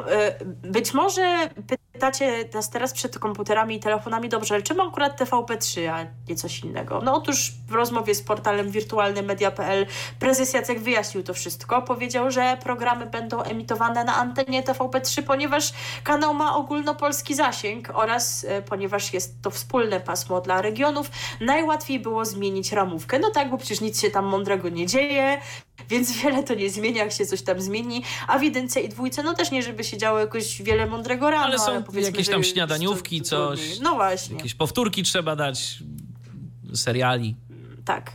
E, 0.10 0.46
być 0.46 0.94
może 0.94 1.50
pytacie 1.98 2.50
nas 2.54 2.70
teraz 2.70 2.94
przed 2.94 3.20
komputerami 3.20 3.76
i 3.76 3.80
telefonami, 3.80 4.30
dobrze, 4.30 4.54
ale 4.56 4.64
czemu 4.64 4.82
akurat 4.82 5.22
TVP3, 5.22 5.88
a 5.88 6.06
nie 6.30 6.36
coś 6.36 6.60
innego? 6.60 7.02
No 7.04 7.16
otóż 7.16 7.54
w 7.68 7.74
rozmowie 7.74 8.16
z 8.16 8.22
portalem 8.22 8.72
wirtualnymedia.pl 8.72 9.86
prezes 10.20 10.54
Jacek 10.54 10.80
wyjaśnił 10.80 11.24
to 11.24 11.34
wszystko. 11.34 11.82
Powiedział, 11.82 12.32
że 12.32 12.58
programy 12.64 13.06
będą 13.06 13.42
emitowane 13.42 14.04
na 14.04 14.16
antenie 14.16 14.64
TVP3, 14.64 15.24
ponieważ 15.24 15.74
kanał 16.04 16.34
ma 16.34 16.56
ogólnopolski 16.56 17.36
zasięg 17.36 17.90
oraz 17.94 18.46
e, 18.50 18.62
ponieważ 18.62 19.14
jest 19.14 19.42
to 19.42 19.52
wspólne 19.52 20.00
pasmo 20.00 20.42
dla 20.42 20.62
regionów, 20.62 21.10
najłatwiej 21.42 22.00
było 22.00 22.26
zmienić 22.26 22.72
ramówkę. 22.72 23.20
No 23.20 23.32
tak, 23.32 23.50
bo 23.50 23.58
przecież 23.58 23.82
nic 23.82 24.02
się 24.02 24.10
tam 24.10 24.26
mądrego 24.26 24.70
nie 24.70 24.86
dzieje, 24.86 25.42
więc 25.90 26.12
wiele 26.12 26.44
to 26.44 26.54
nie 26.54 26.70
zmienia, 26.70 27.04
jak 27.04 27.14
się 27.14 27.26
coś 27.26 27.42
tam 27.42 27.62
zmieni. 27.62 28.04
A 28.28 28.40
w 28.40 28.44
jedynce 28.44 28.82
i 28.82 28.90
dwójce, 28.90 29.24
no 29.24 29.34
też 29.34 29.52
nie, 29.52 29.64
żeby 29.64 29.84
się 29.84 29.98
działo 29.98 30.20
jakoś 30.20 30.62
wiele 30.62 30.88
mądrego 30.88 31.30
rano. 31.30 31.46
Ale 31.46 31.60
są 31.60 31.84
ale 31.94 32.02
jakieś 32.02 32.30
tam 32.30 32.44
śniadaniówki, 32.44 33.22
coś. 33.22 33.80
No 33.80 33.96
właśnie. 33.96 34.36
Jakieś 34.36 34.54
powtórki 34.54 35.04
trzeba 35.04 35.36
dać, 35.36 35.80
seriali. 36.74 37.36
Tak. 37.86 38.12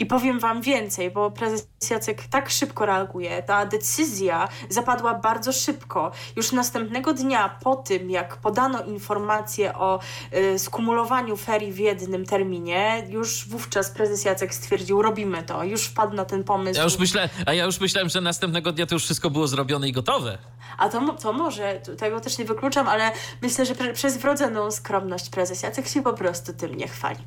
I 0.00 0.06
powiem 0.06 0.40
Wam 0.40 0.62
więcej, 0.62 1.10
bo 1.10 1.30
prezes 1.30 1.68
Jacek 1.90 2.22
tak 2.30 2.50
szybko 2.50 2.86
reaguje. 2.86 3.42
Ta 3.42 3.66
decyzja 3.66 4.48
zapadła 4.68 5.14
bardzo 5.14 5.52
szybko. 5.52 6.10
Już 6.36 6.52
następnego 6.52 7.14
dnia 7.14 7.58
po 7.62 7.76
tym, 7.76 8.10
jak 8.10 8.36
podano 8.36 8.84
informację 8.84 9.74
o 9.74 10.00
y, 10.34 10.58
skumulowaniu 10.58 11.36
ferii 11.36 11.72
w 11.72 11.78
jednym 11.78 12.26
terminie, 12.26 13.06
już 13.08 13.48
wówczas 13.48 13.90
prezes 13.90 14.24
Jacek 14.24 14.54
stwierdził, 14.54 15.02
robimy 15.02 15.42
to. 15.42 15.64
Już 15.64 15.84
wpadł 15.84 16.16
na 16.16 16.24
ten 16.24 16.44
pomysł. 16.44 16.78
Ja 16.78 16.84
już 16.84 16.98
myślę, 16.98 17.28
a 17.46 17.52
ja 17.52 17.64
już 17.64 17.80
myślałem, 17.80 18.08
że 18.08 18.20
następnego 18.20 18.72
dnia 18.72 18.86
to 18.86 18.94
już 18.94 19.04
wszystko 19.04 19.30
było 19.30 19.46
zrobione 19.46 19.88
i 19.88 19.92
gotowe. 19.92 20.38
A 20.78 20.88
to, 20.88 21.12
to 21.12 21.32
może, 21.32 21.80
tego 21.98 22.20
też 22.20 22.38
nie 22.38 22.44
wykluczam, 22.44 22.88
ale 22.88 23.12
myślę, 23.42 23.66
że 23.66 23.74
pre, 23.74 23.92
przez 23.92 24.16
wrodzoną 24.16 24.70
skromność 24.70 25.30
prezes 25.30 25.62
Jacek 25.62 25.88
się 25.88 26.02
po 26.02 26.12
prostu 26.12 26.52
tym 26.52 26.74
nie 26.74 26.88
chwali. 26.88 27.18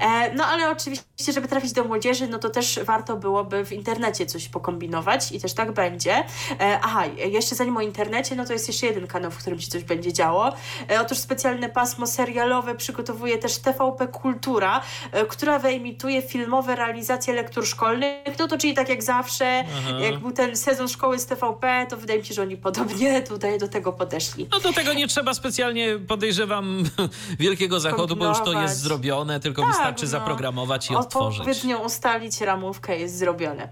E, 0.00 0.34
no 0.34 0.44
ale 0.44 0.70
oczywiście, 0.70 1.32
żeby 1.32 1.48
trafić 1.48 1.72
do 1.72 1.84
młodzieży, 1.86 2.28
no 2.28 2.38
to 2.38 2.50
też 2.50 2.80
warto 2.84 3.16
byłoby 3.16 3.64
w 3.64 3.72
internecie 3.72 4.26
coś 4.26 4.48
pokombinować 4.48 5.32
i 5.32 5.40
też 5.40 5.54
tak 5.54 5.72
będzie. 5.72 6.24
E, 6.60 6.80
aha, 6.82 7.04
jeszcze 7.16 7.54
zanim 7.54 7.76
o 7.76 7.80
internecie, 7.80 8.36
no 8.36 8.44
to 8.44 8.52
jest 8.52 8.68
jeszcze 8.68 8.86
jeden 8.86 9.06
kanał, 9.06 9.30
w 9.30 9.38
którym 9.38 9.60
się 9.60 9.70
coś 9.70 9.84
będzie 9.84 10.12
działo. 10.12 10.52
E, 10.90 11.00
otóż 11.00 11.18
specjalne 11.18 11.68
pasmo 11.68 12.06
serialowe 12.06 12.74
przygotowuje 12.74 13.38
też 13.38 13.58
TVP 13.58 14.08
Kultura, 14.08 14.82
e, 15.12 15.26
która 15.26 15.58
wyemituje 15.58 16.22
filmowe 16.22 16.76
realizacje 16.76 17.34
lektur 17.34 17.66
szkolnych. 17.66 18.38
No 18.38 18.48
to 18.48 18.58
czyli 18.58 18.74
tak 18.74 18.88
jak 18.88 19.02
zawsze, 19.02 19.64
Aha. 19.78 20.00
jak 20.00 20.18
był 20.18 20.32
ten 20.32 20.56
sezon 20.56 20.88
szkoły 20.88 21.18
z 21.18 21.26
TVP, 21.26 21.86
to 21.90 21.96
wydaje 21.96 22.18
mi 22.18 22.26
się, 22.26 22.34
że 22.34 22.42
oni 22.42 22.56
podobnie 22.56 23.22
tutaj 23.32 23.58
do 23.58 23.68
tego 23.68 23.92
podeszli. 23.92 24.48
No 24.52 24.60
do 24.60 24.72
tego 24.72 24.92
nie 24.92 25.08
trzeba 25.08 25.34
specjalnie, 25.34 25.98
podejrzewam, 26.08 26.84
Wielkiego 27.40 27.80
Zachodu, 27.80 28.16
bo 28.16 28.28
już 28.28 28.38
to 28.38 28.62
jest 28.62 28.80
zrobione, 28.80 29.40
tylko 29.40 29.62
tak, 29.62 29.70
wystarczy 29.70 30.04
no. 30.04 30.10
zaprogramować 30.10 30.90
i 30.90 30.96
otworzyć. 30.96 31.40
Odpowiednio 31.40 31.75
ustalić 31.78 32.40
ramówkę 32.40 32.98
jest 32.98 33.16
zrobione. 33.18 33.68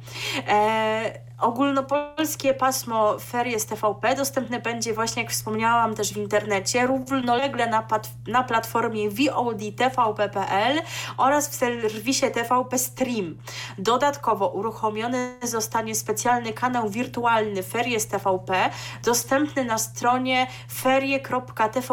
E, 0.48 1.20
ogólnopolskie 1.39 2.55
pasmo 2.55 3.19
Ferie 3.19 3.61
z 3.61 3.66
TVP 3.66 4.15
dostępne 4.16 4.61
będzie 4.61 4.93
właśnie, 4.93 5.23
jak 5.23 5.32
wspomniałam, 5.32 5.94
też 5.94 6.12
w 6.12 6.16
internecie, 6.16 6.86
równolegle 6.86 7.66
na, 7.66 7.86
na 8.27 8.43
platformie 8.43 9.11
VOD 9.11 9.61
TVP.pl 9.77 10.82
oraz 11.16 11.48
w 11.48 11.55
serwisie 11.55 12.31
TVP 12.31 12.78
Stream. 12.78 13.36
Dodatkowo 13.78 14.48
uruchomiony 14.48 15.35
zostanie 15.43 15.94
specjalny 15.94 16.52
kanał 16.52 16.90
wirtualny 16.90 17.62
Ferie 17.62 18.01
z 18.01 18.06
TVP, 18.06 18.70
dostępny 19.05 19.65
na 19.65 19.78
stronie 19.78 20.47
ferie.tvp.pl 20.73 21.93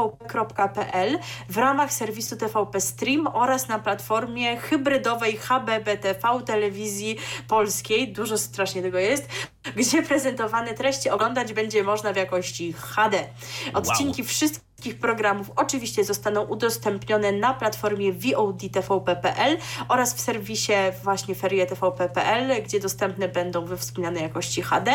w 1.50 1.58
ramach 1.58 1.94
serwisu 1.94 2.38
TVP 2.38 2.82
Stream 2.82 3.28
oraz 3.28 3.68
na 3.68 3.80
platformie 3.80 4.58
hybrydowej 4.58 5.38
HBBTV 5.38 6.42
telewizji 6.46 7.18
polskiej. 7.48 8.14
Dużo 8.14 8.38
strasznie 8.38 8.82
tego 8.82 9.00
jest 9.00 9.31
gdzie 9.76 10.04
prezentowane 10.04 10.74
treści 10.74 11.10
oglądać 11.10 11.54
będzie 11.54 11.84
można 11.84 12.14
w 12.14 12.16
jakości 12.16 12.74
HD. 12.74 13.28
Odcinki 13.74 14.22
wow. 14.22 14.28
wszystkich 14.28 14.71
wszystkich 14.82 15.00
programów 15.00 15.52
oczywiście 15.56 16.04
zostaną 16.04 16.42
udostępnione 16.42 17.32
na 17.32 17.54
platformie 17.54 18.14
VOD 18.14 18.62
TVP.pl 18.74 19.58
oraz 19.88 20.14
w 20.14 20.22
serwisie 20.22 20.74
właśnie 21.04 21.36
ferie 21.36 21.66
TVP.pl, 21.66 22.64
gdzie 22.64 22.80
dostępne 22.80 23.28
będą 23.28 23.66
we 23.66 23.78
wspomnianej 23.78 24.24
jakości 24.24 24.62
HD. 24.62 24.92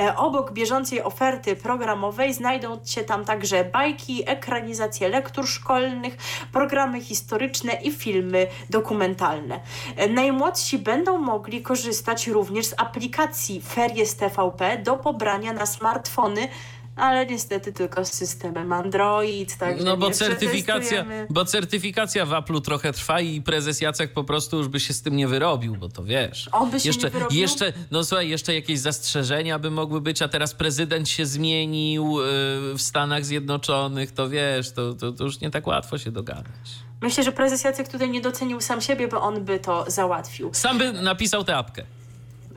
E, 0.00 0.16
obok 0.16 0.52
bieżącej 0.52 1.02
oferty 1.02 1.56
programowej 1.56 2.34
znajdą 2.34 2.80
się 2.84 3.04
tam 3.04 3.24
także 3.24 3.64
bajki, 3.64 4.30
ekranizacje 4.30 5.08
lektur 5.08 5.48
szkolnych, 5.48 6.16
programy 6.52 7.00
historyczne 7.00 7.72
i 7.72 7.92
filmy 7.92 8.46
dokumentalne. 8.70 9.60
E, 9.96 10.08
najmłodsi 10.08 10.78
będą 10.78 11.18
mogli 11.18 11.62
korzystać 11.62 12.26
również 12.26 12.66
z 12.66 12.74
aplikacji 12.76 13.60
Ferie 13.60 14.06
z 14.06 14.16
TVP 14.16 14.78
do 14.78 14.96
pobrania 14.96 15.52
na 15.52 15.66
smartfony 15.66 16.48
ale 17.00 17.26
niestety 17.26 17.72
tylko 17.72 18.04
z 18.04 18.12
systemem 18.12 18.72
Android. 18.72 19.56
Także 19.56 19.84
no 19.84 19.96
bo 19.96 20.10
certyfikacja, 20.10 21.04
bo 21.30 21.44
certyfikacja 21.44 22.26
w 22.26 22.30
Apple'u 22.30 22.60
trochę 22.60 22.92
trwa 22.92 23.20
i 23.20 23.42
prezes 23.42 23.80
Jacek 23.80 24.12
po 24.12 24.24
prostu 24.24 24.56
już 24.56 24.68
by 24.68 24.80
się 24.80 24.94
z 24.94 25.02
tym 25.02 25.16
nie 25.16 25.28
wyrobił, 25.28 25.76
bo 25.76 25.88
to 25.88 26.04
wiesz. 26.04 26.48
On 26.52 26.70
by 26.70 26.80
się 26.80 26.88
jeszcze, 26.88 27.06
nie 27.06 27.10
wyrobił? 27.10 27.40
Jeszcze, 27.40 27.72
no 27.90 28.04
słuchaj, 28.04 28.28
jeszcze 28.28 28.54
jakieś 28.54 28.78
zastrzeżenia 28.78 29.58
by 29.58 29.70
mogły 29.70 30.00
być, 30.00 30.22
a 30.22 30.28
teraz 30.28 30.54
prezydent 30.54 31.08
się 31.08 31.26
zmienił 31.26 32.18
yy, 32.18 32.26
w 32.74 32.78
Stanach 32.78 33.24
Zjednoczonych, 33.24 34.12
to 34.12 34.28
wiesz, 34.28 34.72
to, 34.72 34.94
to, 34.94 35.12
to 35.12 35.24
już 35.24 35.40
nie 35.40 35.50
tak 35.50 35.66
łatwo 35.66 35.98
się 35.98 36.10
dogadać. 36.10 36.70
Myślę, 37.02 37.24
że 37.24 37.32
prezes 37.32 37.64
Jacek 37.64 37.88
tutaj 37.88 38.10
nie 38.10 38.20
docenił 38.20 38.60
sam 38.60 38.80
siebie, 38.80 39.08
bo 39.08 39.22
on 39.22 39.44
by 39.44 39.58
to 39.58 39.84
załatwił. 39.88 40.50
Sam 40.54 40.78
by 40.78 40.92
napisał 40.92 41.44
tę 41.44 41.56
apkę. 41.56 41.84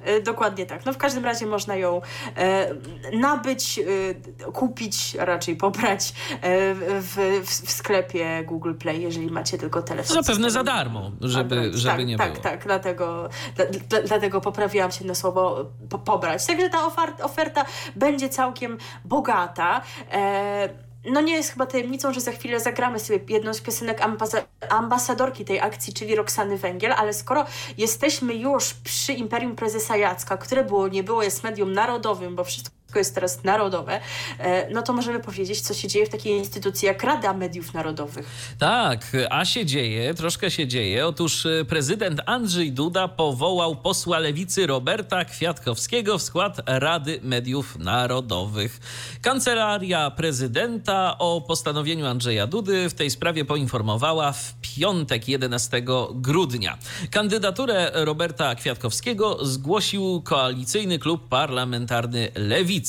E, 0.05 0.21
Dokładnie 0.21 0.65
tak. 0.65 0.85
No 0.85 0.93
w 0.93 0.97
każdym 0.97 1.25
razie 1.25 1.45
można 1.45 1.75
ją 1.75 2.01
e, 2.35 2.75
nabyć, 3.13 3.79
e, 3.79 4.51
kupić, 4.51 5.15
a 5.21 5.25
raczej 5.25 5.55
pobrać 5.55 6.13
e, 6.41 6.73
w, 7.01 7.41
w, 7.45 7.71
sklepie 7.71 8.43
Google 8.45 8.73
Play, 8.73 9.01
jeżeli 9.01 9.31
macie 9.31 9.57
tylko 9.57 9.81
telefon. 9.81 10.15
Zapewne 10.15 10.45
system 10.45 10.51
za 10.51 10.63
darmo, 10.63 11.11
żeby, 11.21 11.55
Android. 11.55 11.75
żeby 11.75 11.97
tak, 11.97 12.07
nie 12.07 12.17
tak, 12.17 12.31
było. 12.31 12.43
Tak, 12.43 12.63
dlatego, 12.63 13.29
dla, 13.55 13.65
dla, 13.65 14.01
dlatego 14.01 14.41
poprawiłam 14.41 14.91
się 14.91 15.05
na 15.05 15.15
słowo 15.15 15.65
po, 15.89 15.99
pobrać. 15.99 16.45
Także 16.45 16.69
ta 16.69 16.85
oferta, 16.85 17.23
oferta 17.23 17.65
będzie 17.95 18.29
całkiem 18.29 18.77
bogata. 19.05 19.81
E, 20.11 20.69
no 21.05 21.21
nie 21.21 21.33
jest 21.33 21.51
chyba 21.51 21.65
tajemnicą, 21.65 22.13
że 22.13 22.21
za 22.21 22.31
chwilę 22.31 22.59
zagramy 22.59 22.99
sobie 22.99 23.19
jedną 23.29 23.53
z 23.53 23.61
piosenek 23.61 24.01
ambasa- 24.01 24.43
ambasadorki 24.69 25.45
tej 25.45 25.59
akcji, 25.59 25.93
czyli 25.93 26.15
Roxany 26.15 26.57
Węgiel, 26.57 26.93
ale 26.93 27.13
skoro 27.13 27.45
jesteśmy 27.77 28.33
już 28.35 28.73
przy 28.73 29.13
Imperium 29.13 29.55
Prezesa 29.55 29.97
Jacka, 29.97 30.37
które 30.37 30.63
było, 30.63 30.87
nie 30.87 31.03
było, 31.03 31.23
jest 31.23 31.43
medium 31.43 31.73
narodowym, 31.73 32.35
bo 32.35 32.43
wszystko 32.43 32.82
jest 32.99 33.15
teraz 33.15 33.43
narodowe, 33.43 33.99
e, 34.39 34.69
no 34.73 34.81
to 34.81 34.93
możemy 34.93 35.19
powiedzieć, 35.19 35.61
co 35.61 35.73
się 35.73 35.87
dzieje 35.87 36.05
w 36.05 36.09
takiej 36.09 36.37
instytucji 36.37 36.85
jak 36.85 37.03
Rada 37.03 37.33
Mediów 37.33 37.73
Narodowych. 37.73 38.25
Tak, 38.59 39.11
a 39.29 39.45
się 39.45 39.65
dzieje, 39.65 40.13
troszkę 40.13 40.51
się 40.51 40.67
dzieje. 40.67 41.07
Otóż 41.07 41.45
e, 41.45 41.65
prezydent 41.65 42.21
Andrzej 42.25 42.71
Duda 42.71 43.07
powołał 43.07 43.75
posła 43.75 44.19
lewicy 44.19 44.67
Roberta 44.67 45.25
Kwiatkowskiego 45.25 46.17
w 46.17 46.21
skład 46.21 46.61
Rady 46.65 47.19
Mediów 47.23 47.79
Narodowych. 47.79 48.79
Kancelaria 49.21 50.11
prezydenta 50.11 51.17
o 51.17 51.41
postanowieniu 51.41 52.05
Andrzeja 52.05 52.47
Dudy 52.47 52.89
w 52.89 52.93
tej 52.93 53.09
sprawie 53.09 53.45
poinformowała 53.45 54.31
w 54.31 54.53
piątek 54.61 55.27
11 55.27 55.83
grudnia. 56.13 56.77
Kandydaturę 57.11 57.91
Roberta 57.93 58.55
Kwiatkowskiego 58.55 59.45
zgłosił 59.45 60.21
koalicyjny 60.21 60.99
klub 60.99 61.27
parlamentarny 61.29 62.31
Lewicy. 62.35 62.82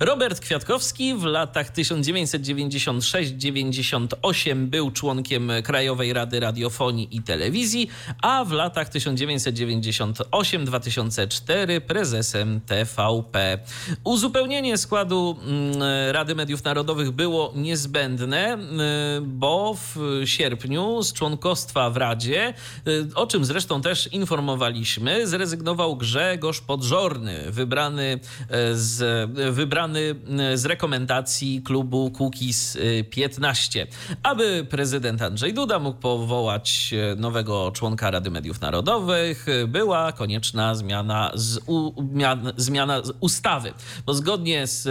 Robert 0.00 0.40
Kwiatkowski 0.40 1.14
w 1.14 1.24
latach 1.24 1.72
1996-98 1.72 4.66
był 4.66 4.90
członkiem 4.90 5.52
Krajowej 5.64 6.12
Rady 6.12 6.40
Radiofonii 6.40 7.16
i 7.16 7.22
Telewizji, 7.22 7.90
a 8.22 8.44
w 8.44 8.52
latach 8.52 8.90
1998-2004 8.90 11.80
prezesem 11.80 12.60
TVP. 12.60 13.58
Uzupełnienie 14.04 14.78
składu 14.78 15.38
mm, 15.42 15.82
Rady 16.10 16.34
Mediów 16.34 16.64
Narodowych 16.64 17.10
było 17.10 17.52
niezbędne, 17.56 18.52
mm, 18.52 19.38
bo 19.38 19.74
w 19.74 19.96
sierpniu 20.24 21.02
z 21.02 21.12
członkostwa 21.12 21.90
w 21.90 21.96
Radzie, 21.96 22.54
y, 22.88 23.06
o 23.14 23.26
czym 23.26 23.44
zresztą 23.44 23.82
też 23.82 24.06
informowaliśmy, 24.06 25.26
zrezygnował 25.26 25.96
Grzegorz 25.96 26.60
Podżorny, 26.60 27.50
wybrany 27.50 28.20
e, 28.48 28.74
z, 28.74 29.27
wybrany 29.52 30.14
e, 30.38 30.58
z 30.58 30.66
rekomendacji 30.66 31.62
klubu 31.62 32.10
Kukiz 32.10 32.78
15. 33.10 33.86
Aby 34.22 34.66
prezydent 34.70 35.22
Andrzej 35.22 35.54
Duda 35.54 35.78
mógł 35.78 36.00
powołać 36.00 36.94
e, 37.12 37.16
nowego 37.16 37.72
członka 37.74 38.10
Rady 38.10 38.30
Mediów 38.30 38.60
Narodowych, 38.60 39.46
e, 39.48 39.66
była 39.66 40.12
konieczna 40.12 40.74
zmiana, 40.74 41.30
z 41.34 41.60
u, 41.66 42.02
mian, 42.12 42.52
zmiana 42.56 43.02
z 43.02 43.12
ustawy. 43.20 43.72
Bo 44.06 44.14
zgodnie 44.14 44.66
z 44.66 44.88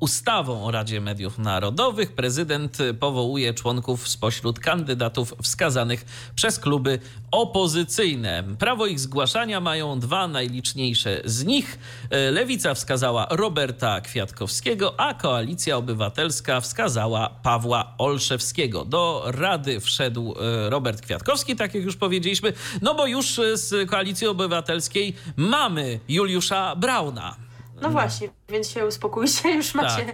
ustawą 0.00 0.64
o 0.64 0.70
Radzie 0.70 1.00
Mediów 1.00 1.38
Narodowych 1.38 2.12
prezydent 2.12 2.78
powołuje 3.00 3.54
członków 3.54 4.08
spośród 4.08 4.58
kandydatów 4.58 5.34
wskazanych 5.42 6.04
przez 6.34 6.58
kluby 6.58 6.98
opozycyjne. 7.30 8.44
Prawo 8.58 8.86
ich 8.86 9.00
zgłaszania 9.00 9.60
mają 9.60 10.00
dwa 10.00 10.28
najliczniejsze 10.28 11.20
z 11.24 11.44
nich. 11.44 11.78
E, 12.10 12.30
Lewica 12.30 12.74
wskazała 12.74 13.26
Roberta 13.42 14.00
Kwiatkowskiego, 14.00 15.00
a 15.00 15.14
Koalicja 15.14 15.76
Obywatelska 15.76 16.60
wskazała 16.60 17.30
Pawła 17.42 17.94
Olszewskiego. 17.98 18.84
Do 18.84 19.22
Rady 19.26 19.80
wszedł 19.80 20.34
e, 20.40 20.70
Robert 20.70 21.00
Kwiatkowski, 21.00 21.56
tak 21.56 21.74
jak 21.74 21.84
już 21.84 21.96
powiedzieliśmy, 21.96 22.52
no 22.82 22.94
bo 22.94 23.06
już 23.06 23.38
e, 23.38 23.56
z 23.56 23.90
Koalicji 23.90 24.26
Obywatelskiej 24.26 25.14
mamy 25.36 26.00
Juliusza 26.08 26.76
Brauna. 26.76 27.36
No 27.82 27.90
właśnie, 27.90 28.28
więc 28.48 28.70
się 28.70 28.86
uspokójcie, 28.86 29.50
już 29.56 29.74
macie, 29.74 30.04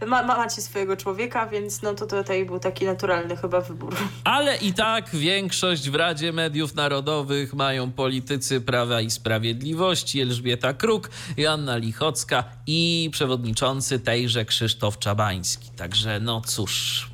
Tak. 0.00 0.08
ma, 0.08 0.22
ma, 0.22 0.36
macie 0.36 0.62
swojego 0.62 0.96
człowieka, 0.96 1.46
więc 1.46 1.82
no 1.82 1.94
to 1.94 2.06
tutaj 2.06 2.44
był 2.44 2.58
taki 2.58 2.84
naturalny 2.84 3.36
chyba 3.36 3.60
wybór. 3.60 3.96
Ale 4.24 4.56
i 4.56 4.72
tak 4.72 5.10
większość 5.10 5.90
w 5.90 5.94
Radzie 5.94 6.32
Mediów 6.32 6.74
Narodowych 6.74 7.54
mają 7.54 7.92
politycy 7.92 8.60
Prawa 8.60 9.00
i 9.00 9.10
Sprawiedliwości 9.10 10.20
Elżbieta 10.20 10.72
Kruk, 10.74 11.10
Joanna 11.36 11.76
Lichocka 11.76 12.44
i 12.66 13.08
przewodniczący 13.12 14.00
tejże 14.00 14.44
Krzysztof 14.44 14.98
Czabański. 14.98 15.70
Także 15.76 16.20
no 16.20 16.40
cóż, 16.46 17.07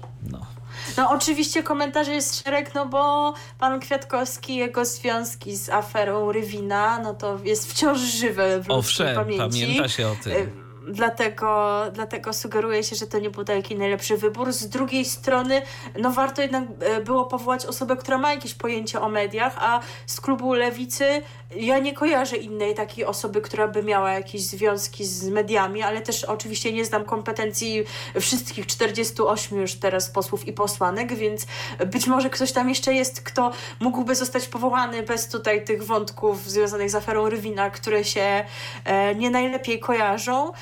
no. 0.96 1.10
Oczywiście 1.10 1.62
komentarzy 1.62 2.12
jest 2.14 2.44
szereg, 2.44 2.74
no 2.74 2.86
bo 2.86 3.34
pan 3.58 3.80
Kwiatkowski, 3.80 4.56
jego 4.56 4.84
związki 4.84 5.56
z 5.56 5.68
aferą 5.70 6.32
Rywina, 6.32 6.98
no 6.98 7.14
to 7.14 7.38
jest 7.44 7.72
wciąż 7.72 8.00
żywe 8.00 8.60
w 8.60 8.70
Owszem, 8.70 9.16
pamięci. 9.16 9.38
pamięta 9.38 9.88
się 9.88 10.08
o 10.08 10.16
tym. 10.24 10.63
Dlatego, 10.88 11.82
dlatego 11.92 12.32
sugeruje 12.32 12.84
się, 12.84 12.96
że 12.96 13.06
to 13.06 13.18
nie 13.18 13.30
był 13.30 13.44
taki 13.44 13.76
najlepszy 13.76 14.16
wybór. 14.16 14.52
Z 14.52 14.68
drugiej 14.68 15.04
strony, 15.04 15.62
no 15.98 16.10
warto 16.10 16.42
jednak 16.42 16.64
e, 16.80 17.00
było 17.00 17.24
powołać 17.24 17.66
osobę, 17.66 17.96
która 17.96 18.18
ma 18.18 18.34
jakieś 18.34 18.54
pojęcie 18.54 19.00
o 19.00 19.08
mediach, 19.08 19.56
a 19.58 19.80
z 20.06 20.20
klubu 20.20 20.52
Lewicy 20.54 21.22
ja 21.56 21.78
nie 21.78 21.92
kojarzę 21.92 22.36
innej 22.36 22.74
takiej 22.74 23.04
osoby, 23.04 23.40
która 23.40 23.68
by 23.68 23.82
miała 23.82 24.12
jakieś 24.12 24.42
związki 24.42 25.04
z 25.04 25.28
mediami, 25.28 25.82
ale 25.82 26.00
też 26.00 26.24
oczywiście 26.24 26.72
nie 26.72 26.84
znam 26.84 27.04
kompetencji 27.04 27.84
wszystkich 28.20 28.66
48 28.66 29.60
już 29.60 29.74
teraz 29.74 30.10
posłów 30.10 30.48
i 30.48 30.52
posłanek, 30.52 31.14
więc 31.14 31.46
być 31.86 32.06
może 32.06 32.30
ktoś 32.30 32.52
tam 32.52 32.68
jeszcze 32.68 32.94
jest, 32.94 33.20
kto 33.20 33.50
mógłby 33.80 34.14
zostać 34.14 34.48
powołany 34.48 35.02
bez 35.02 35.28
tutaj 35.28 35.64
tych 35.64 35.86
wątków 35.86 36.50
związanych 36.50 36.90
z 36.90 36.94
aferą 36.94 37.28
Rywina, 37.28 37.70
które 37.70 38.04
się 38.04 38.44
e, 38.84 39.14
nie 39.14 39.30
najlepiej 39.30 39.80
kojarzą. 39.80 40.52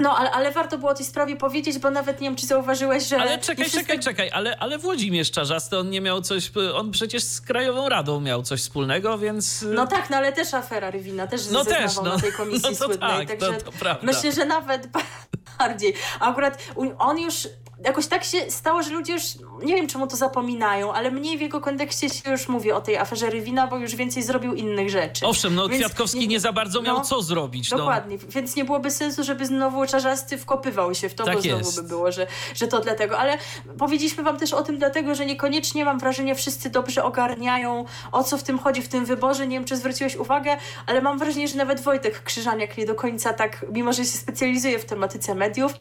No, 0.00 0.16
ale, 0.18 0.30
ale 0.30 0.52
warto 0.52 0.78
było 0.78 0.90
o 0.90 0.94
tej 0.94 1.06
sprawie 1.06 1.36
powiedzieć, 1.36 1.78
bo 1.78 1.90
nawet 1.90 2.20
nie 2.20 2.28
wiem, 2.28 2.36
czy 2.36 2.46
zauważyłeś, 2.46 3.04
że... 3.06 3.18
Ale 3.20 3.38
czekaj, 3.38 3.64
wszystkie- 3.64 3.80
czekaj, 3.80 4.00
czekaj, 4.04 4.30
ale, 4.32 4.56
ale 4.58 4.78
Włodzimierz 4.78 5.30
Czarzasty, 5.30 5.78
on 5.78 5.90
nie 5.90 6.00
miał 6.00 6.20
coś, 6.22 6.52
on 6.74 6.90
przecież 6.90 7.22
z 7.22 7.40
Krajową 7.40 7.88
Radą 7.88 8.20
miał 8.20 8.42
coś 8.42 8.60
wspólnego, 8.60 9.18
więc... 9.18 9.64
No 9.68 9.86
tak, 9.86 10.10
no 10.10 10.16
ale 10.16 10.32
też 10.32 10.54
afera 10.54 10.90
Rywina, 10.90 11.26
też 11.26 11.50
No 11.50 11.64
też, 11.64 11.96
no. 11.96 12.02
na 12.02 12.18
tej 12.20 12.32
komisji 12.32 12.62
No 12.62 12.68
to 12.76 12.84
słynnej, 12.84 13.26
tak, 13.26 13.28
także 13.28 13.52
to- 13.54 13.64
to 13.64 13.72
prawda. 13.72 14.06
myślę, 14.06 14.32
że 14.32 14.44
nawet 14.44 14.88
bardziej. 15.58 15.94
Akurat 16.20 16.58
on 16.98 17.18
już 17.18 17.48
jakoś 17.84 18.06
tak 18.06 18.24
się 18.24 18.50
stało, 18.50 18.82
że 18.82 18.90
ludzie 18.90 19.12
już, 19.12 19.22
nie 19.62 19.74
wiem 19.76 19.86
czemu 19.86 20.06
to 20.06 20.16
zapominają, 20.16 20.92
ale 20.92 21.10
mniej 21.10 21.38
w 21.38 21.40
jego 21.40 21.60
kontekście 21.60 22.08
się 22.10 22.30
już 22.30 22.48
mówi 22.48 22.72
o 22.72 22.80
tej 22.80 22.96
aferze 22.96 23.30
Rywina, 23.30 23.66
bo 23.66 23.78
już 23.78 23.96
więcej 23.96 24.22
zrobił 24.22 24.54
innych 24.54 24.90
rzeczy. 24.90 25.26
Owszem, 25.26 25.54
no 25.54 25.68
Więc 25.68 25.80
Kwiatkowski 25.80 26.28
nie, 26.28 26.40
za 26.40 26.52
bardzo 26.52 26.82
miał 26.82 26.96
no, 26.96 27.04
co 27.04 27.22
zrobić. 27.22 27.70
No. 27.70 27.76
Dokładnie, 27.76 28.18
więc 28.18 28.56
nie 28.56 28.64
byłoby 28.64 28.90
sensu, 28.90 29.24
żeby 29.24 29.46
znowu 29.46 29.86
Czarzasty 29.86 30.38
wkopywał 30.38 30.94
się 30.94 31.08
w 31.08 31.14
to, 31.14 31.24
Tak 31.24 31.34
bo 31.34 31.40
znowu 31.42 31.58
jest. 31.58 31.82
by 31.82 31.88
było, 31.88 32.12
że, 32.12 32.26
że 32.54 32.68
to 32.68 32.80
dlatego. 32.80 33.18
Ale 33.18 33.38
powiedzieliśmy 33.78 34.22
wam 34.22 34.36
też 34.36 34.52
o 34.52 34.62
tym 34.62 34.78
dlatego, 34.78 35.14
że 35.14 35.26
niekoniecznie 35.26 35.84
mam 35.84 35.98
wrażenie 35.98 36.34
wszyscy 36.34 36.70
dobrze 36.70 37.04
ogarniają, 37.04 37.84
o 38.12 38.24
co 38.24 38.38
w 38.38 38.42
tym 38.42 38.58
chodzi, 38.58 38.82
w 38.82 38.88
tym 38.88 39.04
wyborze. 39.04 39.46
Nie 39.46 39.56
wiem, 39.56 39.64
czy 39.64 39.76
zwróciłeś 39.76 40.16
uwagę, 40.16 40.56
ale 40.86 41.00
mam 41.02 41.18
wrażenie, 41.18 41.48
że 41.48 41.56
nawet 41.56 41.80
Wojtek 41.80 42.22
Krzyżaniak 42.22 42.78
nie 42.78 42.86
do 42.86 42.94
końca 42.94 43.32
tak, 43.32 43.66
mimo 43.72 43.92
że 43.92 44.04
się 44.04 44.18
specjalizuje 44.18 44.78
w 44.78 44.84
tematyce 44.84 45.34
mediów, 45.34 45.72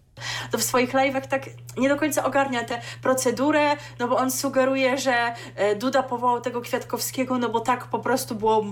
to 0.51 0.57
w 0.57 0.63
swoich 0.63 0.93
live'ach 0.93 1.27
tak 1.27 1.45
nie 1.77 1.89
do 1.89 1.97
końca 1.97 2.23
ogarnia 2.23 2.63
tę 2.63 2.81
procedurę, 3.01 3.75
no 3.99 4.07
bo 4.07 4.17
on 4.17 4.31
sugeruje, 4.31 4.97
że 4.97 5.33
e, 5.55 5.75
Duda 5.75 6.03
powołał 6.03 6.41
tego 6.41 6.61
Kwiatkowskiego, 6.61 7.37
no 7.37 7.49
bo 7.49 7.59
tak 7.59 7.85
po 7.87 7.99
prostu 7.99 8.35
było 8.35 8.65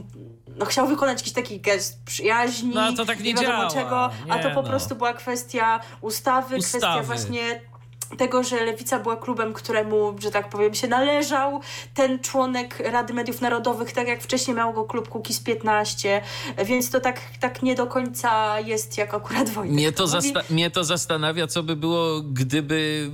no 0.57 0.65
chciał 0.65 0.87
wykonać 0.87 1.19
jakiś 1.19 1.33
taki 1.33 1.59
gest 1.59 2.03
przyjaźni. 2.05 2.71
No, 2.75 2.93
to 2.93 3.05
tak 3.05 3.19
nie 3.19 3.33
wiadomo 3.33 3.57
działa. 3.57 3.69
czego, 3.69 4.09
a 4.29 4.39
to 4.39 4.49
Nie, 4.49 4.55
po 4.55 4.61
no. 4.61 4.67
prostu 4.67 4.95
była 4.95 5.13
kwestia 5.13 5.79
ustawy, 6.01 6.57
kwestia 6.59 6.77
Ustawy. 6.77 7.03
właśnie 7.03 7.61
tego, 8.17 8.43
że 8.43 8.65
Lewica 8.65 8.99
była 8.99 9.15
klubem, 9.17 9.53
któremu, 9.53 10.15
że 10.19 10.31
tak 10.31 10.49
powiem, 10.49 10.73
się 10.73 10.87
należał 10.87 11.61
ten 11.93 12.19
członek 12.19 12.79
Rady 12.79 13.13
Mediów 13.13 13.41
Narodowych, 13.41 13.91
tak 13.91 14.07
jak 14.07 14.21
wcześniej 14.23 14.57
miał 14.57 14.73
go 14.73 14.83
klub 14.83 15.09
Kukiz 15.09 15.39
15, 15.39 16.21
więc 16.65 16.89
to 16.89 16.99
tak, 16.99 17.21
tak 17.39 17.63
nie 17.63 17.75
do 17.75 17.87
końca 17.87 18.59
jest 18.59 18.97
jak 18.97 19.13
akurat 19.13 19.49
Wojtek. 19.49 19.73
Mnie 19.73 19.91
to, 19.91 20.03
mówi. 20.03 20.13
zasta- 20.17 20.43
mnie 20.49 20.71
to 20.71 20.83
zastanawia, 20.83 21.47
co 21.47 21.63
by 21.63 21.75
było, 21.75 22.21
gdyby 22.21 23.09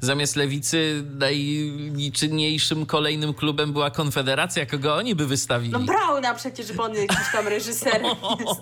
y, 0.00 0.06
zamiast 0.06 0.36
Lewicy 0.36 1.04
najczynniejszym 1.18 2.86
kolejnym 2.86 3.34
klubem 3.34 3.72
była 3.72 3.90
Konfederacja, 3.90 4.66
kogo 4.66 4.94
oni 4.96 5.14
by 5.14 5.26
wystawili. 5.26 5.72
No 5.72 5.80
Brauna 5.80 6.34
przecież, 6.34 6.72
bo 6.72 6.82
on 6.84 6.94
jakiś 6.94 7.32
tam 7.32 7.48
reżyser 7.48 8.02
jest. 8.40 8.60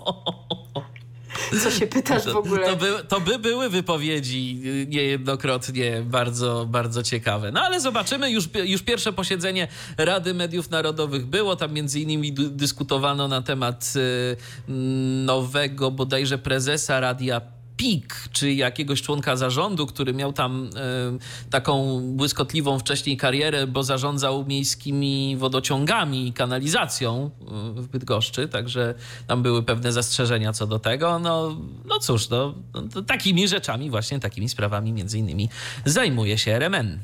Co 1.63 1.71
się 1.71 1.87
pytasz 1.87 2.25
w 2.25 2.35
ogóle? 2.35 2.67
To 2.67 2.75
by, 2.75 3.03
to 3.07 3.21
by 3.21 3.39
były 3.39 3.69
wypowiedzi 3.69 4.61
y, 4.65 4.87
niejednokrotnie 4.89 6.01
bardzo, 6.05 6.65
bardzo 6.65 7.03
ciekawe. 7.03 7.51
No 7.51 7.61
ale 7.61 7.79
zobaczymy, 7.81 8.31
już, 8.31 8.49
już 8.65 8.81
pierwsze 8.81 9.13
posiedzenie 9.13 9.67
Rady 9.97 10.33
Mediów 10.33 10.69
Narodowych 10.69 11.25
było, 11.25 11.55
tam 11.55 11.73
między 11.73 11.99
innymi 11.99 12.33
dyskutowano 12.33 13.27
na 13.27 13.41
temat 13.41 13.93
y, 13.95 14.71
nowego 15.25 15.91
bodajże 15.91 16.37
prezesa 16.37 16.99
Radia 16.99 17.56
PIK, 17.77 18.29
czy 18.31 18.53
jakiegoś 18.53 19.01
członka 19.01 19.35
zarządu, 19.35 19.87
który 19.87 20.13
miał 20.13 20.33
tam 20.33 20.65
y, 20.65 21.49
taką 21.49 22.01
błyskotliwą 22.01 22.79
wcześniej 22.79 23.17
karierę, 23.17 23.67
bo 23.67 23.83
zarządzał 23.83 24.45
miejskimi 24.45 25.37
wodociągami 25.37 26.27
i 26.27 26.33
kanalizacją 26.33 27.31
y, 27.77 27.81
w 27.81 27.87
Bydgoszczy, 27.87 28.47
także 28.47 28.93
tam 29.27 29.43
były 29.43 29.63
pewne 29.63 29.91
zastrzeżenia 29.91 30.53
co 30.53 30.67
do 30.67 30.79
tego. 30.79 31.19
No, 31.19 31.57
no 31.85 31.99
cóż, 31.99 32.29
no, 32.29 32.53
no, 32.73 33.01
takimi 33.01 33.47
rzeczami, 33.47 33.89
właśnie 33.89 34.19
takimi 34.19 34.49
sprawami 34.49 34.93
między 34.93 35.19
innymi 35.19 35.49
zajmuje 35.85 36.37
się 36.37 36.51
RMN. 36.51 36.99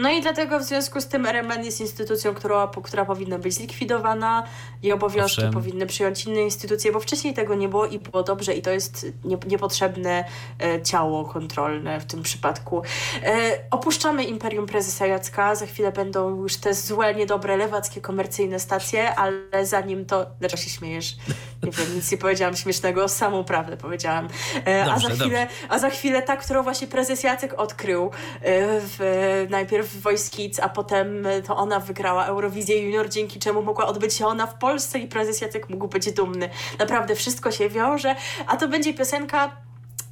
No 0.00 0.10
i 0.10 0.20
dlatego 0.20 0.58
w 0.58 0.62
związku 0.62 1.00
z 1.00 1.06
tym 1.06 1.26
RMN 1.26 1.64
jest 1.64 1.80
instytucją, 1.80 2.34
która, 2.34 2.70
która 2.82 3.04
powinna 3.04 3.38
być 3.38 3.54
zlikwidowana 3.54 4.44
i 4.82 4.92
obowiązki 4.92 5.40
Owszem. 5.40 5.52
powinny 5.52 5.86
przyjąć 5.86 6.24
inne 6.24 6.40
instytucje, 6.40 6.92
bo 6.92 7.00
wcześniej 7.00 7.34
tego 7.34 7.54
nie 7.54 7.68
było 7.68 7.86
i 7.86 7.98
było 7.98 8.22
dobrze 8.22 8.54
i 8.54 8.62
to 8.62 8.70
jest 8.70 9.06
nie, 9.24 9.38
niepotrzebne 9.46 10.24
e, 10.62 10.82
ciało 10.82 11.24
kontrolne 11.24 12.00
w 12.00 12.04
tym 12.04 12.22
przypadku. 12.22 12.82
E, 13.22 13.58
opuszczamy 13.70 14.24
Imperium 14.24 14.66
Prezesa 14.66 15.06
Jacka, 15.06 15.54
za 15.54 15.66
chwilę 15.66 15.92
będą 15.92 16.36
już 16.36 16.56
te 16.56 16.74
złe, 16.74 17.14
niedobre, 17.14 17.56
lewackie, 17.56 18.00
komercyjne 18.00 18.60
stacje, 18.60 19.14
ale 19.14 19.66
zanim 19.66 20.06
to... 20.06 20.26
Dlaczego 20.40 20.62
się 20.62 20.70
śmiejesz? 20.70 21.16
Nie 21.62 21.70
wiem, 21.70 21.94
nic 21.94 22.12
nie 22.12 22.18
powiedziałam 22.18 22.56
śmiesznego, 22.56 23.08
samą 23.08 23.44
prawdę 23.44 23.76
powiedziałam. 23.76 24.28
E, 24.66 24.84
a, 24.84 24.86
Dobrze, 24.86 25.08
za 25.08 25.14
chwilę, 25.14 25.46
a 25.68 25.78
za 25.78 25.90
chwilę 25.90 26.22
ta, 26.22 26.36
którą 26.36 26.62
właśnie 26.62 26.86
prezes 26.86 27.22
Jacek 27.22 27.54
odkrył 27.56 28.04
e, 28.04 28.10
w, 28.80 29.46
najpierw 29.50 29.89
w 29.90 30.00
Voice 30.00 30.30
Kids, 30.30 30.60
a 30.60 30.68
potem 30.68 31.26
e, 31.26 31.42
to 31.42 31.56
ona 31.56 31.80
wygrała 31.80 32.26
Eurowizję 32.26 32.82
Junior, 32.82 33.08
dzięki 33.08 33.38
czemu 33.38 33.62
mogła 33.62 33.86
odbyć 33.86 34.14
się 34.14 34.26
ona 34.26 34.46
w 34.46 34.58
Polsce 34.58 34.98
i 34.98 35.08
prezes 35.08 35.40
Jacek 35.40 35.68
mógł 35.68 35.88
być 35.88 36.12
dumny. 36.12 36.50
Naprawdę 36.78 37.14
wszystko 37.14 37.50
się 37.50 37.68
wiąże, 37.68 38.16
a 38.46 38.56
to 38.56 38.68
będzie 38.68 38.94
piosenka 38.94 39.50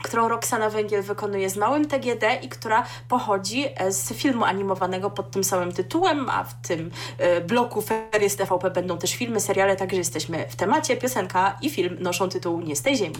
którą 0.02 0.28
Roxana 0.28 0.70
Węgiel 0.70 1.02
wykonuje 1.02 1.50
z 1.50 1.56
małym 1.56 1.88
TGD 1.88 2.38
i 2.42 2.48
która 2.48 2.86
pochodzi 3.08 3.64
e, 3.76 3.92
z 3.92 4.12
filmu 4.12 4.44
animowanego 4.44 5.10
pod 5.10 5.30
tym 5.30 5.44
samym 5.44 5.72
tytułem, 5.72 6.30
a 6.30 6.44
w 6.44 6.54
tym 6.54 6.90
e, 7.18 7.40
bloku 7.40 7.82
Ferie 7.82 8.30
z 8.30 8.36
TVP 8.36 8.70
będą 8.70 8.98
też 8.98 9.14
filmy, 9.14 9.40
seriale, 9.40 9.76
także 9.76 9.96
jesteśmy 9.96 10.46
w 10.48 10.56
temacie. 10.56 10.96
Piosenka 10.96 11.58
i 11.62 11.70
film 11.70 11.96
noszą 12.00 12.28
tytuł 12.28 12.60
Nie 12.60 12.76
z 12.76 12.82
tej 12.82 12.96
ziemi. 12.96 13.16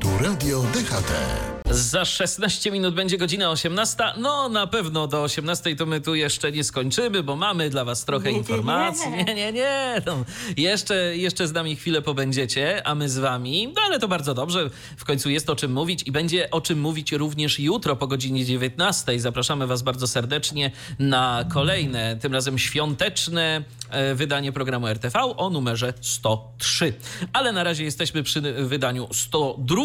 Tu 0.00 0.08
Radio 0.24 0.60
DHT. 0.60 1.61
Za 1.72 2.04
16 2.04 2.70
minut 2.70 2.94
będzie 2.94 3.18
godzina 3.18 3.50
18. 3.50 4.04
No 4.16 4.48
na 4.48 4.66
pewno 4.66 5.06
do 5.06 5.22
18 5.22 5.76
to 5.76 5.86
my 5.86 6.00
tu 6.00 6.14
jeszcze 6.14 6.52
nie 6.52 6.64
skończymy, 6.64 7.22
bo 7.22 7.36
mamy 7.36 7.70
dla 7.70 7.84
was 7.84 8.04
trochę 8.04 8.32
Nie, 8.32 8.38
informacji. 8.38 9.10
nie. 9.10 9.24
Nie, 9.24 9.34
nie, 9.34 9.52
nie. 9.52 10.02
No, 10.06 10.24
jeszcze, 10.56 11.16
jeszcze 11.16 11.48
z 11.48 11.52
nami 11.52 11.76
chwilę 11.76 12.02
pobędziecie, 12.02 12.86
a 12.86 12.94
my 12.94 13.08
z 13.08 13.18
wami. 13.18 13.72
No 13.76 13.82
ale 13.86 13.98
to 13.98 14.08
bardzo 14.08 14.34
dobrze. 14.34 14.70
W 14.96 15.04
końcu 15.04 15.30
jest 15.30 15.50
o 15.50 15.56
czym 15.56 15.72
mówić 15.72 16.02
i 16.06 16.12
będzie 16.12 16.50
o 16.50 16.60
czym 16.60 16.80
mówić 16.80 17.12
również 17.12 17.58
jutro 17.58 17.96
po 17.96 18.06
godzinie 18.06 18.44
19. 18.44 19.20
Zapraszamy 19.20 19.66
was 19.66 19.82
bardzo 19.82 20.06
serdecznie 20.06 20.70
na 20.98 21.44
kolejne, 21.52 22.16
tym 22.16 22.32
razem 22.32 22.58
świąteczne 22.58 23.64
wydanie 24.14 24.52
programu 24.52 24.86
RTV 24.86 25.18
o 25.36 25.50
numerze 25.50 25.94
103. 26.00 26.92
Ale 27.32 27.52
na 27.52 27.64
razie 27.64 27.84
jesteśmy 27.84 28.22
przy 28.22 28.40
wydaniu 28.40 29.08
102. 29.12 29.82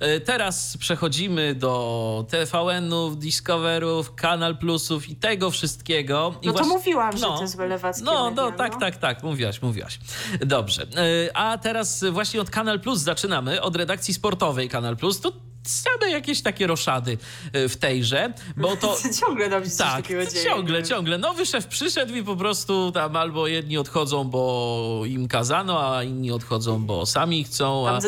E, 0.00 0.20
Teraz 0.20 0.76
przechodzimy 0.76 1.54
do 1.54 2.26
TVN-ów, 2.28 3.18
Discoverów, 3.18 4.14
Kanal 4.14 4.58
Plusów 4.58 5.08
i 5.08 5.16
tego 5.16 5.50
wszystkiego. 5.50 6.34
I 6.42 6.46
No 6.46 6.52
to 6.52 6.58
właśnie- 6.58 6.76
mówiłam, 6.76 7.12
że 7.16 7.26
to 7.26 7.48
złe 7.48 7.66
lewackie 7.66 8.04
No, 8.04 8.30
media, 8.30 8.42
no, 8.42 8.52
tak, 8.52 8.72
no. 8.72 8.80
tak, 8.80 8.96
tak, 8.96 9.22
mówiłaś, 9.22 9.62
mówiłaś. 9.62 9.98
Dobrze. 10.40 10.82
E, 10.82 11.36
A 11.36 11.58
teraz 11.58 12.04
właśnie 12.12 12.40
od 12.40 12.50
Kanal 12.50 12.80
Plus 12.80 13.00
zaczynamy, 13.00 13.62
od 13.62 13.76
redakcji 13.76 14.14
sportowej 14.14 14.68
Kanal 14.68 14.96
Plus. 14.96 15.20
To 15.20 15.32
same 15.68 16.10
jakieś 16.10 16.42
takie 16.42 16.66
roszady 16.66 17.18
e, 17.52 17.68
w 17.68 17.76
tejże, 17.76 18.32
bo 18.56 18.76
to... 18.76 18.96
Ciągle 19.20 19.48
nam 19.48 19.64
się 19.64 19.70
Tak, 19.78 19.96
takiego 19.96 20.26
dzieje. 20.26 20.44
ciągle, 20.44 20.82
ciągle. 20.82 21.18
Nowy 21.18 21.46
szef 21.46 21.66
przyszedł 21.66 22.14
i 22.14 22.22
po 22.22 22.36
prostu 22.36 22.92
tam 22.92 23.16
albo 23.16 23.46
jedni 23.46 23.78
odchodzą, 23.78 24.24
bo 24.24 25.02
im 25.06 25.28
kazano, 25.28 25.96
a 25.96 26.02
inni 26.02 26.32
odchodzą, 26.32 26.84
bo 26.84 27.06
sami 27.06 27.44
chcą. 27.44 27.88
A, 27.88 28.00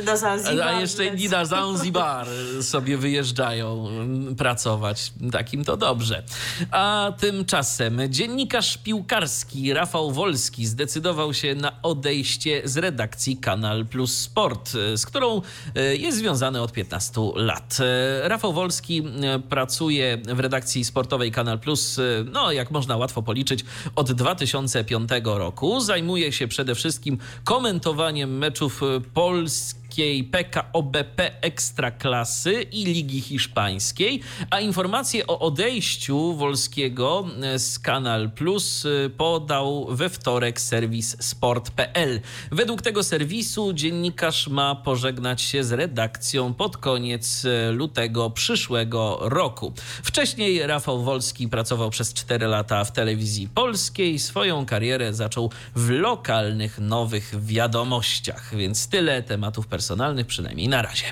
a 0.65 0.81
jeszcze 0.81 1.07
inni 1.07 1.29
na 1.29 1.45
Zanzibar 1.45 2.27
sobie 2.63 2.97
wyjeżdżają 2.99 3.89
mm, 3.89 4.37
pracować. 4.37 5.13
Takim 5.33 5.65
to 5.65 5.77
dobrze. 5.77 6.23
A 6.71 7.13
tymczasem 7.21 8.01
dziennikarz 8.09 8.79
piłkarski 8.79 9.73
Rafał 9.75 10.13
Wolski 10.13 10.67
zdecydował 10.67 11.35
się 11.35 11.55
na 11.55 11.73
odejście 11.83 12.63
z 12.65 12.77
redakcji 12.77 13.37
Kanal 13.37 13.87
Plus 13.87 14.19
Sport, 14.19 14.71
z 14.95 15.07
którą 15.07 15.43
e, 15.75 15.97
jest 15.97 16.19
związany 16.19 16.63
od 16.63 16.73
15 16.73 17.21
lat. 17.35 17.46
E, 17.81 18.29
Rafał 18.29 18.53
Wolski 18.53 19.03
e, 19.23 19.39
pracuje 19.39 20.19
w 20.35 20.41
redakcji 20.41 20.85
sportowej 20.85 21.33
Kanal 21.33 21.59
Plus, 21.59 21.99
e, 21.99 22.03
no 22.33 22.53
jak 22.53 22.71
można 22.71 22.97
łatwo 22.97 23.23
policzyć, 23.23 23.65
od 23.97 24.13
2005 24.13 25.11
roku. 25.25 25.81
Zajmuje 25.81 26.33
się 26.33 26.49
przede 26.49 26.75
wszystkim 26.75 27.19
komentowaniem 27.45 28.39
meczów 28.39 28.83
e, 28.83 29.01
Polski 29.01 29.86
polskiej 29.97 30.25
PKOBP 30.25 31.43
Ekstraklasy 31.43 32.63
i 32.63 32.85
Ligi 32.85 33.21
Hiszpańskiej, 33.21 34.21
a 34.51 34.61
informację 34.61 35.27
o 35.27 35.39
odejściu 35.39 36.35
Wolskiego 36.35 37.27
z 37.57 37.79
Kanal 37.79 38.31
Plus 38.31 38.87
podał 39.17 39.87
we 39.91 40.09
wtorek 40.09 40.61
serwis 40.61 41.17
sport.pl. 41.21 42.21
Według 42.51 42.83
tego 42.83 43.03
serwisu 43.03 43.73
dziennikarz 43.73 44.49
ma 44.49 44.75
pożegnać 44.75 45.43
się 45.43 45.65
z 45.65 45.73
redakcją 45.73 46.55
pod 46.55 46.77
koniec 46.77 47.47
lutego 47.73 48.31
przyszłego 48.31 49.19
roku. 49.21 49.73
Wcześniej 50.03 50.67
Rafał 50.67 51.03
Wolski 51.03 51.49
pracował 51.49 51.91
przez 51.91 52.15
4 52.15 52.47
lata 52.47 52.85
w 52.85 52.93
telewizji 52.93 53.49
polskiej. 53.49 54.19
Swoją 54.19 54.67
karierę 54.67 55.15
zaczął 55.15 55.51
w 55.77 55.91
lokalnych 55.91 56.79
nowych 56.79 57.45
wiadomościach, 57.45 58.57
więc 58.57 58.89
tyle 58.89 59.23
tematów 59.23 59.67
personalnych, 59.67 59.86
przynajmniej 60.27 60.69
na 60.69 60.83
razie. 60.83 61.05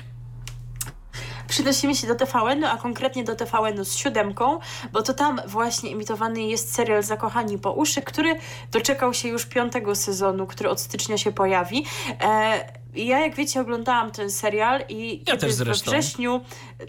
Przenosimy 1.47 1.95
się 1.95 2.07
do 2.07 2.15
TVN-u, 2.15 2.67
a 2.67 2.77
konkretnie 2.77 3.23
do 3.23 3.35
TVN-u 3.35 3.85
z 3.85 3.95
siódemką, 3.95 4.59
bo 4.91 5.01
to 5.01 5.13
tam 5.13 5.41
właśnie 5.47 5.89
imitowany 5.89 6.41
jest 6.41 6.73
serial 6.73 7.03
Zakochani 7.03 7.57
po 7.57 7.71
uszy, 7.71 8.01
który 8.01 8.35
doczekał 8.71 9.13
się 9.13 9.27
już 9.27 9.45
piątego 9.45 9.95
sezonu, 9.95 10.47
który 10.47 10.69
od 10.69 10.81
stycznia 10.81 11.17
się 11.17 11.31
pojawi. 11.31 11.85
E, 12.21 12.84
ja, 12.95 13.19
jak 13.19 13.35
wiecie, 13.35 13.61
oglądałam 13.61 14.11
ten 14.11 14.31
serial 14.31 14.81
i 14.89 15.23
Ja 15.27 15.37
też 15.37 15.49
we 15.49 15.53
zresztą. 15.53 15.91
wrześniu, 15.91 16.41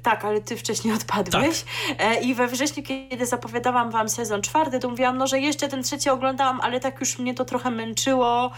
tak, 0.03 0.25
ale 0.25 0.41
ty 0.41 0.57
wcześniej 0.57 0.95
odpadłeś, 0.95 1.65
e, 1.99 2.21
i 2.21 2.35
we 2.35 2.47
wrześniu, 2.49 2.83
kiedy 2.83 3.27
zapowiadałam 3.27 3.91
wam 3.91 4.09
sezon 4.09 4.43
czwarty, 4.43 4.79
to 4.81 4.89
mówiłam, 4.89 5.19
no, 5.19 5.27
że 5.27 5.41
jeszcze 5.41 5.69
ten 5.69 5.83
trzeci 5.83 6.11
oglądałam, 6.11 6.61
ale 6.61 6.81
tak 6.81 7.01
już 7.01 7.19
mnie 7.19 7.35
to 7.35 7.45
trochę 7.45 7.71
męczyło, 7.71 8.51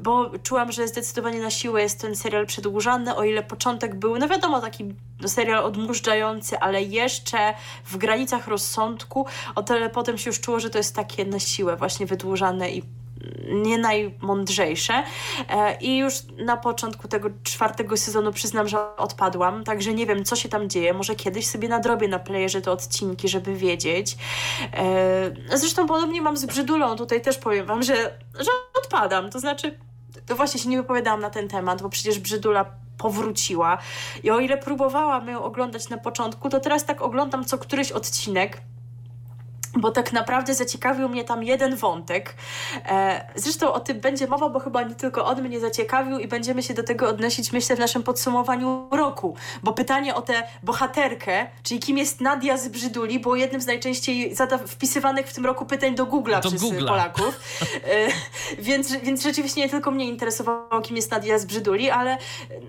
bo 0.00 0.30
czułam, 0.42 0.72
że 0.72 0.88
zdecydowanie 0.88 1.40
na 1.40 1.50
siłę 1.50 1.82
jest 1.82 2.00
ten 2.00 2.16
serial 2.16 2.46
przedłużany, 2.46 3.16
o 3.16 3.24
ile 3.24 3.42
początek 3.42 3.94
był, 3.94 4.18
no 4.18 4.28
wiadomo, 4.28 4.60
taki 4.60 4.84
no, 5.20 5.28
serial 5.28 5.64
odmurzający, 5.64 6.58
ale 6.58 6.82
jeszcze 6.82 7.54
w 7.84 7.96
granicach 7.96 8.48
rozsądku, 8.48 9.26
o 9.54 9.62
tyle 9.62 9.90
potem 9.90 10.18
się 10.18 10.30
już 10.30 10.40
czuło, 10.40 10.60
że 10.60 10.70
to 10.70 10.78
jest 10.78 10.94
takie 10.96 11.24
na 11.24 11.38
siłę 11.38 11.76
właśnie 11.76 12.06
wydłużane 12.06 12.70
i 12.70 12.82
nie 13.48 13.78
najmądrzejsze. 13.78 15.02
E, 15.48 15.78
I 15.80 15.98
już 15.98 16.14
na 16.36 16.56
początku 16.56 17.08
tego 17.08 17.28
czwartego 17.42 17.96
sezonu 17.96 18.32
przyznam, 18.32 18.68
że 18.68 18.96
odpadłam, 18.96 19.64
także 19.64 19.94
nie 19.94 20.06
wiem, 20.06 20.24
co 20.24 20.36
się 20.36 20.48
tam 20.48 20.70
dzieje. 20.70 20.94
Może 20.94 21.14
kiedyś 21.14 21.46
sobie 21.46 21.68
nadrobię 21.68 22.08
na 22.08 22.18
playerze 22.18 22.60
te 22.60 22.72
odcinki, 22.72 23.28
żeby 23.28 23.54
wiedzieć. 23.54 24.16
E, 24.72 25.56
Zresztą 25.58 25.86
podobnie 25.86 26.22
mam 26.22 26.36
z 26.36 26.46
Brzydulą. 26.46 26.96
Tutaj 26.96 27.20
też 27.20 27.38
powiem 27.38 27.66
wam, 27.66 27.82
że, 27.82 27.94
że 28.34 28.50
odpadam. 28.82 29.30
To 29.30 29.40
znaczy, 29.40 29.78
to 30.26 30.36
właśnie 30.36 30.60
się 30.60 30.68
nie 30.68 30.76
wypowiadałam 30.76 31.20
na 31.20 31.30
ten 31.30 31.48
temat, 31.48 31.82
bo 31.82 31.88
przecież 31.88 32.18
Brzydula 32.18 32.64
powróciła. 32.98 33.78
I 34.22 34.30
o 34.30 34.40
ile 34.40 34.58
próbowałam 34.58 35.28
ją 35.28 35.44
oglądać 35.44 35.88
na 35.88 35.98
początku, 35.98 36.48
to 36.48 36.60
teraz 36.60 36.84
tak 36.84 37.02
oglądam 37.02 37.44
co 37.44 37.58
któryś 37.58 37.92
odcinek 37.92 38.60
bo 39.76 39.90
tak 39.90 40.12
naprawdę 40.12 40.54
zaciekawił 40.54 41.08
mnie 41.08 41.24
tam 41.24 41.44
jeden 41.44 41.76
wątek. 41.76 42.34
E, 42.88 43.30
zresztą 43.34 43.72
o 43.72 43.80
tym 43.80 44.00
będzie 44.00 44.26
mowa, 44.26 44.48
bo 44.48 44.60
chyba 44.60 44.82
nie 44.82 44.94
tylko 44.94 45.24
on 45.24 45.42
mnie 45.42 45.60
zaciekawił 45.60 46.18
i 46.18 46.28
będziemy 46.28 46.62
się 46.62 46.74
do 46.74 46.82
tego 46.82 47.08
odnosić, 47.08 47.52
myślę, 47.52 47.76
w 47.76 47.78
naszym 47.78 48.02
podsumowaniu 48.02 48.88
roku. 48.90 49.36
Bo 49.62 49.72
pytanie 49.72 50.14
o 50.14 50.22
tę 50.22 50.42
bohaterkę, 50.62 51.46
czyli 51.62 51.80
kim 51.80 51.98
jest 51.98 52.20
Nadia 52.20 52.56
z 52.56 52.68
Brzyduli, 52.68 53.20
było 53.20 53.36
jednym 53.36 53.60
z 53.60 53.66
najczęściej 53.66 54.34
wpisywanych 54.66 55.26
w 55.26 55.34
tym 55.34 55.46
roku 55.46 55.66
pytań 55.66 55.94
do 55.94 56.06
Google'a 56.06 56.40
przez 56.40 56.62
Google'a. 56.62 56.88
Polaków. 56.88 57.40
E, 57.84 58.08
więc, 58.58 58.92
więc 58.92 59.22
rzeczywiście 59.22 59.60
nie 59.60 59.68
tylko 59.68 59.90
mnie 59.90 60.08
interesowało, 60.08 60.80
kim 60.80 60.96
jest 60.96 61.10
Nadia 61.10 61.38
z 61.38 61.44
Brzyduli, 61.44 61.90
ale 61.90 62.18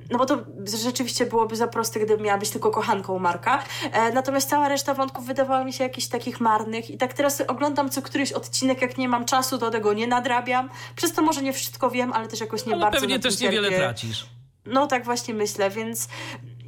no 0.09 0.17
bo 0.17 0.25
to 0.25 0.37
rzeczywiście 0.63 1.25
byłoby 1.25 1.55
za 1.55 1.67
proste, 1.67 1.99
gdyby 1.99 2.23
miała 2.23 2.37
być 2.37 2.49
tylko 2.49 2.71
kochanką 2.71 3.19
Marka. 3.19 3.63
E, 3.91 4.11
natomiast 4.11 4.49
cała 4.49 4.69
reszta 4.69 4.93
wątków 4.93 5.25
wydawała 5.25 5.63
mi 5.63 5.73
się 5.73 5.83
jakichś 5.83 6.07
takich 6.07 6.39
marnych 6.39 6.88
i 6.89 6.97
tak 6.97 7.13
teraz 7.13 7.41
oglądam 7.41 7.89
co 7.89 8.01
któryś 8.01 8.31
odcinek, 8.31 8.81
jak 8.81 8.97
nie 8.97 9.09
mam 9.09 9.25
czasu, 9.25 9.57
to 9.57 9.71
tego 9.71 9.93
nie 9.93 10.07
nadrabiam. 10.07 10.69
Przez 10.95 11.13
to 11.13 11.21
może 11.21 11.41
nie 11.41 11.53
wszystko 11.53 11.89
wiem, 11.89 12.13
ale 12.13 12.27
też 12.27 12.39
jakoś 12.39 12.65
nie 12.65 12.73
ale 12.73 12.81
bardzo. 12.81 12.99
Pewnie 12.99 13.19
też 13.19 13.39
niewiele 13.39 13.71
tracisz. 13.71 14.25
No 14.65 14.87
tak 14.87 15.05
właśnie 15.05 15.33
myślę, 15.33 15.69
więc 15.69 16.07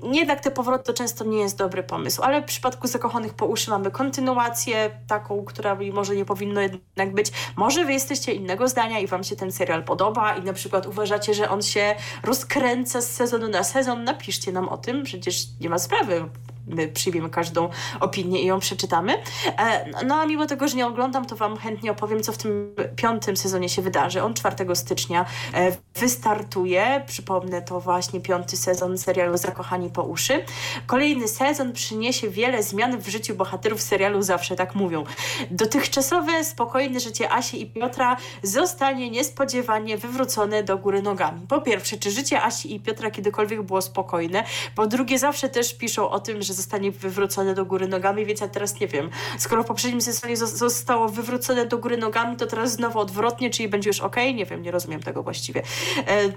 jednak 0.03 0.39
te 0.39 0.52
powroty 0.52 0.84
to 0.84 0.93
często 0.93 1.26
nie 1.26 1.39
jest 1.39 1.57
dobry 1.57 1.84
pomysł, 1.84 2.22
ale 2.22 2.41
w 2.41 2.45
przypadku 2.45 2.88
Zakochanych 2.88 3.34
po 3.34 3.45
uszy 3.45 3.69
mamy 3.69 3.91
kontynuację 3.91 4.91
taką, 5.07 5.45
która 5.45 5.77
może 5.93 6.15
nie 6.15 6.26
powinno 6.26 6.61
jednak 6.61 7.14
być. 7.14 7.31
Może 7.56 7.85
wy 7.85 7.93
jesteście 7.93 8.34
innego 8.34 8.68
zdania 8.68 8.99
i 8.99 9.07
wam 9.07 9.23
się 9.23 9.35
ten 9.35 9.52
serial 9.52 9.84
podoba 9.84 10.35
i 10.35 10.43
na 10.43 10.53
przykład 10.53 10.88
uważacie, 10.88 11.34
że 11.34 11.49
on 11.49 11.61
się 11.61 11.95
rozkręca 12.23 13.02
z 13.02 13.11
sezonu 13.11 13.48
na 13.48 13.64
sezon, 13.64 14.03
napiszcie 14.03 14.52
nam 14.52 14.69
o 14.69 14.77
tym, 14.77 15.03
przecież 15.03 15.43
nie 15.61 15.69
ma 15.69 15.80
sprawy 15.80 16.30
my 16.72 16.88
przyjmiemy 16.88 17.30
każdą 17.30 17.69
opinię 17.99 18.41
i 18.41 18.45
ją 18.45 18.60
przeczytamy. 18.60 19.14
E, 19.57 19.85
no 20.06 20.15
a 20.15 20.26
mimo 20.26 20.45
tego, 20.45 20.68
że 20.68 20.77
nie 20.77 20.88
oglądam, 20.88 21.26
to 21.26 21.35
Wam 21.35 21.57
chętnie 21.57 21.91
opowiem, 21.91 22.23
co 22.23 22.31
w 22.31 22.38
tym 22.38 22.76
piątym 22.95 23.38
sezonie 23.38 23.69
się 23.69 23.81
wydarzy. 23.81 24.23
On 24.23 24.34
4 24.34 24.76
stycznia 24.76 25.26
e, 25.53 25.72
wystartuje. 25.95 27.03
Przypomnę, 27.07 27.61
to 27.61 27.80
właśnie 27.80 28.22
piąty 28.22 28.57
sezon 28.57 28.98
serialu 28.98 29.38
Zakochani 29.38 29.89
po 29.89 30.03
uszy. 30.03 30.45
Kolejny 30.88 31.27
sezon 31.27 31.73
przyniesie 31.73 32.30
wiele 32.30 32.64
zmian 32.64 32.98
w 32.98 33.07
życiu 33.07 33.35
bohaterów 33.35 33.81
serialu 33.81 34.22
Zawsze 34.22 34.56
tak 34.56 34.76
mówią. 34.76 35.03
Dotychczasowe, 35.52 36.43
spokojne 36.43 36.99
życie 36.99 37.31
Asi 37.31 37.61
i 37.61 37.65
Piotra 37.72 38.18
zostanie 38.43 39.10
niespodziewanie 39.10 39.98
wywrócone 39.98 40.64
do 40.64 40.77
góry 40.77 41.02
nogami. 41.02 41.48
Po 41.48 41.61
pierwsze, 41.61 41.98
czy 41.98 42.11
życie 42.11 42.41
Asi 42.41 42.76
i 42.76 42.80
Piotra 42.80 43.11
kiedykolwiek 43.11 43.61
było 43.61 43.81
spokojne? 43.81 44.43
Po 44.76 44.88
drugie, 44.88 45.19
zawsze 45.19 45.49
też 45.49 45.73
piszą 45.73 46.10
o 46.10 46.19
tym, 46.19 46.41
że 46.41 46.53
zostanie 46.62 46.92
wywrócone 46.92 47.56
do 47.56 47.66
góry 47.66 47.88
nogami, 47.88 48.26
więc 48.26 48.42
ja 48.42 48.48
teraz 48.48 48.80
nie 48.80 48.88
wiem. 48.88 49.10
Skoro 49.38 49.64
w 49.64 49.66
poprzednim 49.66 50.02
sezonie 50.02 50.38
zostało 50.38 51.10
wywrócone 51.10 51.66
do 51.66 51.78
góry 51.78 51.98
nogami, 51.98 52.38
to 52.38 52.48
teraz 52.48 52.72
znowu 52.72 53.00
odwrotnie, 53.00 53.50
czyli 53.50 53.70
będzie 53.70 53.90
już 53.90 54.00
ok? 54.00 54.16
Nie 54.36 54.46
wiem, 54.46 54.62
nie 54.62 54.72
rozumiem 54.72 55.04
tego 55.04 55.24
właściwie. 55.24 55.64
E 56.08 56.32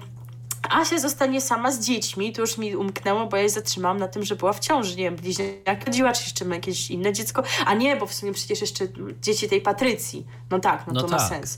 Asia 0.69 0.99
zostanie 0.99 1.41
sama 1.41 1.71
z 1.71 1.79
dziećmi, 1.79 2.33
to 2.33 2.41
już 2.41 2.57
mi 2.57 2.75
umknęło, 2.75 3.25
bo 3.25 3.37
ja 3.37 3.41
jej 3.41 3.49
zatrzymałam 3.49 3.97
na 3.97 4.07
tym, 4.07 4.23
że 4.23 4.35
była 4.35 4.53
w 4.53 4.59
ciąży, 4.59 4.95
nie 4.95 5.03
wiem, 5.03 5.15
bliźniak 5.15 5.85
rodziła, 5.85 6.13
czy 6.13 6.23
jeszcze 6.23 6.45
ma 6.45 6.55
jakieś 6.55 6.91
inne 6.91 7.13
dziecko, 7.13 7.43
a 7.65 7.73
nie, 7.73 7.95
bo 7.95 8.05
w 8.05 8.13
sumie 8.13 8.33
przecież 8.33 8.61
jeszcze 8.61 8.87
dzieci 9.21 9.49
tej 9.49 9.61
Patrycji. 9.61 10.25
No 10.51 10.59
tak, 10.59 10.87
no, 10.87 10.93
no 10.93 11.01
to 11.01 11.07
tak. 11.07 11.19
ma 11.19 11.27
sens 11.29 11.57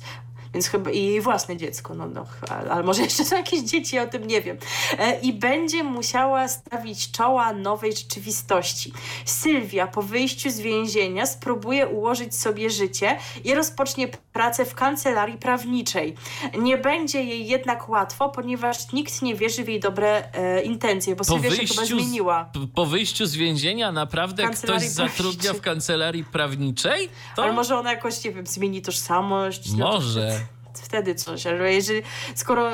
więc 0.58 0.68
chyba 0.68 0.92
i 0.92 1.06
jej 1.06 1.22
własne 1.22 1.58
dziecko, 1.58 1.94
no, 1.94 2.08
no 2.08 2.26
ale 2.70 2.84
może 2.84 3.02
jeszcze 3.02 3.26
są 3.26 3.36
jakieś 3.36 3.60
dzieci, 3.60 3.96
ja 3.96 4.04
o 4.04 4.08
tym 4.08 4.28
nie 4.28 4.42
wiem. 4.42 4.58
E, 5.00 5.20
I 5.20 5.34
będzie 5.34 5.84
musiała 5.84 6.48
stawić 6.48 7.12
czoła 7.12 7.54
nowej 7.54 7.94
rzeczywistości. 7.94 8.94
Sylwia 9.26 9.88
po 9.88 10.02
wyjściu 10.02 10.50
z 10.50 10.60
więzienia 10.60 11.26
spróbuje 11.26 11.88
ułożyć 11.88 12.36
sobie 12.36 12.70
życie 12.70 13.18
i 13.44 13.54
rozpocznie 13.54 14.08
pracę 14.34 14.66
w 14.66 14.76
kancelarii 14.76 15.38
prawniczej. 15.38 16.16
Nie 16.60 16.78
będzie 16.78 17.24
jej 17.24 17.48
jednak 17.48 17.90
łatwo, 17.90 18.30
ponieważ 18.30 18.92
nikt 18.94 19.22
nie 19.22 19.36
wierzy 19.36 19.64
w 19.64 19.68
jej 19.68 19.80
dobre 19.80 20.34
e, 20.34 20.62
intencje, 20.62 21.16
bo 21.16 21.18
po 21.18 21.24
Sylwia 21.24 21.52
się 21.52 21.68
chyba 21.68 21.86
zmieniła. 21.86 22.50
Z, 22.56 22.76
po 22.76 22.86
wyjściu 22.86 23.26
z 23.26 23.36
więzienia 23.36 23.92
naprawdę 23.92 24.50
ktoś 24.50 24.84
zatrudnia 24.84 25.54
w 25.54 25.62
kancelarii 25.62 26.24
prawniczej? 26.24 27.10
To... 27.36 27.44
Ale 27.44 27.54
może 27.54 27.78
ona 27.78 27.92
jakoś, 27.92 28.24
nie 28.24 28.32
wiem, 28.32 28.48
zmieni 28.48 28.82
tożsamość. 28.82 29.72
Może. 29.72 30.47
Wtedy 30.82 31.16
coś, 31.16 31.48
ale 31.48 31.74
jeżeli, 31.74 32.02
skoro 32.36 32.72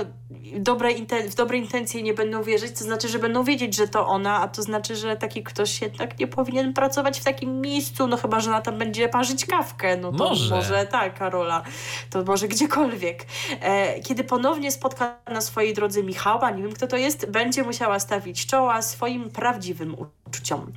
dobre 0.60 0.90
w 1.30 1.36
dobre 1.36 1.58
intencje 1.58 2.04
nie 2.04 2.14
będą 2.14 2.44
wierzyć, 2.44 2.78
to 2.80 2.84
znaczy, 2.84 3.10
że 3.10 3.20
będą 3.20 3.44
wiedzieć, 3.44 3.76
że 3.76 3.88
to 3.88 4.08
ona, 4.08 4.42
a 4.42 4.48
to 4.48 4.64
znaczy, 4.64 4.96
że 4.96 5.16
taki 5.16 5.44
ktoś 5.44 5.82
jednak 5.82 6.20
nie 6.20 6.28
powinien 6.28 6.74
pracować 6.74 7.20
w 7.20 7.24
takim 7.24 7.62
miejscu, 7.62 8.08
no 8.08 8.18
chyba, 8.18 8.40
że 8.40 8.50
ona 8.50 8.62
tam 8.62 8.78
będzie 8.78 9.10
parzyć 9.10 9.46
kawkę, 9.46 9.98
no 9.98 10.12
to 10.12 10.18
może, 10.18 10.56
może 10.56 10.86
tak, 10.86 11.20
Karola, 11.20 11.64
to 12.10 12.24
może 12.24 12.48
gdziekolwiek. 12.48 13.26
E, 13.62 14.00
kiedy 14.00 14.24
ponownie 14.24 14.72
spotka 14.72 15.18
na 15.32 15.42
swojej 15.42 15.74
drodze 15.74 16.04
Michała, 16.04 16.52
nie 16.52 16.64
wiem 16.64 16.74
kto 16.74 16.88
to 16.88 16.98
jest, 16.98 17.32
będzie 17.32 17.64
musiała 17.64 18.00
stawić 18.00 18.46
czoła 18.46 18.82
swoim 18.82 19.30
prawdziwym 19.30 19.96
uczuciom. 20.28 20.72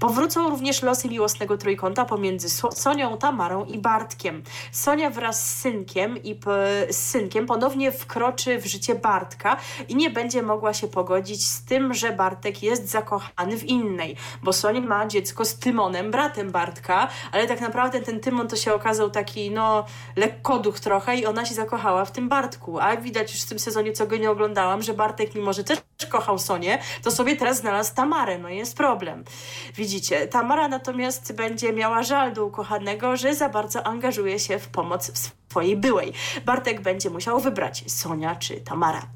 Powrócą 0.00 0.50
również 0.50 0.82
losy 0.82 1.08
miłosnego 1.08 1.58
trójkąta 1.58 2.04
pomiędzy 2.04 2.48
Sonią, 2.74 3.18
Tamarą 3.18 3.64
i 3.64 3.78
Bartkiem. 3.78 4.42
Sonia 4.72 5.10
wraz 5.10 5.50
z 5.50 5.60
synkiem 5.60 6.22
i 6.22 6.40
z 6.90 6.96
synkiem 6.96 7.46
ponownie 7.46 7.92
wkroczy 7.92 8.58
w 8.58 8.66
życie 8.66 8.95
Bartka 8.96 9.56
i 9.88 9.96
nie 9.96 10.10
będzie 10.10 10.42
mogła 10.42 10.74
się 10.74 10.88
pogodzić 10.88 11.46
z 11.46 11.64
tym, 11.64 11.94
że 11.94 12.12
Bartek 12.12 12.62
jest 12.62 12.88
zakochany 12.88 13.56
w 13.56 13.64
innej, 13.64 14.16
bo 14.42 14.52
Sonia 14.52 14.80
ma 14.80 15.06
dziecko 15.06 15.44
z 15.44 15.58
Tymonem, 15.58 16.10
bratem 16.10 16.50
Bartka, 16.50 17.08
ale 17.32 17.46
tak 17.46 17.60
naprawdę 17.60 18.00
ten 18.00 18.20
Tymon 18.20 18.48
to 18.48 18.56
się 18.56 18.74
okazał 18.74 19.10
taki, 19.10 19.50
no, 19.50 19.84
lekkoduch 20.16 20.80
trochę 20.80 21.16
i 21.16 21.26
ona 21.26 21.44
się 21.44 21.54
zakochała 21.54 22.04
w 22.04 22.12
tym 22.12 22.28
Bartku, 22.28 22.78
a 22.80 22.96
widać 22.96 23.32
już 23.32 23.42
w 23.42 23.48
tym 23.48 23.58
sezonie, 23.58 23.92
co 23.92 24.06
go 24.06 24.16
nie 24.16 24.30
oglądałam, 24.30 24.82
że 24.82 24.94
Bartek 24.94 25.34
mimo, 25.34 25.52
że 25.52 25.64
też 25.64 25.78
kochał 26.04 26.38
Sonię, 26.38 26.78
to 27.02 27.10
sobie 27.10 27.36
teraz 27.36 27.58
znalazł 27.58 27.94
Tamarę, 27.94 28.38
no 28.38 28.48
jest 28.48 28.76
problem. 28.76 29.24
Widzicie, 29.74 30.28
Tamara 30.28 30.68
natomiast 30.68 31.32
będzie 31.32 31.72
miała 31.72 32.02
żal 32.02 32.32
do 32.32 32.44
ukochanego, 32.44 33.16
że 33.16 33.34
za 33.34 33.48
bardzo 33.48 33.86
angażuje 33.86 34.38
się 34.38 34.58
w 34.58 34.68
pomoc 34.68 35.12
swojej 35.48 35.76
byłej. 35.76 36.12
Bartek 36.44 36.80
będzie 36.80 37.10
musiał 37.10 37.40
wybrać 37.40 37.84
Sonia 37.86 38.36
czy 38.36 38.60
Tamara. 38.60 39.15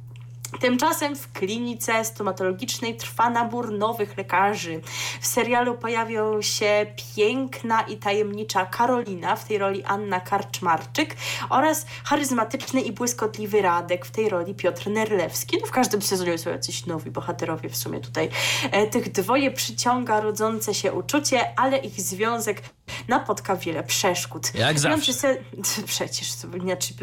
Tymczasem 0.61 1.17
w 1.17 1.33
klinice 1.33 2.05
stomatologicznej 2.05 2.97
trwa 2.97 3.31
nabór 3.31 3.73
nowych 3.73 4.17
lekarzy. 4.17 4.81
W 5.21 5.27
serialu 5.27 5.75
pojawią 5.75 6.43
się 6.43 6.87
piękna 7.17 7.83
i 7.83 7.97
tajemnicza 7.97 8.67
Karolina, 8.67 9.37
w 9.37 9.49
tej 9.49 9.59
roli 9.59 9.85
Anna 9.85 10.21
Karczmarczyk 10.21 11.17
oraz 11.51 11.87
charyzmatyczny 12.05 12.81
i 12.81 12.93
błyskotliwy 12.93 13.63
Radek, 13.63 14.07
w 14.07 14.11
tej 14.11 14.29
roli 14.29 14.55
Piotr 14.55 14.91
Nerlewski. 14.91 15.59
No 15.61 15.67
w 15.67 15.71
każdym 15.71 16.03
sezonie 16.03 16.39
są 16.39 16.51
jacyś 16.51 16.87
nowi 16.87 17.11
bohaterowie 17.11 17.69
w 17.69 17.77
sumie 17.77 18.01
tutaj. 18.01 18.29
E, 18.71 18.87
tych 18.87 19.13
dwoje 19.13 19.51
przyciąga 19.51 20.21
rodzące 20.21 20.75
się 20.75 20.93
uczucie, 20.93 21.59
ale 21.59 21.79
ich 21.79 22.01
związek 22.01 22.63
napotka 23.09 23.57
wiele 23.57 23.83
przeszkód. 23.83 24.55
Jak 24.55 24.79
zawsze. 24.79 25.12
Se... 25.12 25.37
Przecież, 25.87 26.33
znaczy, 26.33 26.95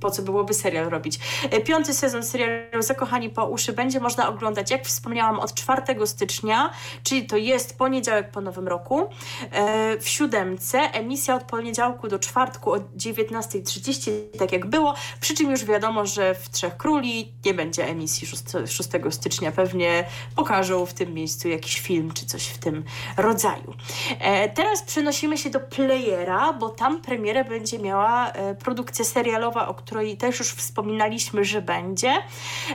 po 0.00 0.10
co 0.10 0.22
byłoby 0.22 0.54
serial 0.54 0.88
robić? 0.88 1.18
E, 1.50 1.60
piąty 1.60 1.94
sezon 1.94 2.22
serialu 2.22 2.82
Zakochani 2.82 3.30
po 3.30 3.46
uszy 3.46 3.72
będzie 3.72 4.00
można 4.00 4.28
oglądać, 4.28 4.70
jak 4.70 4.84
wspomniałam, 4.84 5.40
od 5.40 5.54
4 5.54 6.06
stycznia, 6.06 6.70
czyli 7.02 7.26
to 7.26 7.36
jest 7.36 7.78
poniedziałek 7.78 8.30
po 8.30 8.40
nowym 8.40 8.68
roku. 8.68 9.08
E, 9.50 9.98
w 9.98 10.08
siódemce 10.08 10.78
emisja 10.78 11.34
od 11.34 11.42
poniedziałku 11.42 12.08
do 12.08 12.18
czwartku 12.18 12.72
o 12.72 12.76
19.30, 12.76 14.10
tak 14.38 14.52
jak 14.52 14.66
było, 14.66 14.94
przy 15.20 15.34
czym 15.34 15.50
już 15.50 15.64
wiadomo, 15.64 16.06
że 16.06 16.34
w 16.34 16.50
Trzech 16.50 16.76
Króli 16.76 17.32
nie 17.44 17.54
będzie 17.54 17.86
emisji 17.86 18.26
6, 18.26 18.42
6 18.66 18.88
stycznia. 19.10 19.52
Pewnie 19.52 20.04
pokażą 20.36 20.86
w 20.86 20.94
tym 20.94 21.14
miejscu 21.14 21.48
jakiś 21.48 21.80
film 21.80 22.12
czy 22.12 22.26
coś 22.26 22.46
w 22.46 22.58
tym 22.58 22.84
rodzaju. 23.16 23.74
E, 24.18 24.48
teraz 24.48 24.82
przenosimy 24.82 25.23
się 25.36 25.50
do 25.50 25.60
Playera, 25.60 26.52
bo 26.52 26.68
tam 26.68 27.00
premierę 27.00 27.44
będzie 27.44 27.78
miała 27.78 28.32
produkcja 28.58 29.04
serialowa, 29.04 29.68
o 29.68 29.74
której 29.74 30.16
też 30.16 30.38
już 30.38 30.50
wspominaliśmy, 30.50 31.44
że 31.44 31.62
będzie. 31.62 32.12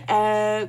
E, 0.09 0.67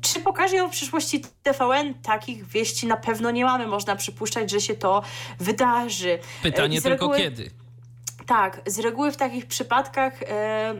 czy 0.00 0.20
pokaże 0.20 0.56
ją 0.56 0.68
w 0.68 0.72
przyszłości 0.72 1.22
TVN? 1.42 1.94
Takich 1.94 2.46
wieści 2.46 2.86
na 2.86 2.96
pewno 2.96 3.30
nie 3.30 3.44
mamy. 3.44 3.66
Można 3.66 3.96
przypuszczać, 3.96 4.50
że 4.50 4.60
się 4.60 4.74
to 4.74 5.02
wydarzy. 5.38 6.18
Pytanie 6.42 6.82
tylko 6.82 7.08
kiedy 7.08 7.61
Tak, 8.32 8.60
z 8.66 8.78
reguły 8.78 9.12
w 9.12 9.16
takich 9.16 9.46
przypadkach 9.46 10.22
e, 10.22 10.74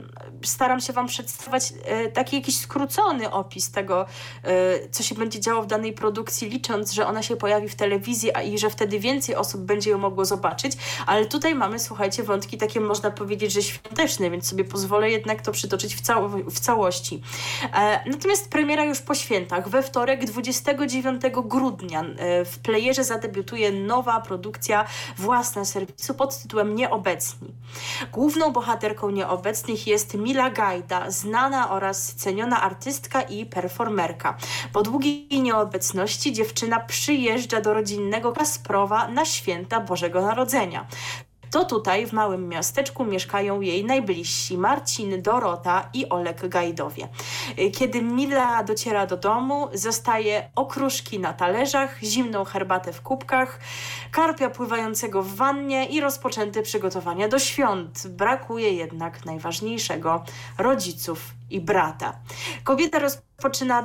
staram 0.45 0.81
się 0.81 0.93
Wam 0.93 1.07
przedstawiać 1.07 1.73
e, 1.85 2.09
taki 2.09 2.37
jakiś 2.37 2.59
skrócony 2.59 3.31
opis 3.31 3.71
tego, 3.71 4.07
e, 4.45 4.89
co 4.89 5.03
się 5.03 5.15
będzie 5.15 5.41
działo 5.41 5.63
w 5.63 5.67
danej 5.67 5.93
produkcji, 5.93 6.49
licząc, 6.51 6.93
że 6.93 7.07
ona 7.07 7.23
się 7.23 7.37
pojawi 7.37 7.69
w 7.69 7.75
telewizji 7.75 8.35
a 8.35 8.43
i 8.43 8.59
że 8.59 8.71
wtedy 8.71 8.99
więcej 8.99 9.35
osób 9.35 9.61
będzie 9.61 9.91
ją 9.91 9.99
mogło 9.99 10.25
zobaczyć. 10.25 10.73
Ale 11.07 11.27
tutaj 11.27 11.55
mamy, 11.55 11.79
słuchajcie, 11.79 12.23
wątki 12.23 12.59
takie 12.59 12.81
można 12.81 13.11
powiedzieć, 13.11 13.53
że 13.53 13.63
świąteczne, 13.63 14.31
więc 14.31 14.49
sobie 14.49 14.65
pozwolę 14.65 15.11
jednak 15.11 15.43
to 15.43 15.53
przytoczyć 15.53 15.95
w, 15.95 16.01
cał 16.01 16.29
w 16.29 16.61
całości. 16.61 17.23
E, 17.75 18.11
natomiast 18.11 18.51
premiera 18.51 18.85
już 18.85 19.01
po 19.01 19.15
świętach. 19.15 19.69
We 19.69 19.83
wtorek, 19.83 20.25
29 20.25 21.23
grudnia, 21.45 22.05
w 22.45 22.59
playerze 22.59 23.05
zadebiutuje 23.05 23.73
nowa 23.73 24.21
produkcja 24.21 24.85
własna 25.19 25.65
serwisu 25.65 26.15
pod 26.15 26.43
tytułem 26.43 26.75
Nieobecni. 26.75 27.42
Główną 28.13 28.53
bohaterką 28.53 29.11
Nieobecnych 29.11 29.87
jest 29.87 30.15
Mila 30.15 30.51
Gajda, 30.51 31.11
znana 31.11 31.71
oraz 31.71 32.15
ceniona 32.15 32.63
artystka 32.63 33.23
i 33.23 33.47
performerka. 33.47 34.37
Po 34.73 34.83
długiej 34.83 35.43
nieobecności 35.43 36.33
dziewczyna 36.33 36.81
przyjeżdża 36.81 37.61
do 37.61 37.75
rodzinnego 37.75 38.33
Kasprowa 38.33 39.09
na 39.09 39.25
święta 39.25 39.81
Bożego 39.81 40.23
Narodzenia 40.23 40.87
to 41.53 41.65
tutaj 41.65 42.07
w 42.07 42.13
małym 42.13 42.49
miasteczku 42.49 43.05
mieszkają 43.05 43.61
jej 43.61 43.85
najbliżsi 43.85 44.59
Marcin, 44.59 45.23
Dorota 45.23 45.89
i 45.95 46.09
Olek 46.09 46.49
Gajdowie. 46.49 47.09
Kiedy 47.75 48.03
Mila 48.03 48.63
dociera 48.63 49.07
do 49.07 49.17
domu, 49.17 49.69
zostaje 49.75 50.49
okruszki 50.55 51.19
na 51.19 51.33
talerzach, 51.33 51.99
zimną 52.03 52.45
herbatę 52.45 52.93
w 52.93 53.03
kubkach, 53.03 53.59
karpia 54.11 54.51
pływającego 54.51 55.23
w 55.23 55.35
wannie 55.35 55.87
i 55.87 56.01
rozpoczęte 56.01 56.63
przygotowania 56.63 57.29
do 57.29 57.39
świąt. 57.39 58.07
Brakuje 58.09 58.73
jednak 58.73 59.25
najważniejszego 59.25 60.25
rodziców 60.59 61.31
i 61.51 61.61
brata. 61.61 62.13
Kobieta 62.65 62.99
rozpoczyna 62.99 63.32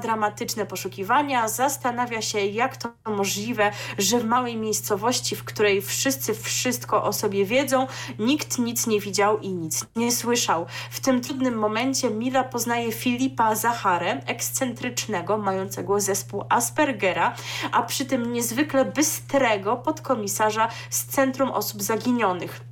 dramatyczne 0.01 0.65
poszukiwania, 0.65 1.47
zastanawia 1.47 2.21
się, 2.21 2.39
jak 2.39 2.77
to 2.77 2.89
możliwe, 3.05 3.71
że 3.97 4.19
w 4.19 4.25
małej 4.25 4.57
miejscowości, 4.57 5.35
w 5.35 5.43
której 5.43 5.81
wszyscy 5.81 6.33
wszystko 6.33 7.03
o 7.03 7.13
sobie 7.13 7.45
wiedzą, 7.45 7.87
nikt 8.19 8.59
nic 8.59 8.87
nie 8.87 8.99
widział 8.99 9.39
i 9.39 9.49
nic 9.49 9.85
nie 9.95 10.11
słyszał. 10.11 10.65
W 10.91 10.99
tym 10.99 11.21
trudnym 11.21 11.57
momencie 11.57 12.09
Mila 12.09 12.43
poznaje 12.43 12.91
Filipa 12.91 13.55
Zacharę, 13.55 14.21
ekscentrycznego, 14.25 15.37
mającego 15.37 15.99
zespół 15.99 16.43
Aspergera, 16.49 17.35
a 17.71 17.83
przy 17.83 18.05
tym 18.05 18.33
niezwykle 18.33 18.85
bystrego 18.85 19.75
podkomisarza 19.75 20.67
z 20.89 21.05
Centrum 21.05 21.51
Osób 21.51 21.81
Zaginionych. 21.81 22.66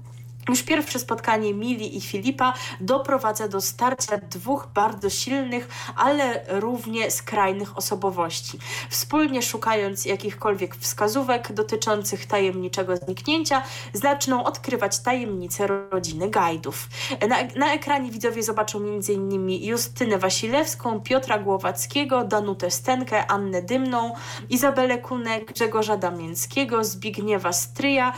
Już 0.49 0.63
pierwsze 0.63 0.99
spotkanie 0.99 1.53
Mili 1.53 1.97
i 1.97 2.01
Filipa 2.01 2.53
doprowadza 2.81 3.47
do 3.47 3.61
starcia 3.61 4.17
dwóch 4.17 4.67
bardzo 4.73 5.09
silnych, 5.09 5.67
ale 5.95 6.45
równie 6.47 7.11
skrajnych 7.11 7.77
osobowości. 7.77 8.59
Wspólnie 8.89 9.41
szukając 9.41 10.05
jakichkolwiek 10.05 10.75
wskazówek 10.75 11.53
dotyczących 11.53 12.25
tajemniczego 12.25 12.97
zniknięcia, 12.97 13.61
zaczną 13.93 14.43
odkrywać 14.43 14.99
tajemnice 14.99 15.67
rodziny 15.67 16.29
Gajdów. 16.29 16.87
Na, 17.29 17.37
na 17.55 17.73
ekranie 17.73 18.11
widzowie 18.11 18.43
zobaczą 18.43 18.79
m.in. 18.79 19.49
Justynę 19.49 20.17
Wasilewską, 20.17 21.01
Piotra 21.01 21.39
Głowackiego, 21.39 22.23
Danutę 22.23 22.71
Stenkę, 22.71 23.27
Annę 23.27 23.61
Dymną, 23.61 24.13
Izabelę 24.49 24.97
Kunek, 24.97 25.53
Grzegorza 25.53 25.97
Damięckiego, 25.97 26.83
Zbigniewa 26.83 27.53
Stryja, 27.53 28.13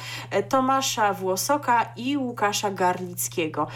Tomasza 0.49 1.13
Włosoka 1.13 1.93
i 1.95 2.16
Łukasza 2.17 2.71
Garlickiego. 2.71 3.67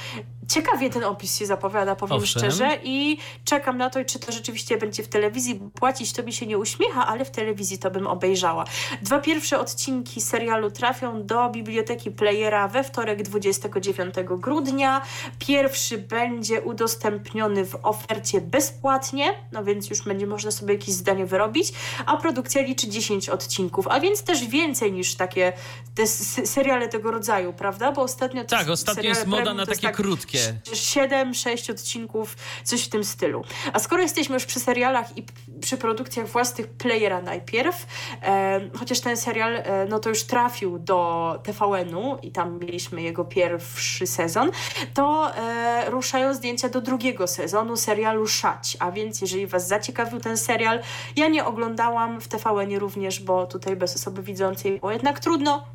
Ciekawie 0.51 0.89
ten 0.89 1.03
opis 1.03 1.39
się 1.39 1.45
zapowiada, 1.45 1.95
powiem 1.95 2.17
Owszem. 2.17 2.41
szczerze, 2.41 2.77
i 2.83 3.17
czekam 3.45 3.77
na 3.77 3.89
to, 3.89 4.05
czy 4.05 4.19
to 4.19 4.31
rzeczywiście 4.31 4.77
będzie 4.77 5.03
w 5.03 5.07
telewizji. 5.07 5.59
Płacić 5.75 6.13
to 6.13 6.23
mi 6.23 6.33
się 6.33 6.45
nie 6.47 6.57
uśmiecha, 6.57 7.07
ale 7.07 7.25
w 7.25 7.31
telewizji 7.31 7.77
to 7.77 7.91
bym 7.91 8.07
obejrzała. 8.07 8.65
Dwa 9.01 9.19
pierwsze 9.19 9.59
odcinki 9.59 10.21
serialu 10.21 10.71
trafią 10.71 11.25
do 11.25 11.49
biblioteki 11.49 12.11
Playera 12.11 12.67
we 12.67 12.83
wtorek 12.83 13.23
29 13.23 14.15
grudnia. 14.25 15.01
Pierwszy 15.39 15.97
będzie 15.97 16.61
udostępniony 16.61 17.65
w 17.65 17.75
ofercie 17.83 18.41
bezpłatnie, 18.41 19.33
no 19.51 19.63
więc 19.63 19.89
już 19.89 20.01
będzie 20.01 20.27
można 20.27 20.51
sobie 20.51 20.73
jakieś 20.73 20.95
zdanie 20.95 21.25
wyrobić, 21.25 21.73
a 22.05 22.17
produkcja 22.17 22.61
liczy 22.61 22.89
10 22.89 23.29
odcinków, 23.29 23.87
a 23.87 23.99
więc 23.99 24.23
też 24.23 24.47
więcej 24.47 24.91
niż 24.91 25.15
takie 25.15 25.53
te 25.95 26.07
seriale 26.07 26.87
tego 26.87 27.11
rodzaju, 27.11 27.53
prawda? 27.53 27.91
Bo 27.91 28.01
ostatnio 28.01 28.45
tak, 28.45 28.69
ostatnio 28.69 29.09
jest 29.09 29.27
moda 29.27 29.53
na 29.53 29.65
takie 29.65 29.81
tak 29.81 29.95
krótkie. 29.95 30.40
7, 30.73 31.33
6 31.33 31.69
odcinków, 31.69 32.37
coś 32.63 32.83
w 32.83 32.89
tym 32.89 33.03
stylu. 33.03 33.43
A 33.73 33.79
skoro 33.79 34.01
jesteśmy 34.01 34.33
już 34.33 34.45
przy 34.45 34.59
serialach 34.59 35.17
i 35.17 35.25
przy 35.61 35.77
produkcjach 35.77 36.27
własnych 36.27 36.67
Playera 36.67 37.21
najpierw, 37.21 37.85
e, 38.23 38.61
chociaż 38.79 38.99
ten 38.99 39.17
serial 39.17 39.55
e, 39.55 39.85
no 39.89 39.99
to 39.99 40.09
już 40.09 40.23
trafił 40.23 40.79
do 40.79 41.39
TVN-u 41.43 42.17
i 42.21 42.31
tam 42.31 42.59
mieliśmy 42.59 43.01
jego 43.01 43.25
pierwszy 43.25 44.07
sezon, 44.07 44.51
to 44.93 45.35
e, 45.35 45.89
ruszają 45.89 46.33
zdjęcia 46.33 46.69
do 46.69 46.81
drugiego 46.81 47.27
sezonu 47.27 47.77
serialu 47.77 48.27
Szać. 48.27 48.77
A 48.79 48.91
więc 48.91 49.21
jeżeli 49.21 49.47
Was 49.47 49.67
zaciekawił 49.67 50.19
ten 50.19 50.37
serial, 50.37 50.79
ja 51.15 51.27
nie 51.27 51.45
oglądałam 51.45 52.21
w 52.21 52.27
TVN-ie 52.27 52.79
również, 52.79 53.19
bo 53.19 53.47
tutaj 53.47 53.75
bez 53.75 53.95
osoby 53.95 54.23
widzącej 54.23 54.79
było 54.79 54.91
jednak 54.91 55.19
trudno, 55.19 55.65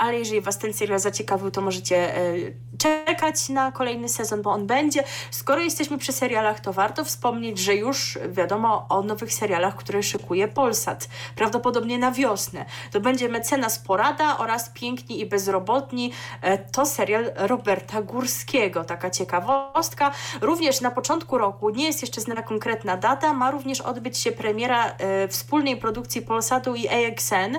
ale 0.00 0.18
jeżeli 0.18 0.40
Was 0.40 0.58
ten 0.58 0.74
serial 0.74 0.98
zaciekawił, 0.98 1.50
to 1.50 1.60
możecie 1.60 2.16
e, 2.16 2.34
czekać 2.78 3.48
na 3.48 3.72
kolejny 3.72 4.08
sezon, 4.08 4.42
bo 4.42 4.50
on 4.50 4.66
będzie. 4.66 5.04
Skoro 5.30 5.60
jesteśmy 5.60 5.98
przy 5.98 6.12
serialach, 6.12 6.60
to 6.60 6.72
warto 6.72 7.04
wspomnieć, 7.04 7.58
że 7.58 7.74
już 7.74 8.18
wiadomo 8.28 8.86
o 8.88 9.02
nowych 9.02 9.34
serialach, 9.34 9.76
które 9.76 10.02
szykuje 10.02 10.48
Polsat. 10.48 11.08
Prawdopodobnie 11.36 11.98
na 11.98 12.12
wiosnę. 12.12 12.64
To 12.92 13.00
będzie 13.00 13.28
Mecenas 13.28 13.78
Porada 13.78 14.38
oraz 14.38 14.70
Piękni 14.70 15.20
i 15.20 15.26
Bezrobotni. 15.26 16.12
E, 16.40 16.58
to 16.58 16.86
serial 16.86 17.32
Roberta 17.36 18.02
Górskiego. 18.02 18.84
Taka 18.84 19.10
ciekawostka. 19.10 20.12
Również 20.40 20.80
na 20.80 20.90
początku 20.90 21.38
roku, 21.38 21.70
nie 21.70 21.86
jest 21.86 22.02
jeszcze 22.02 22.20
znana 22.20 22.42
konkretna 22.42 22.96
data, 22.96 23.32
ma 23.32 23.50
również 23.50 23.80
odbyć 23.80 24.18
się 24.18 24.32
premiera 24.32 24.96
wspólnej 25.28 25.76
produkcji 25.76 26.22
Polsatu 26.22 26.74
i 26.74 26.88
AXN. 26.88 27.58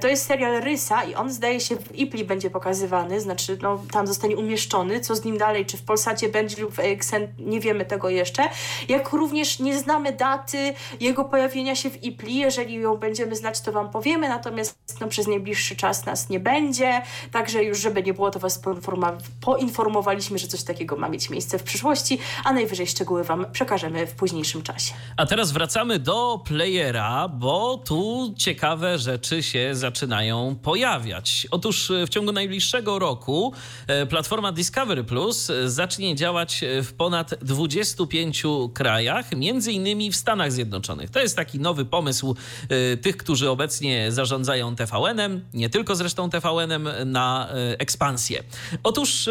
To 0.00 0.08
jest 0.08 0.26
serial 0.26 0.60
Rysa 0.60 1.04
i 1.04 1.14
on 1.14 1.32
zdaje 1.40 1.60
się 1.60 1.76
w 1.76 1.98
IPLI 1.98 2.24
będzie 2.24 2.50
pokazywany, 2.50 3.20
znaczy 3.20 3.58
no, 3.62 3.82
tam 3.92 4.06
zostanie 4.06 4.36
umieszczony, 4.36 5.00
co 5.00 5.16
z 5.16 5.24
nim 5.24 5.38
dalej, 5.38 5.66
czy 5.66 5.76
w 5.76 5.82
Polsacie 5.82 6.28
będzie 6.28 6.62
lub 6.62 6.72
w 6.74 6.80
AXN, 6.80 7.26
nie 7.38 7.60
wiemy 7.60 7.84
tego 7.84 8.08
jeszcze. 8.08 8.48
Jak 8.88 9.12
również 9.12 9.58
nie 9.58 9.78
znamy 9.78 10.12
daty 10.12 10.74
jego 11.00 11.24
pojawienia 11.24 11.76
się 11.76 11.90
w 11.90 12.04
IPLI, 12.04 12.36
jeżeli 12.36 12.74
ją 12.74 12.96
będziemy 12.96 13.36
znać, 13.36 13.60
to 13.60 13.72
Wam 13.72 13.90
powiemy, 13.90 14.28
natomiast 14.28 14.78
no, 15.00 15.08
przez 15.08 15.26
najbliższy 15.26 15.76
czas 15.76 16.06
nas 16.06 16.28
nie 16.28 16.40
będzie, 16.40 17.02
także 17.32 17.64
już 17.64 17.80
żeby 17.80 18.02
nie 18.02 18.14
było, 18.14 18.30
to 18.30 18.38
Was 18.38 18.60
poinformowaliśmy, 19.40 20.38
że 20.38 20.46
coś 20.46 20.62
takiego 20.62 20.96
ma 20.96 21.08
mieć 21.08 21.30
miejsce 21.30 21.58
w 21.58 21.62
przyszłości, 21.62 22.18
a 22.44 22.52
najwyżej 22.52 22.86
szczegóły 22.86 23.24
Wam 23.24 23.46
przekażemy 23.52 24.06
w 24.06 24.14
późniejszym 24.14 24.62
czasie. 24.62 24.92
A 25.16 25.26
teraz 25.26 25.52
wracamy 25.52 25.98
do 25.98 26.40
playera, 26.44 27.28
bo 27.28 27.78
tu 27.78 28.34
ciekawe 28.36 28.98
rzeczy 28.98 29.42
się 29.42 29.74
zaczynają 29.74 30.56
pojawiać. 30.62 31.29
Otóż 31.50 31.90
e, 31.90 32.06
w 32.06 32.08
ciągu 32.08 32.32
najbliższego 32.32 32.98
roku 32.98 33.52
e, 33.86 34.06
platforma 34.06 34.52
Discovery 34.52 35.04
Plus 35.04 35.50
e, 35.50 35.70
zacznie 35.70 36.16
działać 36.16 36.64
w 36.82 36.92
ponad 36.92 37.34
25 37.42 38.42
krajach, 38.74 39.36
między 39.36 39.72
innymi 39.72 40.10
w 40.10 40.16
Stanach 40.16 40.52
Zjednoczonych. 40.52 41.10
To 41.10 41.20
jest 41.20 41.36
taki 41.36 41.60
nowy 41.60 41.84
pomysł 41.84 42.36
tych, 43.02 43.16
którzy 43.16 43.50
obecnie 43.50 44.12
zarządzają 44.12 44.76
TVN-em, 44.76 45.44
nie 45.54 45.70
tylko 45.70 45.96
zresztą 45.96 46.30
TVN-em, 46.30 46.88
na 47.04 47.48
ekspansję. 47.78 48.42
Otóż 48.82 49.28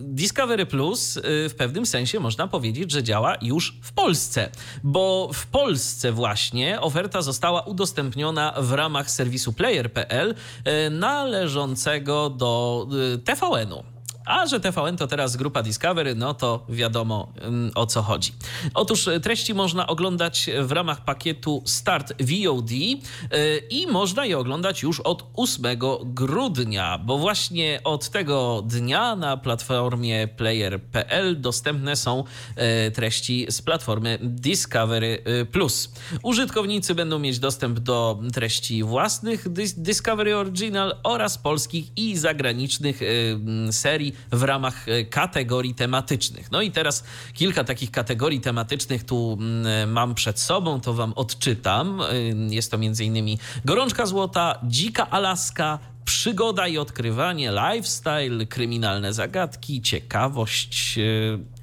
Discovery 0.00 0.66
Plus 0.66 1.18
w 1.24 1.54
pewnym 1.58 1.86
sensie 1.86 2.20
można 2.20 2.48
powiedzieć, 2.48 2.92
że 2.92 3.02
działa 3.02 3.36
już 3.42 3.78
w 3.82 3.92
Polsce, 3.92 4.50
bo 4.82 5.30
w 5.34 5.46
Polsce 5.46 6.12
właśnie 6.12 6.80
oferta 6.80 7.22
została 7.22 7.60
udostępniona 7.60 8.54
w 8.58 8.72
ramach 8.72 9.10
serwisu 9.10 9.52
player.pl 9.52 10.34
należącego 11.06 12.30
do 12.30 12.86
y, 13.14 13.18
TVN-u. 13.18 13.95
A 14.26 14.46
że 14.46 14.60
TVN 14.60 14.96
to 14.96 15.06
teraz 15.06 15.36
grupa 15.36 15.62
Discovery, 15.62 16.14
no 16.14 16.34
to 16.34 16.66
wiadomo 16.68 17.32
mm, 17.40 17.70
o 17.74 17.86
co 17.86 18.02
chodzi. 18.02 18.32
Otóż 18.74 19.08
treści 19.22 19.54
można 19.54 19.86
oglądać 19.86 20.50
w 20.62 20.72
ramach 20.72 21.04
pakietu 21.04 21.62
Start 21.66 22.12
VOD 22.20 22.70
y, 22.70 22.96
i 23.70 23.86
można 23.86 24.26
je 24.26 24.38
oglądać 24.38 24.82
już 24.82 25.00
od 25.00 25.24
8 25.34 25.62
grudnia, 26.04 26.98
bo 26.98 27.18
właśnie 27.18 27.80
od 27.84 28.08
tego 28.08 28.62
dnia 28.66 29.16
na 29.16 29.36
platformie 29.36 30.28
player.pl 30.28 31.40
dostępne 31.40 31.96
są 31.96 32.24
y, 32.86 32.90
treści 32.90 33.46
z 33.48 33.62
platformy 33.62 34.18
Discovery 34.22 35.24
Plus. 35.52 35.92
Użytkownicy 36.22 36.94
będą 36.94 37.18
mieć 37.18 37.38
dostęp 37.38 37.78
do 37.78 38.18
treści 38.32 38.82
własnych 38.82 39.48
Discovery 39.76 40.36
Original 40.36 40.96
oraz 41.02 41.38
polskich 41.38 41.98
i 41.98 42.16
zagranicznych 42.16 43.00
serii 43.70 44.15
w 44.32 44.42
ramach 44.42 44.86
kategorii 45.10 45.74
tematycznych. 45.74 46.50
No 46.50 46.62
i 46.62 46.70
teraz 46.70 47.04
kilka 47.34 47.64
takich 47.64 47.90
kategorii 47.90 48.40
tematycznych 48.40 49.04
tu 49.04 49.38
mam 49.86 50.14
przed 50.14 50.40
sobą, 50.40 50.80
to 50.80 50.94
wam 50.94 51.12
odczytam. 51.12 52.00
Jest 52.50 52.70
to 52.70 52.76
m.in. 52.76 53.38
Gorączka 53.64 54.06
Złota, 54.06 54.60
Dzika 54.64 55.10
Alaska, 55.10 55.78
przygoda 56.04 56.68
i 56.68 56.78
odkrywanie, 56.78 57.52
lifestyle, 57.52 58.46
kryminalne 58.46 59.12
zagadki, 59.12 59.82
ciekawość. 59.82 60.98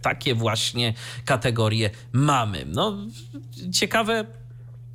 Takie 0.02 0.36
właśnie 0.36 0.94
kategorie 1.26 1.90
mamy. 2.12 2.66
No, 2.68 2.98
ciekawe, 3.72 4.26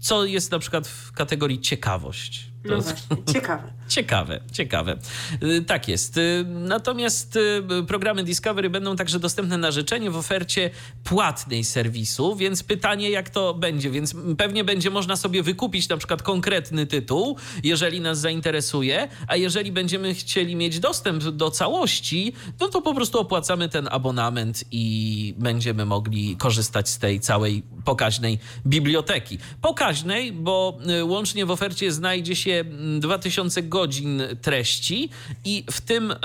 co 0.01 0.24
jest 0.24 0.51
na 0.52 0.59
przykład 0.59 0.89
w 0.89 1.12
kategorii 1.12 1.60
ciekawość. 1.60 2.51
No 2.64 2.80
właśnie, 2.80 3.16
ciekawe. 3.32 3.77
Ciekawe, 3.89 4.40
ciekawe. 4.52 4.98
Y, 5.43 5.62
tak 5.62 5.89
jest. 5.89 6.16
Y, 6.16 6.44
natomiast 6.48 7.36
y, 7.36 7.62
programy 7.89 8.24
Discovery 8.24 8.70
będą 8.70 8.97
także 8.97 9.19
dostępne 9.19 9.59
na 9.59 9.70
życzenie 9.70 10.10
w 10.10 10.16
ofercie 10.16 10.70
płatnej 11.05 11.65
serwisu, 11.65 12.36
więc 12.36 12.62
pytanie, 12.62 13.10
jak 13.10 13.31
to 13.31 13.55
będzie. 13.55 13.90
Więc 13.90 14.15
pewnie 14.39 14.65
będzie 14.65 14.90
można 14.90 15.16
sobie 15.16 15.43
wykupić 15.43 15.89
na 15.89 15.97
przykład 15.97 16.23
konkretny 16.23 16.86
tytuł, 16.86 17.36
jeżeli 17.65 18.01
nas 18.01 18.20
zainteresuje, 18.20 19.09
a 19.27 19.36
jeżeli 19.36 19.73
będziemy 19.73 20.15
chcieli 20.15 20.56
mieć 20.56 20.81
dostęp 20.81 21.24
do 21.24 21.51
całości, 21.51 22.32
no 22.60 22.69
to 22.69 22.82
po 22.82 22.94
prostu 22.94 23.19
opłacamy 23.19 23.69
ten 23.69 23.89
abonament 23.90 24.65
i 24.70 25.35
będziemy 25.39 25.85
mogli 25.86 26.36
korzystać 26.36 26.89
z 26.89 26.98
tej 26.98 27.20
całej 27.20 27.62
pokaźnej 27.85 28.39
biblioteki. 28.66 29.39
Pokaźnej, 29.60 30.32
bo 30.32 30.78
łącznie 31.02 31.47
w 31.47 31.51
ofercie 31.51 31.93
znajdzie 31.93 32.36
się 32.36 32.65
2000 33.01 33.62
godzin 33.62 33.77
godzin 33.78 34.22
treści 34.42 35.10
i 35.44 35.64
w 35.70 35.80
tym 35.80 36.10
y, 36.10 36.16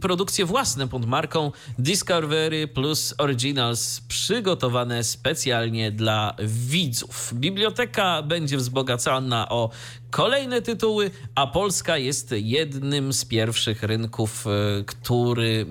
produkcje 0.00 0.44
własne 0.44 0.88
pod 0.88 1.06
marką 1.06 1.52
Discovery 1.78 2.68
Plus 2.68 3.14
Originals 3.18 4.00
przygotowane 4.08 5.04
specjalnie 5.04 5.92
dla 5.92 6.34
widzów. 6.44 7.30
Biblioteka 7.34 8.22
będzie 8.22 8.56
wzbogacana 8.56 9.48
o 9.48 9.70
kolejne 10.10 10.62
tytuły, 10.62 11.10
a 11.34 11.46
Polska 11.46 11.98
jest 11.98 12.34
jednym 12.36 13.12
z 13.12 13.24
pierwszych 13.24 13.82
rynków, 13.82 14.46
e, 14.46 14.50
który, 14.84 15.66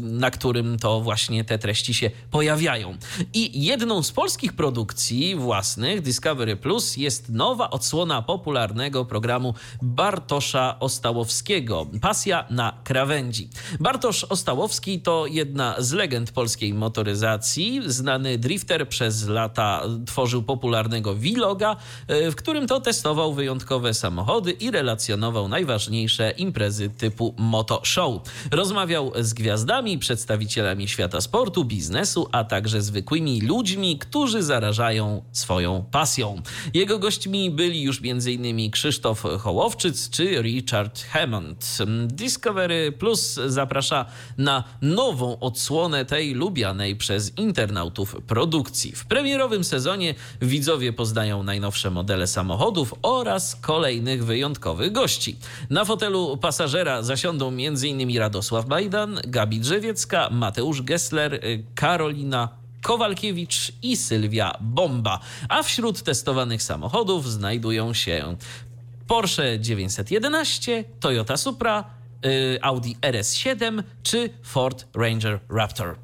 na 0.00 0.30
którym 0.30 0.78
to 0.78 1.00
właśnie 1.00 1.44
te 1.44 1.58
treści 1.58 1.94
się 1.94 2.10
pojawiają. 2.30 2.96
I 3.34 3.64
jedną 3.64 4.02
z 4.02 4.12
polskich 4.12 4.52
produkcji 4.52 5.36
własnych 5.36 6.02
Discovery 6.02 6.56
Plus 6.56 6.96
jest 6.96 7.28
nowa 7.28 7.70
odsłona 7.70 8.22
popularnego 8.22 9.04
programu 9.04 9.54
Bartosza 9.82 10.76
Ostałowskiego 10.80 11.86
Pasja 12.00 12.44
na 12.50 12.72
krawędzi. 12.84 13.48
Bartosz 13.80 14.24
Ostałowski 14.24 15.00
to 15.00 15.26
jedna 15.26 15.74
z 15.78 15.92
legend 15.92 16.32
polskiej 16.32 16.74
motoryzacji. 16.74 17.80
Znany 17.86 18.38
drifter 18.38 18.88
przez 18.88 19.28
lata 19.28 19.82
tworzył 20.06 20.42
popularnego 20.42 21.14
vloga, 21.14 21.76
e, 22.08 22.30
w 22.30 22.36
którym 22.36 22.66
to 22.66 22.80
testował 22.80 23.34
wyjątkowo 23.34 23.69
samochody 23.92 24.52
i 24.52 24.70
relacjonował 24.70 25.48
najważniejsze 25.48 26.30
imprezy 26.30 26.90
typu 26.90 27.34
Moto 27.38 27.80
Show. 27.84 28.22
Rozmawiał 28.50 29.12
z 29.20 29.34
gwiazdami, 29.34 29.98
przedstawicielami 29.98 30.88
świata 30.88 31.20
sportu, 31.20 31.64
biznesu, 31.64 32.28
a 32.32 32.44
także 32.44 32.82
zwykłymi 32.82 33.40
ludźmi, 33.40 33.98
którzy 33.98 34.42
zarażają 34.42 35.22
swoją 35.32 35.84
pasją. 35.90 36.42
Jego 36.74 36.98
gośćmi 36.98 37.50
byli 37.50 37.82
już 37.82 38.00
m.in. 38.04 38.70
Krzysztof 38.70 39.22
Hołowczyc 39.38 40.10
czy 40.10 40.42
Richard 40.42 41.04
Hammond. 41.04 41.78
Discovery 42.06 42.92
Plus 42.92 43.34
zaprasza 43.46 44.06
na 44.38 44.64
nową 44.82 45.38
odsłonę 45.40 46.04
tej 46.04 46.34
lubianej 46.34 46.96
przez 46.96 47.38
internautów 47.38 48.16
produkcji. 48.26 48.92
W 48.92 49.06
premierowym 49.06 49.64
sezonie 49.64 50.14
widzowie 50.42 50.92
poznają 50.92 51.42
najnowsze 51.42 51.90
modele 51.90 52.26
samochodów 52.26 52.94
oraz 53.02 53.59
kolejnych 53.60 54.24
wyjątkowych 54.24 54.92
gości. 54.92 55.36
Na 55.70 55.84
fotelu 55.84 56.36
pasażera 56.36 57.02
zasiądą 57.02 57.48
m.in. 57.48 58.18
Radosław 58.18 58.66
Majdan, 58.66 59.20
Gabi 59.24 59.60
Drzewiecka, 59.60 60.28
Mateusz 60.30 60.82
Gessler, 60.82 61.34
y, 61.34 61.64
Karolina 61.74 62.48
Kowalkiewicz 62.82 63.72
i 63.82 63.96
Sylwia 63.96 64.56
Bomba. 64.60 65.20
A 65.48 65.62
wśród 65.62 66.02
testowanych 66.02 66.62
samochodów 66.62 67.30
znajdują 67.30 67.94
się 67.94 68.36
Porsche 69.06 69.60
911, 69.60 70.84
Toyota 71.00 71.36
Supra, 71.36 71.84
Audi 72.62 72.96
RS7 73.02 73.82
czy 74.02 74.30
Ford 74.42 74.86
Ranger 74.94 75.40
Raptor. 75.48 75.96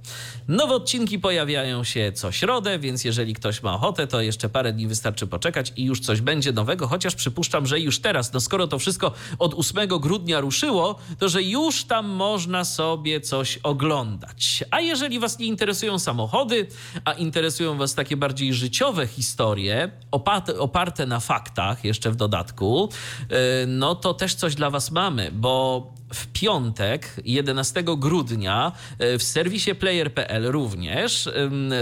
Nowe 0.49 0.75
odcinki 0.75 1.19
pojawiają 1.19 1.85
się 1.85 2.13
co 2.13 2.33
środę, 2.33 2.79
więc 2.79 3.05
jeżeli 3.05 3.35
ktoś 3.35 3.63
ma 3.63 3.75
ochotę, 3.75 4.07
to 4.07 4.21
jeszcze 4.21 4.49
parę 4.49 4.73
dni 4.73 4.87
wystarczy 4.87 5.27
poczekać 5.27 5.73
i 5.77 5.85
już 5.85 6.01
coś 6.01 6.21
będzie 6.21 6.53
nowego, 6.53 6.87
chociaż 6.87 7.15
przypuszczam, 7.15 7.67
że 7.67 7.81
już 7.81 7.99
teraz, 7.99 8.33
no 8.33 8.41
skoro 8.41 8.67
to 8.67 8.79
wszystko 8.79 9.13
od 9.39 9.55
8 9.55 9.89
grudnia 9.89 10.41
ruszyło, 10.41 10.99
to 11.19 11.29
że 11.29 11.43
już 11.43 11.85
tam 11.85 12.09
można 12.09 12.65
sobie 12.65 13.21
coś 13.21 13.59
oglądać. 13.63 14.65
A 14.71 14.81
jeżeli 14.81 15.19
was 15.19 15.39
nie 15.39 15.47
interesują 15.47 15.99
samochody, 15.99 16.67
a 17.05 17.13
interesują 17.13 17.77
was 17.79 17.95
takie 17.95 18.17
bardziej 18.17 18.55
życiowe 18.55 19.07
historie, 19.07 19.91
oparte, 20.11 20.59
oparte 20.59 21.07
na 21.07 21.21
faktach 21.21 21.85
jeszcze 21.85 22.11
w 22.11 22.17
dodatku, 22.17 22.89
yy, 23.21 23.37
no 23.67 23.95
to 23.95 24.15
też 24.15 24.35
coś 24.35 24.55
dla 24.55 24.71
was 24.71 24.91
mamy, 24.91 25.31
bo 25.33 25.97
w 26.13 26.27
piątek, 26.27 27.17
11 27.25 27.83
grudnia, 27.97 28.73
e, 28.99 29.19
w 29.19 29.23
serwisie 29.23 29.75
player.pl 29.75 30.53
również 30.53 31.29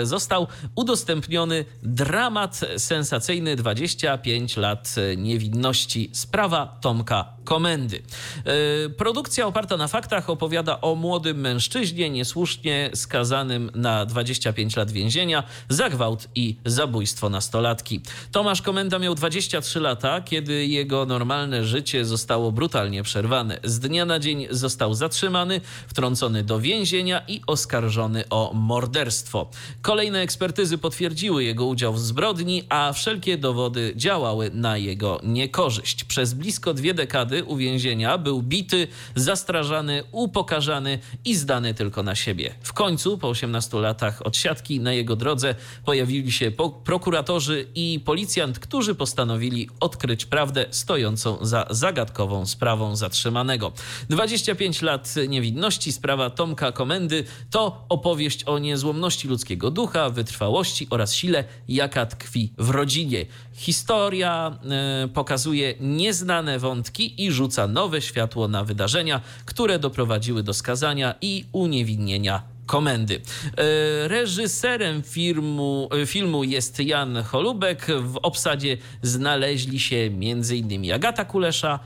został 0.02 0.46
udostępniony 0.74 1.64
dramat 1.82 2.60
sensacyjny 2.76 3.56
25 3.56 4.56
lat 4.56 4.94
niewinności. 5.16 6.10
Sprawa 6.12 6.78
Tomka 6.80 7.33
Komendy. 7.44 8.02
E, 8.44 8.88
produkcja 8.88 9.46
oparta 9.46 9.76
na 9.76 9.88
faktach 9.88 10.30
opowiada 10.30 10.80
o 10.80 10.94
młodym 10.94 11.40
mężczyźnie 11.40 12.10
niesłusznie 12.10 12.90
skazanym 12.94 13.70
na 13.74 14.06
25 14.06 14.76
lat 14.76 14.90
więzienia 14.90 15.42
za 15.68 15.90
gwałt 15.90 16.28
i 16.34 16.56
zabójstwo 16.64 17.28
nastolatki. 17.28 18.00
Tomasz 18.32 18.62
Komenda 18.62 18.98
miał 18.98 19.14
23 19.14 19.80
lata, 19.80 20.20
kiedy 20.20 20.66
jego 20.66 21.06
normalne 21.06 21.64
życie 21.64 22.04
zostało 22.04 22.52
brutalnie 22.52 23.02
przerwane. 23.02 23.58
Z 23.64 23.78
dnia 23.78 24.04
na 24.04 24.18
dzień 24.18 24.46
został 24.50 24.94
zatrzymany, 24.94 25.60
wtrącony 25.88 26.44
do 26.44 26.60
więzienia 26.60 27.22
i 27.28 27.40
oskarżony 27.46 28.24
o 28.30 28.52
morderstwo. 28.54 29.50
Kolejne 29.82 30.20
ekspertyzy 30.20 30.78
potwierdziły 30.78 31.44
jego 31.44 31.66
udział 31.66 31.92
w 31.92 32.00
zbrodni, 32.00 32.62
a 32.68 32.92
wszelkie 32.92 33.38
dowody 33.38 33.92
działały 33.96 34.50
na 34.54 34.76
jego 34.76 35.20
niekorzyść. 35.22 36.04
Przez 36.04 36.34
blisko 36.34 36.74
dwie 36.74 36.94
dekady 36.94 37.33
uwięzienia 37.42 38.18
był 38.18 38.42
bity, 38.42 38.88
zastrażany, 39.14 40.02
upokarzany 40.12 40.98
i 41.24 41.34
zdany 41.34 41.74
tylko 41.74 42.02
na 42.02 42.14
siebie. 42.14 42.54
W 42.60 42.72
końcu, 42.72 43.18
po 43.18 43.28
18 43.28 43.78
latach 43.78 44.26
odsiadki, 44.26 44.80
na 44.80 44.92
jego 44.92 45.16
drodze 45.16 45.54
pojawili 45.84 46.32
się 46.32 46.52
prokuratorzy 46.84 47.66
i 47.74 48.00
policjant, 48.04 48.58
którzy 48.58 48.94
postanowili 48.94 49.68
odkryć 49.80 50.26
prawdę 50.26 50.66
stojącą 50.70 51.38
za 51.40 51.66
zagadkową 51.70 52.46
sprawą 52.46 52.96
zatrzymanego. 52.96 53.72
25 54.10 54.82
lat 54.82 55.14
niewinności, 55.28 55.92
sprawa 55.92 56.30
Tomka 56.30 56.72
Komendy 56.72 57.24
to 57.50 57.86
opowieść 57.88 58.44
o 58.44 58.58
niezłomności 58.58 59.28
ludzkiego 59.28 59.70
ducha, 59.70 60.10
wytrwałości 60.10 60.86
oraz 60.90 61.14
sile, 61.14 61.44
jaka 61.68 62.06
tkwi 62.06 62.52
w 62.58 62.70
rodzinie. 62.70 63.26
Historia 63.52 64.58
y, 65.04 65.08
pokazuje 65.08 65.74
nieznane 65.80 66.58
wątki 66.58 67.23
i 67.23 67.23
rzuca 67.32 67.66
nowe 67.66 68.02
światło 68.02 68.48
na 68.48 68.64
wydarzenia, 68.64 69.20
które 69.44 69.78
doprowadziły 69.78 70.42
do 70.42 70.54
skazania 70.54 71.14
i 71.20 71.44
uniewinnienia 71.52 72.42
komendy. 72.66 73.20
E, 73.56 74.08
reżyserem 74.08 75.02
filmu, 75.02 75.88
e, 76.02 76.06
filmu 76.06 76.44
jest 76.44 76.80
Jan 76.80 77.22
Holubek. 77.22 77.86
W 78.00 78.16
obsadzie 78.22 78.76
znaleźli 79.02 79.80
się 79.80 79.96
m.in. 79.96 80.92
Agata 80.92 81.24
Kulesza, 81.24 81.78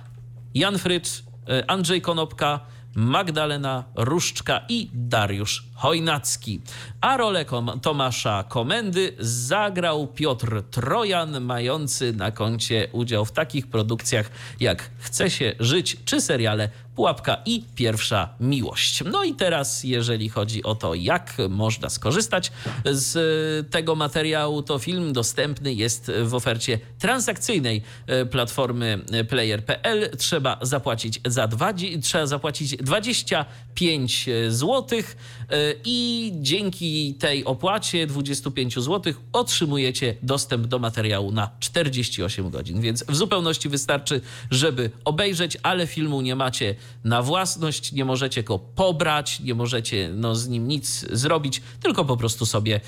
Jan 0.55 0.79
Frycz, 0.79 1.23
E, 1.49 1.71
Andrzej 1.71 2.01
Konopka, 2.01 2.61
Magdalena 2.95 3.85
Różczka 3.95 4.61
i 4.69 4.91
Dariusz 4.95 5.68
Chojnacki. 5.79 6.61
A 7.01 7.17
rolę 7.17 7.45
Tomasza 7.83 8.45
Komendy 8.49 9.17
zagrał 9.19 10.07
Piotr 10.07 10.63
Trojan, 10.71 11.41
mający 11.41 12.13
na 12.13 12.31
koncie 12.31 12.89
udział 12.93 13.25
w 13.25 13.33
takich 13.33 13.67
produkcjach 13.67 14.31
jak 14.61 14.91
Chce 14.99 15.31
się 15.31 15.55
żyć 15.61 15.97
czy 16.05 16.21
seriale 16.21 16.69
Pułapka 16.99 17.43
i 17.47 17.65
Pierwsza 17.75 18.29
Miłość. 18.41 19.03
No 19.05 19.25
i 19.25 19.35
teraz, 19.35 19.85
jeżeli 19.85 20.29
chodzi 20.29 20.63
o 20.63 20.75
to, 20.75 20.95
jak 20.95 21.37
można 21.49 21.91
skorzystać 21.91 22.53
z 22.85 23.71
tego 23.71 23.95
materiału, 23.95 24.63
to 24.63 24.79
film 24.79 25.13
dostępny 25.13 25.75
jest 25.75 26.13
w 26.23 26.35
ofercie 26.35 26.79
transakcyjnej 26.99 27.83
e, 28.07 28.27
platformy 28.27 29.01
player.pl. 29.29 30.11
Trzeba 30.17 30.59
zapłacić 30.63 31.21
za 31.27 31.49
dwa, 31.49 31.73
trzeba 32.03 32.27
zapłacić 32.27 32.77
25 32.77 34.29
zł 34.49 34.99
e, 34.99 35.68
i 35.85 36.33
dzięki 36.35 37.15
tej 37.15 37.45
opłacie 37.45 38.07
25 38.07 38.75
zł 38.75 39.13
otrzymujecie 39.33 40.15
dostęp 40.23 40.67
do 40.67 40.79
materiału 40.79 41.33
na 41.33 41.51
48 41.61 42.51
godzin. 42.51 42.81
Więc 42.81 43.05
w 43.09 43.17
zupełności 43.17 43.69
wystarczy, 43.69 44.21
żeby 44.51 44.91
obejrzeć, 45.05 45.59
ale 45.63 45.87
filmu 45.87 46.21
nie 46.21 46.37
macie 46.37 46.75
na 47.05 47.23
własność, 47.23 47.93
nie 47.93 48.05
możecie 48.05 48.43
go 48.43 48.59
pobrać, 48.59 49.41
nie 49.41 49.55
możecie 49.55 50.11
no, 50.15 50.35
z 50.35 50.49
nim 50.49 50.69
nic 50.69 51.07
zrobić, 51.13 51.63
tylko 51.81 52.05
po 52.05 52.17
prostu 52.17 52.47
sobie, 52.47 52.81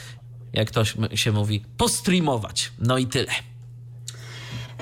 jak 0.52 0.68
ktoś 0.68 0.94
się 1.14 1.32
mówi, 1.32 1.64
postreamować. 1.76 2.72
No 2.78 2.98
i 2.98 3.06
tyle. 3.06 3.32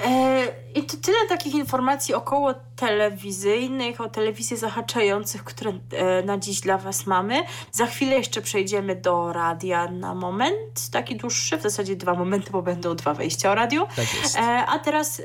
E, 0.05 0.47
I 0.75 0.83
to 0.83 0.97
tyle 0.97 1.19
takich 1.29 1.55
informacji 1.55 2.15
około 2.15 2.55
telewizyjnych, 2.79 4.01
o 4.01 4.09
telewizji 4.09 4.57
zahaczających, 4.57 5.45
które 5.45 5.73
e, 5.93 6.23
na 6.23 6.39
dziś 6.39 6.61
dla 6.61 6.79
Was 6.79 7.07
mamy. 7.07 7.43
Za 7.73 7.87
chwilę 7.87 8.17
jeszcze 8.17 8.43
przejdziemy 8.43 8.97
do 8.97 9.33
radia 9.33 9.89
na 9.91 10.15
moment, 10.15 10.91
taki 10.93 11.17
dłuższy, 11.17 11.57
w 11.57 11.63
zasadzie 11.63 11.97
dwa 11.97 12.15
momenty, 12.15 12.51
bo 12.51 12.63
będą 12.63 12.97
dwa 12.97 13.15
wejścia 13.15 13.51
o 13.51 13.55
radiu. 13.55 13.87
Tak. 13.97 14.07
E, 14.37 14.67
a 14.67 14.79
teraz 14.79 15.23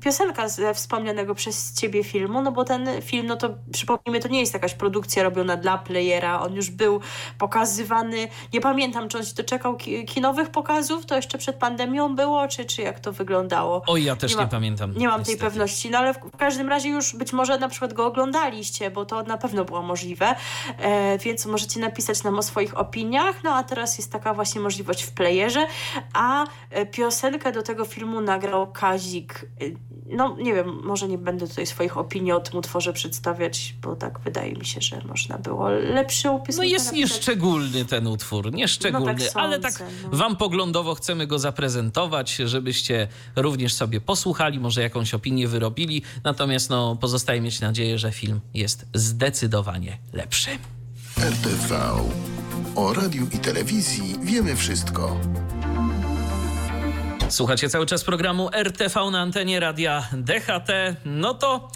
piosenka 0.00 0.48
ze 0.48 0.74
wspomnianego 0.74 1.34
przez 1.34 1.74
Ciebie 1.74 2.04
filmu, 2.04 2.42
no 2.42 2.52
bo 2.52 2.64
ten 2.64 2.88
film, 3.02 3.26
no 3.26 3.36
to 3.36 3.50
przypomnijmy, 3.72 4.20
to 4.20 4.28
nie 4.28 4.40
jest 4.40 4.54
jakaś 4.54 4.74
produkcja 4.74 5.22
robiona 5.22 5.56
dla 5.56 5.78
playera, 5.78 6.40
on 6.40 6.54
już 6.54 6.70
był 6.70 7.00
pokazywany, 7.38 8.28
nie 8.52 8.60
pamiętam, 8.60 9.08
czy 9.08 9.18
on 9.18 9.24
się 9.24 9.34
doczekał 9.34 9.76
kinowych 10.06 10.50
pokazów, 10.50 11.06
to 11.06 11.16
jeszcze 11.16 11.38
przed 11.38 11.56
pandemią 11.56 12.16
było, 12.16 12.48
czy, 12.48 12.64
czy 12.64 12.82
jak 12.82 13.00
to 13.00 13.12
wyglądało? 13.12 13.82
Oj, 13.86 14.04
ja 14.04 14.16
też 14.16 14.36
nie, 14.36 14.42
nie 14.42 14.48
pamiętam. 14.48 14.94
Nie 14.96 15.08
mam 15.08 15.20
niestety. 15.20 15.38
tej 15.38 15.48
pewności, 15.48 15.90
no 15.90 15.98
ale 15.98 16.14
w 16.14 16.36
każdym 16.36 16.68
razie 16.68 16.77
już 16.84 17.16
być 17.16 17.32
może 17.32 17.58
na 17.58 17.68
przykład 17.68 17.92
go 17.92 18.06
oglądaliście, 18.06 18.90
bo 18.90 19.04
to 19.04 19.22
na 19.22 19.38
pewno 19.38 19.64
było 19.64 19.82
możliwe, 19.82 20.34
e, 20.78 21.18
więc 21.18 21.46
możecie 21.46 21.80
napisać 21.80 22.22
nam 22.22 22.38
o 22.38 22.42
swoich 22.42 22.78
opiniach. 22.78 23.44
No 23.44 23.54
a 23.54 23.62
teraz 23.62 23.98
jest 23.98 24.12
taka 24.12 24.34
właśnie 24.34 24.60
możliwość 24.60 25.02
w 25.02 25.10
playerze, 25.10 25.66
a 26.12 26.46
e, 26.70 26.86
piosenkę 26.86 27.52
do 27.52 27.62
tego 27.62 27.84
filmu 27.84 28.20
nagrał 28.20 28.72
Kazik. 28.72 29.46
E, 29.60 29.64
no 30.16 30.36
nie 30.36 30.54
wiem, 30.54 30.80
może 30.84 31.08
nie 31.08 31.18
będę 31.18 31.48
tutaj 31.48 31.66
swoich 31.66 31.98
opinii 31.98 32.32
o 32.32 32.40
tym 32.40 32.58
utworze 32.58 32.92
przedstawiać, 32.92 33.74
bo 33.82 33.96
tak 33.96 34.20
wydaje 34.20 34.52
mi 34.52 34.66
się, 34.66 34.80
że 34.80 35.02
można 35.08 35.38
było 35.38 35.68
lepszy 35.68 36.30
opis. 36.30 36.56
No 36.56 36.62
jest 36.62 36.92
nieszczególny 36.92 37.84
ten 37.84 38.06
utwór, 38.06 38.52
nieszczególny, 38.52 39.12
no 39.12 39.18
tak 39.18 39.28
ale 39.34 39.58
tak 39.58 39.82
no. 40.02 40.18
wam 40.18 40.36
poglądowo 40.36 40.94
chcemy 40.94 41.26
go 41.26 41.38
zaprezentować, 41.38 42.36
żebyście 42.36 43.08
również 43.36 43.74
sobie 43.74 44.00
posłuchali, 44.00 44.60
może 44.60 44.82
jakąś 44.82 45.14
opinię 45.14 45.48
wyrobili. 45.48 46.02
Natomiast 46.24 46.67
no, 46.68 46.96
pozostaje 46.96 47.40
mieć 47.40 47.60
nadzieję, 47.60 47.98
że 47.98 48.12
film 48.12 48.40
jest 48.54 48.86
zdecydowanie 48.94 49.98
lepszy. 50.12 50.50
RTV. 51.18 51.80
O 52.76 52.94
radiu 52.94 53.26
i 53.32 53.38
telewizji 53.38 54.14
wiemy 54.22 54.56
wszystko. 54.56 55.20
Słuchacie 57.28 57.68
cały 57.68 57.86
czas 57.86 58.04
programu 58.04 58.50
RTV 58.52 59.10
na 59.10 59.20
antenie 59.20 59.60
radia 59.60 60.08
DHT. 60.12 60.70
No 61.04 61.34
to 61.34 61.70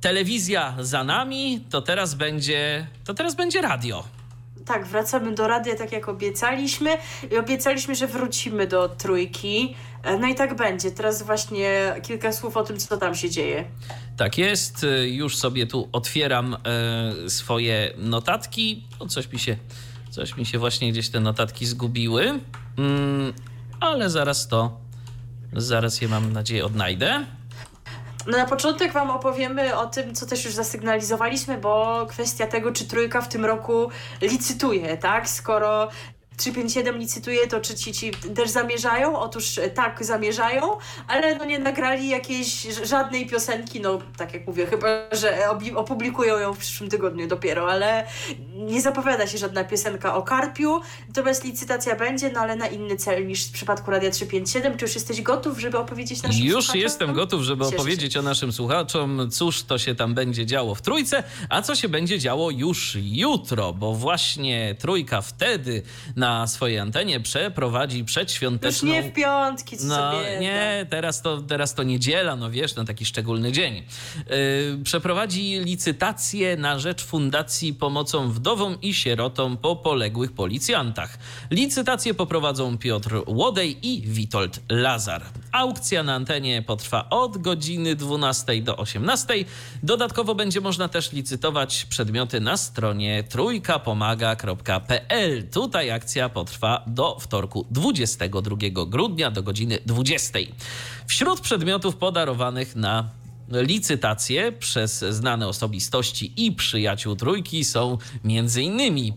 telewizja 0.00 0.76
za 0.80 1.04
nami, 1.04 1.64
to 1.70 1.82
teraz 1.82 2.14
będzie, 2.14 2.86
to 3.04 3.14
teraz 3.14 3.34
będzie 3.34 3.62
radio 3.62 4.19
tak, 4.64 4.86
wracamy 4.86 5.34
do 5.34 5.48
radia, 5.48 5.76
tak 5.76 5.92
jak 5.92 6.08
obiecaliśmy 6.08 6.90
i 7.30 7.36
obiecaliśmy, 7.36 7.94
że 7.94 8.06
wrócimy 8.06 8.66
do 8.66 8.88
trójki. 8.88 9.74
E, 10.02 10.18
no 10.18 10.26
i 10.26 10.34
tak 10.34 10.56
będzie. 10.56 10.90
Teraz 10.90 11.22
właśnie 11.22 11.94
kilka 12.02 12.32
słów 12.32 12.56
o 12.56 12.62
tym, 12.62 12.78
co 12.78 12.96
tam 12.96 13.14
się 13.14 13.30
dzieje. 13.30 13.64
Tak 14.16 14.38
jest. 14.38 14.84
E, 14.84 15.08
już 15.08 15.36
sobie 15.36 15.66
tu 15.66 15.88
otwieram 15.92 16.54
e, 16.54 17.30
swoje 17.30 17.92
notatki. 17.96 18.84
O, 18.98 19.06
coś 19.06 19.32
mi 19.32 19.38
się, 19.38 19.56
coś 20.10 20.36
mi 20.36 20.46
się 20.46 20.58
właśnie 20.58 20.92
gdzieś 20.92 21.08
te 21.08 21.20
notatki 21.20 21.66
zgubiły. 21.66 22.40
Mm, 22.78 23.32
ale 23.80 24.10
zaraz 24.10 24.48
to, 24.48 24.80
zaraz 25.52 26.00
je 26.00 26.08
mam 26.08 26.32
nadzieję 26.32 26.64
odnajdę. 26.64 27.24
No 28.26 28.38
na 28.38 28.46
początek 28.46 28.92
Wam 28.92 29.10
opowiemy 29.10 29.76
o 29.76 29.86
tym, 29.86 30.14
co 30.14 30.26
też 30.26 30.44
już 30.44 30.54
zasygnalizowaliśmy, 30.54 31.58
bo 31.58 32.06
kwestia 32.08 32.46
tego, 32.46 32.72
czy 32.72 32.88
trójka 32.88 33.20
w 33.20 33.28
tym 33.28 33.44
roku 33.44 33.90
licytuje, 34.22 34.96
tak? 34.96 35.28
Skoro 35.28 35.88
357 36.40 36.98
licytuje, 36.98 37.46
to 37.46 37.60
czy 37.60 37.74
ci, 37.74 37.92
ci 37.92 38.10
też 38.10 38.50
zamierzają? 38.50 39.18
Otóż 39.18 39.58
e, 39.58 39.70
tak, 39.70 40.04
zamierzają, 40.04 40.62
ale 41.08 41.34
no 41.36 41.44
nie 41.44 41.58
nagrali 41.58 42.08
jakiejś 42.08 42.66
żadnej 42.84 43.26
piosenki, 43.26 43.80
no 43.80 43.98
tak 44.16 44.34
jak 44.34 44.46
mówię, 44.46 44.66
chyba, 44.66 44.88
że 45.12 45.38
opublikują 45.76 46.38
ją 46.38 46.54
w 46.54 46.58
przyszłym 46.58 46.90
tygodniu 46.90 47.28
dopiero, 47.28 47.70
ale 47.70 48.06
nie 48.54 48.80
zapowiada 48.80 49.26
się 49.26 49.38
żadna 49.38 49.64
piosenka 49.64 50.14
o 50.14 50.22
Karpiu, 50.22 50.80
natomiast 51.08 51.44
licytacja 51.44 51.96
będzie, 51.96 52.30
no 52.30 52.40
ale 52.40 52.56
na 52.56 52.66
inny 52.66 52.96
cel 52.96 53.26
niż 53.26 53.44
w 53.46 53.52
przypadku 53.52 53.90
Radia 53.90 54.10
357. 54.10 54.76
Czy 54.78 54.84
już 54.84 54.94
jesteś 54.94 55.22
gotów, 55.22 55.58
żeby 55.58 55.78
opowiedzieć 55.78 56.22
naszym 56.22 56.46
Już 56.46 56.64
słuchaczom? 56.64 56.80
jestem 56.82 57.12
gotów, 57.12 57.42
żeby 57.42 57.64
Cieszę 57.64 57.76
opowiedzieć 57.76 58.12
się. 58.12 58.18
o 58.20 58.22
naszym 58.22 58.52
słuchaczom, 58.52 59.30
cóż 59.30 59.62
to 59.62 59.78
się 59.78 59.94
tam 59.94 60.14
będzie 60.14 60.46
działo 60.46 60.74
w 60.74 60.82
Trójce, 60.82 61.22
a 61.48 61.62
co 61.62 61.74
się 61.74 61.88
będzie 61.88 62.18
działo 62.18 62.50
już 62.50 62.98
jutro, 63.02 63.72
bo 63.72 63.94
właśnie 63.94 64.74
Trójka 64.78 65.20
wtedy 65.20 65.82
na 66.16 66.29
na 66.38 66.46
swojej 66.46 66.78
antenie 66.78 67.20
przeprowadzi 67.20 68.04
przedświąteczną... 68.04 68.88
Już 68.88 68.96
nie 68.96 69.02
w 69.10 69.14
piątki, 69.14 69.76
co 69.76 69.86
no, 69.86 70.12
Nie, 70.40 70.86
teraz 70.90 71.22
to, 71.22 71.42
teraz 71.42 71.74
to 71.74 71.82
niedziela, 71.82 72.36
no 72.36 72.50
wiesz, 72.50 72.74
no 72.74 72.84
taki 72.84 73.06
szczególny 73.06 73.52
dzień. 73.52 73.74
Yy, 73.76 73.84
przeprowadzi 74.84 75.60
licytację 75.64 76.56
na 76.56 76.78
rzecz 76.78 77.04
Fundacji 77.04 77.74
Pomocą 77.74 78.30
Wdowom 78.30 78.80
i 78.80 78.94
Sierotom 78.94 79.56
po 79.56 79.76
poległych 79.76 80.32
policjantach. 80.32 81.18
Licytację 81.50 82.14
poprowadzą 82.14 82.78
Piotr 82.78 83.22
Łodej 83.26 83.86
i 83.86 84.02
Witold 84.02 84.60
Lazar. 84.68 85.22
Aukcja 85.52 86.02
na 86.02 86.14
antenie 86.14 86.62
potrwa 86.62 87.10
od 87.10 87.38
godziny 87.38 87.96
12 87.96 88.62
do 88.62 88.76
18. 88.76 89.34
Dodatkowo 89.82 90.34
będzie 90.34 90.60
można 90.60 90.88
też 90.88 91.12
licytować 91.12 91.84
przedmioty 91.84 92.40
na 92.40 92.56
stronie 92.56 93.24
trójkapomaga.pl. 93.28 95.48
Tutaj 95.48 95.90
akcja 95.90 96.09
akcja 96.10 96.28
potrwa 96.28 96.82
do 96.86 97.18
wtorku 97.20 97.66
22 97.70 98.56
grudnia 98.86 99.30
do 99.30 99.42
godziny 99.42 99.78
20. 99.86 100.38
Wśród 101.06 101.40
przedmiotów 101.40 101.96
podarowanych 101.96 102.76
na 102.76 103.10
licytacje 103.50 104.52
przez 104.52 105.04
znane 105.10 105.48
osobistości 105.48 106.32
i 106.36 106.52
przyjaciół 106.52 107.16
trójki 107.16 107.64
są 107.64 107.98
m.in. 108.24 109.14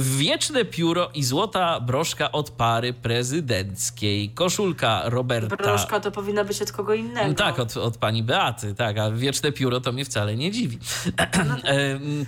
wieczne 0.00 0.64
pióro 0.64 1.10
i 1.14 1.24
złota 1.24 1.80
broszka 1.80 2.32
od 2.32 2.50
pary 2.50 2.92
prezydenckiej, 2.92 4.30
koszulka 4.30 5.02
Roberta. 5.04 5.56
Broszka 5.56 6.00
to 6.00 6.10
powinna 6.10 6.44
być 6.44 6.62
od 6.62 6.72
kogo 6.72 6.94
innego. 6.94 7.34
Tak, 7.34 7.58
od, 7.58 7.76
od 7.76 7.96
pani 7.96 8.22
Beaty, 8.22 8.74
tak, 8.74 8.98
a 8.98 9.10
wieczne 9.10 9.52
pióro 9.52 9.80
to 9.80 9.92
mnie 9.92 10.04
wcale 10.04 10.36
nie 10.36 10.50
dziwi. 10.50 10.78
No 11.48 11.56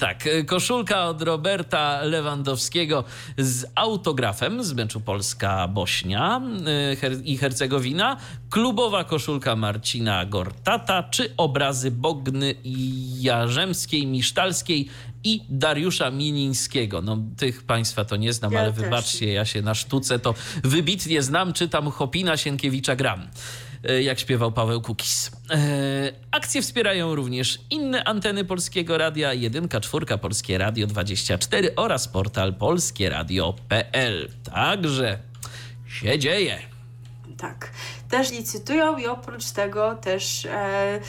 tak, 0.00 0.24
koszulka 0.46 1.04
od 1.08 1.22
Roberta 1.22 2.02
Lewandowskiego 2.02 3.04
z 3.38 3.64
autografem 3.74 4.64
z 4.64 4.72
meczu 4.72 5.00
Polska-Bośnia 5.00 6.40
i 7.24 7.38
Hercegowina, 7.38 8.16
klubowa 8.50 9.04
koszulka 9.04 9.56
Marcina 9.56 10.26
Gortata 10.26 11.02
czy 11.02 11.34
obrazy 11.46 11.90
Bogny 11.90 12.54
Jarzemskiej, 13.20 14.06
Misztalskiej 14.06 14.88
i 15.24 15.42
Dariusza 15.48 16.10
Minińskiego. 16.10 17.02
No, 17.02 17.18
tych 17.36 17.62
państwa 17.62 18.04
to 18.04 18.16
nie 18.16 18.32
znam, 18.32 18.52
ja 18.52 18.60
ale 18.60 18.72
też. 18.72 18.82
wybaczcie, 18.82 19.32
ja 19.32 19.44
się 19.44 19.62
na 19.62 19.74
sztuce 19.74 20.18
to 20.18 20.34
wybitnie 20.64 21.22
znam, 21.22 21.52
czytam 21.52 21.90
Chopina 21.90 22.36
Sienkiewicza 22.36 22.96
gram 22.96 23.26
e, 23.84 24.02
jak 24.02 24.18
śpiewał 24.18 24.52
Paweł 24.52 24.80
Kukis. 24.80 25.30
E, 25.50 25.56
akcje 26.30 26.62
wspierają 26.62 27.14
również 27.14 27.58
inne 27.70 28.04
anteny 28.04 28.44
Polskiego 28.44 28.98
Radia, 28.98 29.32
jedynka, 29.32 29.80
czwórka, 29.80 30.18
Polskie 30.18 30.58
Radio 30.58 30.86
24 30.86 31.74
oraz 31.76 32.08
portal 32.08 32.54
polskieradio.pl. 32.54 34.28
Także 34.44 35.18
się 35.88 36.18
dzieje. 36.18 36.58
Tak. 37.36 37.70
Też 38.10 38.32
licytują 38.32 38.96
i 38.96 39.06
oprócz 39.06 39.50
tego 39.50 39.94
też 39.94 40.46
e, 40.46 41.00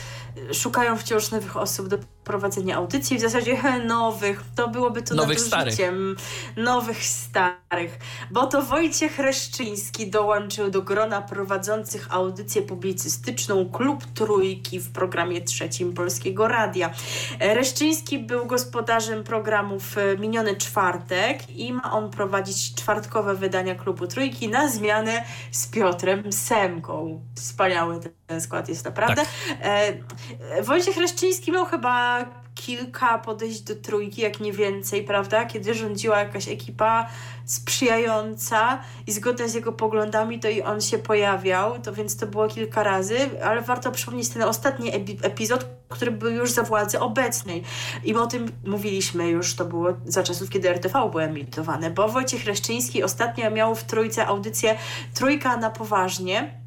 szukają 0.54 0.98
wciąż 0.98 1.32
nowych 1.32 1.58
osób 1.58 1.88
do 1.88 1.98
prowadzenia 2.28 2.76
audycji, 2.76 3.18
w 3.18 3.22
zasadzie 3.22 3.58
nowych, 3.86 4.44
to 4.56 4.68
byłoby 4.68 5.02
to 5.02 5.16
nowych 5.16 5.52
nadużyciem. 5.52 6.16
Starych. 6.18 6.66
Nowych 6.66 7.06
starych. 7.06 8.00
Bo 8.32 8.48
to 8.48 8.62
Wojciech 8.62 9.20
Reszczyński 9.20 10.10
dołączył 10.10 10.72
do 10.72 10.82
grona 10.82 11.22
prowadzących 11.22 12.08
audycję 12.10 12.62
publicystyczną 12.62 13.70
Klub 13.70 14.06
Trójki 14.06 14.80
w 14.80 14.92
programie 14.92 15.42
trzecim 15.42 15.94
Polskiego 15.94 16.48
Radia. 16.48 16.94
Reszczyński 17.40 18.20
był 18.20 18.46
gospodarzem 18.46 19.24
programu 19.24 19.80
w 19.80 19.96
miniony 20.20 20.56
czwartek 20.56 21.50
i 21.50 21.74
ma 21.74 21.92
on 21.92 22.12
prowadzić 22.12 22.76
czwartkowe 22.76 23.36
wydania 23.36 23.76
Klubu 23.76 24.08
Trójki 24.08 24.50
na 24.50 24.70
zmianę 24.70 25.24
z 25.52 25.68
Piotrem 25.68 26.32
Semką. 26.32 27.22
Wspaniały 27.36 28.00
ten 28.00 28.17
skład 28.40 28.70
jest 28.70 28.86
naprawdę. 28.86 29.16
Tak. 29.16 29.58
E, 29.62 30.64
Wojciech 30.64 30.98
Reszczyński 30.98 31.52
miał 31.52 31.66
chyba 31.66 32.26
kilka 32.56 33.18
podejść 33.18 33.62
do 33.62 33.76
trójki, 33.76 34.22
jak 34.22 34.40
nie 34.40 34.54
więcej, 34.54 35.04
prawda? 35.04 35.46
Kiedy 35.46 35.74
rządziła 35.74 36.20
jakaś 36.20 36.48
ekipa 36.48 37.08
sprzyjająca 37.46 38.80
i 39.08 39.12
zgodna 39.12 39.48
z 39.48 39.54
jego 39.54 39.72
poglądami, 39.72 40.40
to 40.40 40.50
i 40.50 40.62
on 40.62 40.82
się 40.82 40.98
pojawiał, 40.98 41.80
to 41.80 41.94
więc 41.94 42.18
to 42.18 42.28
było 42.28 42.48
kilka 42.48 42.84
razy, 42.84 43.18
ale 43.44 43.62
warto 43.62 43.92
przypomnieć 43.92 44.30
ten 44.30 44.42
ostatni 44.42 44.92
epizod, 45.22 45.66
który 45.90 46.12
był 46.12 46.32
już 46.32 46.52
za 46.52 46.64
władzy 46.64 47.00
obecnej. 47.00 47.64
I 48.04 48.16
o 48.16 48.28
tym 48.28 48.52
mówiliśmy 48.66 49.30
już, 49.30 49.56
to 49.56 49.66
było 49.66 49.90
za 50.06 50.24
czasów, 50.24 50.50
kiedy 50.50 50.70
RTV 50.70 51.10
było 51.10 51.24
emitowane, 51.24 51.92
bo 51.92 52.08
Wojciech 52.08 52.46
Reszczyński 52.46 53.04
ostatnio 53.04 53.52
miał 53.52 53.76
w 53.76 53.84
trójce 53.84 54.28
audycję 54.28 54.78
Trójka 55.14 55.58
na 55.58 55.70
poważnie, 55.70 56.67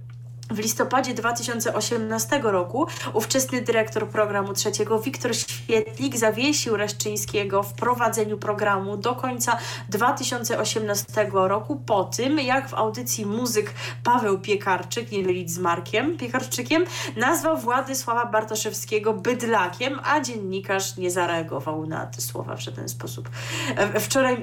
w 0.51 0.59
listopadzie 0.59 1.15
2018 1.15 2.41
roku 2.43 2.87
ówczesny 3.13 3.63
dyrektor 3.63 4.09
programu 4.09 4.53
trzeciego 4.53 4.99
Wiktor 5.01 5.37
Świetlik 5.37 6.17
zawiesił 6.17 6.77
Reszczyńskiego 6.77 7.63
w 7.63 7.73
prowadzeniu 7.73 8.39
programu 8.39 8.97
do 8.97 9.15
końca 9.15 9.59
2018 9.89 11.31
roku 11.33 11.77
po 11.77 12.05
tym, 12.05 12.39
jak 12.39 12.69
w 12.69 12.75
audycji 12.75 13.27
muzyk 13.27 13.75
Paweł 14.05 14.39
Piekarczyk, 14.39 15.13
nie 15.13 15.23
mylić 15.23 15.51
z 15.51 15.59
Markiem 15.59 16.17
Piekarczykiem, 16.17 16.85
nazwał 17.17 17.59
Władysława 17.59 18.27
Bartoszewskiego 18.27 19.13
bydlakiem, 19.13 20.01
a 20.05 20.21
dziennikarz 20.21 20.97
nie 20.97 21.11
zareagował 21.11 21.87
na 21.87 22.07
te 22.07 22.21
słowa 22.21 22.57
w 22.57 22.61
żaden 22.61 22.89
sposób. 22.89 23.31
E, 23.77 24.01
wczoraj, 24.01 24.35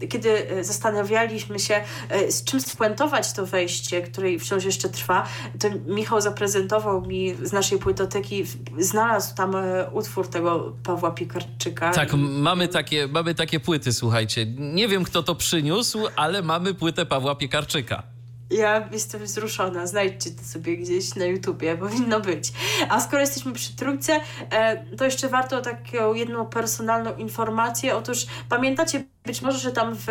e, 0.00 0.06
kiedy 0.06 0.46
zastanawialiśmy 0.60 1.58
się, 1.58 1.84
e, 2.08 2.32
z 2.32 2.44
czym 2.44 2.60
spuentować 2.60 3.32
to 3.32 3.46
wejście, 3.46 4.02
które 4.02 4.38
wciąż 4.38 4.64
jeszcze 4.64 4.88
trwa, 4.88 5.26
to 5.58 5.68
Michał 5.86 6.20
zaprezentował 6.20 7.06
mi 7.06 7.34
z 7.42 7.52
naszej 7.52 7.78
płytoteki, 7.78 8.44
znalazł 8.78 9.34
tam 9.34 9.56
e, 9.56 9.90
utwór 9.90 10.28
tego 10.28 10.72
Pawła 10.82 11.10
Piekarczyka. 11.10 11.92
Tak, 11.92 12.12
mamy, 12.14 12.68
takie, 12.68 13.06
mamy 13.06 13.34
takie 13.34 13.60
płyty, 13.60 13.92
słuchajcie. 13.92 14.46
Nie 14.58 14.88
wiem, 14.88 15.04
kto 15.04 15.22
to 15.22 15.34
przyniósł, 15.34 15.98
ale 16.16 16.42
mamy 16.42 16.74
płytę 16.74 17.06
Pawła 17.06 17.34
Piekarczyka. 17.34 18.02
Ja 18.50 18.88
jestem 18.92 19.24
wzruszona. 19.24 19.86
Znajdźcie 19.86 20.30
to 20.30 20.44
sobie 20.44 20.76
gdzieś 20.76 21.14
na 21.14 21.24
YouTubie, 21.24 21.76
powinno 21.86 22.20
być. 22.20 22.52
A 22.88 23.00
skoro 23.00 23.20
jesteśmy 23.20 23.52
przy 23.52 23.76
trójce, 23.76 24.20
e, 24.50 24.96
to 24.96 25.04
jeszcze 25.04 25.28
warto 25.28 25.60
taką 25.60 26.14
jedną 26.14 26.46
personalną 26.46 27.16
informację. 27.16 27.96
Otóż 27.96 28.26
pamiętacie 28.48 29.04
być 29.24 29.42
może, 29.42 29.58
że 29.58 29.72
tam 29.72 29.96
w 29.96 30.06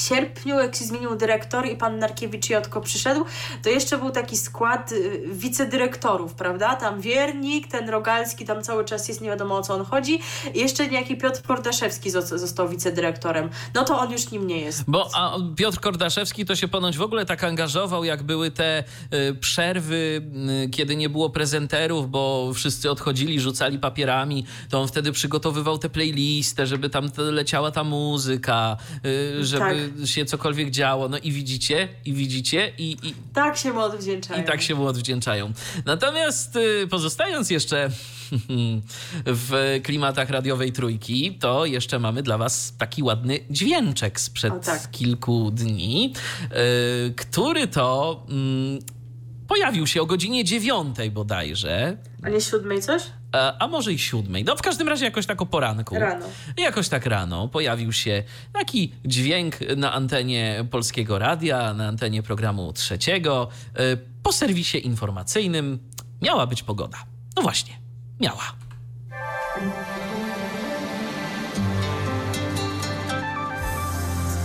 sierpniu, 0.00 0.58
jak 0.58 0.76
się 0.76 0.84
zmienił 0.84 1.16
dyrektor 1.16 1.66
i 1.66 1.76
pan 1.76 1.98
Narkiewicz 1.98 2.50
Jotko 2.50 2.80
przyszedł, 2.80 3.24
to 3.62 3.70
jeszcze 3.70 3.98
był 3.98 4.10
taki 4.10 4.36
skład 4.36 4.92
y, 4.92 5.22
wicedyrektorów, 5.32 6.34
prawda? 6.34 6.76
Tam 6.76 7.00
Wiernik, 7.00 7.68
ten 7.68 7.88
Rogalski, 7.88 8.44
tam 8.44 8.62
cały 8.62 8.84
czas 8.84 9.08
jest, 9.08 9.20
nie 9.20 9.28
wiadomo 9.28 9.56
o 9.56 9.62
co 9.62 9.74
on 9.74 9.84
chodzi. 9.84 10.20
I 10.54 10.58
jeszcze 10.58 10.88
niejaki 10.88 11.16
Piotr 11.16 11.42
Kordaszewski 11.42 12.10
został 12.10 12.68
wicedyrektorem. 12.68 13.50
No 13.74 13.84
to 13.84 13.98
on 13.98 14.12
już 14.12 14.30
nim 14.30 14.46
nie 14.46 14.60
jest. 14.60 14.84
Bo 14.88 15.10
a 15.14 15.36
Piotr 15.56 15.80
Kordaszewski 15.80 16.44
to 16.44 16.56
się 16.56 16.68
ponoć 16.68 16.98
w 16.98 17.02
ogóle 17.02 17.26
tak 17.26 17.44
angażował, 17.44 18.04
jak 18.04 18.22
były 18.22 18.50
te 18.50 18.84
y, 19.14 19.34
przerwy, 19.34 20.22
y, 20.64 20.70
kiedy 20.70 20.96
nie 20.96 21.08
było 21.08 21.30
prezenterów, 21.30 22.10
bo 22.10 22.52
wszyscy 22.54 22.90
odchodzili, 22.90 23.40
rzucali 23.40 23.78
papierami, 23.78 24.46
to 24.70 24.80
on 24.80 24.88
wtedy 24.88 25.12
przygotowywał 25.12 25.78
tę 25.78 25.90
playlistę, 25.90 26.66
żeby 26.66 26.90
tam 26.90 27.10
leciała 27.16 27.70
ta 27.70 27.84
muzyka, 27.84 28.76
y, 29.06 29.44
żeby 29.44 29.64
tak 29.64 29.87
się 30.04 30.24
cokolwiek 30.24 30.70
działo. 30.70 31.08
No 31.08 31.18
i 31.18 31.32
widzicie, 31.32 31.88
i 32.04 32.12
widzicie, 32.12 32.72
i... 32.78 32.96
i 33.02 33.14
tak 33.34 33.56
się 33.56 33.72
mu 33.72 33.80
odwdzięczają. 33.80 34.42
I 34.42 34.46
tak 34.46 34.62
się 34.62 34.74
mu 34.74 34.86
odwdzięczają. 34.86 35.52
Natomiast 35.84 36.56
y, 36.56 36.86
pozostając 36.90 37.50
jeszcze 37.50 37.90
w 39.26 39.80
klimatach 39.84 40.30
radiowej 40.30 40.72
trójki, 40.72 41.38
to 41.40 41.66
jeszcze 41.66 41.98
mamy 41.98 42.22
dla 42.22 42.38
was 42.38 42.74
taki 42.78 43.02
ładny 43.02 43.38
dźwięczek 43.50 44.20
sprzed 44.20 44.64
tak. 44.64 44.90
kilku 44.90 45.50
dni, 45.50 46.12
y, 47.08 47.14
który 47.14 47.66
to 47.66 48.26
mm, 48.28 48.78
pojawił 49.48 49.86
się 49.86 50.02
o 50.02 50.06
godzinie 50.06 50.44
dziewiątej 50.44 51.10
bodajże. 51.10 51.96
A 52.22 52.28
nie 52.28 52.40
siódmej 52.40 52.82
coś? 52.82 53.02
E, 53.34 53.62
a 53.62 53.66
może 53.66 53.92
i 53.92 53.98
siódmej. 53.98 54.44
No 54.44 54.56
w 54.56 54.62
każdym 54.62 54.88
razie 54.88 55.04
jakoś 55.04 55.26
tak 55.26 55.42
o 55.42 55.46
poranku. 55.46 55.94
Rano. 55.94 56.26
Jakoś 56.56 56.88
tak 56.88 57.06
rano 57.06 57.48
pojawił 57.48 57.92
się 57.92 58.22
taki 58.52 58.92
dźwięk 59.04 59.56
na 59.76 59.92
antenie 59.92 60.64
Polskiego 60.70 61.18
Radia, 61.18 61.74
na 61.74 61.88
antenie 61.88 62.22
programu 62.22 62.72
trzeciego. 62.72 63.48
E, 63.74 63.96
po 64.22 64.32
serwisie 64.32 64.86
informacyjnym 64.86 65.78
miała 66.22 66.46
być 66.46 66.62
pogoda. 66.62 66.98
No 67.36 67.42
właśnie, 67.42 67.74
miała. 68.20 68.52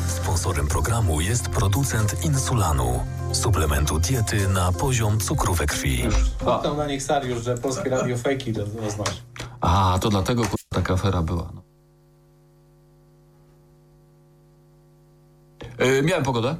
Sponsorem 0.07 0.67
programu 0.67 1.21
jest 1.21 1.49
producent 1.49 2.25
Insulanu 2.25 3.05
suplementu 3.33 3.99
diety 3.99 4.47
na 4.47 4.71
poziom 4.71 5.19
cukru 5.19 5.53
we 5.53 5.65
krwi. 5.65 6.03
Tam 6.63 6.77
na 6.77 6.87
nich 6.87 7.03
Sariusz, 7.03 7.43
że 7.43 7.57
polskie 7.57 7.89
radio 7.89 8.17
fejki 8.17 8.53
roznosi. 8.53 9.21
A, 9.61 9.97
to 10.01 10.09
dlatego 10.09 10.43
taka 10.69 10.93
afera 10.93 11.21
była. 11.21 11.51
No. 11.55 11.63
Yy, 15.85 16.01
miałem 16.03 16.23
pogodę. 16.23 16.55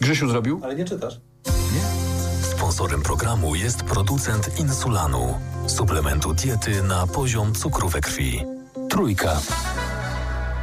Grzesiu 0.00 0.28
zrobił? 0.28 0.60
Ale 0.64 0.74
nie 0.74 0.84
czytasz. 0.84 1.20
Nie. 1.46 1.82
Sponsorem 2.42 3.02
programu 3.02 3.54
jest 3.54 3.82
producent 3.82 4.60
Insulanu, 4.60 5.40
suplementu 5.66 6.34
diety 6.34 6.82
na 6.82 7.06
poziom 7.06 7.54
cukru 7.54 7.88
we 7.88 8.00
krwi. 8.00 8.44
Trójka. 8.90 9.40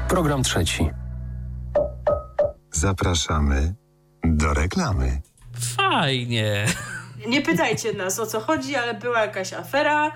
Program 0.08 0.44
trzeci. 0.44 0.90
Zapraszamy 2.72 3.76
do 4.40 4.54
reklamy. 4.54 5.22
Fajnie. 5.78 6.66
Nie 7.28 7.42
pytajcie 7.42 7.94
nas 7.94 8.20
o 8.20 8.26
co 8.26 8.40
chodzi, 8.40 8.76
ale 8.76 8.94
była 8.94 9.22
jakaś 9.22 9.54
afera, 9.54 10.12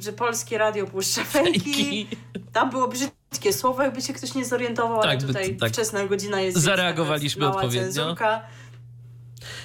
że 0.00 0.12
polskie 0.12 0.58
radio 0.58 0.86
puszcza 0.86 1.24
fejki. 1.24 2.08
Tam 2.52 2.70
było 2.70 2.88
brzydkie 2.88 3.52
słowo, 3.52 3.82
jakby 3.82 4.02
się 4.02 4.12
ktoś 4.12 4.34
nie 4.34 4.44
zorientował, 4.44 5.02
tak, 5.02 5.10
ale 5.10 5.20
tutaj 5.20 5.56
tak. 5.56 5.72
wczesna 5.72 6.06
godzina 6.06 6.40
jest. 6.40 6.58
Zareagowaliśmy 6.58 7.48
odpowiednio. 7.48 7.82
Cenzurka. 7.82 8.42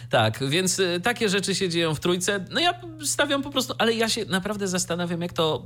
Tak, 0.09 0.49
więc 0.49 0.80
y, 0.80 1.01
takie 1.03 1.30
rzeczy 1.30 1.55
się 1.55 1.69
dzieją 1.69 1.95
w 1.95 1.99
trójce. 1.99 2.45
No 2.51 2.59
ja 2.59 2.73
stawiam 3.05 3.43
po 3.43 3.49
prostu, 3.49 3.73
ale 3.77 3.93
ja 3.93 4.09
się 4.09 4.26
naprawdę 4.26 4.67
zastanawiam, 4.67 5.22
jak 5.22 5.34
to, 5.34 5.65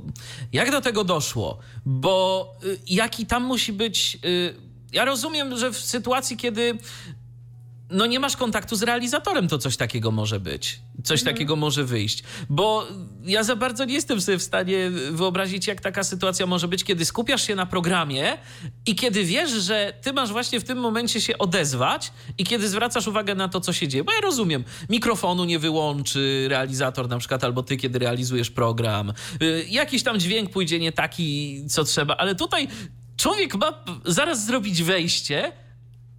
jak 0.52 0.70
do 0.70 0.80
tego 0.80 1.04
doszło, 1.04 1.58
bo 1.86 2.46
y, 2.64 2.78
jaki 2.86 3.26
tam 3.26 3.44
musi 3.44 3.72
być. 3.72 4.18
Y, 4.24 4.54
ja 4.92 5.04
rozumiem, 5.04 5.56
że 5.56 5.72
w 5.72 5.78
sytuacji, 5.78 6.36
kiedy 6.36 6.78
no 7.90 8.06
nie 8.06 8.20
masz 8.20 8.36
kontaktu 8.36 8.76
z 8.76 8.82
realizatorem, 8.82 9.48
to 9.48 9.58
coś 9.58 9.76
takiego 9.76 10.10
może 10.10 10.40
być. 10.40 10.80
Coś 11.04 11.20
mhm. 11.20 11.36
takiego 11.36 11.56
może 11.56 11.84
wyjść. 11.84 12.22
Bo 12.50 12.86
ja 13.24 13.42
za 13.42 13.56
bardzo 13.56 13.84
nie 13.84 13.94
jestem 13.94 14.20
sobie 14.20 14.38
w 14.38 14.42
stanie 14.42 14.90
wyobrazić, 15.10 15.66
jak 15.66 15.80
taka 15.80 16.04
sytuacja 16.04 16.46
może 16.46 16.68
być, 16.68 16.84
kiedy 16.84 17.04
skupiasz 17.04 17.46
się 17.46 17.54
na 17.54 17.66
programie 17.66 18.38
i 18.86 18.94
kiedy 18.94 19.24
wiesz, 19.24 19.50
że 19.50 19.92
ty 20.02 20.12
masz 20.12 20.32
właśnie 20.32 20.60
w 20.60 20.64
tym 20.64 20.78
momencie 20.78 21.20
się 21.20 21.38
odezwać 21.38 22.12
i 22.38 22.44
kiedy 22.44 22.68
zwracasz 22.68 23.06
uwagę 23.06 23.34
na 23.34 23.48
to, 23.48 23.60
co 23.60 23.72
się 23.72 23.88
dzieje. 23.88 24.04
Bo 24.04 24.12
ja 24.12 24.20
rozumiem, 24.20 24.64
mikrofonu 24.88 25.44
nie 25.44 25.58
wyłączy 25.58 26.46
realizator 26.48 27.08
na 27.08 27.18
przykład, 27.18 27.44
albo 27.44 27.62
ty, 27.62 27.76
kiedy 27.76 27.98
realizujesz 27.98 28.50
program. 28.50 29.12
Y, 29.42 29.66
jakiś 29.68 30.02
tam 30.02 30.20
dźwięk 30.20 30.50
pójdzie 30.50 30.78
nie 30.78 30.92
taki, 30.92 31.60
co 31.68 31.84
trzeba, 31.84 32.16
ale 32.16 32.34
tutaj 32.34 32.68
człowiek 33.16 33.54
ma 33.54 33.84
zaraz 34.04 34.46
zrobić 34.46 34.82
wejście 34.82 35.52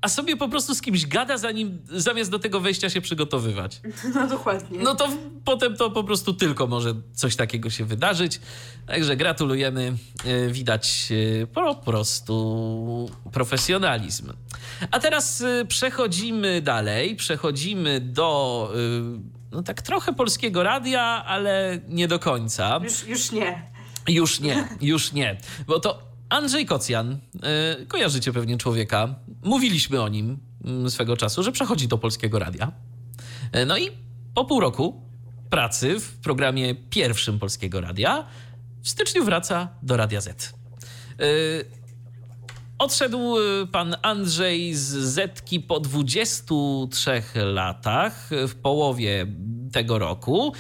a 0.02 0.10
sobie 0.10 0.38
po 0.38 0.50
prostu 0.50 0.76
z 0.76 0.82
kimś 0.82 1.06
gada, 1.06 1.38
zanim, 1.38 1.82
zamiast 1.92 2.32
do 2.32 2.40
tego 2.40 2.60
wejścia 2.60 2.90
się 2.90 3.02
przygotowywać. 3.02 3.82
No 4.16 4.28
dokładnie. 4.28 4.80
No 4.80 4.96
to 4.96 5.10
potem 5.46 5.78
to 5.78 5.92
po 5.92 6.04
prostu 6.04 6.34
tylko 6.34 6.68
może 6.68 6.94
coś 7.14 7.36
takiego 7.36 7.70
się 7.70 7.86
wydarzyć. 7.86 8.40
Także 8.88 9.16
gratulujemy. 9.16 9.94
E, 10.26 10.48
widać 10.48 11.10
e, 11.44 11.48
po 11.48 11.76
prostu 11.76 13.10
profesjonalizm. 13.32 14.34
A 14.92 15.00
teraz 15.00 15.42
e, 15.42 15.66
przechodzimy 15.66 16.62
dalej. 16.62 17.16
Przechodzimy 17.16 18.00
do 18.00 18.74
no 19.52 19.64
tak 19.64 19.82
trochę 19.82 20.14
polskiego 20.14 20.64
radia, 20.64 21.02
ale 21.26 21.80
nie 21.88 22.08
do 22.08 22.20
końca. 22.20 22.80
Już, 22.84 23.08
już 23.08 23.32
nie. 23.32 23.72
Już 24.08 24.40
nie, 24.40 24.68
już 24.82 25.12
nie. 25.12 25.38
Bo 25.68 25.80
to 25.80 26.11
Andrzej 26.32 26.66
Kocjan, 26.66 27.18
yy, 27.80 27.86
kojarzycie 27.86 28.34
pewnie 28.34 28.58
człowieka, 28.58 29.16
mówiliśmy 29.44 30.02
o 30.02 30.10
nim 30.10 30.40
yy, 30.64 30.92
swego 30.92 31.18
czasu, 31.18 31.44
że 31.44 31.52
przechodzi 31.52 31.88
do 31.88 31.98
polskiego 31.98 32.40
radia. 32.40 32.72
Yy, 33.54 33.66
no 33.66 33.78
i 33.78 33.92
po 34.34 34.46
pół 34.46 34.60
roku 34.60 35.02
pracy 35.50 36.00
w 36.00 36.18
programie 36.18 36.76
pierwszym 36.76 37.40
polskiego 37.40 37.82
radia 37.82 38.26
w 38.82 38.90
styczniu 38.90 39.26
wraca 39.26 39.68
do 39.84 39.98
Radia 39.98 40.22
Z. 40.22 40.54
Odszedł 42.78 43.36
pan 43.72 43.96
Andrzej 44.02 44.76
z 44.76 44.88
Zetki 44.88 45.60
po 45.60 45.80
23 45.80 47.22
latach, 47.36 48.30
w 48.48 48.56
połowie 48.56 49.28
tego 49.72 50.00
roku. 50.00 50.54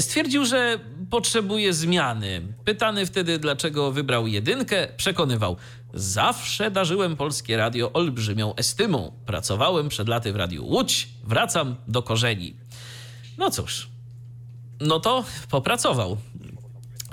Stwierdził, 0.00 0.44
że 0.44 0.78
potrzebuje 1.10 1.72
zmiany. 1.72 2.42
Pytany 2.64 3.06
wtedy, 3.06 3.38
dlaczego 3.38 3.92
wybrał 3.92 4.26
jedynkę, 4.26 4.88
przekonywał: 4.96 5.56
Zawsze 5.94 6.70
darzyłem 6.70 7.16
polskie 7.16 7.56
radio 7.56 7.92
olbrzymią 7.92 8.54
estymą. 8.54 9.12
Pracowałem 9.26 9.88
przed 9.88 10.08
laty 10.08 10.32
w 10.32 10.36
Radiu 10.36 10.66
Łódź, 10.66 11.08
wracam 11.24 11.76
do 11.88 12.02
korzeni. 12.02 12.54
No 13.38 13.50
cóż, 13.50 13.88
no 14.80 15.00
to 15.00 15.24
popracował. 15.50 16.16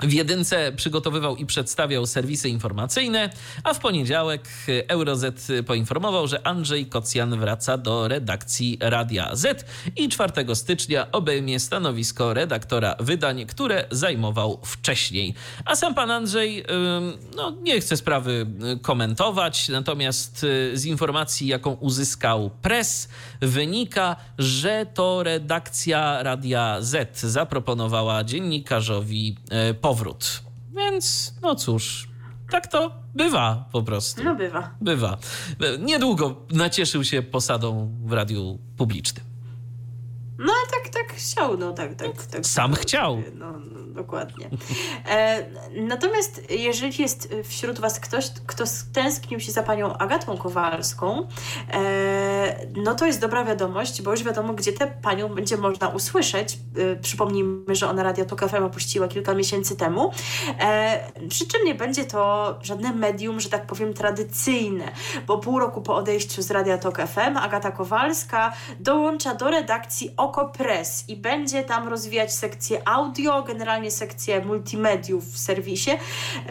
W 0.00 0.12
jedynce 0.12 0.72
przygotowywał 0.76 1.36
i 1.36 1.46
przedstawiał 1.46 2.06
serwisy 2.06 2.48
informacyjne, 2.48 3.30
a 3.64 3.74
w 3.74 3.78
poniedziałek 3.78 4.48
Euroz 4.88 5.20
poinformował, 5.66 6.28
że 6.28 6.46
Andrzej 6.46 6.86
Kocjan 6.86 7.38
wraca 7.38 7.78
do 7.78 8.08
redakcji 8.08 8.78
Radia 8.80 9.36
Z 9.36 9.66
i 9.96 10.08
4 10.08 10.54
stycznia 10.54 11.12
obejmie 11.12 11.60
stanowisko 11.60 12.34
redaktora 12.34 12.96
wydań, 13.00 13.46
które 13.46 13.84
zajmował 13.90 14.60
wcześniej. 14.64 15.34
A 15.64 15.76
sam 15.76 15.94
pan 15.94 16.10
Andrzej 16.10 16.64
no, 17.36 17.50
nie 17.62 17.80
chce 17.80 17.96
sprawy 17.96 18.46
komentować, 18.82 19.68
natomiast 19.68 20.46
z 20.72 20.84
informacji, 20.84 21.46
jaką 21.46 21.72
uzyskał 21.72 22.50
press, 22.62 23.08
wynika, 23.40 24.16
że 24.38 24.86
to 24.94 25.22
redakcja 25.22 26.22
Radia 26.22 26.76
Z 26.80 27.20
zaproponowała 27.20 28.24
dziennikarzowi 28.24 29.36
powrót. 29.80 30.42
Więc 30.76 31.34
no 31.42 31.54
cóż, 31.54 32.08
tak 32.50 32.66
to 32.66 32.94
bywa 33.14 33.68
po 33.72 33.82
prostu. 33.82 34.24
No 34.24 34.34
bywa. 34.34 34.70
Bywa. 34.80 35.18
Niedługo 35.78 36.36
nacieszył 36.50 37.04
się 37.04 37.22
posadą 37.22 37.96
w 38.04 38.12
radiu 38.12 38.58
publicznym. 38.76 39.35
No 40.38 40.52
tak, 40.70 40.88
tak 40.88 41.16
chciał, 41.16 41.56
no 41.58 41.72
tak, 41.72 41.94
tak. 41.94 42.26
tak 42.26 42.46
Sam 42.46 42.70
tak, 42.70 42.80
chciał. 42.80 43.22
No, 43.34 43.52
no, 43.52 43.80
dokładnie. 43.94 44.50
E, 45.08 45.46
natomiast 45.80 46.50
jeżeli 46.50 47.02
jest 47.02 47.34
wśród 47.44 47.80
was 47.80 48.00
ktoś, 48.00 48.30
kto 48.46 48.64
tęsknił 48.92 49.40
się 49.40 49.52
za 49.52 49.62
panią 49.62 49.98
Agatą 49.98 50.36
Kowalską, 50.36 51.28
e, 51.72 52.66
no 52.76 52.94
to 52.94 53.06
jest 53.06 53.20
dobra 53.20 53.44
wiadomość, 53.44 54.02
bo 54.02 54.10
już 54.10 54.22
wiadomo, 54.22 54.54
gdzie 54.54 54.72
tę 54.72 54.86
panią 55.02 55.28
będzie 55.28 55.56
można 55.56 55.88
usłyszeć. 55.88 56.58
E, 56.76 56.96
przypomnijmy, 56.96 57.74
że 57.74 57.88
ona 57.90 58.02
Radio 58.02 58.24
Tok 58.24 58.48
FM 58.48 58.64
opuściła 58.64 59.08
kilka 59.08 59.34
miesięcy 59.34 59.76
temu. 59.76 60.12
E, 60.60 61.28
przy 61.28 61.46
czym 61.46 61.64
nie 61.64 61.74
będzie 61.74 62.04
to 62.04 62.54
żadne 62.62 62.92
medium, 62.92 63.40
że 63.40 63.48
tak 63.48 63.66
powiem, 63.66 63.94
tradycyjne, 63.94 64.92
bo 65.26 65.38
pół 65.38 65.58
roku 65.58 65.82
po 65.82 65.96
odejściu 65.96 66.42
z 66.42 66.50
Radia 66.50 66.78
Tok 66.78 66.98
FM 66.98 67.36
Agata 67.36 67.70
Kowalska 67.70 68.52
dołącza 68.80 69.34
do 69.34 69.50
redakcji 69.50 70.14
Oko 70.26 70.48
Press 70.48 71.04
i 71.08 71.16
będzie 71.16 71.64
tam 71.64 71.88
rozwijać 71.88 72.34
sekcję 72.34 72.88
audio, 72.88 73.42
generalnie 73.42 73.90
sekcję 73.90 74.44
multimediów 74.44 75.24
w 75.32 75.38
serwisie. 75.38 75.90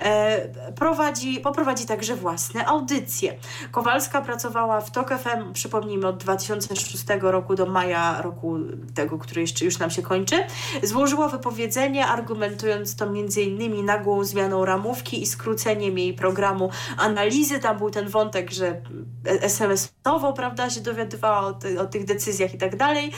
E, 0.02 0.72
prowadzi, 0.76 1.40
poprowadzi 1.40 1.86
także 1.86 2.16
własne 2.16 2.66
audycje. 2.66 3.36
Kowalska 3.72 4.22
pracowała 4.22 4.82
w 4.82 4.92
TOK 4.92 5.10
FM, 5.10 5.54
przypomnijmy, 5.54 6.08
od 6.08 6.18
2006 6.18 7.06
roku 7.22 7.56
do 7.56 7.66
maja 7.66 8.22
roku 8.22 8.58
tego, 8.94 9.18
który 9.18 9.42
jeszcze 9.42 9.66
już 9.66 9.80
nam 9.80 9.90
się 9.90 10.02
kończy. 10.02 10.36
Złożyła 10.84 11.28
wypowiedzenie, 11.28 12.08
argumentując 12.08 12.96
to 12.96 13.06
innymi 13.42 13.84
nagłą 13.84 14.24
zmianą 14.24 14.66
ramówki 14.66 15.22
i 15.22 15.26
skróceniem 15.26 15.98
jej 15.98 16.14
programu 16.14 16.70
analizy. 16.98 17.60
Tam 17.60 17.78
był 17.78 17.90
ten 17.90 18.10
wątek, 18.10 18.52
że 18.52 18.82
SMS-owo, 19.26 20.34
prawda, 20.34 20.70
się 20.70 20.82
dowiadywała 20.82 21.40
o, 21.40 21.54
ty, 21.54 21.82
o 21.82 21.86
tych 21.86 22.06
decyzjach 22.06 22.54
i 22.54 22.58
tak 22.58 22.76
dalej. 22.76 23.12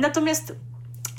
Natomiast 0.00 0.52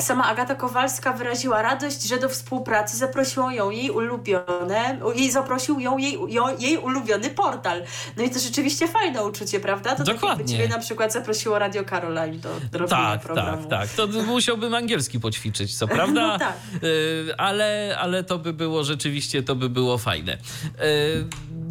Sama 0.02 0.26
Agata 0.26 0.56
Kowalska 0.56 1.14
wyraziła 1.14 1.62
radość, 1.62 2.04
że 2.04 2.18
do 2.20 2.30
współpracy 2.30 2.98
zaprosiło 2.98 3.52
ją 3.52 3.70
jej 3.70 3.90
ulubione, 3.92 5.00
jej 5.16 5.32
zaprosił 5.32 5.80
ją 5.80 5.98
jej, 5.98 6.18
ją, 6.28 6.58
jej 6.60 6.78
ulubiony 6.78 7.30
portal. 7.30 7.84
No 8.18 8.24
i 8.24 8.30
to 8.30 8.40
rzeczywiście 8.40 8.88
fajne 8.88 9.26
uczucie, 9.26 9.60
prawda? 9.60 9.96
To 9.96 10.04
Dokładnie. 10.04 10.30
tak 10.30 10.40
jakby 10.40 10.52
ciebie 10.52 10.68
na 10.68 10.80
przykład 10.80 11.14
zaprosiło 11.14 11.60
Radio 11.60 11.84
Caroline 11.84 12.38
do, 12.38 12.50
do 12.72 12.80
robienia 12.80 13.12
tak, 13.12 13.22
programu. 13.22 13.68
Tak, 13.70 13.90
tak, 13.90 13.90
To 13.90 14.08
musiałbym 14.08 14.74
angielski 14.74 15.20
poćwiczyć, 15.20 15.78
co 15.78 15.88
prawda, 15.88 16.28
no 16.34 16.40
tak. 16.40 16.54
y, 16.84 17.34
ale, 17.38 17.98
ale 18.00 18.24
to 18.24 18.40
by 18.40 18.54
było 18.54 18.84
rzeczywiście, 18.84 19.44
to 19.44 19.56
by 19.56 19.70
było 19.70 19.98
fajne. 19.98 20.38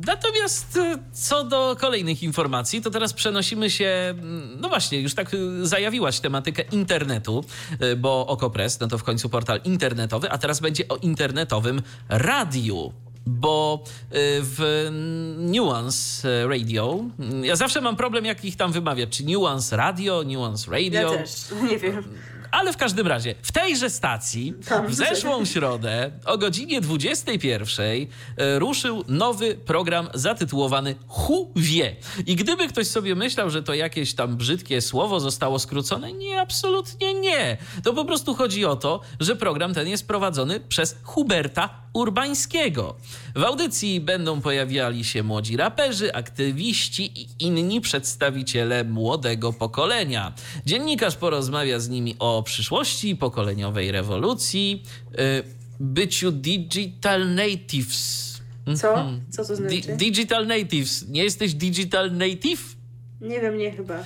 Natomiast 0.08 0.76
y, 0.76 0.98
co 1.12 1.44
do 1.44 1.76
kolejnych 1.80 2.22
informacji, 2.22 2.82
to 2.82 2.90
teraz 2.90 3.12
przenosimy 3.12 3.70
się, 3.70 3.86
mm, 3.86 4.60
no 4.60 4.68
właśnie, 4.68 5.00
już 5.00 5.14
tak 5.14 5.30
zajawiłaś 5.62 6.20
tematykę 6.20 6.62
internetu, 6.62 7.44
bo 7.96 8.26
Okopres, 8.26 8.80
no 8.80 8.88
to 8.88 8.98
w 8.98 9.04
końcu 9.04 9.28
portal 9.28 9.60
internetowy, 9.64 10.30
a 10.30 10.38
teraz 10.38 10.60
będzie 10.60 10.88
o 10.88 10.96
internetowym 10.96 11.82
radiu 12.08 12.92
bo 13.26 13.84
w 14.40 14.88
Nuance 15.38 16.28
Radio, 16.46 17.04
ja 17.42 17.56
zawsze 17.56 17.80
mam 17.80 17.96
problem, 17.96 18.24
jak 18.24 18.44
ich 18.44 18.56
tam 18.56 18.72
wymawiać, 18.72 19.16
czy 19.16 19.24
Nuance 19.24 19.76
Radio, 19.76 20.22
Nuance 20.26 20.70
Radio. 20.70 21.12
Ja 21.12 21.18
też, 21.18 21.30
nie 21.70 21.78
wiem. 21.78 22.04
Ale 22.50 22.72
w 22.72 22.76
każdym 22.76 23.06
razie, 23.06 23.34
w 23.42 23.52
tejże 23.52 23.90
stacji 23.90 24.54
w 24.88 24.94
zeszłą 24.94 25.44
środę 25.44 26.10
o 26.24 26.38
godzinie 26.38 26.80
21 26.80 28.06
ruszył 28.58 29.04
nowy 29.08 29.54
program 29.54 30.08
zatytułowany 30.14 30.94
Hu 31.06 31.52
wie. 31.56 31.96
I 32.26 32.36
gdyby 32.36 32.68
ktoś 32.68 32.86
sobie 32.86 33.14
myślał, 33.14 33.50
że 33.50 33.62
to 33.62 33.74
jakieś 33.74 34.14
tam 34.14 34.36
brzydkie 34.36 34.80
słowo 34.80 35.20
zostało 35.20 35.58
skrócone, 35.58 36.12
nie, 36.12 36.40
absolutnie 36.40 37.14
nie. 37.14 37.56
To 37.84 37.94
po 37.94 38.04
prostu 38.04 38.34
chodzi 38.34 38.64
o 38.64 38.76
to, 38.76 39.00
że 39.20 39.36
program 39.36 39.74
ten 39.74 39.88
jest 39.88 40.08
prowadzony 40.08 40.60
przez 40.60 40.96
Huberta 41.02 41.70
Urbańskiego. 41.92 42.96
W 43.36 43.44
audycji 43.44 44.00
będą 44.00 44.40
pojawiali 44.40 45.04
się 45.04 45.22
młodzi 45.22 45.56
raperzy, 45.56 46.14
aktywiści 46.14 47.20
i 47.20 47.28
inni 47.38 47.80
przedstawiciele 47.80 48.84
młodego 48.84 49.52
pokolenia. 49.52 50.32
Dziennikarz 50.66 51.16
porozmawia 51.16 51.80
z 51.80 51.88
nimi 51.88 52.16
o 52.18 52.37
przyszłości 52.42 53.16
pokoleniowej 53.16 53.92
rewolucji, 53.92 54.82
byciu 55.80 56.32
digital 56.32 57.34
natives. 57.34 58.28
Co? 58.76 59.12
Co 59.30 59.44
to 59.44 59.56
znaczy? 59.56 59.80
Di 59.80 59.96
digital 59.96 60.46
natives. 60.46 61.08
Nie 61.08 61.24
jesteś 61.24 61.54
digital 61.54 62.12
native? 62.12 62.76
Nie 63.20 63.40
wiem, 63.40 63.58
nie 63.58 63.70
chyba. 63.70 64.04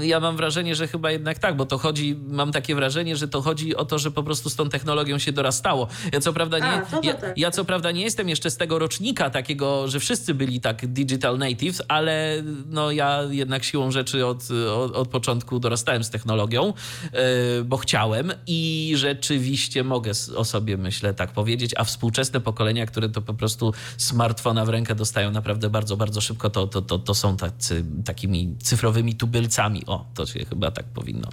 Ja 0.00 0.20
mam 0.20 0.36
wrażenie, 0.36 0.74
że 0.74 0.88
chyba 0.88 1.10
jednak 1.10 1.38
tak, 1.38 1.56
bo 1.56 1.66
to 1.66 1.78
chodzi, 1.78 2.20
mam 2.28 2.52
takie 2.52 2.74
wrażenie, 2.74 3.16
że 3.16 3.28
to 3.28 3.42
chodzi 3.42 3.76
o 3.76 3.84
to, 3.84 3.98
że 3.98 4.10
po 4.10 4.22
prostu 4.22 4.50
z 4.50 4.56
tą 4.56 4.68
technologią 4.68 5.18
się 5.18 5.32
dorastało. 5.32 5.88
Ja 6.12 6.20
co 6.20 6.32
prawda 6.32 6.58
nie, 6.58 6.64
A, 6.64 6.86
ja, 7.02 7.14
tak. 7.14 7.38
ja 7.38 7.50
co 7.50 7.64
prawda 7.64 7.90
nie 7.90 8.02
jestem 8.02 8.28
jeszcze 8.28 8.50
z 8.50 8.56
tego 8.56 8.78
rocznika 8.78 9.30
takiego, 9.30 9.88
że 9.88 10.00
wszyscy 10.00 10.34
byli 10.34 10.60
tak 10.60 10.86
digital 10.86 11.38
natives, 11.38 11.82
ale 11.88 12.42
no 12.66 12.90
ja 12.90 13.22
jednak 13.30 13.64
siłą 13.64 13.90
rzeczy 13.90 14.26
od, 14.26 14.50
od, 14.76 14.96
od 14.96 15.08
początku 15.08 15.60
dorastałem 15.60 16.04
z 16.04 16.10
technologią, 16.10 16.72
yy, 17.12 17.64
bo 17.64 17.76
chciałem 17.76 18.32
i 18.46 18.92
rzeczywiście 18.96 19.84
mogę 19.84 20.10
o 20.36 20.44
sobie, 20.44 20.76
myślę, 20.76 21.14
tak 21.14 21.32
powiedzieć, 21.32 21.74
a 21.76 21.84
współczesne 21.84 22.40
pokolenia, 22.40 22.86
które 22.86 23.08
to 23.08 23.22
po 23.22 23.34
prostu 23.34 23.74
smartfona 23.96 24.64
w 24.64 24.68
rękę 24.68 24.94
dostają 24.94 25.30
naprawdę 25.30 25.70
bardzo, 25.70 25.96
bardzo 25.96 26.20
szybko, 26.20 26.50
to, 26.50 26.66
to, 26.66 26.82
to, 26.82 26.98
to 26.98 27.14
są 27.14 27.36
tacy, 27.36 27.84
takimi 28.04 28.56
cyfrowymi 28.62 29.14
tubylcami. 29.14 29.51
O, 29.86 30.04
to 30.14 30.26
się 30.26 30.44
chyba 30.44 30.70
tak 30.70 30.86
powinno 30.86 31.28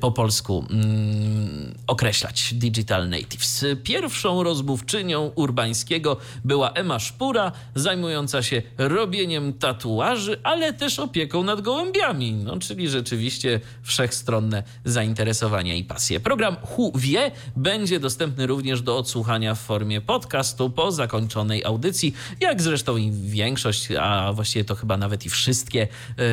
po 0.00 0.12
polsku 0.12 0.64
mm, 0.70 1.74
określać. 1.86 2.54
Digital 2.54 3.08
natives. 3.08 3.64
Pierwszą 3.84 4.42
rozmówczynią 4.42 5.32
Urbańskiego 5.34 6.16
była 6.44 6.72
Ema 6.72 6.98
Szpura, 6.98 7.52
zajmująca 7.74 8.42
się 8.42 8.62
robieniem 8.78 9.52
tatuaży, 9.52 10.40
ale 10.42 10.72
też 10.72 10.98
opieką 10.98 11.42
nad 11.42 11.60
gołębiami. 11.60 12.32
No, 12.32 12.58
czyli 12.58 12.88
rzeczywiście 12.88 13.60
wszechstronne 13.82 14.62
zainteresowania 14.84 15.74
i 15.74 15.84
pasje. 15.84 16.20
Program 16.20 16.56
Hu 16.62 16.92
Wie 16.94 17.30
będzie 17.56 18.00
dostępny 18.00 18.46
również 18.46 18.82
do 18.82 18.96
odsłuchania 18.96 19.54
w 19.54 19.60
formie 19.60 20.00
podcastu 20.00 20.70
po 20.70 20.92
zakończonej 20.92 21.64
audycji, 21.64 22.14
jak 22.40 22.62
zresztą 22.62 22.96
i 22.96 23.10
większość, 23.12 23.88
a 24.00 24.32
właściwie 24.32 24.64
to 24.64 24.74
chyba 24.74 24.96
nawet 24.96 25.26
i 25.26 25.30
wszystkie 25.30 25.78
yy, 25.78 26.26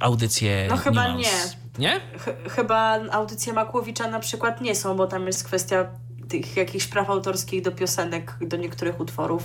audycje 0.00 0.66
No 0.70 0.76
chyba 0.76 1.14
nie. 1.14 1.30
Nie? 1.78 2.00
Ch- 2.18 2.52
chyba 2.52 2.98
audycje 3.10 3.52
Makłowicza 3.52 4.10
na 4.10 4.20
przykład 4.20 4.60
nie 4.60 4.74
są, 4.74 4.96
bo 4.96 5.06
tam 5.06 5.26
jest 5.26 5.44
kwestia 5.44 5.86
tych 6.28 6.56
jakichś 6.56 6.86
praw 6.86 7.10
autorskich 7.10 7.62
do 7.62 7.72
piosenek, 7.72 8.34
do 8.40 8.56
niektórych 8.56 9.00
utworów 9.00 9.42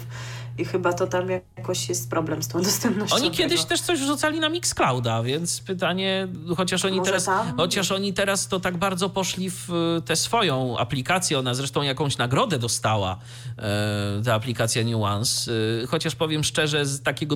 i 0.58 0.66
chyba 0.66 0.94
to 0.94 1.08
tam 1.08 1.28
jakoś 1.58 1.90
jest 1.90 2.10
problem 2.10 2.44
z 2.44 2.48
tą 2.48 2.62
dostępnością. 2.62 3.16
Oni 3.16 3.24
tego. 3.26 3.38
kiedyś 3.38 3.64
też 3.66 3.82
coś 3.82 4.00
wrzucali 4.00 4.40
na 4.40 4.50
Mixclouda, 4.50 5.24
więc 5.24 5.62
pytanie, 5.62 6.28
chociaż 6.58 6.86
oni 6.86 6.98
Może 6.98 7.12
teraz, 7.12 7.26
tam? 7.26 7.58
chociaż 7.58 7.92
oni 7.92 8.14
teraz 8.14 8.48
to 8.48 8.60
tak 8.60 8.78
bardzo 8.78 9.10
poszli 9.10 9.50
w 9.50 9.70
e, 9.98 10.02
tę 10.02 10.16
swoją 10.16 10.78
aplikację, 10.78 11.40
ona 11.40 11.54
zresztą 11.54 11.82
jakąś 11.82 12.18
nagrodę 12.18 12.60
dostała, 12.60 13.20
e, 13.58 14.22
ta 14.26 14.34
aplikacja 14.34 14.84
Nuance, 14.84 15.52
E, 15.84 15.88
chociaż 15.88 16.16
powiem 16.16 16.44
szczerze, 16.44 16.86
z 16.86 17.02
takiego 17.02 17.36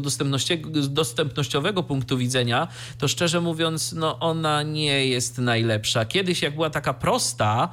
dostępnościowego 0.89 1.83
punktu 1.83 2.17
widzenia, 2.17 2.67
to 2.97 3.07
szczerze 3.07 3.41
mówiąc, 3.41 3.93
no 3.93 4.19
ona 4.19 4.63
nie 4.63 5.07
jest 5.07 5.37
najlepsza. 5.37 6.05
Kiedyś 6.05 6.41
jak 6.41 6.55
była 6.55 6.69
taka 6.69 6.93
prosta, 6.93 7.69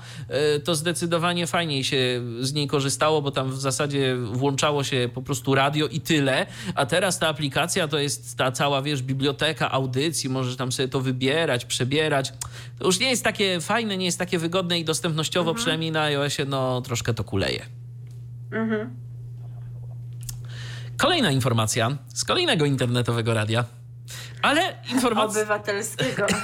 to 0.65 0.75
zdecydowanie 0.75 1.47
fajniej 1.47 1.85
się 1.85 2.23
z 2.41 2.53
niej 2.53 2.67
korzystało, 2.67 3.23
bo 3.23 3.31
tam 3.31 3.51
w 3.51 3.61
zasadzie 3.61 4.17
włączało 4.17 4.85
się 4.85 5.11
po 5.15 5.23
prostu 5.23 5.34
radio 5.55 5.87
i 5.89 6.01
tyle, 6.01 6.47
a 6.75 6.87
teraz 6.87 7.19
ta 7.19 7.29
aplikacja 7.29 7.89
to 7.89 7.99
jest 7.99 8.39
ta 8.39 8.53
cała, 8.53 8.83
wiesz, 8.83 9.03
biblioteka 9.03 9.71
audycji, 9.71 10.31
możesz 10.31 10.57
tam 10.57 10.73
sobie 10.73 10.89
to 10.89 11.01
wybierać, 11.01 11.65
przebierać. 11.65 12.33
To 12.79 12.87
już 12.87 13.01
nie 13.01 13.11
jest 13.11 13.25
takie 13.25 13.61
fajne, 13.61 13.97
nie 13.97 14.07
jest 14.07 14.19
takie 14.19 14.39
wygodne 14.39 14.79
i 14.79 14.85
dostępnościowo, 14.85 15.55
przynajmniej 15.55 15.93
na 15.93 16.03
iOSie, 16.03 16.45
no 16.45 16.81
troszkę 16.81 17.15
to 17.15 17.25
kuleje. 17.25 17.67
Kolejna 20.97 21.31
informacja 21.31 21.99
z 22.15 22.25
kolejnego 22.25 22.65
internetowego 22.65 23.35
radia. 23.35 23.65
Ale 24.45 24.77
informacja. 24.93 25.41
Obywatelskiego. 25.43 26.27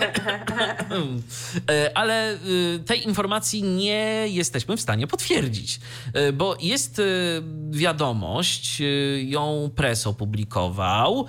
E, 1.71 1.97
Ale 1.99 2.35
y, 2.35 2.79
tej 2.87 3.07
informacji 3.07 3.63
nie 3.63 4.27
jesteśmy 4.29 4.77
w 4.77 4.81
stanie 4.81 5.07
potwierdzić, 5.07 5.81
E, 6.13 6.33
bo 6.33 6.57
jest 6.61 6.99
y, 6.99 7.43
wiadomość, 7.71 8.81
y, 8.81 9.25
ją 9.29 9.71
press 9.77 10.07
opublikował, 10.07 11.27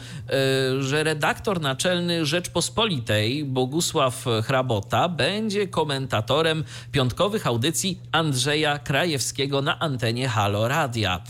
y, 0.77 0.83
że 0.83 1.03
redaktor 1.03 1.61
naczelny 1.61 2.25
Rzeczpospolitej 2.25 3.45
Bogusław 3.45 4.25
Hrabota 4.43 5.09
będzie 5.09 5.67
komentatorem 5.67 6.63
piątkowych 6.91 7.47
audycji 7.47 7.99
Andrzeja 8.11 8.79
Krajewskiego 8.79 9.61
na 9.61 9.79
antenie 9.79 10.27
Halo 10.27 10.67
Radia. 10.67 11.21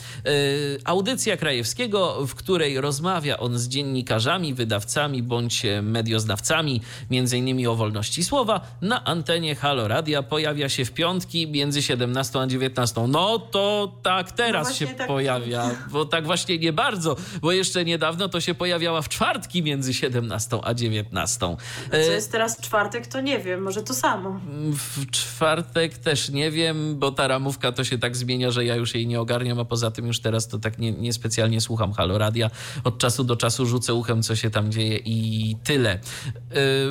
Audycja 0.85 1.37
Krajewskiego, 1.37 2.27
w 2.27 2.35
której 2.35 2.81
rozmawia 2.81 3.37
on 3.37 3.59
z 3.59 3.67
dziennikarzami, 3.67 4.53
wydawcami 4.53 5.23
bądź 5.31 5.63
medioznawcami, 5.81 6.81
między 7.09 7.37
innymi 7.37 7.67
o 7.67 7.75
wolności 7.75 8.23
słowa, 8.23 8.61
na 8.81 9.03
antenie 9.05 9.55
Halo 9.55 9.87
Radia 9.87 10.23
pojawia 10.23 10.69
się 10.69 10.85
w 10.85 10.91
piątki 10.91 11.47
między 11.47 11.81
17 11.81 12.39
a 12.39 12.47
19. 12.47 13.07
No 13.07 13.39
to 13.39 13.91
tak 14.03 14.31
teraz 14.31 14.67
No 14.67 14.73
się 14.75 14.87
tak. 14.87 15.07
pojawia, 15.07 15.71
bo 15.91 16.05
tak 16.05 16.25
właśnie 16.25 16.57
nie 16.57 16.73
bardzo, 16.73 17.15
bo 17.41 17.51
jeszcze 17.51 17.85
niedawno 17.85 18.29
to 18.29 18.41
się 18.41 18.53
pojawiała 18.55 19.01
w 19.01 19.09
czwartki 19.09 19.63
między 19.63 19.93
17 19.93 20.59
a 20.63 20.73
19. 20.73 21.39
Co 21.91 21.97
E, 21.97 21.99
jest 22.13 22.31
teraz 22.31 22.61
czwartek, 22.61 23.07
to 23.07 23.21
nie 23.21 23.39
wiem, 23.39 23.61
może 23.61 23.81
to 23.83 23.93
samo. 23.93 24.39
w 24.73 25.11
czwartek 25.11 25.97
też 25.97 26.29
nie 26.29 26.51
wiem, 26.51 26.99
bo 26.99 27.11
ta 27.11 27.27
ramówka 27.27 27.71
to 27.71 27.83
się 27.83 27.97
tak 27.97 28.15
zmienia, 28.17 28.51
że 28.51 28.65
ja 28.65 28.75
już 28.75 28.95
jej 28.95 29.07
nie 29.07 29.21
ogarniam, 29.21 29.59
a 29.59 29.65
poza 29.65 29.91
tym 29.91 30.07
już 30.07 30.19
teraz 30.19 30.47
to 30.47 30.59
tak 30.59 30.77
nie, 30.79 30.91
niespecjalnie 30.91 31.61
słucham 31.61 31.93
Halo 31.93 32.17
Radia. 32.17 32.49
Od 32.83 32.97
czasu 32.97 33.23
do 33.23 33.35
czasu 33.35 33.65
rzucę 33.65 33.93
uchem, 33.93 34.23
co 34.23 34.35
się 34.35 34.49
tam 34.49 34.71
dzieje 34.71 34.97
i 34.97 35.10
tyle. 35.63 35.99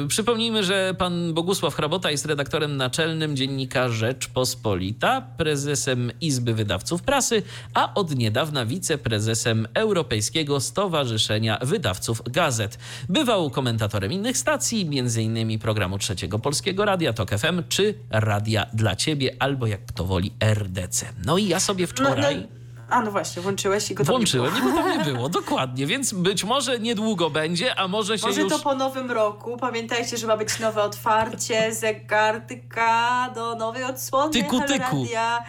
Yy, 0.00 0.08
przypomnijmy, 0.08 0.64
że 0.64 0.94
pan 0.98 1.34
Bogusław 1.34 1.74
Hrabota 1.74 2.10
jest 2.10 2.26
redaktorem 2.26 2.76
naczelnym 2.76 3.36
dziennika 3.36 3.88
Rzeczpospolita, 3.88 5.20
prezesem 5.20 6.12
Izby 6.20 6.54
Wydawców 6.54 7.02
Prasy, 7.02 7.42
a 7.74 7.94
od 7.94 8.16
niedawna 8.16 8.66
wiceprezesem 8.66 9.68
Europejskiego 9.74 10.60
Stowarzyszenia 10.60 11.58
Wydawców 11.62 12.22
Gazet. 12.30 12.78
Bywał 13.08 13.50
komentatorem 13.50 14.12
innych 14.12 14.38
stacji, 14.38 14.90
m.in. 14.98 15.58
programu 15.58 15.98
Trzeciego 15.98 16.38
Polskiego 16.38 16.84
Radia, 16.84 17.12
TOK 17.12 17.30
FM, 17.30 17.62
czy 17.68 17.94
Radia 18.10 18.66
dla 18.74 18.96
Ciebie, 18.96 19.36
albo 19.38 19.66
jak 19.66 19.86
kto 19.86 20.04
woli 20.04 20.32
RDC. 20.40 21.06
No 21.26 21.38
i 21.38 21.48
ja 21.48 21.60
sobie 21.60 21.84
No, 21.84 21.90
wczoraj... 21.90 22.36
no, 22.36 22.59
a 22.90 23.02
no 23.02 23.10
właśnie, 23.10 23.42
włączyłeś 23.42 23.90
i 23.90 23.94
go 23.94 24.04
tam 24.04 24.12
nie 24.12 24.16
Włączyłem, 24.18 24.54
było. 24.54 24.68
i 24.68 24.72
go 24.72 24.82
tam 24.82 24.98
nie 24.98 25.04
było, 25.04 25.28
dokładnie, 25.28 25.86
więc 25.86 26.12
być 26.12 26.44
może 26.44 26.78
niedługo 26.78 27.30
będzie, 27.30 27.74
a 27.78 27.88
może 27.88 28.18
się 28.18 28.26
Może 28.26 28.40
już... 28.40 28.52
to 28.52 28.58
po 28.58 28.74
nowym 28.74 29.10
roku. 29.10 29.56
Pamiętajcie, 29.56 30.16
że 30.16 30.26
ma 30.26 30.36
być 30.36 30.58
nowe 30.58 30.82
otwarcie 30.82 31.74
zegartyka 31.74 33.30
do 33.34 33.54
nowej 33.54 33.84
odsłony 33.84 34.32
Tyku, 34.32 34.60
tyku. 34.60 35.02
Radia. 35.02 35.44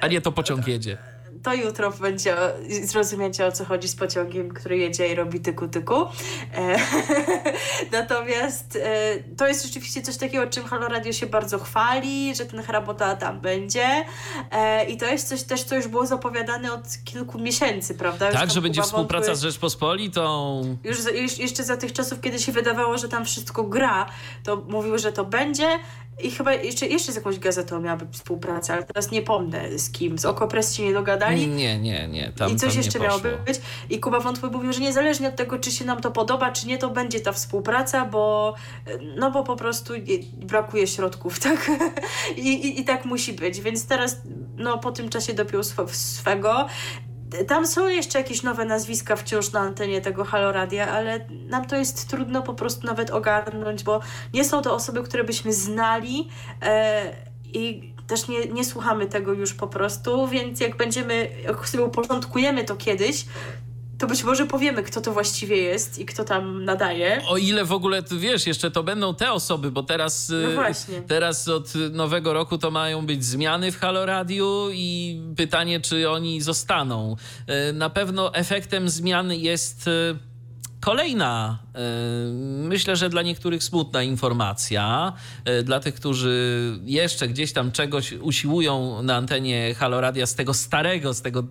A 0.00 0.06
nie, 0.06 0.20
to 0.20 0.32
pociąg 0.32 0.68
jedzie. 0.68 0.98
To 1.42 1.54
jutro 1.54 1.90
będzie, 1.90 2.36
zrozumiecie 2.82 3.46
o 3.46 3.52
co 3.52 3.64
chodzi 3.64 3.88
z 3.88 3.96
pociągiem, 3.96 4.48
który 4.54 4.78
jedzie 4.78 5.08
i 5.08 5.14
robi 5.14 5.40
tyku 5.40 5.68
tyku. 5.68 5.94
E, 6.54 6.78
natomiast 7.92 8.76
e, 8.82 9.16
to 9.36 9.48
jest 9.48 9.66
rzeczywiście 9.66 10.02
coś 10.02 10.16
takiego, 10.16 10.46
czym 10.46 10.64
Halo 10.64 10.88
Radio 10.88 11.12
się 11.12 11.26
bardzo 11.26 11.58
chwali, 11.58 12.34
że 12.34 12.46
ten 12.46 12.62
hrabota 12.62 13.16
tam 13.16 13.40
będzie. 13.40 14.04
E, 14.50 14.84
I 14.84 14.96
to 14.96 15.06
jest 15.06 15.28
coś 15.28 15.42
też, 15.42 15.62
co 15.62 15.76
już 15.76 15.88
było 15.88 16.06
zapowiadane 16.06 16.72
od 16.72 16.82
kilku 17.04 17.38
miesięcy, 17.38 17.94
prawda? 17.94 18.32
Tak, 18.32 18.50
że 18.50 18.60
będzie 18.62 18.82
współpraca 18.82 19.32
Wątły- 19.32 19.36
z 19.36 19.40
Rzeczpospolitą. 19.40 20.62
już, 20.84 20.98
już 21.14 21.38
jeszcze 21.38 21.64
za 21.64 21.76
tych 21.76 21.92
czasów, 21.92 22.20
kiedy 22.20 22.38
się 22.38 22.52
wydawało, 22.52 22.98
że 22.98 23.08
tam 23.08 23.24
wszystko 23.24 23.64
gra, 23.64 24.06
to 24.44 24.56
mówił, 24.56 24.98
że 24.98 25.12
to 25.12 25.24
będzie 25.24 25.68
i 26.22 26.30
chyba 26.30 26.52
jeszcze, 26.52 26.86
jeszcze 26.86 27.12
z 27.12 27.16
jakąś 27.16 27.38
gazetą 27.38 27.80
miała 27.80 27.96
być 27.96 28.08
współpraca, 28.14 28.74
ale 28.74 28.82
teraz 28.82 29.10
nie 29.10 29.22
pomnę 29.22 29.78
z 29.78 29.90
kim. 29.90 30.18
Z 30.18 30.24
Okopres 30.24 30.74
się 30.74 30.82
nie 30.82 30.92
dogadali. 30.92 31.48
Nie, 31.48 31.78
nie, 31.78 32.08
nie. 32.08 32.32
Tam, 32.36 32.52
I 32.52 32.56
coś 32.56 32.74
tam 32.74 32.82
jeszcze 32.82 32.98
miało 32.98 33.18
być. 33.18 33.60
I 33.90 34.00
Kuba 34.00 34.20
Wątły 34.20 34.50
mówił, 34.50 34.72
że 34.72 34.80
niezależnie 34.80 35.28
od 35.28 35.36
tego, 35.36 35.58
czy 35.58 35.72
się 35.72 35.84
nam 35.84 36.00
to 36.00 36.10
podoba, 36.10 36.52
czy 36.52 36.66
nie, 36.66 36.78
to 36.78 36.90
będzie 36.90 37.20
ta 37.20 37.32
współpraca, 37.32 38.04
bo 38.04 38.54
no 39.16 39.30
bo 39.30 39.44
po 39.44 39.56
prostu 39.56 39.92
brakuje 40.32 40.86
środków, 40.86 41.38
tak? 41.48 41.70
I, 42.36 42.48
i, 42.48 42.80
I 42.80 42.84
tak 42.84 43.04
musi 43.04 43.32
być. 43.32 43.60
Więc 43.60 43.86
teraz 43.86 44.16
no 44.56 44.78
po 44.78 44.92
tym 44.92 45.08
czasie 45.08 45.34
dopiął 45.34 45.60
swo- 45.60 45.88
swego. 45.88 46.66
Tam 47.48 47.66
są 47.66 47.88
jeszcze 47.88 48.18
jakieś 48.18 48.42
nowe 48.42 48.64
nazwiska 48.64 49.16
wciąż 49.16 49.52
na 49.52 49.60
antenie 49.60 50.00
tego 50.00 50.24
Halo 50.24 50.52
Radia, 50.52 50.88
ale 50.88 51.26
nam 51.30 51.66
to 51.66 51.76
jest 51.76 52.08
trudno 52.08 52.42
po 52.42 52.54
prostu 52.54 52.86
nawet 52.86 53.10
ogarnąć, 53.10 53.82
bo 53.82 54.00
nie 54.34 54.44
są 54.44 54.62
to 54.62 54.74
osoby, 54.74 55.02
które 55.02 55.24
byśmy 55.24 55.52
znali 55.52 56.28
e, 56.62 57.12
i 57.44 57.94
też 58.06 58.28
nie, 58.28 58.46
nie 58.46 58.64
słuchamy 58.64 59.06
tego 59.06 59.32
już 59.32 59.54
po 59.54 59.66
prostu, 59.66 60.28
więc 60.28 60.60
jak 60.60 60.76
będziemy, 60.76 61.28
jak 61.44 61.68
sobie 61.68 61.84
uporządkujemy 61.84 62.64
to 62.64 62.76
kiedyś, 62.76 63.26
to 63.98 64.06
być 64.06 64.24
może 64.24 64.46
powiemy, 64.46 64.82
kto 64.82 65.00
to 65.00 65.12
właściwie 65.12 65.56
jest 65.56 65.98
i 65.98 66.06
kto 66.06 66.24
tam 66.24 66.64
nadaje. 66.64 67.22
O 67.28 67.36
ile 67.36 67.64
w 67.64 67.72
ogóle, 67.72 68.02
wiesz, 68.18 68.46
jeszcze 68.46 68.70
to 68.70 68.82
będą 68.82 69.14
te 69.14 69.32
osoby, 69.32 69.70
bo 69.70 69.82
teraz, 69.82 70.28
No 70.28 70.68
y, 70.70 71.02
teraz 71.08 71.48
od 71.48 71.74
nowego 71.92 72.32
roku 72.32 72.58
to 72.58 72.70
mają 72.70 73.06
być 73.06 73.24
zmiany 73.24 73.72
w 73.72 73.78
Halo 73.78 74.06
Radiu 74.06 74.68
i 74.72 75.20
pytanie, 75.36 75.80
czy 75.80 76.10
oni 76.10 76.40
zostaną. 76.40 77.16
Y, 77.70 77.72
Na 77.72 77.90
pewno 77.90 78.34
efektem 78.34 78.88
zmiany 78.88 79.36
jest 79.36 79.88
y, 79.88 80.27
kolejna, 80.88 81.58
y, 81.68 82.32
myślę, 82.68 82.96
że 82.96 83.08
dla 83.08 83.22
niektórych 83.22 83.64
smutna 83.64 84.02
informacja. 84.02 85.12
Y, 85.48 85.62
Dla 85.62 85.80
tych, 85.80 85.94
którzy 85.94 86.78
jeszcze 86.84 87.28
gdzieś 87.28 87.52
tam 87.52 87.72
czegoś 87.72 88.12
usiłują 88.12 89.02
na 89.02 89.16
antenie 89.16 89.74
Halo 89.74 90.00
Radia 90.00 90.26
z 90.26 90.34
tego 90.34 90.54
starego, 90.54 91.14
z, 91.14 91.22
tego, 91.22 91.44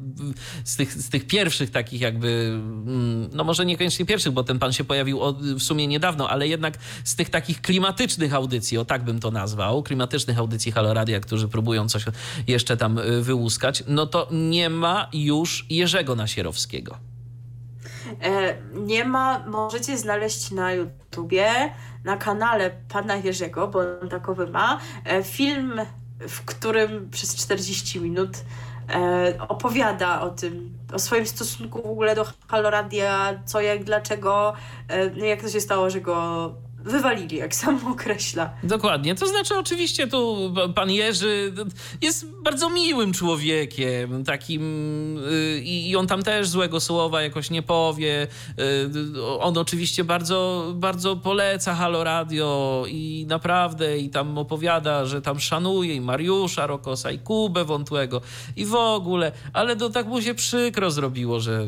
z, 0.64 0.76
tych, 0.76 0.94
z 0.94 1.10
tych 1.10 1.28
pierwszych 1.28 1.72
takich 1.72 2.02
jakby, 2.02 2.28
mm, 2.28 3.30
no 3.34 3.44
może 3.44 3.66
niekoniecznie 3.66 4.06
pierwszych, 4.06 4.34
bo 4.34 4.44
ten 4.44 4.60
pan 4.60 4.74
się 4.74 4.84
pojawił 4.84 5.20
w 5.40 5.64
sumie 5.64 5.88
niedawno, 5.88 6.30
ale 6.30 6.48
jednak 6.48 6.78
z 7.04 7.16
tych 7.16 7.30
takich 7.30 7.62
klimatycznych 7.62 8.34
audycji, 8.34 8.78
o 8.78 8.86
tak 8.86 9.04
bym 9.04 9.20
to 9.20 9.32
nazwał, 9.32 9.84
klimatycznych 9.84 10.40
audycji 10.40 10.72
Halo 10.72 10.94
Radia, 10.94 11.20
którzy 11.20 11.48
próbują 11.48 11.90
coś 11.90 12.06
jeszcze 12.48 12.78
tam 12.78 12.98
y, 12.98 13.22
wyłuskać, 13.22 13.84
no 13.88 14.06
to 14.06 14.28
nie 14.32 14.70
ma 14.70 15.10
już 15.14 15.66
Jerzego 15.70 16.16
Nasierowskiego. 16.16 17.17
E, 18.22 18.58
nie 18.74 19.06
ma, 19.06 19.40
możecie 19.48 19.98
znaleźć 19.98 20.52
na 20.52 20.74
YouTubie, 20.74 21.74
na 22.04 22.18
kanale 22.18 22.72
pana 22.90 23.16
Jerzego, 23.16 23.68
bo 23.68 23.80
on 24.02 24.10
takowy 24.10 24.48
ma, 24.48 24.80
e, 25.06 25.24
film, 25.24 25.82
w 26.20 26.46
którym 26.46 27.10
przez 27.10 27.36
40 27.36 28.00
minut 28.00 28.38
e, 28.90 29.36
opowiada 29.48 30.22
o 30.22 30.30
tym, 30.30 30.78
o 30.94 31.00
swoim 31.00 31.26
stosunku 31.26 31.82
w 31.82 31.92
ogóle 31.92 32.16
do 32.16 32.26
Halo 32.48 32.70
Radia, 32.70 33.40
co, 33.46 33.62
jak, 33.62 33.84
dlaczego, 33.84 34.54
e, 34.90 35.28
jak 35.28 35.42
to 35.42 35.50
się 35.50 35.62
stało, 35.62 35.90
że 35.90 36.02
go 36.02 36.54
wywalili, 36.88 37.38
jak 37.38 37.56
sam 37.56 37.88
określa. 37.94 38.50
Dokładnie. 38.64 39.16
To 39.16 39.28
znaczy, 39.28 39.58
oczywiście, 39.58 40.08
tu 40.08 40.54
pan 40.76 40.92
Jerzy 40.92 41.54
jest 42.02 42.26
bardzo 42.44 42.70
miłym 42.70 43.14
człowiekiem, 43.14 44.24
takim 44.24 44.64
y, 45.18 45.62
i 45.64 45.96
on 45.96 46.08
tam 46.08 46.24
też 46.24 46.50
złego 46.50 46.80
słowa 46.80 47.22
jakoś 47.22 47.50
nie 47.50 47.62
powie. 47.62 48.28
Y, 48.60 49.24
on 49.40 49.58
oczywiście 49.58 50.04
bardzo, 50.04 50.72
bardzo 50.76 51.16
poleca 51.16 51.76
Halo 51.76 52.04
Radio 52.04 52.86
i 52.88 53.26
naprawdę 53.30 53.98
i 53.98 54.10
tam 54.10 54.38
opowiada, 54.38 55.06
że 55.06 55.22
tam 55.22 55.40
szanuje 55.40 55.96
i 55.96 56.02
Mariusza 56.02 56.68
Rokosa 56.68 57.12
i 57.12 57.20
Kubę 57.20 57.66
Wątłego 57.66 58.22
i 58.56 58.66
w 58.66 58.76
ogóle, 58.76 59.32
ale 59.54 59.76
to 59.76 59.90
tak 59.90 60.08
mu 60.08 60.22
się 60.22 60.34
przykro 60.34 60.92
zrobiło, 60.92 61.40
że 61.40 61.68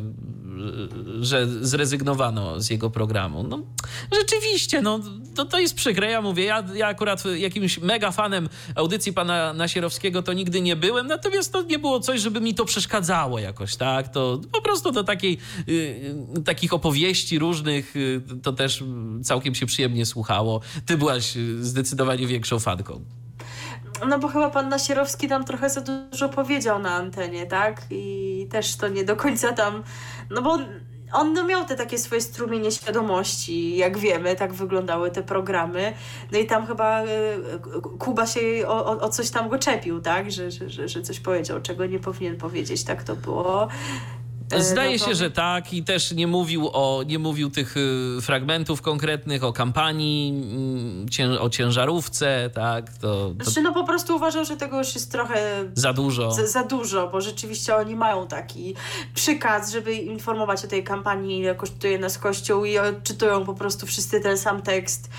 że 1.22 1.48
zrezygnowano 1.48 2.62
z 2.62 2.70
jego 2.70 2.90
programu. 2.90 3.44
No, 3.44 3.60
rzeczywiście, 4.20 4.82
no, 4.82 5.00
to, 5.36 5.46
to 5.46 5.60
jest 5.60 5.76
przykre. 5.76 6.12
Ja 6.12 6.22
mówię, 6.22 6.44
ja, 6.44 6.64
ja 6.74 6.88
akurat 6.88 7.24
jakimś 7.26 7.78
mega 7.78 8.12
fanem 8.12 8.50
audycji 8.76 9.14
pana 9.14 9.54
Nasierowskiego 9.54 10.24
to 10.24 10.34
nigdy 10.34 10.62
nie 10.62 10.76
byłem, 10.76 11.08
natomiast 11.08 11.54
to 11.54 11.62
nie 11.62 11.80
było 11.80 12.00
coś, 12.00 12.22
żeby 12.22 12.42
mi 12.42 12.54
to 12.54 12.66
przeszkadzało 12.66 13.40
jakoś, 13.40 13.76
tak? 13.76 14.08
To 14.08 14.42
po 14.52 14.62
prostu 14.62 14.92
do 14.92 15.04
takiej, 15.04 15.38
y, 15.70 16.16
takich 16.46 16.74
opowieści 16.74 17.40
różnych 17.40 17.96
y, 17.96 18.22
to 18.44 18.54
też 18.54 18.84
całkiem 19.24 19.56
się 19.56 19.66
przyjemnie 19.66 20.06
słuchało. 20.06 20.62
Ty 20.86 20.98
byłaś 20.98 21.34
zdecydowanie 21.60 22.28
większą 22.28 22.60
fanką. 22.60 23.06
No 24.08 24.20
bo 24.20 24.28
chyba 24.28 24.50
pan 24.50 24.70
Nasierowski 24.70 25.28
tam 25.28 25.46
trochę 25.46 25.70
za 25.70 25.82
dużo 25.82 26.30
powiedział 26.30 26.80
na 26.80 26.92
antenie, 26.92 27.46
tak? 27.46 27.82
I 27.90 28.48
też 28.52 28.76
to 28.76 28.88
nie 28.88 29.04
do 29.04 29.16
końca 29.16 29.54
tam 29.54 29.84
no 30.30 30.42
bo 30.42 30.60
on 31.12 31.48
miał 31.48 31.66
te 31.66 31.76
takie 31.76 31.98
swoje 31.98 32.22
strumienie 32.22 32.72
świadomości, 32.72 33.78
jak 33.78 33.98
wiemy, 33.98 34.36
tak 34.36 34.54
wyglądały 34.54 35.12
te 35.12 35.24
programy. 35.24 35.94
No 36.32 36.40
i 36.40 36.46
tam 36.46 36.68
chyba 36.68 37.04
y, 37.04 37.08
Kuba 38.00 38.28
się 38.28 38.68
o, 38.68 39.02
o, 39.02 39.10
coś 39.10 39.30
tam 39.30 39.50
go 39.50 39.60
czepił, 39.60 40.02
tak? 40.02 40.32
Że, 40.32 40.52
że, 40.52 40.88
że 40.88 41.02
coś 41.02 41.20
powiedział, 41.20 41.62
czego 41.62 41.86
nie 41.86 42.00
powinien 42.00 42.38
powiedzieć. 42.38 42.84
Tak 42.84 43.04
to 43.04 43.16
było. 43.16 43.68
E, 44.52 44.64
Zdaje 44.64 44.98
no 45.00 45.06
się, 45.06 45.16
że 45.16 45.32
tak 45.32 45.74
i 45.74 45.84
też 45.84 46.12
nie 46.12 46.28
mówił 46.28 46.70
o, 46.74 47.04
nie 47.08 47.20
mówił 47.20 47.50
tych 47.50 47.78
y, 47.78 48.22
fragmentów 48.22 48.82
konkretnych, 48.82 49.44
o 49.44 49.54
kampanii, 49.54 50.30
mm, 50.30 51.42
o 51.42 51.50
ciężarówce, 51.50 52.50
tak? 52.54 52.98
To, 52.98 53.34
to... 53.38 53.44
Znaczy, 53.44 53.62
no 53.62 53.74
po 53.74 53.84
prostu 53.84 54.16
uważał, 54.16 54.46
że 54.46 54.58
tego 54.58 54.78
już 54.78 54.96
jest 54.96 55.12
trochę... 55.12 55.66
Za 55.74 55.94
dużo. 55.94 56.32
Za, 56.32 56.48
za, 56.48 56.64
dużo, 56.64 57.08
bo 57.08 57.22
rzeczywiście 57.22 57.76
oni 57.76 57.96
mają 57.96 58.28
taki 58.28 58.76
przykaz, 59.14 59.72
żeby 59.72 59.94
informować 59.94 60.66
o 60.66 60.68
tej 60.68 60.84
kampanii, 60.84 61.40
ile 61.40 61.56
kosztuje 61.56 62.00
nas 62.00 62.18
Kościół 62.18 62.66
i 62.66 62.76
czytują 63.04 63.46
po 63.46 63.54
prostu 63.54 63.86
wszyscy 63.86 64.22
ten 64.22 64.38
sam 64.38 64.62
tekst 64.62 65.10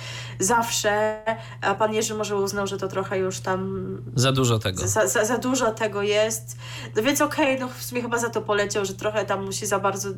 zawsze, 0.40 1.23
a 1.61 1.74
pan 1.74 1.94
Jerzy 1.94 2.15
może 2.15 2.36
uznał, 2.36 2.66
że 2.66 2.78
to 2.78 2.89
trochę 2.89 3.19
już 3.19 3.40
tam... 3.40 3.86
Za 4.15 4.32
dużo 4.32 4.59
tego. 4.59 4.89
Za, 4.89 5.09
za, 5.09 5.24
za 5.24 5.39
dużo 5.39 5.70
tego 5.70 6.02
jest. 6.02 6.57
No 6.97 7.02
więc 7.02 7.20
okej, 7.20 7.57
okay, 7.57 7.61
no 7.61 7.69
w 7.78 7.82
sumie 7.82 8.02
chyba 8.02 8.19
za 8.19 8.31
to 8.31 8.43
poleciał, 8.43 8.85
że 8.85 8.94
trochę 8.94 9.19
tam 9.24 9.44
mu 9.44 9.52
się 9.52 9.66
za 9.66 9.78
bardzo 9.78 10.09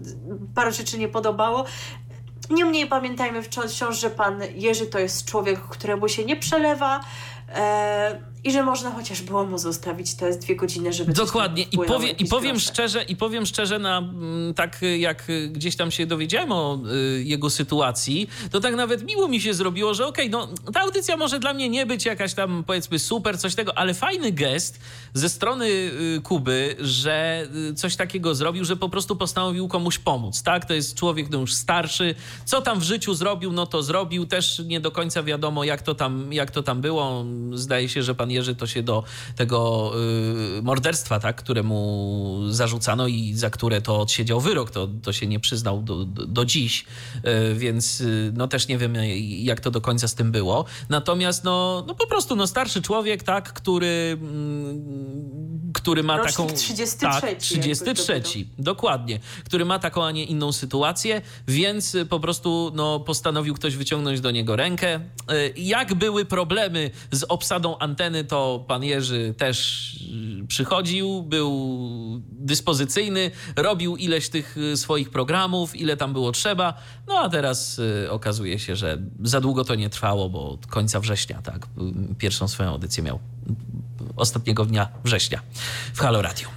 parę 0.55 0.73
rzeczy 0.73 0.99
nie 0.99 1.09
podobało. 1.09 1.65
Niemniej 2.51 2.87
pamiętajmy 2.87 3.43
wciąż, 3.43 4.01
że 4.01 4.11
pan 4.11 4.41
Jerzy 4.55 4.87
to 4.87 4.99
jest 4.99 5.24
człowiek, 5.24 5.61
któremu 5.61 6.09
się 6.09 6.24
nie 6.24 6.37
przelewa, 6.37 7.01
e, 7.49 8.32
i 8.44 8.52
że 8.52 8.62
można 8.62 8.90
chociaż 8.90 9.23
było 9.23 9.44
mu 9.44 9.59
zostawić 9.59 10.14
te 10.14 10.39
dwie 10.39 10.56
godziny, 10.56 10.93
żeby 10.93 11.12
Dokładnie. 11.12 11.62
I, 11.73 11.78
powie, 11.78 12.10
i 12.10 12.24
powiem 12.24 12.60
szczerze, 12.60 13.02
i 13.02 13.16
powiem 13.16 13.47
szczerze, 13.47 13.78
na 13.78 13.98
mm, 13.98 14.55
tak 14.55 14.81
jak 14.98 15.27
gdzieś 15.51 15.77
tam 15.77 15.90
się 15.90 16.06
dowiedziałem 16.06 16.52
o 16.52 16.78
y, 17.16 17.23
jego 17.23 17.51
sytuacji, 17.51 18.28
to 18.51 18.60
tak 18.60 18.74
nawet 18.74 19.05
miło 19.05 19.28
mi 19.28 19.40
się 19.40 19.55
zrobiło, 19.55 19.94
że 19.94 20.06
okej, 20.06 20.35
okay, 20.35 20.48
no 20.66 20.73
ta 20.73 20.81
audycja 20.81 21.16
może 21.16 21.39
dla 21.39 21.55
mnie 21.55 21.69
nie 21.69 21.86
być 21.86 22.06
jakaś 22.06 22.35
tam 22.35 22.64
powiedzmy 22.66 22.98
super, 22.98 23.39
coś 23.39 23.55
tego, 23.55 23.78
ale 23.78 23.94
fajny 23.94 24.32
gest 24.32 24.81
ze 25.14 25.28
strony 25.28 25.66
y, 25.66 26.20
Kuby, 26.23 26.77
że 26.81 27.47
y, 27.70 27.74
coś 27.74 27.97
takiego 27.97 28.35
zrobił, 28.35 28.64
że 28.64 28.77
po 28.77 28.89
prostu 28.89 29.16
postanowił 29.16 29.69
komuś 29.69 29.98
pomóc, 29.98 30.43
tak? 30.43 30.64
To 30.64 30.74
jest 30.74 30.94
człowiek 30.94 31.31
no 31.31 31.39
już 31.39 31.55
starszy, 31.55 32.14
co 32.44 32.62
tam 32.62 32.81
w 32.81 32.82
życiu 32.82 33.14
zrobił, 33.14 33.52
no 33.52 33.66
to 33.66 33.82
zrobił, 33.82 34.27
też 34.27 34.62
nie 34.66 34.81
do 34.81 34.90
końca 34.90 35.23
wiadomo 35.23 35.64
jak 35.64 35.82
to 35.82 35.94
tam, 35.94 36.32
jak 36.32 36.51
to 36.51 36.62
tam 36.62 36.81
było. 36.81 37.24
Zdaje 37.52 37.89
się, 37.89 38.02
że 38.02 38.14
pan 38.14 38.32
Jerzy 38.33 38.55
to 38.55 38.67
się 38.67 38.83
do 38.83 39.05
tego 39.37 39.93
y, 40.59 40.63
morderstwa, 40.63 41.21
tak, 41.21 41.37
któremu 41.37 42.39
zarzucano 42.49 43.07
i 43.07 43.35
za 43.35 43.51
które 43.51 43.81
to 43.81 44.01
odsiedział 44.01 44.41
wyrok, 44.41 44.71
to, 44.71 44.89
to 45.03 45.13
się 45.13 45.27
nie 45.27 45.41
przyznał 45.41 45.83
do, 45.83 46.05
do, 46.05 46.27
do 46.27 46.45
dziś, 46.45 46.85
y, 47.17 47.55
więc 47.55 48.01
y, 48.01 48.33
no 48.37 48.49
też 48.49 48.69
nie 48.69 48.79
wiem 48.79 48.95
jak 49.21 49.61
to 49.61 49.71
do 49.71 49.81
końca 49.81 50.09
z 50.09 50.15
tym 50.15 50.33
było. 50.33 50.65
Natomiast 50.89 51.45
no, 51.45 51.85
no 51.87 51.95
po 51.95 52.07
prostu 52.07 52.37
no 52.37 52.47
starszy 52.47 52.83
człowiek, 52.83 53.23
tak, 53.23 53.53
który, 53.53 54.19
mm, 54.21 55.52
który 55.74 56.03
ma 56.03 56.16
Rocznik 56.16 56.36
taką... 56.36 56.57
33. 56.57 57.20
Tak, 57.20 57.39
33, 57.39 58.23
dokładnie, 58.59 59.20
który 59.44 59.65
ma 59.65 59.78
taką, 59.78 60.05
a 60.05 60.11
nie 60.11 60.24
inną 60.24 60.53
sytuację, 60.53 61.23
więc 61.49 61.97
po 62.09 62.20
prostu 62.20 62.73
no, 62.74 63.01
postanowił 63.01 63.55
ktoś 63.55 63.77
wyciągnąć 63.77 64.20
do 64.20 64.31
niego 64.31 64.57
rękę. 64.57 65.01
Jak 65.57 65.94
były 65.94 66.24
problemy 66.24 66.90
z 67.11 67.24
obsadą 67.28 67.78
anteny 67.78 68.24
to 68.24 68.65
pan 68.69 68.85
Jerzy 68.85 69.35
też 69.39 69.89
y, 70.43 70.47
przychodził, 70.47 71.23
był 71.23 72.23
dyspozycyjny, 72.32 73.31
robił 73.57 73.97
ileś 73.97 74.28
tych 74.28 74.57
y, 74.57 74.77
swoich 74.77 75.11
programów, 75.11 75.77
ile 75.77 75.97
tam 75.97 76.12
było 76.12 76.32
trzeba. 76.32 76.74
No 77.07 77.19
a 77.19 77.28
teraz 77.28 77.78
y, 77.78 78.11
okazuje 78.11 78.59
się, 78.59 78.77
że 78.77 78.99
za 79.23 79.40
długo 79.40 79.65
to 79.65 79.74
nie 79.74 79.90
trwało, 79.90 80.28
bo 80.28 80.51
od 80.51 80.66
końca 80.66 81.01
września, 81.01 81.43
tak, 81.43 81.66
pierwszą 82.19 82.49
swoją 82.49 82.70
audycję 82.70 83.03
miał 83.03 83.19
ostatniego 84.17 84.65
dnia 84.65 84.89
września 85.05 85.41
w 85.95 86.01
Halo 86.01 86.23
Radio. 86.23 86.49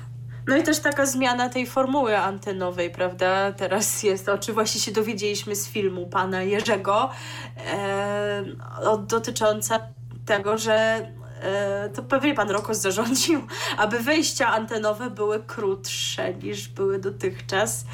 No 0.48 0.58
i 0.58 0.64
też 0.64 0.80
taka 0.80 1.06
zmiana 1.06 1.50
tej 1.50 1.68
formuły 1.68 2.18
antenowej, 2.18 2.92
prawda? 2.92 3.52
Teraz 3.52 4.04
jest, 4.04 4.30
o 4.30 4.38
czym 4.38 4.54
właśnie 4.56 4.82
się 4.82 4.92
dowiedzieliśmy 4.92 5.56
z 5.56 5.68
filmu 5.68 6.08
pana 6.08 6.44
Jerzego, 6.44 7.10
e, 7.58 8.44
dotycząca 9.08 9.80
tego, 10.26 10.58
że 10.58 11.08
to 11.96 12.04
pewnie 12.04 12.34
pan 12.34 12.50
Rokos 12.50 12.78
zarządził, 12.78 13.42
aby 13.78 14.00
wejścia 14.00 14.48
antenowe 14.48 15.10
były 15.10 15.44
krótsze 15.44 16.34
niż 16.34 16.68
były 16.68 17.00
dotychczas. 17.00 17.86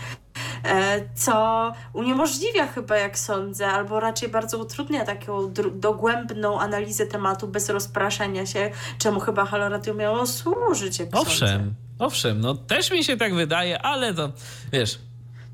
E, 0.64 1.02
co 1.16 1.72
uniemożliwia 1.94 2.68
chyba, 2.68 2.98
jak 2.98 3.18
sądzę, 3.20 3.68
albo 3.68 4.00
raczej 4.00 4.30
bardzo 4.30 4.58
utrudnia 4.58 5.06
taką 5.06 5.54
dogłębną 5.76 6.60
analizę 6.60 7.06
tematu 7.08 7.48
bez 7.48 7.70
rozpraszania 7.70 8.46
się, 8.46 8.72
czemu 8.98 9.20
chyba 9.20 9.46
Halo 9.46 9.70
Radio 9.70 9.94
miało 9.94 10.28
służyć, 10.28 11.00
jak 11.00 11.10
Owszem, 11.16 11.50
sądzę. 11.50 11.74
owszem, 12.00 12.42
no 12.42 12.56
też 12.56 12.92
mi 12.92 13.04
się 13.04 13.18
tak 13.18 13.36
wydaje, 13.36 13.82
ale 13.82 14.14
to, 14.14 14.32
wiesz, 14.72 15.00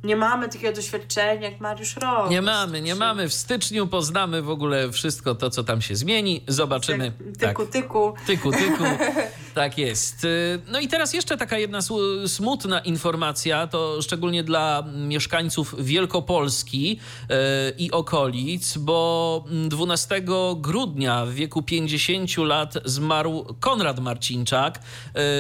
nie 0.04 0.16
mamy 0.16 0.50
takiego 0.50 0.76
doświadczenia 0.76 1.50
jak 1.50 1.60
Mariusz 1.60 1.96
Rok. 1.96 2.30
Nie 2.30 2.42
mamy, 2.42 2.82
nie 2.82 2.96
mamy. 2.96 3.30
W 3.30 3.34
styczniu 3.34 3.88
poznamy 3.88 4.42
w 4.42 4.50
ogóle 4.50 4.92
wszystko 4.92 5.36
to, 5.36 5.50
co 5.50 5.64
tam 5.64 5.82
się 5.82 5.96
zmieni. 5.96 6.44
Zobaczymy. 6.48 7.12
Tyku, 7.40 7.64
tak. 7.64 7.72
tyku. 7.72 8.14
Tyku, 8.28 8.52
tyku. 8.52 8.84
tak 9.58 9.78
jest. 9.78 10.24
Y, 10.24 10.60
no 10.68 10.80
i 10.80 10.88
teraz 10.88 11.14
jeszcze 11.14 11.38
taka 11.38 11.58
jedna 11.58 11.80
smutna 12.28 12.80
informacja, 12.80 13.68
to 13.68 14.02
szczególnie 14.02 14.44
dla 14.44 14.84
mieszkańców 14.96 15.76
Wielkopolski 15.80 17.00
y, 17.24 17.36
i 17.78 17.92
okolic, 17.92 18.78
bo 18.78 19.46
12 19.70 20.22
grudnia 20.58 21.26
w 21.26 21.32
wieku 21.34 21.64
50 21.64 22.38
lat 22.38 22.74
zmarł 22.86 23.56
Konrad 23.60 24.00
Marcinczak. 24.00 24.80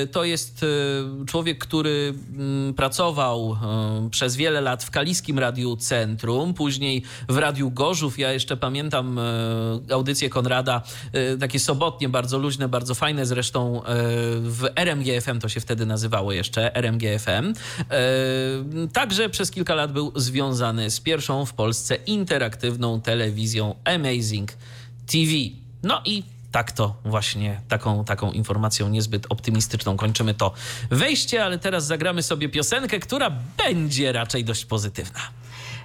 Y, 0.04 0.08
to 0.08 0.24
jest 0.24 0.66
człowiek, 1.28 1.58
który 1.58 2.14
mm, 2.38 2.74
pracował 2.74 3.58
przez 4.12 4.36
wiele 4.36 4.62
lat 4.62 4.84
w 4.84 4.92
Kaliskim 4.92 5.40
Radiu 5.40 5.76
Centrum, 5.76 6.54
później 6.54 7.04
w 7.30 7.38
Radiu 7.38 7.72
Gorzów. 7.72 8.20
Ja 8.20 8.34
jeszcze 8.34 8.58
pamiętam 8.58 9.20
audycje 9.92 10.30
Konrada, 10.30 10.82
takie 11.40 11.60
sobotnie, 11.60 12.10
bardzo 12.10 12.38
luźne, 12.38 12.70
bardzo 12.70 12.96
fajne 12.96 13.26
zresztą 13.26 13.82
w 14.42 14.70
RMGFM, 14.76 15.40
to 15.40 15.50
się 15.50 15.60
wtedy 15.60 15.86
nazywało 15.86 16.32
jeszcze, 16.32 16.76
RMGFM. 16.76 17.54
Także 18.94 19.30
przez 19.30 19.52
kilka 19.52 19.76
lat 19.76 19.92
był 19.92 20.12
związany 20.16 20.92
z 20.92 21.00
pierwszą 21.00 21.46
w 21.46 21.54
Polsce 21.54 21.96
interaktywną 21.96 23.02
telewizją 23.02 23.76
Amazing 23.84 24.52
TV. 25.06 25.32
No 25.84 26.02
i 26.06 26.24
tak 26.52 26.72
to 26.72 26.96
właśnie 27.06 27.62
taką, 27.68 28.06
taką 28.06 28.32
informacją 28.32 28.90
niezbyt 28.90 29.26
optymistyczną 29.30 29.98
kończymy 29.98 30.34
to 30.34 30.54
wejście, 30.90 31.44
ale 31.44 31.60
teraz 31.60 31.86
zagramy 31.86 32.24
sobie 32.24 32.50
piosenkę, 32.50 33.00
która 33.00 33.32
będzie 33.58 34.12
raczej 34.12 34.44
dość 34.44 34.66
pozytywna. 34.66 35.20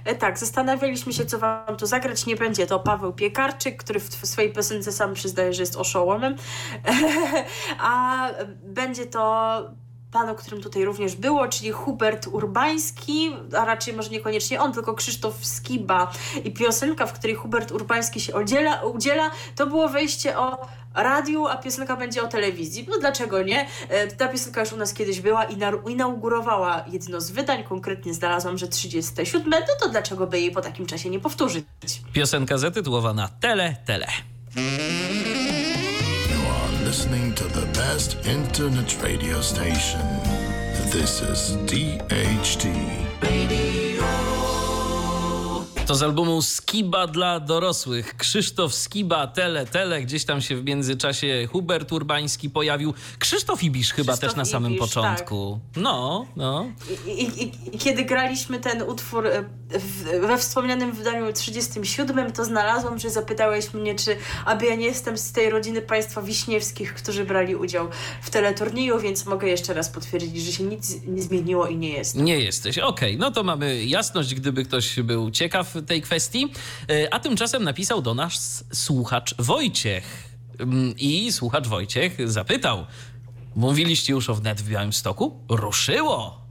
E, 0.05 0.15
tak, 0.15 0.37
zastanawialiśmy 0.39 1.13
się, 1.13 1.25
co 1.25 1.39
wam 1.39 1.77
tu 1.77 1.85
zagrać. 1.85 2.25
Nie 2.25 2.35
będzie 2.35 2.67
to 2.67 2.79
Paweł 2.79 3.13
Piekarczyk, 3.13 3.83
który 3.83 3.99
w 3.99 4.27
swojej 4.27 4.53
piosence 4.53 4.91
sam 4.91 5.13
przyznaje, 5.13 5.53
że 5.53 5.61
jest 5.61 5.75
oszołomem, 5.75 6.35
a 7.79 8.29
będzie 8.63 9.05
to 9.05 9.63
pan, 10.13 10.29
o 10.29 10.35
którym 10.35 10.61
tutaj 10.61 10.85
również 10.85 11.15
było, 11.15 11.47
czyli 11.47 11.71
Hubert 11.71 12.27
Urbański, 12.27 13.35
a 13.57 13.65
raczej 13.65 13.93
może 13.93 14.09
niekoniecznie 14.09 14.61
on, 14.61 14.73
tylko 14.73 14.93
Krzysztof 14.93 15.45
Skiba 15.45 16.11
i 16.43 16.51
piosenka, 16.51 17.05
w 17.05 17.13
której 17.13 17.35
Hubert 17.35 17.71
Urbański 17.71 18.21
się 18.21 18.35
udziela, 18.35 18.81
udziela 18.81 19.31
to 19.55 19.67
było 19.67 19.89
wejście 19.89 20.39
o 20.39 20.67
radiu, 20.93 21.47
a 21.47 21.57
piosenka 21.57 21.95
będzie 21.95 22.23
o 22.23 22.27
telewizji. 22.27 22.87
No 22.89 22.99
dlaczego 22.99 23.43
nie? 23.43 23.67
E, 23.89 24.07
ta 24.07 24.27
piosenka 24.27 24.61
już 24.61 24.73
u 24.73 24.77
nas 24.77 24.93
kiedyś 24.93 25.21
była 25.21 25.43
i 25.43 25.57
inaugurowała 25.91 26.85
jedno 26.91 27.21
z 27.21 27.31
wydań, 27.31 27.63
konkretnie 27.63 28.13
znalazłam, 28.13 28.57
że 28.57 28.67
37, 28.67 29.49
no 29.49 29.57
to 29.79 29.89
dlaczego 29.89 30.27
by 30.27 30.39
jej 30.39 30.51
po 30.51 30.61
takim 30.61 30.85
czasie 30.85 31.09
nie 31.09 31.19
powtórzyć? 31.19 31.65
Piosenka 32.13 32.57
zatytułowana 32.57 33.29
Tele, 33.39 33.75
Tele. 33.85 34.07
You 34.55 36.41
are 36.49 36.87
listening 36.87 37.35
to 37.35 37.43
the 37.45 37.65
best 37.65 38.17
internet 38.27 39.03
radio 39.03 39.43
station. 39.43 40.01
This 40.91 41.21
is 41.21 41.57
DHT. 41.65 42.67
To 45.87 45.95
z 45.95 46.03
albumu 46.03 46.41
Skiba 46.41 47.07
dla 47.07 47.39
dorosłych. 47.39 48.17
Krzysztof 48.17 48.73
Skiba, 48.73 49.27
Tele, 49.27 49.65
Tele. 49.65 50.01
Gdzieś 50.01 50.25
tam 50.25 50.41
się 50.41 50.55
w 50.55 50.65
międzyczasie 50.65 51.47
Hubert 51.51 51.91
Urbański 51.91 52.49
pojawił. 52.49 52.93
Krzysztof 53.19 53.63
Ibisz 53.63 53.93
chyba 53.93 54.13
Krzysztof 54.13 54.29
też 54.29 54.37
na 54.37 54.45
samym 54.45 54.71
Ibisz, 54.71 54.81
początku. 54.81 55.59
No, 55.75 56.25
no. 56.35 56.65
I, 57.07 57.11
i, 57.11 57.75
I, 57.75 57.79
kiedy 57.79 58.05
graliśmy 58.05 58.59
ten 58.59 58.81
utwór 58.81 59.27
e, 59.27 59.43
we 60.19 60.37
wspomnianym 60.37 60.91
wydaniu 60.91 61.33
37, 61.33 62.31
to 62.31 62.45
znalazłam, 62.45 62.99
że 62.99 63.09
zapytałeś 63.09 63.73
mnie, 63.73 63.95
czy 63.95 64.17
aby 64.45 64.65
ja 64.65 64.75
nie 64.75 64.85
jestem 64.85 65.17
z 65.17 65.31
tej 65.31 65.49
rodziny 65.49 65.81
państwa 65.81 66.21
wiśniewskich, 66.21 66.93
którzy 66.93 67.25
brali 67.25 67.55
udział 67.55 67.87
w 68.21 68.29
teleturnieju, 68.29 68.99
więc 68.99 69.25
mogę 69.25 69.47
jeszcze 69.47 69.73
raz 69.73 69.89
potwierdzić, 69.89 70.45
że 70.45 70.51
się 70.51 70.63
nic 70.63 70.95
nie 71.07 71.21
zmieniło 71.21 71.67
i 71.67 71.77
nie 71.77 71.89
jest. 71.89 72.15
Nie 72.15 72.39
jesteś. 72.39 72.77
Okej, 72.77 73.15
okay. 73.15 73.19
no 73.19 73.31
to 73.31 73.43
mamy 73.43 73.85
jasność, 73.85 74.35
gdyby 74.35 74.65
ktoś 74.65 74.99
był 74.99 75.31
ciekaw 75.31 75.72
tej 75.81 76.01
kwestii. 76.01 76.53
E, 76.89 77.13
a 77.13 77.19
tymczasem 77.19 77.63
napisał 77.63 78.01
do 78.01 78.13
nas 78.13 78.63
słuchacz 78.73 79.35
Wojciech. 79.39 80.33
Mm, 80.59 80.93
I 80.97 81.31
słuchacz 81.31 81.67
Wojciech 81.67 82.31
zapytał, 82.31 82.85
mówiliście 83.55 84.13
już 84.13 84.29
o 84.29 84.35
wnet 84.35 84.61
w 84.61 84.69
Białymstoku? 84.69 85.39
Ruszyło! 85.49 86.43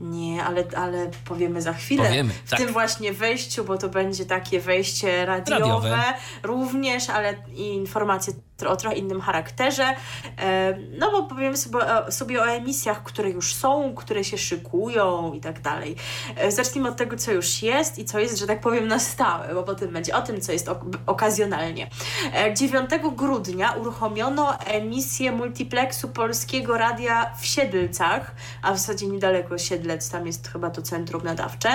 Nie, 0.00 0.44
ale, 0.44 0.64
ale 0.76 1.10
powiemy 1.24 1.62
za 1.62 1.72
chwilę. 1.72 2.04
Powiemy, 2.04 2.32
w 2.44 2.50
tak. 2.50 2.58
tym 2.58 2.72
właśnie 2.72 3.12
wejściu, 3.12 3.64
bo 3.64 3.78
to 3.78 3.88
będzie 3.88 4.24
takie 4.24 4.60
wejście 4.60 5.26
radiowe, 5.26 5.60
Radiowe. 5.60 6.14
również, 6.42 7.10
ale 7.10 7.34
i 7.54 7.62
informacje 7.62 8.32
o 8.66 8.76
trochę 8.76 8.96
innym 8.96 9.20
charakterze. 9.20 9.94
E, 10.38 10.78
No 10.98 11.10
bo 11.10 11.22
powiemy 11.22 11.56
sobie 11.56 11.78
sobie 12.08 12.42
o 12.42 12.46
emisjach, 12.48 13.02
które 13.02 13.30
już 13.30 13.54
są, 13.54 13.94
które 13.94 14.24
się 14.24 14.38
szykują 14.38 15.32
i 15.34 15.40
tak 15.40 15.60
dalej. 15.60 15.96
E, 16.36 16.52
Zacznijmy 16.52 16.88
od 16.88 16.96
tego, 16.96 17.16
co 17.16 17.32
już 17.32 17.62
jest 17.62 17.98
i 17.98 18.04
co 18.04 18.18
jest, 18.18 18.38
że 18.38 18.46
tak 18.46 18.60
powiem, 18.60 18.88
na 18.88 18.98
stałe, 18.98 19.54
bo 19.54 19.62
potem 19.62 19.90
będzie 19.92 20.16
o 20.16 20.22
tym, 20.22 20.40
co 20.40 20.52
jest 20.52 20.68
ok- 20.68 20.98
okazjonalnie. 21.06 21.90
E, 22.34 22.54
9 22.54 22.90
grudnia 23.16 23.72
uruchomiono 23.72 24.58
emisję 24.58 25.32
multiplexu 25.32 26.08
Polskiego 26.08 26.78
Radia 26.78 27.30
w 27.40 27.46
Siedlcach, 27.46 28.34
a 28.62 28.72
w 28.72 28.78
zasadzie 28.78 29.06
niedaleko 29.06 29.58
Siedlec, 29.58 30.10
tam 30.10 30.26
jest 30.26 30.48
chyba 30.48 30.70
to 30.70 30.82
centrum 30.82 31.22
nadawcze. 31.24 31.70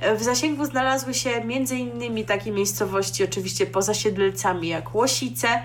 E, 0.00 0.14
W 0.16 0.22
zasięgu 0.22 0.64
znalazły 0.64 1.14
się 1.14 1.30
innymi 1.78 2.24
takie 2.24 2.52
miejscowości, 2.52 3.24
oczywiście 3.24 3.66
poza 3.66 3.94
Siedlcami, 3.94 4.68
jak 4.68 4.94
Łosice, 4.94 5.62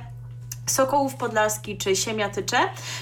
Sokołów 0.65 1.15
Podlaski 1.15 1.77
czy 1.77 1.95
Siemiatycze, 1.95 2.57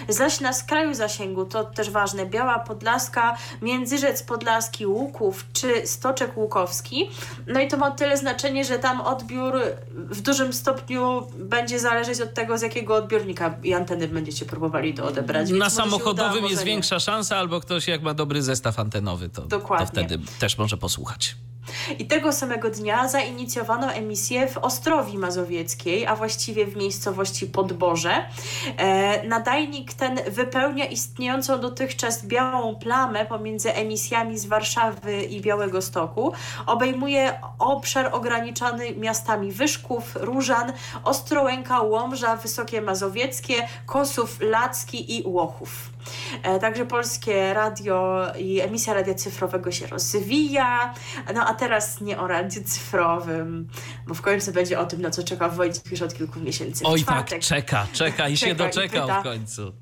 zaś 0.10 0.40
na 0.40 0.54
skraju 0.54 0.94
zasięgu, 0.94 1.46
to 1.46 1.64
też 1.64 1.90
ważne, 1.90 2.26
Biała 2.26 2.60
Podlaska, 2.60 3.38
Międzyrzec 3.62 4.24
Podlaski, 4.24 4.86
Łuków 4.88 5.46
czy 5.54 5.88
Stoczek 5.88 6.38
Łukowski. 6.38 7.10
No 7.48 7.60
i 7.60 7.68
to 7.68 7.78
ma 7.78 7.92
tyle 7.92 8.18
znaczenie, 8.18 8.66
że 8.66 8.80
tam 8.80 9.02
odbiór 9.02 9.54
w 9.94 10.22
dużym 10.22 10.54
stopniu 10.54 11.28
będzie 11.36 11.80
zależeć 11.80 12.22
od 12.22 12.34
tego, 12.34 12.58
z 12.58 12.62
jakiego 12.62 12.96
odbiornika 12.96 13.54
i 13.64 13.74
anteny 13.74 14.08
będziecie 14.08 14.46
próbowali 14.46 14.94
to 14.94 15.06
odebrać. 15.06 15.48
Więc 15.48 15.60
Na 15.60 15.66
uda, 15.66 15.76
samochodowym 15.76 16.42
może 16.42 16.52
jest 16.54 16.66
nie. 16.66 16.72
większa 16.72 17.00
szansa, 17.00 17.38
albo 17.38 17.60
ktoś 17.60 17.88
jak 17.88 18.02
ma 18.02 18.14
dobry 18.14 18.42
zestaw 18.42 18.80
antenowy, 18.80 19.30
to, 19.30 19.42
to 19.42 19.48
Dokładnie. 19.48 19.88
wtedy 19.88 20.20
też 20.40 20.58
może 20.58 20.78
posłuchać. 20.78 21.36
I 22.00 22.06
tego 22.06 22.34
samego 22.34 22.70
dnia 22.70 23.08
zainicjowano 23.08 23.92
emisję 23.92 24.48
w 24.48 24.58
Ostrowi 24.58 25.18
Mazowieckiej, 25.18 26.08
a 26.08 26.16
właściwie 26.16 26.66
w 26.66 26.76
miejscowości 26.76 27.48
Podborze. 27.48 28.26
E, 28.78 29.28
nadajnik 29.28 29.94
ten 29.94 30.20
wypełnia 30.28 30.86
istniejącą 30.86 31.60
dotychczas 31.60 32.26
białą 32.26 32.76
plamę 32.76 33.26
pomiędzy 33.26 33.74
emisjami 33.74 34.40
z 34.40 34.46
Warszawy 34.46 35.24
i 35.24 35.42
Białego 35.42 35.82
Stoku. 35.82 36.34
Obejmuje 36.66 37.40
obszar 37.60 38.10
ograniczony 38.14 38.96
miastami 38.96 39.52
Wyszków, 39.52 40.18
Różan, 40.22 40.74
Ostrołęka, 41.04 41.82
Łomża, 41.82 42.36
Wysokie 42.36 42.82
Mazowieckie, 42.82 43.68
Kosów, 43.86 44.38
Lacki 44.42 45.18
i 45.18 45.24
Łochów. 45.26 45.90
E, 46.44 46.60
Także 46.60 46.86
polskie 46.86 47.54
radio 47.54 48.28
i 48.40 48.60
emisja 48.62 48.94
radia 48.94 49.14
cyfrowego 49.14 49.72
się 49.72 49.88
rozwija. 49.88 50.94
No 51.36 51.46
a 51.48 51.54
teraz 51.54 52.02
nie 52.02 52.20
o 52.20 52.28
radiu 52.28 52.64
cyfrowym, 52.64 53.68
bo 54.08 54.14
w 54.14 54.22
końcu 54.22 54.52
będzie 54.52 54.80
o 54.80 54.86
tym, 54.86 55.02
na 55.02 55.10
co 55.10 55.24
czeka 55.24 55.50
Wojciech 55.50 55.92
już 55.92 56.02
od 56.02 56.14
kilku 56.14 56.40
miesięcy. 56.40 56.84
Oj 56.86 57.04
tak, 57.04 57.40
czeka, 57.40 57.88
czeka 57.94 58.28
i 58.30 58.38
się 58.38 58.48
Czeka 58.48 58.64
doczekał 58.66 59.22
w 59.22 59.24
końcu. 59.24 59.74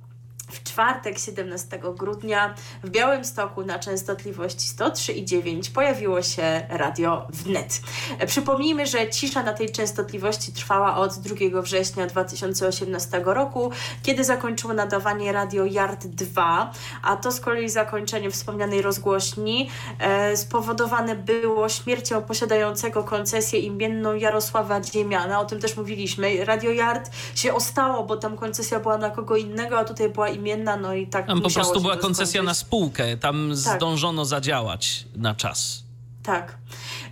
W 0.49 0.63
czwartek 0.63 1.19
17 1.19 1.79
grudnia 1.97 2.55
w 2.83 2.89
Białymstoku 2.89 3.65
na 3.65 3.79
częstotliwości 3.79 4.67
103,9 4.77 5.71
pojawiło 5.71 6.21
się 6.21 6.61
radio 6.69 7.27
wnet. 7.29 7.81
Przypomnijmy, 8.27 8.87
że 8.87 9.09
cisza 9.09 9.43
na 9.43 9.53
tej 9.53 9.71
częstotliwości 9.71 10.53
trwała 10.53 10.97
od 10.97 11.19
2 11.19 11.61
września 11.61 12.07
2018 12.07 13.21
roku, 13.25 13.71
kiedy 14.03 14.23
zakończyło 14.23 14.73
nadawanie 14.73 15.31
radio 15.31 15.65
Yard 15.65 16.07
2, 16.07 16.71
a 17.03 17.15
to 17.15 17.31
z 17.31 17.39
kolei 17.39 17.69
zakończenie 17.69 18.31
wspomnianej 18.31 18.81
rozgłośni 18.81 19.69
e, 19.99 20.37
spowodowane 20.37 21.15
było 21.15 21.69
śmiercią 21.69 22.21
posiadającego 22.21 23.03
koncesję 23.03 23.59
imienną 23.59 24.13
Jarosława 24.13 24.81
Dziemiana. 24.81 25.39
O 25.39 25.45
tym 25.45 25.59
też 25.59 25.77
mówiliśmy. 25.77 26.45
Radio 26.45 26.71
Yard 26.71 27.11
się 27.35 27.53
ostało, 27.53 28.03
bo 28.03 28.17
tam 28.17 28.37
koncesja 28.37 28.79
była 28.79 28.97
na 28.97 29.09
kogo 29.09 29.37
innego, 29.37 29.79
a 29.79 29.85
tutaj 29.85 30.09
była 30.09 30.29
imienna, 30.39 30.77
no 30.77 30.93
i 30.93 31.07
tak 31.07 31.27
Tam 31.27 31.41
po 31.41 31.49
prostu 31.49 31.81
była 31.81 31.97
koncesja 31.97 32.43
na 32.43 32.53
spółkę, 32.53 33.17
tam 33.17 33.49
Tak. 33.49 33.57
zdążono 33.57 34.25
zadziałać 34.25 35.05
na 35.15 35.35
czas. 35.35 35.83
Tak. 36.23 36.57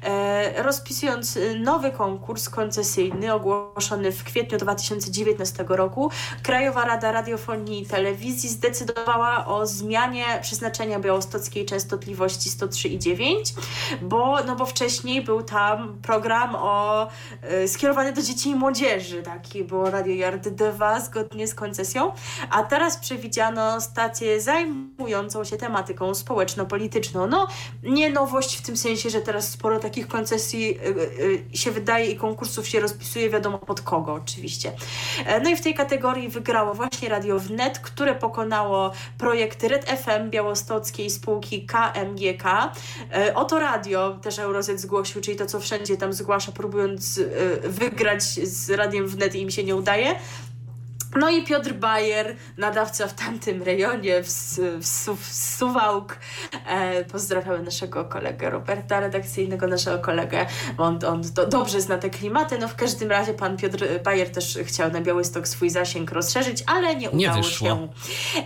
E, 0.03 0.63
rozpisując 0.63 1.37
y, 1.37 1.59
nowy 1.59 1.91
konkurs 1.91 2.49
koncesyjny 2.49 3.33
ogłoszony 3.33 4.11
w 4.11 4.23
kwietniu 4.23 4.57
2019 4.57 5.65
roku, 5.67 6.11
Krajowa 6.43 6.85
Rada 6.85 7.11
Radiofonii 7.11 7.81
i 7.81 7.85
Telewizji 7.85 8.49
zdecydowała 8.49 9.45
o 9.45 9.67
zmianie 9.67 10.25
przeznaczenia 10.41 10.99
białostockiej 10.99 11.65
częstotliwości 11.65 12.49
103,9, 12.49 13.35
bo, 14.01 14.43
no 14.43 14.55
bo 14.55 14.65
wcześniej 14.65 15.21
był 15.21 15.43
tam 15.43 15.97
program 16.01 16.55
o, 16.55 17.07
y, 17.63 17.67
skierowany 17.67 18.13
do 18.13 18.21
dzieci 18.21 18.49
i 18.49 18.55
młodzieży, 18.55 19.23
taki 19.23 19.63
było 19.63 19.89
Radio 19.89 20.13
Yard 20.13 20.49
2 20.49 20.99
zgodnie 20.99 21.47
z 21.47 21.55
koncesją, 21.55 22.11
a 22.49 22.63
teraz 22.63 22.97
przewidziano 22.97 23.81
stację 23.81 24.41
zajmującą 24.41 25.43
się 25.43 25.57
tematyką 25.57 26.15
społeczno-polityczną. 26.15 27.27
No, 27.27 27.47
nie 27.83 28.09
nowość 28.09 28.57
w 28.57 28.61
tym 28.61 28.77
sensie, 28.77 29.09
że 29.09 29.21
teraz 29.21 29.49
sporo 29.49 29.79
takich 29.87 30.07
koncesji 30.07 30.79
y, 30.79 31.53
y, 31.53 31.57
się 31.57 31.71
wydaje 31.71 32.05
i 32.11 32.15
konkursów 32.15 32.67
się 32.67 32.79
rozpisuje, 32.79 33.29
wiadomo 33.29 33.57
pod 33.57 33.81
kogo 33.81 34.13
oczywiście. 34.13 34.71
E, 35.25 35.39
No 35.39 35.49
i 35.49 35.55
w 35.55 35.61
tej 35.61 35.73
kategorii 35.73 36.29
wygrało 36.29 36.73
właśnie 36.73 37.09
Radio 37.09 37.39
Wnet, 37.39 37.79
które 37.79 38.15
pokonało 38.15 38.91
projekt 39.17 39.63
Red 39.63 39.85
FM 39.89 40.29
białostockiej 40.29 41.09
spółki 41.09 41.65
KMGK. 41.65 42.45
E, 43.13 43.35
Oto 43.35 43.59
radio 43.59 44.17
też 44.21 44.39
Eurozet 44.39 44.79
zgłosił, 44.79 45.21
czyli 45.21 45.37
to, 45.37 45.45
co 45.45 45.59
wszędzie 45.59 45.97
tam 45.97 46.13
zgłasza, 46.13 46.51
próbując 46.51 47.17
y, 47.17 47.59
wygrać 47.63 48.23
z 48.23 48.69
Radiem 48.69 49.07
Wnet 49.07 49.35
i 49.35 49.41
im 49.41 49.51
się 49.51 49.63
nie 49.63 49.75
udaje. 49.75 50.15
No 51.15 51.29
i 51.29 51.43
Piotr 51.43 51.73
Bajer, 51.73 52.35
nadawca 52.57 53.07
w 53.07 53.13
tamtym 53.13 53.63
rejonie, 53.63 54.23
w, 54.23 54.27
w, 54.27 55.17
w 55.21 55.33
Suwałk. 55.35 56.17
E, 56.67 57.05
pozdrawiamy 57.05 57.63
naszego 57.63 58.05
kolegę 58.05 58.49
Roberta, 58.49 58.99
redakcyjnego 58.99 59.67
naszego 59.67 59.99
kolegę. 59.99 60.45
On, 60.77 60.99
on 61.07 61.21
do, 61.33 61.47
dobrze 61.47 61.81
zna 61.81 61.97
te 61.97 62.09
klimaty. 62.09 62.57
No 62.57 62.67
w 62.67 62.75
każdym 62.75 63.09
razie 63.11 63.33
pan 63.33 63.57
Piotr 63.57 63.85
Bajer 64.03 64.29
też 64.31 64.59
chciał 64.63 64.91
na 64.91 65.01
Białystok 65.01 65.47
swój 65.47 65.69
zasięg 65.69 66.11
rozszerzyć, 66.11 66.63
ale 66.67 66.95
nie 66.95 67.07
Nie 67.13 67.27
udało 67.27 67.43
wyszło. 67.43 67.67
się. 67.67 67.87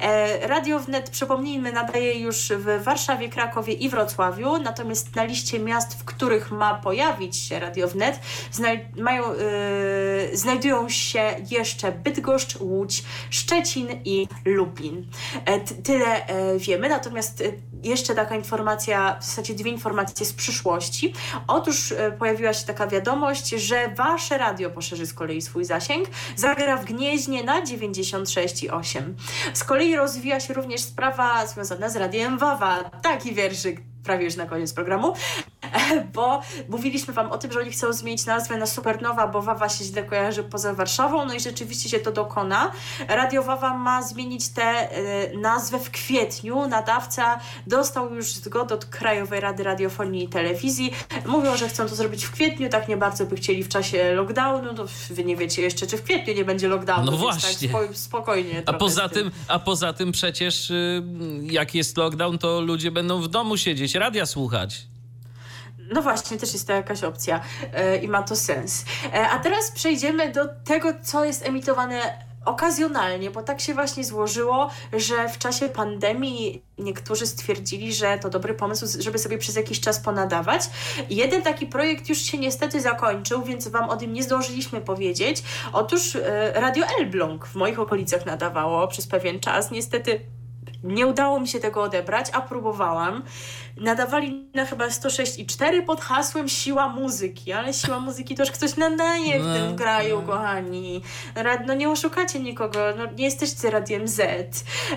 E, 0.01 0.47
Radio 0.47 0.79
Wnet, 0.79 1.09
przypomnijmy, 1.09 1.71
nadaje 1.71 2.19
już 2.19 2.49
w 2.49 2.83
Warszawie, 2.83 3.29
Krakowie 3.29 3.73
i 3.73 3.89
Wrocławiu, 3.89 4.57
natomiast 4.57 5.15
na 5.15 5.23
liście 5.23 5.59
miast, 5.59 5.99
w 5.99 6.03
których 6.05 6.51
ma 6.51 6.75
pojawić 6.75 7.37
się 7.37 7.59
Radio 7.59 7.87
Wnet, 7.87 8.19
znaj- 8.53 8.79
mają, 9.01 9.23
e, 9.25 9.35
znajdują 10.33 10.89
się 10.89 11.35
jeszcze 11.51 11.91
Bydgoszcz, 11.91 12.57
Łódź, 12.61 13.03
Szczecin 13.29 13.87
i 14.05 14.27
Lublin. 14.45 15.07
E, 15.45 15.59
tyle 15.59 16.27
e, 16.27 16.57
wiemy, 16.57 16.89
natomiast 16.89 17.43
jeszcze 17.83 18.15
taka 18.15 18.35
informacja, 18.35 19.17
w 19.19 19.25
zasadzie 19.25 19.53
dwie 19.53 19.71
informacje 19.71 20.25
z 20.25 20.33
przyszłości. 20.33 21.13
Otóż 21.47 21.93
pojawiła 22.19 22.53
się 22.53 22.65
taka 22.65 22.87
wiadomość, 22.87 23.49
że 23.49 23.93
wasze 23.95 24.37
radio 24.37 24.69
poszerzy 24.69 25.05
z 25.05 25.13
kolei 25.13 25.41
swój 25.41 25.65
zasięg, 25.65 26.07
zagra 26.35 26.77
w 26.77 26.85
Gnieźnie 26.85 27.43
na 27.43 27.61
96,8. 27.61 29.01
Z 29.53 29.63
kolei 29.63 29.95
rozwija 29.95 30.39
się 30.39 30.53
również 30.53 30.81
sprawa 30.81 31.47
związana 31.47 31.89
z 31.89 31.95
radiem 31.95 32.37
Wawa. 32.37 32.83
Taki 32.83 33.33
wierszyk 33.33 33.81
prawie 34.03 34.25
już 34.25 34.35
na 34.35 34.45
koniec 34.45 34.73
programu, 34.73 35.13
bo 36.15 36.41
mówiliśmy 36.69 37.13
Wam 37.13 37.31
o 37.31 37.37
tym, 37.37 37.51
że 37.51 37.59
oni 37.59 37.71
chcą 37.71 37.93
zmienić 37.93 38.25
nazwę 38.25 38.57
na 38.57 38.65
Supernowa, 38.65 39.27
bo 39.27 39.41
Wawa 39.41 39.69
się 39.69 39.85
źle 39.85 40.03
kojarzy 40.03 40.43
poza 40.43 40.73
Warszawą, 40.73 41.25
no 41.25 41.33
i 41.33 41.39
rzeczywiście 41.39 41.89
się 41.89 41.99
to 41.99 42.11
dokona. 42.11 42.71
Radio 43.07 43.43
Wawa 43.43 43.77
ma 43.77 44.01
zmienić 44.03 44.49
tę 44.49 44.97
y, 45.33 45.37
nazwę 45.37 45.79
w 45.79 45.91
kwietniu. 45.91 46.67
Nadawca 46.67 47.39
dostał 47.67 48.15
już 48.15 48.33
zgodę 48.33 48.75
od 48.75 48.85
Krajowej 48.85 49.39
Rady 49.39 49.63
Radiofonii 49.63 50.23
i 50.23 50.27
Telewizji. 50.27 50.93
Mówią, 51.25 51.57
że 51.57 51.69
chcą 51.69 51.87
to 51.87 51.95
zrobić 51.95 52.25
w 52.25 52.31
kwietniu, 52.31 52.69
tak 52.69 52.87
nie 52.87 52.97
bardzo 52.97 53.25
by 53.25 53.35
chcieli 53.35 53.63
w 53.63 53.69
czasie 53.69 54.13
lockdownu, 54.13 54.73
no 54.73 54.85
Wy 55.09 55.23
nie 55.23 55.35
wiecie 55.35 55.61
jeszcze, 55.61 55.87
czy 55.87 55.97
w 55.97 56.03
kwietniu 56.03 56.33
nie 56.33 56.45
będzie 56.45 56.67
lockdownu, 56.67 57.11
no 57.11 57.17
właśnie. 57.17 57.69
tak 57.69 57.81
spokojnie. 57.93 58.63
A 58.65 58.73
poza, 58.73 59.09
tym, 59.09 59.31
a 59.47 59.59
poza 59.59 59.93
tym 59.93 60.11
przecież 60.11 60.69
y, 60.69 61.03
jak 61.41 61.75
jest 61.75 61.97
lockdown, 61.97 62.37
to 62.37 62.61
ludzie 62.61 62.91
będą 62.91 63.21
w 63.21 63.27
domu 63.27 63.57
siedzieć 63.57 63.95
radia 63.95 64.25
słuchać. 64.25 64.90
No 65.91 66.01
właśnie, 66.01 66.37
też 66.37 66.53
jest 66.53 66.67
to 66.67 66.73
jakaś 66.73 67.03
opcja 67.03 67.41
yy, 67.61 67.97
i 67.97 68.07
ma 68.07 68.23
to 68.23 68.35
sens. 68.35 68.85
Yy, 69.03 69.29
a 69.29 69.39
teraz 69.39 69.71
przejdziemy 69.71 70.31
do 70.31 70.45
tego, 70.65 70.93
co 71.03 71.25
jest 71.25 71.47
emitowane 71.47 72.31
okazjonalnie, 72.45 73.31
bo 73.31 73.43
tak 73.43 73.61
się 73.61 73.73
właśnie 73.73 74.03
złożyło, 74.03 74.69
że 74.93 75.29
w 75.29 75.37
czasie 75.37 75.69
pandemii 75.69 76.63
niektórzy 76.77 77.27
stwierdzili, 77.27 77.93
że 77.93 78.17
to 78.17 78.29
dobry 78.29 78.53
pomysł, 78.53 78.85
żeby 78.99 79.19
sobie 79.19 79.37
przez 79.37 79.55
jakiś 79.55 79.79
czas 79.79 79.99
ponadawać. 79.99 80.61
Jeden 81.09 81.41
taki 81.41 81.67
projekt 81.67 82.09
już 82.09 82.17
się 82.17 82.37
niestety 82.37 82.81
zakończył, 82.81 83.43
więc 83.43 83.67
Wam 83.67 83.89
o 83.89 83.97
tym 83.97 84.13
nie 84.13 84.23
zdążyliśmy 84.23 84.81
powiedzieć. 84.81 85.43
Otóż 85.73 86.13
yy, 86.13 86.21
Radio 86.53 86.85
Elbląg 86.99 87.47
w 87.47 87.55
moich 87.55 87.79
okolicach 87.79 88.25
nadawało 88.25 88.87
przez 88.87 89.07
pewien 89.07 89.39
czas. 89.39 89.71
Niestety 89.71 90.21
nie 90.83 91.07
udało 91.07 91.39
mi 91.39 91.47
się 91.47 91.59
tego 91.59 91.81
odebrać, 91.81 92.27
a 92.33 92.41
próbowałam 92.41 93.23
nadawali 93.77 94.49
na 94.53 94.65
chyba 94.65 94.87
106,4 94.87 95.85
pod 95.85 96.01
hasłem 96.01 96.49
siła 96.49 96.89
muzyki, 96.89 97.53
ale 97.53 97.73
siła 97.73 97.99
muzyki 97.99 98.35
już 98.39 98.51
ktoś 98.51 98.77
nadaje 98.77 99.39
w 99.39 99.53
tym 99.53 99.71
no, 99.71 99.75
kraju, 99.75 100.21
no. 100.21 100.27
kochani. 100.27 101.01
No 101.67 101.73
nie 101.73 101.89
oszukacie 101.89 102.39
nikogo, 102.39 102.79
no, 102.97 103.05
nie 103.17 103.25
jesteście 103.25 103.69
Radiem 103.69 104.07
Z. 104.07 104.19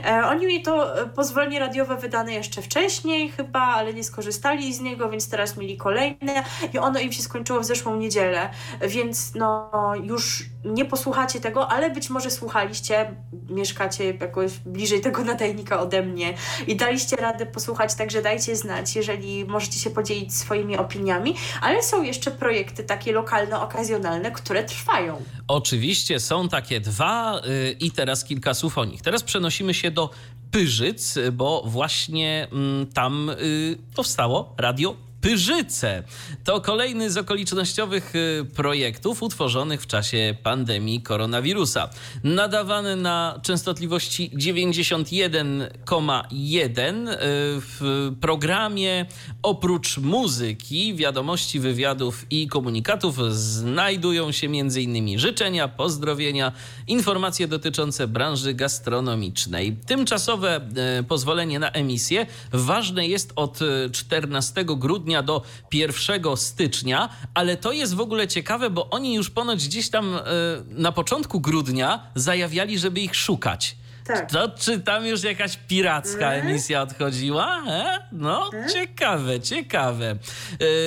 E, 0.05 0.27
oni 0.27 0.47
mi 0.47 0.62
to 0.62 1.02
e, 1.02 1.06
pozwolenie 1.06 1.59
radiowe 1.59 1.97
wydane 1.97 2.35
jeszcze 2.35 2.62
wcześniej 2.62 3.28
chyba, 3.28 3.61
ale 3.61 3.94
nie 3.94 4.05
skorzystali 4.05 4.74
z 4.74 4.81
niego, 4.81 5.11
więc 5.11 5.28
teraz 5.28 5.56
mieli 5.56 5.77
kolejne 5.77 6.44
i 6.73 6.78
ono 6.78 6.98
im 6.98 7.12
się 7.12 7.23
skończyło 7.23 7.61
w 7.61 7.65
zeszłą 7.65 7.97
niedzielę, 7.97 8.51
więc 8.81 9.35
no 9.35 9.70
już 10.02 10.44
nie 10.65 10.85
posłuchacie 10.85 11.40
tego, 11.40 11.70
ale 11.70 11.90
być 11.90 12.11
może 12.11 12.31
słuchaliście, 12.31 13.15
mieszkacie 13.51 14.15
jakoś 14.20 14.52
bliżej 14.52 15.01
tego 15.01 15.24
nadajnika 15.24 15.73
ode 15.80 16.02
mnie 16.02 16.34
i 16.66 16.76
daliście 16.76 17.16
radę 17.16 17.46
posłuchać, 17.46 17.94
także 17.94 18.22
dajcie 18.22 18.56
znać, 18.56 18.96
jeżeli 18.96 19.44
możecie 19.44 19.78
się 19.78 19.90
podzielić 19.90 20.34
swoimi 20.34 20.76
opiniami, 20.76 21.34
ale 21.60 21.82
są 21.82 22.02
jeszcze 22.02 22.31
projekty 22.31 22.84
takie 22.84 23.12
lokalne, 23.12 23.60
okazjonalne, 23.60 24.31
które 24.31 24.65
trwają. 24.65 25.23
Oczywiście 25.49 26.20
są 26.20 26.49
takie 26.49 26.81
dwa 26.81 27.40
yy, 27.44 27.70
i 27.73 27.90
teraz 27.90 28.24
kilka 28.24 28.55
słów 28.55 28.78
o 28.78 28.84
nich. 28.84 29.02
Teraz 29.02 29.23
przenosimy 29.23 29.74
się 29.74 29.90
do 29.90 30.10
Pyrzyc, 30.50 31.15
bo 31.32 31.62
właśnie 31.66 32.49
yy, 32.52 32.86
tam 32.86 33.31
yy, 33.40 33.78
powstało 33.94 34.55
radio 34.58 34.97
Pyrzyce. 35.25 36.03
To 36.44 36.61
kolejny 36.61 37.11
z 37.11 37.17
okolicznościowych 37.17 38.17
y, 38.17 38.44
projektów 38.55 39.23
utworzonych 39.23 39.83
w 39.83 39.86
czasie 39.86 40.36
pandemii 40.43 41.03
koronawirusa. 41.03 41.91
Nadawany 42.25 42.97
na 42.97 43.41
częstotliwości 43.43 44.31
91,1 44.35 47.09
y, 47.09 47.17
w 47.61 48.11
programie 48.20 49.07
oprócz 49.43 49.99
muzyki, 49.99 50.94
wiadomości, 50.94 51.61
wywiadów 51.61 52.27
i 52.31 52.49
komunikatów 52.49 53.35
znajdują 53.35 54.33
się 54.33 54.47
m.in. 54.47 55.19
życzenia, 55.19 55.69
pozdrowienia, 55.69 56.53
informacje 56.86 57.49
dotyczące 57.49 58.09
branży 58.09 58.55
gastronomicznej. 58.55 59.77
Tymczasowe 59.86 60.61
y, 61.01 61.05
pozwolenie 61.05 61.59
na 61.59 61.70
emisję 61.70 62.27
ważne 62.53 63.09
jest 63.09 63.33
od 63.36 63.61
14 63.93 64.65
grudnia 64.65 65.14
grudnia 65.15 65.23
do 65.23 65.43
1 65.73 66.36
stycznia, 66.36 67.09
ale 67.34 67.57
to 67.57 67.73
jest 67.73 67.94
w 67.94 68.01
ogóle 68.01 68.28
ciekawe, 68.28 68.70
bo 68.70 68.91
oni 68.91 69.15
już 69.15 69.31
ponoć 69.31 69.68
gdzieś 69.68 69.91
tam 69.91 70.15
e, 70.15 70.20
na 70.68 70.93
początku 70.93 71.41
grudnia 71.41 72.10
zajawiali, 72.15 72.78
żeby 72.78 73.01
ich 73.01 73.15
szukać. 73.15 73.76
Tak. 74.07 74.31
To 74.31 74.49
czy 74.49 74.81
tam 74.81 75.07
już 75.07 75.23
jakaś 75.23 75.57
piracka 75.68 76.33
mm. 76.33 76.47
emisja 76.47 76.83
odchodziła? 76.83 77.62
E? 77.68 78.09
No, 78.12 78.51
mm. 78.52 78.68
ciekawe, 78.68 79.41
ciekawe. 79.41 80.17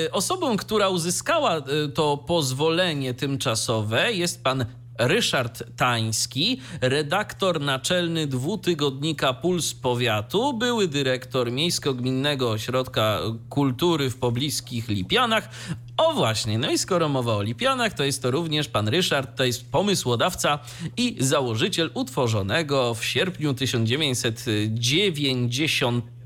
E, 0.04 0.12
osobą, 0.12 0.58
która 0.58 0.90
uzyskała 0.90 1.62
to 1.94 2.18
pozwolenie 2.18 3.14
tymczasowe 3.14 4.14
jest 4.14 4.44
pan 4.44 4.66
Ryszard 4.98 5.64
Tański, 5.78 6.62
redaktor 6.82 7.62
naczelny 7.62 8.28
dwutygodnika 8.28 9.34
Puls 9.34 9.74
Powiatu, 9.74 10.54
były 10.54 10.88
dyrektor 10.88 11.52
Miejsko-Gminnego 11.52 12.52
Ośrodka 12.52 13.20
Kultury 13.50 14.10
w 14.10 14.18
pobliskich 14.18 14.90
Lipianach. 14.90 15.50
O 15.98 16.14
właśnie, 16.14 16.60
no 16.60 16.72
i 16.72 16.78
skoro 16.78 17.10
mowa 17.10 17.36
o 17.36 17.42
Lipianach, 17.42 17.94
to 17.94 18.04
jest 18.04 18.22
to 18.22 18.32
również 18.32 18.68
pan 18.68 18.88
Ryszard, 18.88 19.38
to 19.38 19.44
jest 19.44 19.72
pomysłodawca 19.72 20.60
i 20.98 21.16
założyciel 21.20 21.92
utworzonego 21.94 22.94
w 22.94 23.06
sierpniu 23.06 23.54
1990 23.54 26.17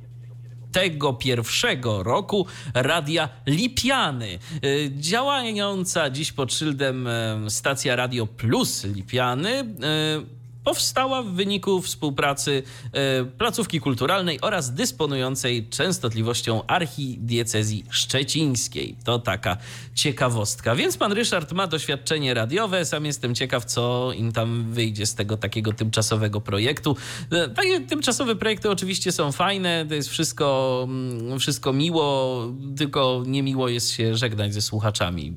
tego 0.71 1.13
pierwszego 1.13 2.03
roku 2.03 2.45
Radia 2.73 3.29
Lipiany. 3.45 4.39
Y, 4.65 4.91
działająca 4.95 6.09
dziś 6.09 6.31
pod 6.31 6.53
szyldem 6.53 7.09
stacja 7.47 7.95
Radio 7.95 8.27
Plus 8.27 8.83
Lipiany 8.83 9.59
y, 9.59 10.40
powstała 10.63 11.23
w 11.23 11.27
wyniku 11.27 11.81
współpracy 11.81 12.63
e, 12.93 13.25
placówki 13.25 13.79
kulturalnej 13.79 14.41
oraz 14.41 14.73
dysponującej 14.73 15.67
częstotliwością 15.69 16.65
archidiecezji 16.67 17.85
szczecińskiej. 17.89 18.95
To 19.03 19.19
taka 19.19 19.57
ciekawostka. 19.95 20.75
Więc 20.75 20.97
pan 20.97 21.11
Ryszard 21.11 21.51
ma 21.51 21.67
doświadczenie 21.67 22.33
radiowe. 22.33 22.85
Sam 22.85 23.05
jestem 23.05 23.35
ciekaw, 23.35 23.65
co 23.65 24.11
im 24.13 24.31
tam 24.31 24.71
wyjdzie 24.71 25.05
z 25.05 25.15
tego 25.15 25.37
takiego 25.37 25.73
tymczasowego 25.73 26.41
projektu. 26.41 26.97
E, 27.31 27.49
takie 27.49 27.81
tymczasowe 27.81 28.35
projekty 28.35 28.69
oczywiście 28.69 29.11
są 29.11 29.31
fajne, 29.31 29.85
to 29.89 29.95
jest 29.95 30.09
wszystko, 30.09 30.81
mm, 30.89 31.39
wszystko 31.39 31.73
miło, 31.73 32.47
tylko 32.77 33.23
niemiło 33.25 33.69
jest 33.69 33.91
się 33.91 34.15
żegnać 34.15 34.53
ze 34.53 34.61
słuchaczami. 34.61 35.33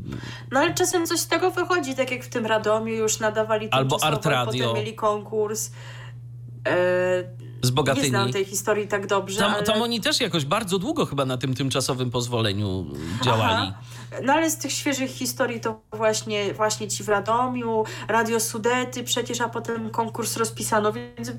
No 0.53 0.61
ale 0.61 0.75
czasem 0.75 1.07
coś 1.07 1.21
z 1.21 1.27
tego 1.27 1.51
wychodzi, 1.51 1.95
tak 1.95 2.11
jak 2.11 2.25
w 2.25 2.29
tym 2.29 2.47
Radomiu 2.47 2.95
już 2.95 3.21
nadawali 3.21 3.69
Albo 3.71 4.05
Art 4.05 4.27
Radio. 4.27 4.65
potem 4.67 4.85
mieli 4.85 4.95
konkurs. 5.15 5.71
E, 6.69 7.25
z 7.63 7.71
Bogatyni. 7.71 8.05
Nie 8.05 8.11
znam 8.11 8.33
tej 8.33 8.45
historii 8.45 8.89
tak 8.89 9.07
dobrze. 9.07 9.39
Tam, 9.39 9.55
ale... 9.55 9.63
tam 9.63 9.83
oni 9.83 10.01
też 10.01 10.21
jakoś 10.21 10.45
bardzo 10.45 10.79
długo 10.79 11.07
chyba 11.07 11.25
na 11.25 11.39
tym 11.39 11.55
tymczasowym 11.55 12.11
pozwoleniu 12.11 12.87
działali. 13.23 13.69
Aha. 13.69 13.79
No 14.23 14.33
ale 14.33 14.51
z 14.51 14.57
tych 14.57 14.73
świeżych 14.73 15.11
historii 15.11 15.61
to 15.61 15.81
właśnie, 15.93 16.55
właśnie 16.55 16.89
ci 16.89 17.05
w 17.05 17.09
Radomiu, 17.09 17.85
Radio 18.09 18.41
Sudety 18.41 19.05
przecież, 19.05 19.41
a 19.41 19.49
potem 19.49 19.91
konkurs 19.91 20.37
rozpisano, 20.37 20.93
więc 20.93 21.29
yy, 21.29 21.35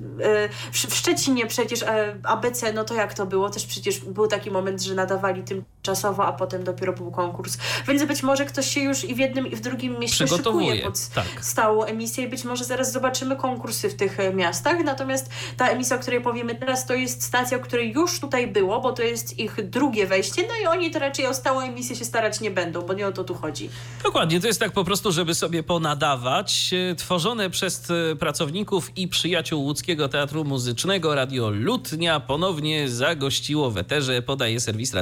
w, 0.71 0.95
Szczecinie 0.95 1.45
przecież 1.45 1.83
e, 1.83 2.19
ABC, 2.23 2.73
no 2.73 2.83
to 2.83 2.93
jak 2.93 3.13
to 3.13 3.25
było? 3.25 3.49
Też 3.49 3.65
przecież 3.65 3.99
był 3.99 4.27
taki 4.27 4.51
moment, 4.51 4.81
że 4.81 4.95
nadawali 4.95 5.43
tymczasowo, 5.85 6.25
a 6.25 6.33
potem 6.33 6.63
dopiero 6.63 6.93
był 6.93 7.11
konkurs. 7.11 7.57
Więc 7.87 8.03
być 8.03 8.23
może 8.23 8.45
ktoś 8.45 8.69
się 8.69 8.79
już 8.79 9.03
i 9.03 9.15
w 9.15 9.17
jednym 9.17 9.47
i 9.47 9.55
w 9.55 9.61
drugim 9.61 9.99
mieście 9.99 10.27
szykuje 10.27 10.81
pod 10.81 11.07
tak. 11.07 11.25
stałą 11.41 11.83
emisję 11.83 12.23
i 12.23 12.27
być 12.27 12.43
może 12.43 12.63
zaraz 12.63 12.91
zobaczymy 12.91 13.35
konkursy 13.35 13.89
w 13.89 13.95
tych 13.95 14.19
e, 14.19 14.33
miastach. 14.33 14.83
Natomiast 14.83 15.29
ta 15.57 15.67
emisja, 15.69 15.95
o 15.95 15.99
której 15.99 16.21
powiemy 16.21 16.55
teraz, 16.55 16.85
to 16.85 16.93
jest 16.93 17.23
stacja, 17.23 17.57
o 17.57 17.59
której 17.59 17.91
już 17.91 18.19
tutaj 18.19 18.47
było, 18.47 18.81
bo 18.81 18.93
to 18.93 19.03
jest 19.03 19.39
ich 19.39 19.69
drugie 19.69 20.07
wejście, 20.07 20.43
no 20.47 20.53
i 20.63 20.65
oni 20.65 20.91
to 20.91 20.99
raczej 20.99 21.27
o 21.27 21.33
stałą 21.33 21.61
emisję 21.61 21.95
się 21.95 22.05
starać 22.05 22.41
nie 22.41 22.51
będą, 22.51 22.81
bo 22.81 22.93
nie 22.93 23.07
o 23.07 23.11
to 23.11 23.23
tu 23.23 23.35
chodzi. 23.35 23.69
Dokładnie, 24.03 24.39
to 24.39 24.47
jest 24.47 24.59
tak 24.59 24.71
po 24.71 24.83
prostu, 24.83 25.11
żeby 25.11 25.35
sobie 25.35 25.63
ponadawać. 25.63 26.71
E, 26.91 26.95
Tworzone 26.95 27.49
przez 27.49 27.91
e, 27.91 28.15
pracowników 28.15 28.97
i 28.97 29.07
przyjaciół 29.07 29.63
Łódzkiego 29.63 30.09
Teatru 30.09 30.45
Muzycznego 30.45 31.15
Radio 31.15 31.49
Lutnia 31.49 32.19
ponownie 32.19 32.89
zagościło 32.89 33.71
w 33.71 33.77
eterze, 33.77 34.21
podaje 34.21 34.59
serwis 34.59 34.93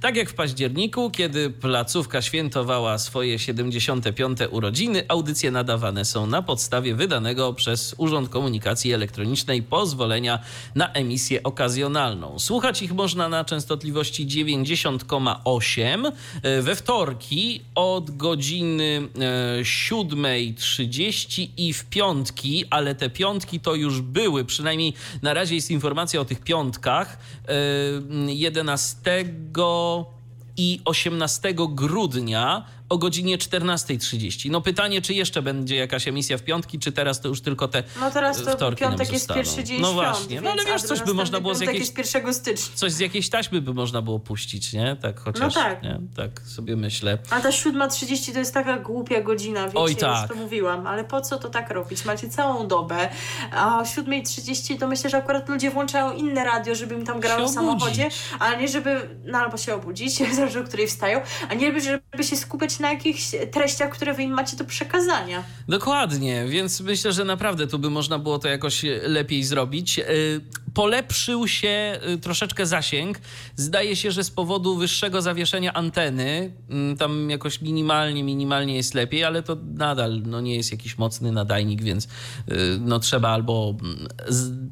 Tak 0.00 0.16
jak 0.16 0.30
w 0.30 0.34
październiku, 0.34 1.10
kiedy 1.10 1.50
placówka 1.50 2.22
świętowała 2.22 2.98
swoje 2.98 3.38
75. 3.38 4.38
urodziny, 4.50 5.04
audycje 5.08 5.50
nadawane 5.50 6.04
są 6.04 6.26
na 6.26 6.42
podstawie 6.42 6.94
wydanego 6.94 7.52
przez 7.52 7.94
Urząd 7.98 8.28
Komunikacji 8.28 8.92
Elektronicznej 8.92 9.62
pozwolenia 9.62 10.38
na 10.74 10.92
emisję 10.92 11.42
okazjonalną. 11.42 12.38
Słuchać 12.38 12.82
ich 12.82 12.92
można 12.92 13.28
na 13.28 13.44
częstotliwości 13.44 14.26
90,8 14.26 16.12
e, 16.42 16.62
we 16.62 16.76
wtorki 16.76 17.60
od 17.74 18.16
godziny 18.16 19.08
e, 19.60 19.62
7.30 19.62 21.48
i 21.56 21.72
w 21.72 21.84
piątki, 21.84 22.64
ale 22.70 22.94
te 22.94 23.10
piątki 23.10 23.60
to 23.60 23.74
już 23.74 24.00
były, 24.00 24.44
przynajmniej 24.44 24.94
na 25.22 25.34
razie 25.34 25.54
jest 25.54 25.70
informacja 25.70 26.20
o 26.20 26.24
tych 26.24 26.40
piątkach. 26.40 27.18
E, 27.48 27.54
11 28.26 29.33
i 30.56 30.80
18 30.84 31.74
grudnia 31.74 32.64
o 32.88 32.98
godzinie 32.98 33.38
14.30. 33.38 34.50
No 34.50 34.60
pytanie, 34.60 35.02
czy 35.02 35.14
jeszcze 35.14 35.42
będzie 35.42 35.76
jakaś 35.76 36.08
emisja 36.08 36.38
w 36.38 36.42
piątki, 36.42 36.78
czy 36.78 36.92
teraz 36.92 37.20
to 37.20 37.28
już 37.28 37.40
tylko 37.40 37.68
te 37.68 37.82
No 38.00 38.10
teraz 38.10 38.42
to 38.42 38.50
wtorki 38.56 38.80
piątek 38.84 39.12
jest 39.12 39.12
zostaną. 39.26 39.40
pierwszy 39.40 39.64
dzień 39.64 39.80
No 39.80 39.88
świąt, 39.92 39.94
właśnie, 40.06 40.40
no 40.40 40.50
ale 40.50 40.64
wiesz, 40.64 40.82
coś 40.82 41.02
by 41.02 41.14
można 41.14 41.40
było 41.40 41.54
z 41.54 41.60
jakiejś 41.60 41.80
jest 41.98 42.14
1 42.14 42.34
stycznia. 42.34 42.74
coś 42.76 42.92
z 42.92 42.98
jakiejś 42.98 43.28
taśmy 43.28 43.60
by 43.60 43.74
można 43.74 44.02
było 44.02 44.18
puścić, 44.20 44.72
nie? 44.72 44.96
Tak 45.02 45.20
chociaż, 45.20 45.54
No 45.54 45.62
tak. 45.62 45.82
nie? 45.82 46.00
Tak 46.16 46.40
sobie 46.40 46.76
myślę. 46.76 47.18
A 47.30 47.40
ta 47.40 47.50
7.30 47.50 48.32
to 48.32 48.38
jest 48.38 48.54
taka 48.54 48.78
głupia 48.78 49.20
godzina, 49.20 49.66
wiecie, 49.66 49.78
Oj, 49.78 49.90
już 49.90 50.00
tak. 50.00 50.28
to 50.28 50.34
mówiłam, 50.34 50.86
ale 50.86 51.04
po 51.04 51.20
co 51.20 51.38
to 51.38 51.48
tak 51.48 51.70
robić? 51.70 52.04
Macie 52.04 52.28
całą 52.28 52.68
dobę, 52.68 53.08
a 53.52 53.78
o 53.78 53.82
7.30 53.82 54.78
to 54.78 54.88
myślę, 54.88 55.10
że 55.10 55.16
akurat 55.16 55.48
ludzie 55.48 55.70
włączają 55.70 56.12
inne 56.12 56.44
radio, 56.44 56.74
żeby 56.74 56.94
im 56.94 57.06
tam 57.06 57.20
grało 57.20 57.48
w 57.48 57.50
samochodzie, 57.50 58.08
ale 58.38 58.56
nie 58.56 58.68
żeby, 58.68 59.16
no 59.24 59.38
albo 59.38 59.56
się 59.56 59.74
obudzić, 59.74 60.14
zależy 60.36 60.60
o 60.60 60.64
której 60.64 60.86
wstają, 60.86 61.20
a 61.48 61.54
nie 61.54 61.80
żeby 61.80 62.24
się 62.24 62.36
skupiać 62.36 62.73
na 62.78 62.92
jakichś 62.92 63.30
treściach, 63.50 63.90
które 63.90 64.14
wy 64.14 64.22
im 64.22 64.30
macie 64.30 64.56
do 64.56 64.64
przekazania. 64.64 65.44
Dokładnie, 65.68 66.44
więc 66.48 66.80
myślę, 66.80 67.12
że 67.12 67.24
naprawdę 67.24 67.66
tu 67.66 67.78
by 67.78 67.90
można 67.90 68.18
było 68.18 68.38
to 68.38 68.48
jakoś 68.48 68.84
e, 68.84 69.00
lepiej 69.08 69.44
zrobić. 69.44 69.98
E, 69.98 70.04
Polepszył 70.74 71.48
się 71.48 71.68
e, 71.68 72.18
troszeczkę 72.18 72.66
zasięg. 72.66 73.20
Zdaje 73.56 73.96
się, 73.96 74.10
że 74.10 74.24
z 74.24 74.30
powodu 74.30 74.76
wyższego 74.76 75.22
zawieszenia 75.22 75.72
anteny, 75.72 76.52
mm, 76.70 76.96
tam 76.96 77.30
jakoś 77.30 77.60
minimalnie, 77.60 78.24
minimalnie 78.24 78.76
jest 78.76 78.94
lepiej, 78.94 79.24
ale 79.24 79.42
to 79.42 79.56
nadal 79.74 80.22
no, 80.26 80.40
nie 80.40 80.56
jest 80.56 80.72
jakiś 80.72 80.98
mocny 80.98 81.32
nadajnik, 81.32 81.82
więc 81.82 82.08
no, 82.80 82.98
trzeba 82.98 83.28
albo 83.28 83.74
mm, 83.82 84.08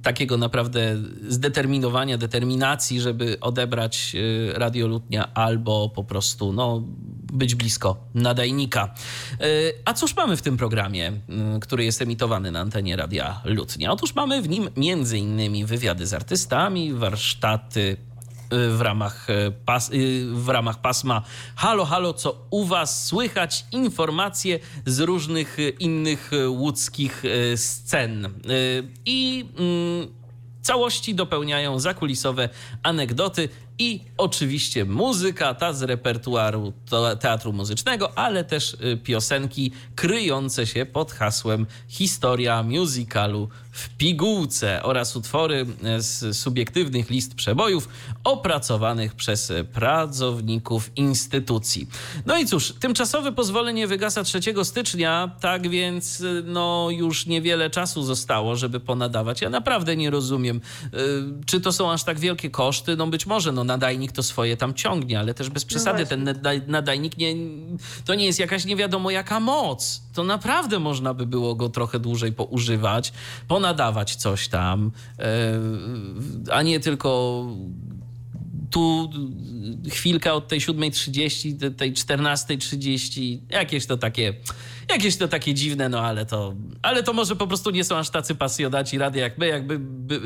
takiego 0.02 0.39
naprawdę 0.39 0.97
zdeterminowania, 1.28 2.18
determinacji, 2.18 3.00
żeby 3.00 3.40
odebrać 3.40 4.16
radiolutnia, 4.55 5.34
albo 5.34 5.89
po 5.89 6.05
prostu 6.05 6.52
no, 6.52 6.82
być 7.33 7.55
blisko 7.55 7.97
nadajnika. 8.15 8.94
E, 9.41 9.47
A 9.85 9.94
cóż 9.94 10.17
mamy 10.17 10.36
w 10.36 10.43
tym 10.43 10.57
programie, 10.57 11.12
który 11.61 11.85
jest 11.85 12.02
emitowany 12.02 12.51
na 12.51 12.61
antenie 12.61 12.97
Radia 12.97 13.41
Lutnia? 13.44 13.93
Otóż 13.93 14.15
mamy 14.15 14.43
w 14.43 14.49
nim 14.49 14.69
innymi 15.15 15.65
wywiady 15.65 16.07
z 16.07 16.15
artystami, 16.15 16.93
warsztaty 16.93 17.97
e, 18.51 18.69
w 18.69 18.81
ramach, 18.81 19.31
e, 19.31 19.51
pas, 19.51 19.91
w 20.33 20.49
ramach 20.49 20.81
pasma 20.81 21.23
Halo, 21.57 21.85
halo, 21.85 22.15
co 22.15 22.47
u 22.51 22.65
was 22.65 23.07
słychać? 23.07 23.65
Informacje 23.73 24.59
z 24.86 25.01
różnych 25.01 25.57
innych 25.78 26.31
łódzkich 26.49 27.23
scen. 27.57 28.28
I 29.07 29.47
całości 30.62 31.15
dopełniają 31.15 31.78
zakulisowe 31.78 32.49
anegdoty 32.83 33.49
i 33.78 34.01
oczywiście 34.17 34.84
muzyka, 34.84 35.55
ta 35.55 35.73
z 35.73 35.83
repertuaru 35.83 36.73
teatru 37.20 37.52
muzycznego, 37.52 38.18
ale 38.18 38.44
też 38.44 38.75
y, 38.75 38.97
piosenki 38.97 39.73
kryjące 39.94 40.67
się 40.67 40.86
pod 40.86 41.12
hasłem 41.12 41.67
Historia 41.89 42.62
musicalu 42.62 43.49
w 43.73 43.89
pigułce 43.89 44.83
oraz 44.83 45.17
utwory 45.17 45.67
y, 45.99 46.02
z 46.02 46.36
subiektywnych 46.39 47.10
list 47.10 47.34
przebojów 47.34 47.89
opracowanych 48.25 49.15
przez 49.15 49.52
pracowników 49.73 50.91
instytucji. 50.97 51.89
No 52.26 52.39
i 52.39 52.47
cóż, 52.47 52.75
tymczasowe 52.81 53.33
pozwolenie 53.33 53.86
wygasa 53.86 54.25
3 54.25 54.41
stycznia, 54.65 55.31
tak 55.41 55.68
więc 55.68 56.20
y, 56.20 56.42
no 56.47 56.89
już 56.91 57.26
niewiele 57.26 57.70
czasu 57.70 58.02
zostało, 58.02 58.57
żeby 58.57 58.81
ponadawać. 58.81 59.41
Ja 59.41 59.51
naprawdę 59.51 59.97
nie 59.97 60.10
rozumiem, 60.10 60.60
y, 60.84 60.99
czy 61.47 61.60
to 61.60 61.73
są 61.73 61.92
aż 61.92 62.05
tak 62.05 62.20
wielkie 62.20 62.51
koszty. 62.51 62.97
No 62.97 63.07
być 63.07 63.26
może, 63.26 63.52
no 63.52 63.65
nadajnik 63.65 64.12
to 64.12 64.23
swoje 64.23 64.57
tam 64.57 64.75
ciągnie, 64.75 65.18
ale 65.18 65.34
też 65.34 65.51
bez 65.51 65.65
przesady 65.65 66.07
ten 66.07 66.25
nadaj- 66.25 66.68
nadajnik 66.68 67.17
nie, 67.18 67.34
to 68.05 68.15
nie 68.15 68.26
jest 68.26 68.39
jakaś 68.39 68.65
nie 68.65 68.76
wiadomo 68.76 69.10
jaka 69.10 69.41
moc. 69.41 70.02
To 70.12 70.24
naprawdę 70.24 70.78
można 70.78 71.15
by 71.15 71.26
było 71.26 71.55
go 71.55 71.68
trochę 71.68 71.99
dłużej 71.99 72.32
poużywać, 72.32 73.12
ponadawać 73.49 74.15
coś 74.16 74.49
tam, 74.49 74.91
y, 76.47 76.52
a 76.52 76.62
nie 76.62 76.81
tylko 76.81 77.44
tu 78.73 79.10
chwilka 79.91 80.34
od 80.34 80.49
tej 80.49 80.60
7.30 80.60 81.57
do 81.57 81.70
tej 81.70 81.92
14.30, 81.92 83.39
jakieś 83.50 83.86
to 83.86 83.97
takie, 83.97 84.34
jakieś 84.91 85.16
to 85.16 85.28
takie 85.28 85.55
dziwne, 85.55 85.89
no 85.89 86.00
ale 86.00 86.26
to, 86.26 86.55
ale 86.82 87.02
to 87.02 87.12
może 87.12 87.36
po 87.36 87.47
prostu 87.47 87.70
nie 87.70 87.84
są 87.84 87.97
aż 87.97 88.10
tacy 88.10 88.34
pasjonaci 88.34 88.99
radia 88.99 89.23
jak 89.23 89.39
my, 89.39 89.47
jakby, 89.47 89.78
by, 89.78 90.20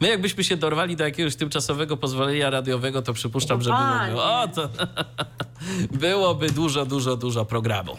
my 0.00 0.08
jakbyśmy 0.08 0.44
się 0.44 0.56
dorwali 0.56 0.96
do 0.96 1.04
jakiegoś 1.04 1.36
tymczasowego 1.36 1.96
pozwolenia 1.96 2.50
radiowego, 2.50 3.02
to 3.02 3.12
przypuszczam, 3.12 3.62
że 3.62 3.70
Panie. 3.70 4.12
byłoby, 4.12 4.22
o 4.22 4.48
to 4.48 4.68
byłoby 6.08 6.50
dużo, 6.50 6.86
dużo, 6.86 7.16
dużo 7.16 7.44
programu. 7.44 7.96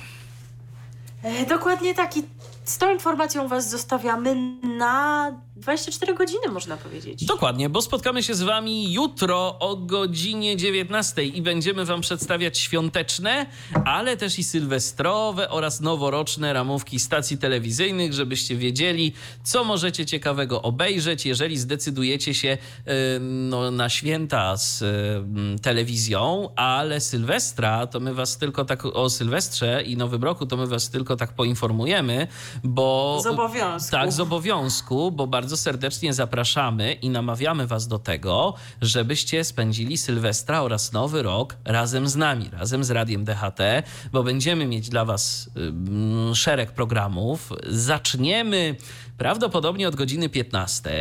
E, 1.23 1.45
dokładnie 1.45 1.95
tak 1.95 2.17
i 2.17 2.23
z 2.63 2.77
tą 2.77 2.93
informacją 2.93 3.47
was 3.47 3.69
zostawiamy 3.69 4.35
na 4.63 5.31
24 5.59 6.13
godziny, 6.13 6.47
można 6.51 6.77
powiedzieć. 6.77 7.25
Dokładnie, 7.25 7.69
bo 7.69 7.81
spotkamy 7.81 8.23
się 8.23 8.35
z 8.35 8.41
Wami 8.41 8.93
jutro 8.93 9.59
o 9.59 9.75
godzinie 9.75 10.57
19 10.57 11.23
i 11.23 11.41
będziemy 11.41 11.85
Wam 11.85 12.01
przedstawiać 12.01 12.57
świąteczne, 12.57 13.45
ale 13.85 14.17
też 14.17 14.39
i 14.39 14.43
sylwestrowe 14.43 15.49
oraz 15.49 15.81
noworoczne 15.81 16.53
ramówki 16.53 16.99
stacji 16.99 17.37
telewizyjnych, 17.37 18.13
żebyście 18.13 18.55
wiedzieli, 18.55 19.13
co 19.43 19.63
możecie 19.63 20.05
ciekawego 20.05 20.61
obejrzeć, 20.61 21.25
jeżeli 21.25 21.57
zdecydujecie 21.57 22.33
się 22.33 22.57
e, 22.85 23.19
no, 23.19 23.71
na 23.71 23.89
święta 23.89 24.57
z 24.57 24.81
e, 24.81 25.59
telewizją, 25.61 26.49
ale 26.55 26.99
Sylwestra, 26.99 27.87
to 27.87 27.99
my 27.99 28.13
Was 28.13 28.37
tylko 28.37 28.65
tak 28.65 28.85
o 28.85 29.09
Sylwestrze 29.09 29.83
i 29.83 29.97
Nowym 29.97 30.23
Roku, 30.23 30.45
to 30.45 30.57
my 30.57 30.67
Was 30.67 30.89
tylko 30.89 31.15
tak 31.15 31.33
poinformujemy, 31.33 32.27
bo... 32.63 33.19
Z 33.23 33.27
obowiązku. 33.27 33.91
Tak, 33.91 34.11
z 34.11 34.19
obowiązku, 34.19 35.11
bo 35.11 35.27
bardzo 35.27 35.47
serdecznie 35.56 36.14
zapraszamy 36.14 36.93
i 36.93 37.09
namawiamy 37.09 37.67
Was 37.67 37.88
do 37.88 38.00
tego, 38.00 38.53
żebyście 38.82 39.43
spędzili 39.43 39.98
Sylwestra 39.98 40.61
oraz 40.61 40.93
Nowy 40.93 41.24
Rok 41.24 41.58
razem 41.66 42.08
z 42.08 42.16
nami, 42.16 42.50
razem 42.51 42.84
z 42.84 42.92
Radiem 42.92 43.26
DHT, 43.26 43.59
bo 44.11 44.24
będziemy 44.24 44.66
mieć 44.66 44.90
dla 44.90 45.06
Was 45.06 45.50
ym, 45.58 46.32
szereg 46.35 46.72
programów. 46.72 47.53
Zaczniemy 47.67 48.76
prawdopodobnie 49.17 49.88
od 49.88 49.95
godziny 49.95 50.30
15, 50.30 50.92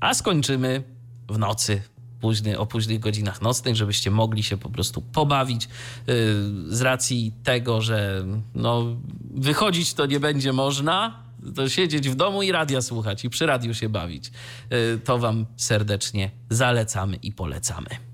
a 0.00 0.14
skończymy 0.14 0.82
w 1.28 1.38
nocy. 1.38 1.82
Późny, 2.20 2.58
o 2.58 2.66
późnych 2.66 3.00
godzinach 3.00 3.42
nocnych, 3.42 3.76
żebyście 3.76 4.10
mogli 4.10 4.42
się 4.42 4.56
po 4.56 4.70
prostu 4.70 5.02
pobawić 5.02 5.68
yy, 6.06 6.14
z 6.68 6.80
racji 6.80 7.32
tego, 7.44 7.80
że 7.80 8.24
no, 8.54 8.86
wychodzić 9.34 9.94
to 9.94 10.06
nie 10.06 10.20
będzie 10.20 10.52
można, 10.52 11.21
to 11.54 11.68
siedzieć 11.68 12.08
w 12.08 12.14
domu 12.14 12.42
i 12.42 12.52
radia 12.52 12.82
słuchać 12.82 13.24
i 13.24 13.30
przy 13.30 13.46
radiu 13.46 13.74
się 13.74 13.88
bawić. 13.88 14.30
Yy, 14.70 15.00
To 15.04 15.18
Wam 15.18 15.46
serdecznie 15.56 16.30
zalecamy 16.50 17.16
i 17.16 17.32
polecamy. 17.32 18.11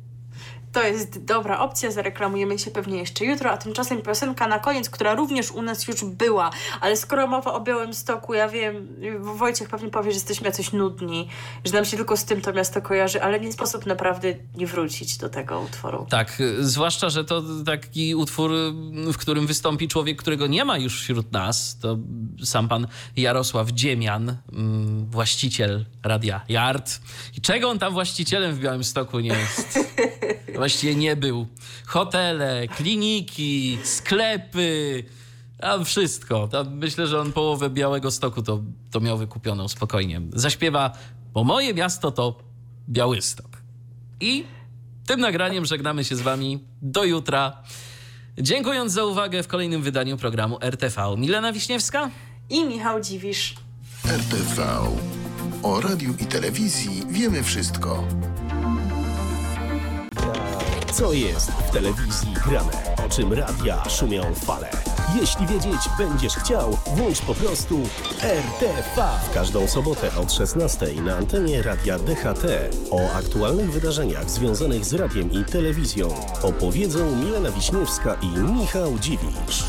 To 0.78 0.86
jest 0.86 1.24
dobra 1.24 1.58
opcja, 1.58 1.90
zareklamujemy 1.90 2.58
się 2.58 2.70
pewnie 2.70 2.98
jeszcze 2.98 3.24
jutro, 3.24 3.50
a 3.50 3.56
tymczasem 3.56 4.02
piosenka 4.02 4.46
na 4.46 4.58
koniec, 4.58 4.90
która 4.90 5.14
również 5.14 5.50
u 5.50 5.62
nas 5.62 5.88
już 5.88 6.04
była, 6.04 6.50
ale 6.80 6.96
skoro 6.96 7.26
mowa 7.26 7.52
o 7.52 7.60
Białymstoku, 7.60 8.34
ja 8.34 8.48
wiem, 8.48 8.88
Wojciech 9.20 9.68
pewnie 9.68 9.90
powie, 9.90 10.10
że 10.10 10.14
jesteśmy 10.14 10.46
jacyś 10.46 10.72
nudni, 10.72 11.28
że 11.64 11.72
nam 11.72 11.84
się 11.84 11.96
tylko 11.96 12.16
z 12.16 12.24
tym 12.24 12.40
to 12.40 12.52
miasto 12.52 12.82
kojarzy, 12.82 13.22
ale 13.22 13.40
nie 13.40 13.52
sposób 13.52 13.86
naprawdę 13.86 14.34
nie 14.54 14.66
wrócić 14.66 15.16
do 15.16 15.28
tego 15.28 15.60
utworu. 15.60 16.06
Tak, 16.10 16.42
zwłaszcza, 16.60 17.10
że 17.10 17.24
to 17.24 17.42
taki 17.66 18.14
utwór, 18.14 18.50
w 19.12 19.16
którym 19.16 19.46
wystąpi 19.46 19.88
człowiek, 19.88 20.18
którego 20.18 20.46
nie 20.46 20.64
ma 20.64 20.78
już 20.78 21.00
wśród 21.00 21.32
nas, 21.32 21.78
to 21.78 21.98
sam 22.44 22.68
pan 22.68 22.86
Jarosław 23.16 23.70
Dziemian, 23.70 24.36
mm, 24.52 25.10
właściciel 25.10 25.84
radia 26.02 26.40
Yard. 26.48 27.00
I 27.36 27.40
czego 27.40 27.68
on 27.68 27.78
tam 27.78 27.92
właścicielem 27.92 28.54
w 28.54 28.58
Białymstoku 28.58 29.20
nie 29.20 29.28
jest? 29.28 29.78
Właściwie 30.68 30.94
nie 30.94 31.16
był. 31.16 31.46
Hotele, 31.86 32.68
kliniki, 32.68 33.78
sklepy, 33.84 35.04
tam 35.60 35.84
wszystko. 35.84 36.48
Tam 36.48 36.76
myślę, 36.76 37.06
że 37.06 37.20
on 37.20 37.32
połowę 37.32 37.70
Białego 37.70 38.10
Stoku 38.10 38.42
to, 38.42 38.62
to 38.90 39.00
miał 39.00 39.18
wykupioną 39.18 39.68
spokojnie. 39.68 40.20
Zaśpiewa, 40.32 40.92
bo 41.32 41.44
moje 41.44 41.74
miasto 41.74 42.10
to 42.10 42.38
Białystok. 42.88 43.62
I 44.20 44.44
tym 45.06 45.20
nagraniem 45.20 45.66
żegnamy 45.66 46.04
się 46.04 46.16
z 46.16 46.20
wami 46.20 46.64
do 46.82 47.04
jutra. 47.04 47.62
Dziękując 48.38 48.92
za 48.92 49.04
uwagę 49.04 49.42
w 49.42 49.48
kolejnym 49.48 49.82
wydaniu 49.82 50.16
programu 50.16 50.58
RTV. 50.60 51.16
Milena 51.16 51.52
Wiśniewska 51.52 52.10
i 52.50 52.64
Michał 52.64 53.00
Dziwisz. 53.00 53.54
RTV. 54.04 54.78
O 55.62 55.80
radiu 55.80 56.14
i 56.20 56.26
telewizji 56.26 57.02
wiemy 57.10 57.42
wszystko. 57.42 58.04
Co 60.98 61.12
jest 61.12 61.50
w 61.50 61.70
telewizji 61.70 62.32
grane? 62.46 62.72
O 63.06 63.08
czym 63.08 63.32
radia 63.32 63.88
szumią 63.88 64.34
fale? 64.34 64.70
Jeśli 65.20 65.46
wiedzieć 65.46 65.80
będziesz 65.98 66.34
chciał, 66.34 66.78
włącz 66.86 67.20
po 67.20 67.34
prostu 67.34 67.80
RTV. 68.22 69.08
W 69.30 69.34
każdą 69.34 69.68
sobotę 69.68 70.10
od 70.16 70.32
16 70.32 70.86
na 71.02 71.16
antenie 71.16 71.62
radia 71.62 71.98
DHT. 71.98 72.46
O 72.90 73.12
aktualnych 73.12 73.72
wydarzeniach 73.72 74.30
związanych 74.30 74.84
z 74.84 74.94
radiem 74.94 75.32
i 75.32 75.44
telewizją 75.44 76.08
opowiedzą 76.42 77.16
Milena 77.16 77.50
Wiśniewska 77.50 78.14
i 78.22 78.26
Michał 78.26 78.98
Dziwisz. 78.98 79.64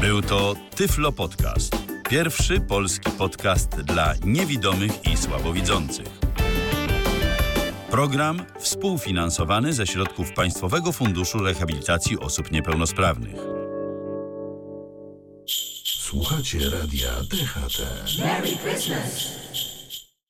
Był 0.00 0.22
to 0.22 0.54
Tyflo 0.76 1.12
Podcast. 1.12 1.76
Pierwszy 2.08 2.60
polski 2.60 3.10
podcast 3.10 3.70
dla 3.70 4.14
niewidomych 4.24 5.06
i 5.12 5.16
słabowidzących. 5.16 6.23
Program 7.94 8.46
współfinansowany 8.60 9.72
ze 9.72 9.86
środków 9.86 10.32
Państwowego 10.32 10.92
Funduszu 10.92 11.38
Rehabilitacji 11.38 12.18
Osób 12.18 12.50
Niepełnosprawnych. 12.50 13.36
Słuchacie 15.84 16.58
radia 16.58 17.10
DHT. 17.10 17.82
Merry 18.18 18.56
Christmas! 18.56 19.73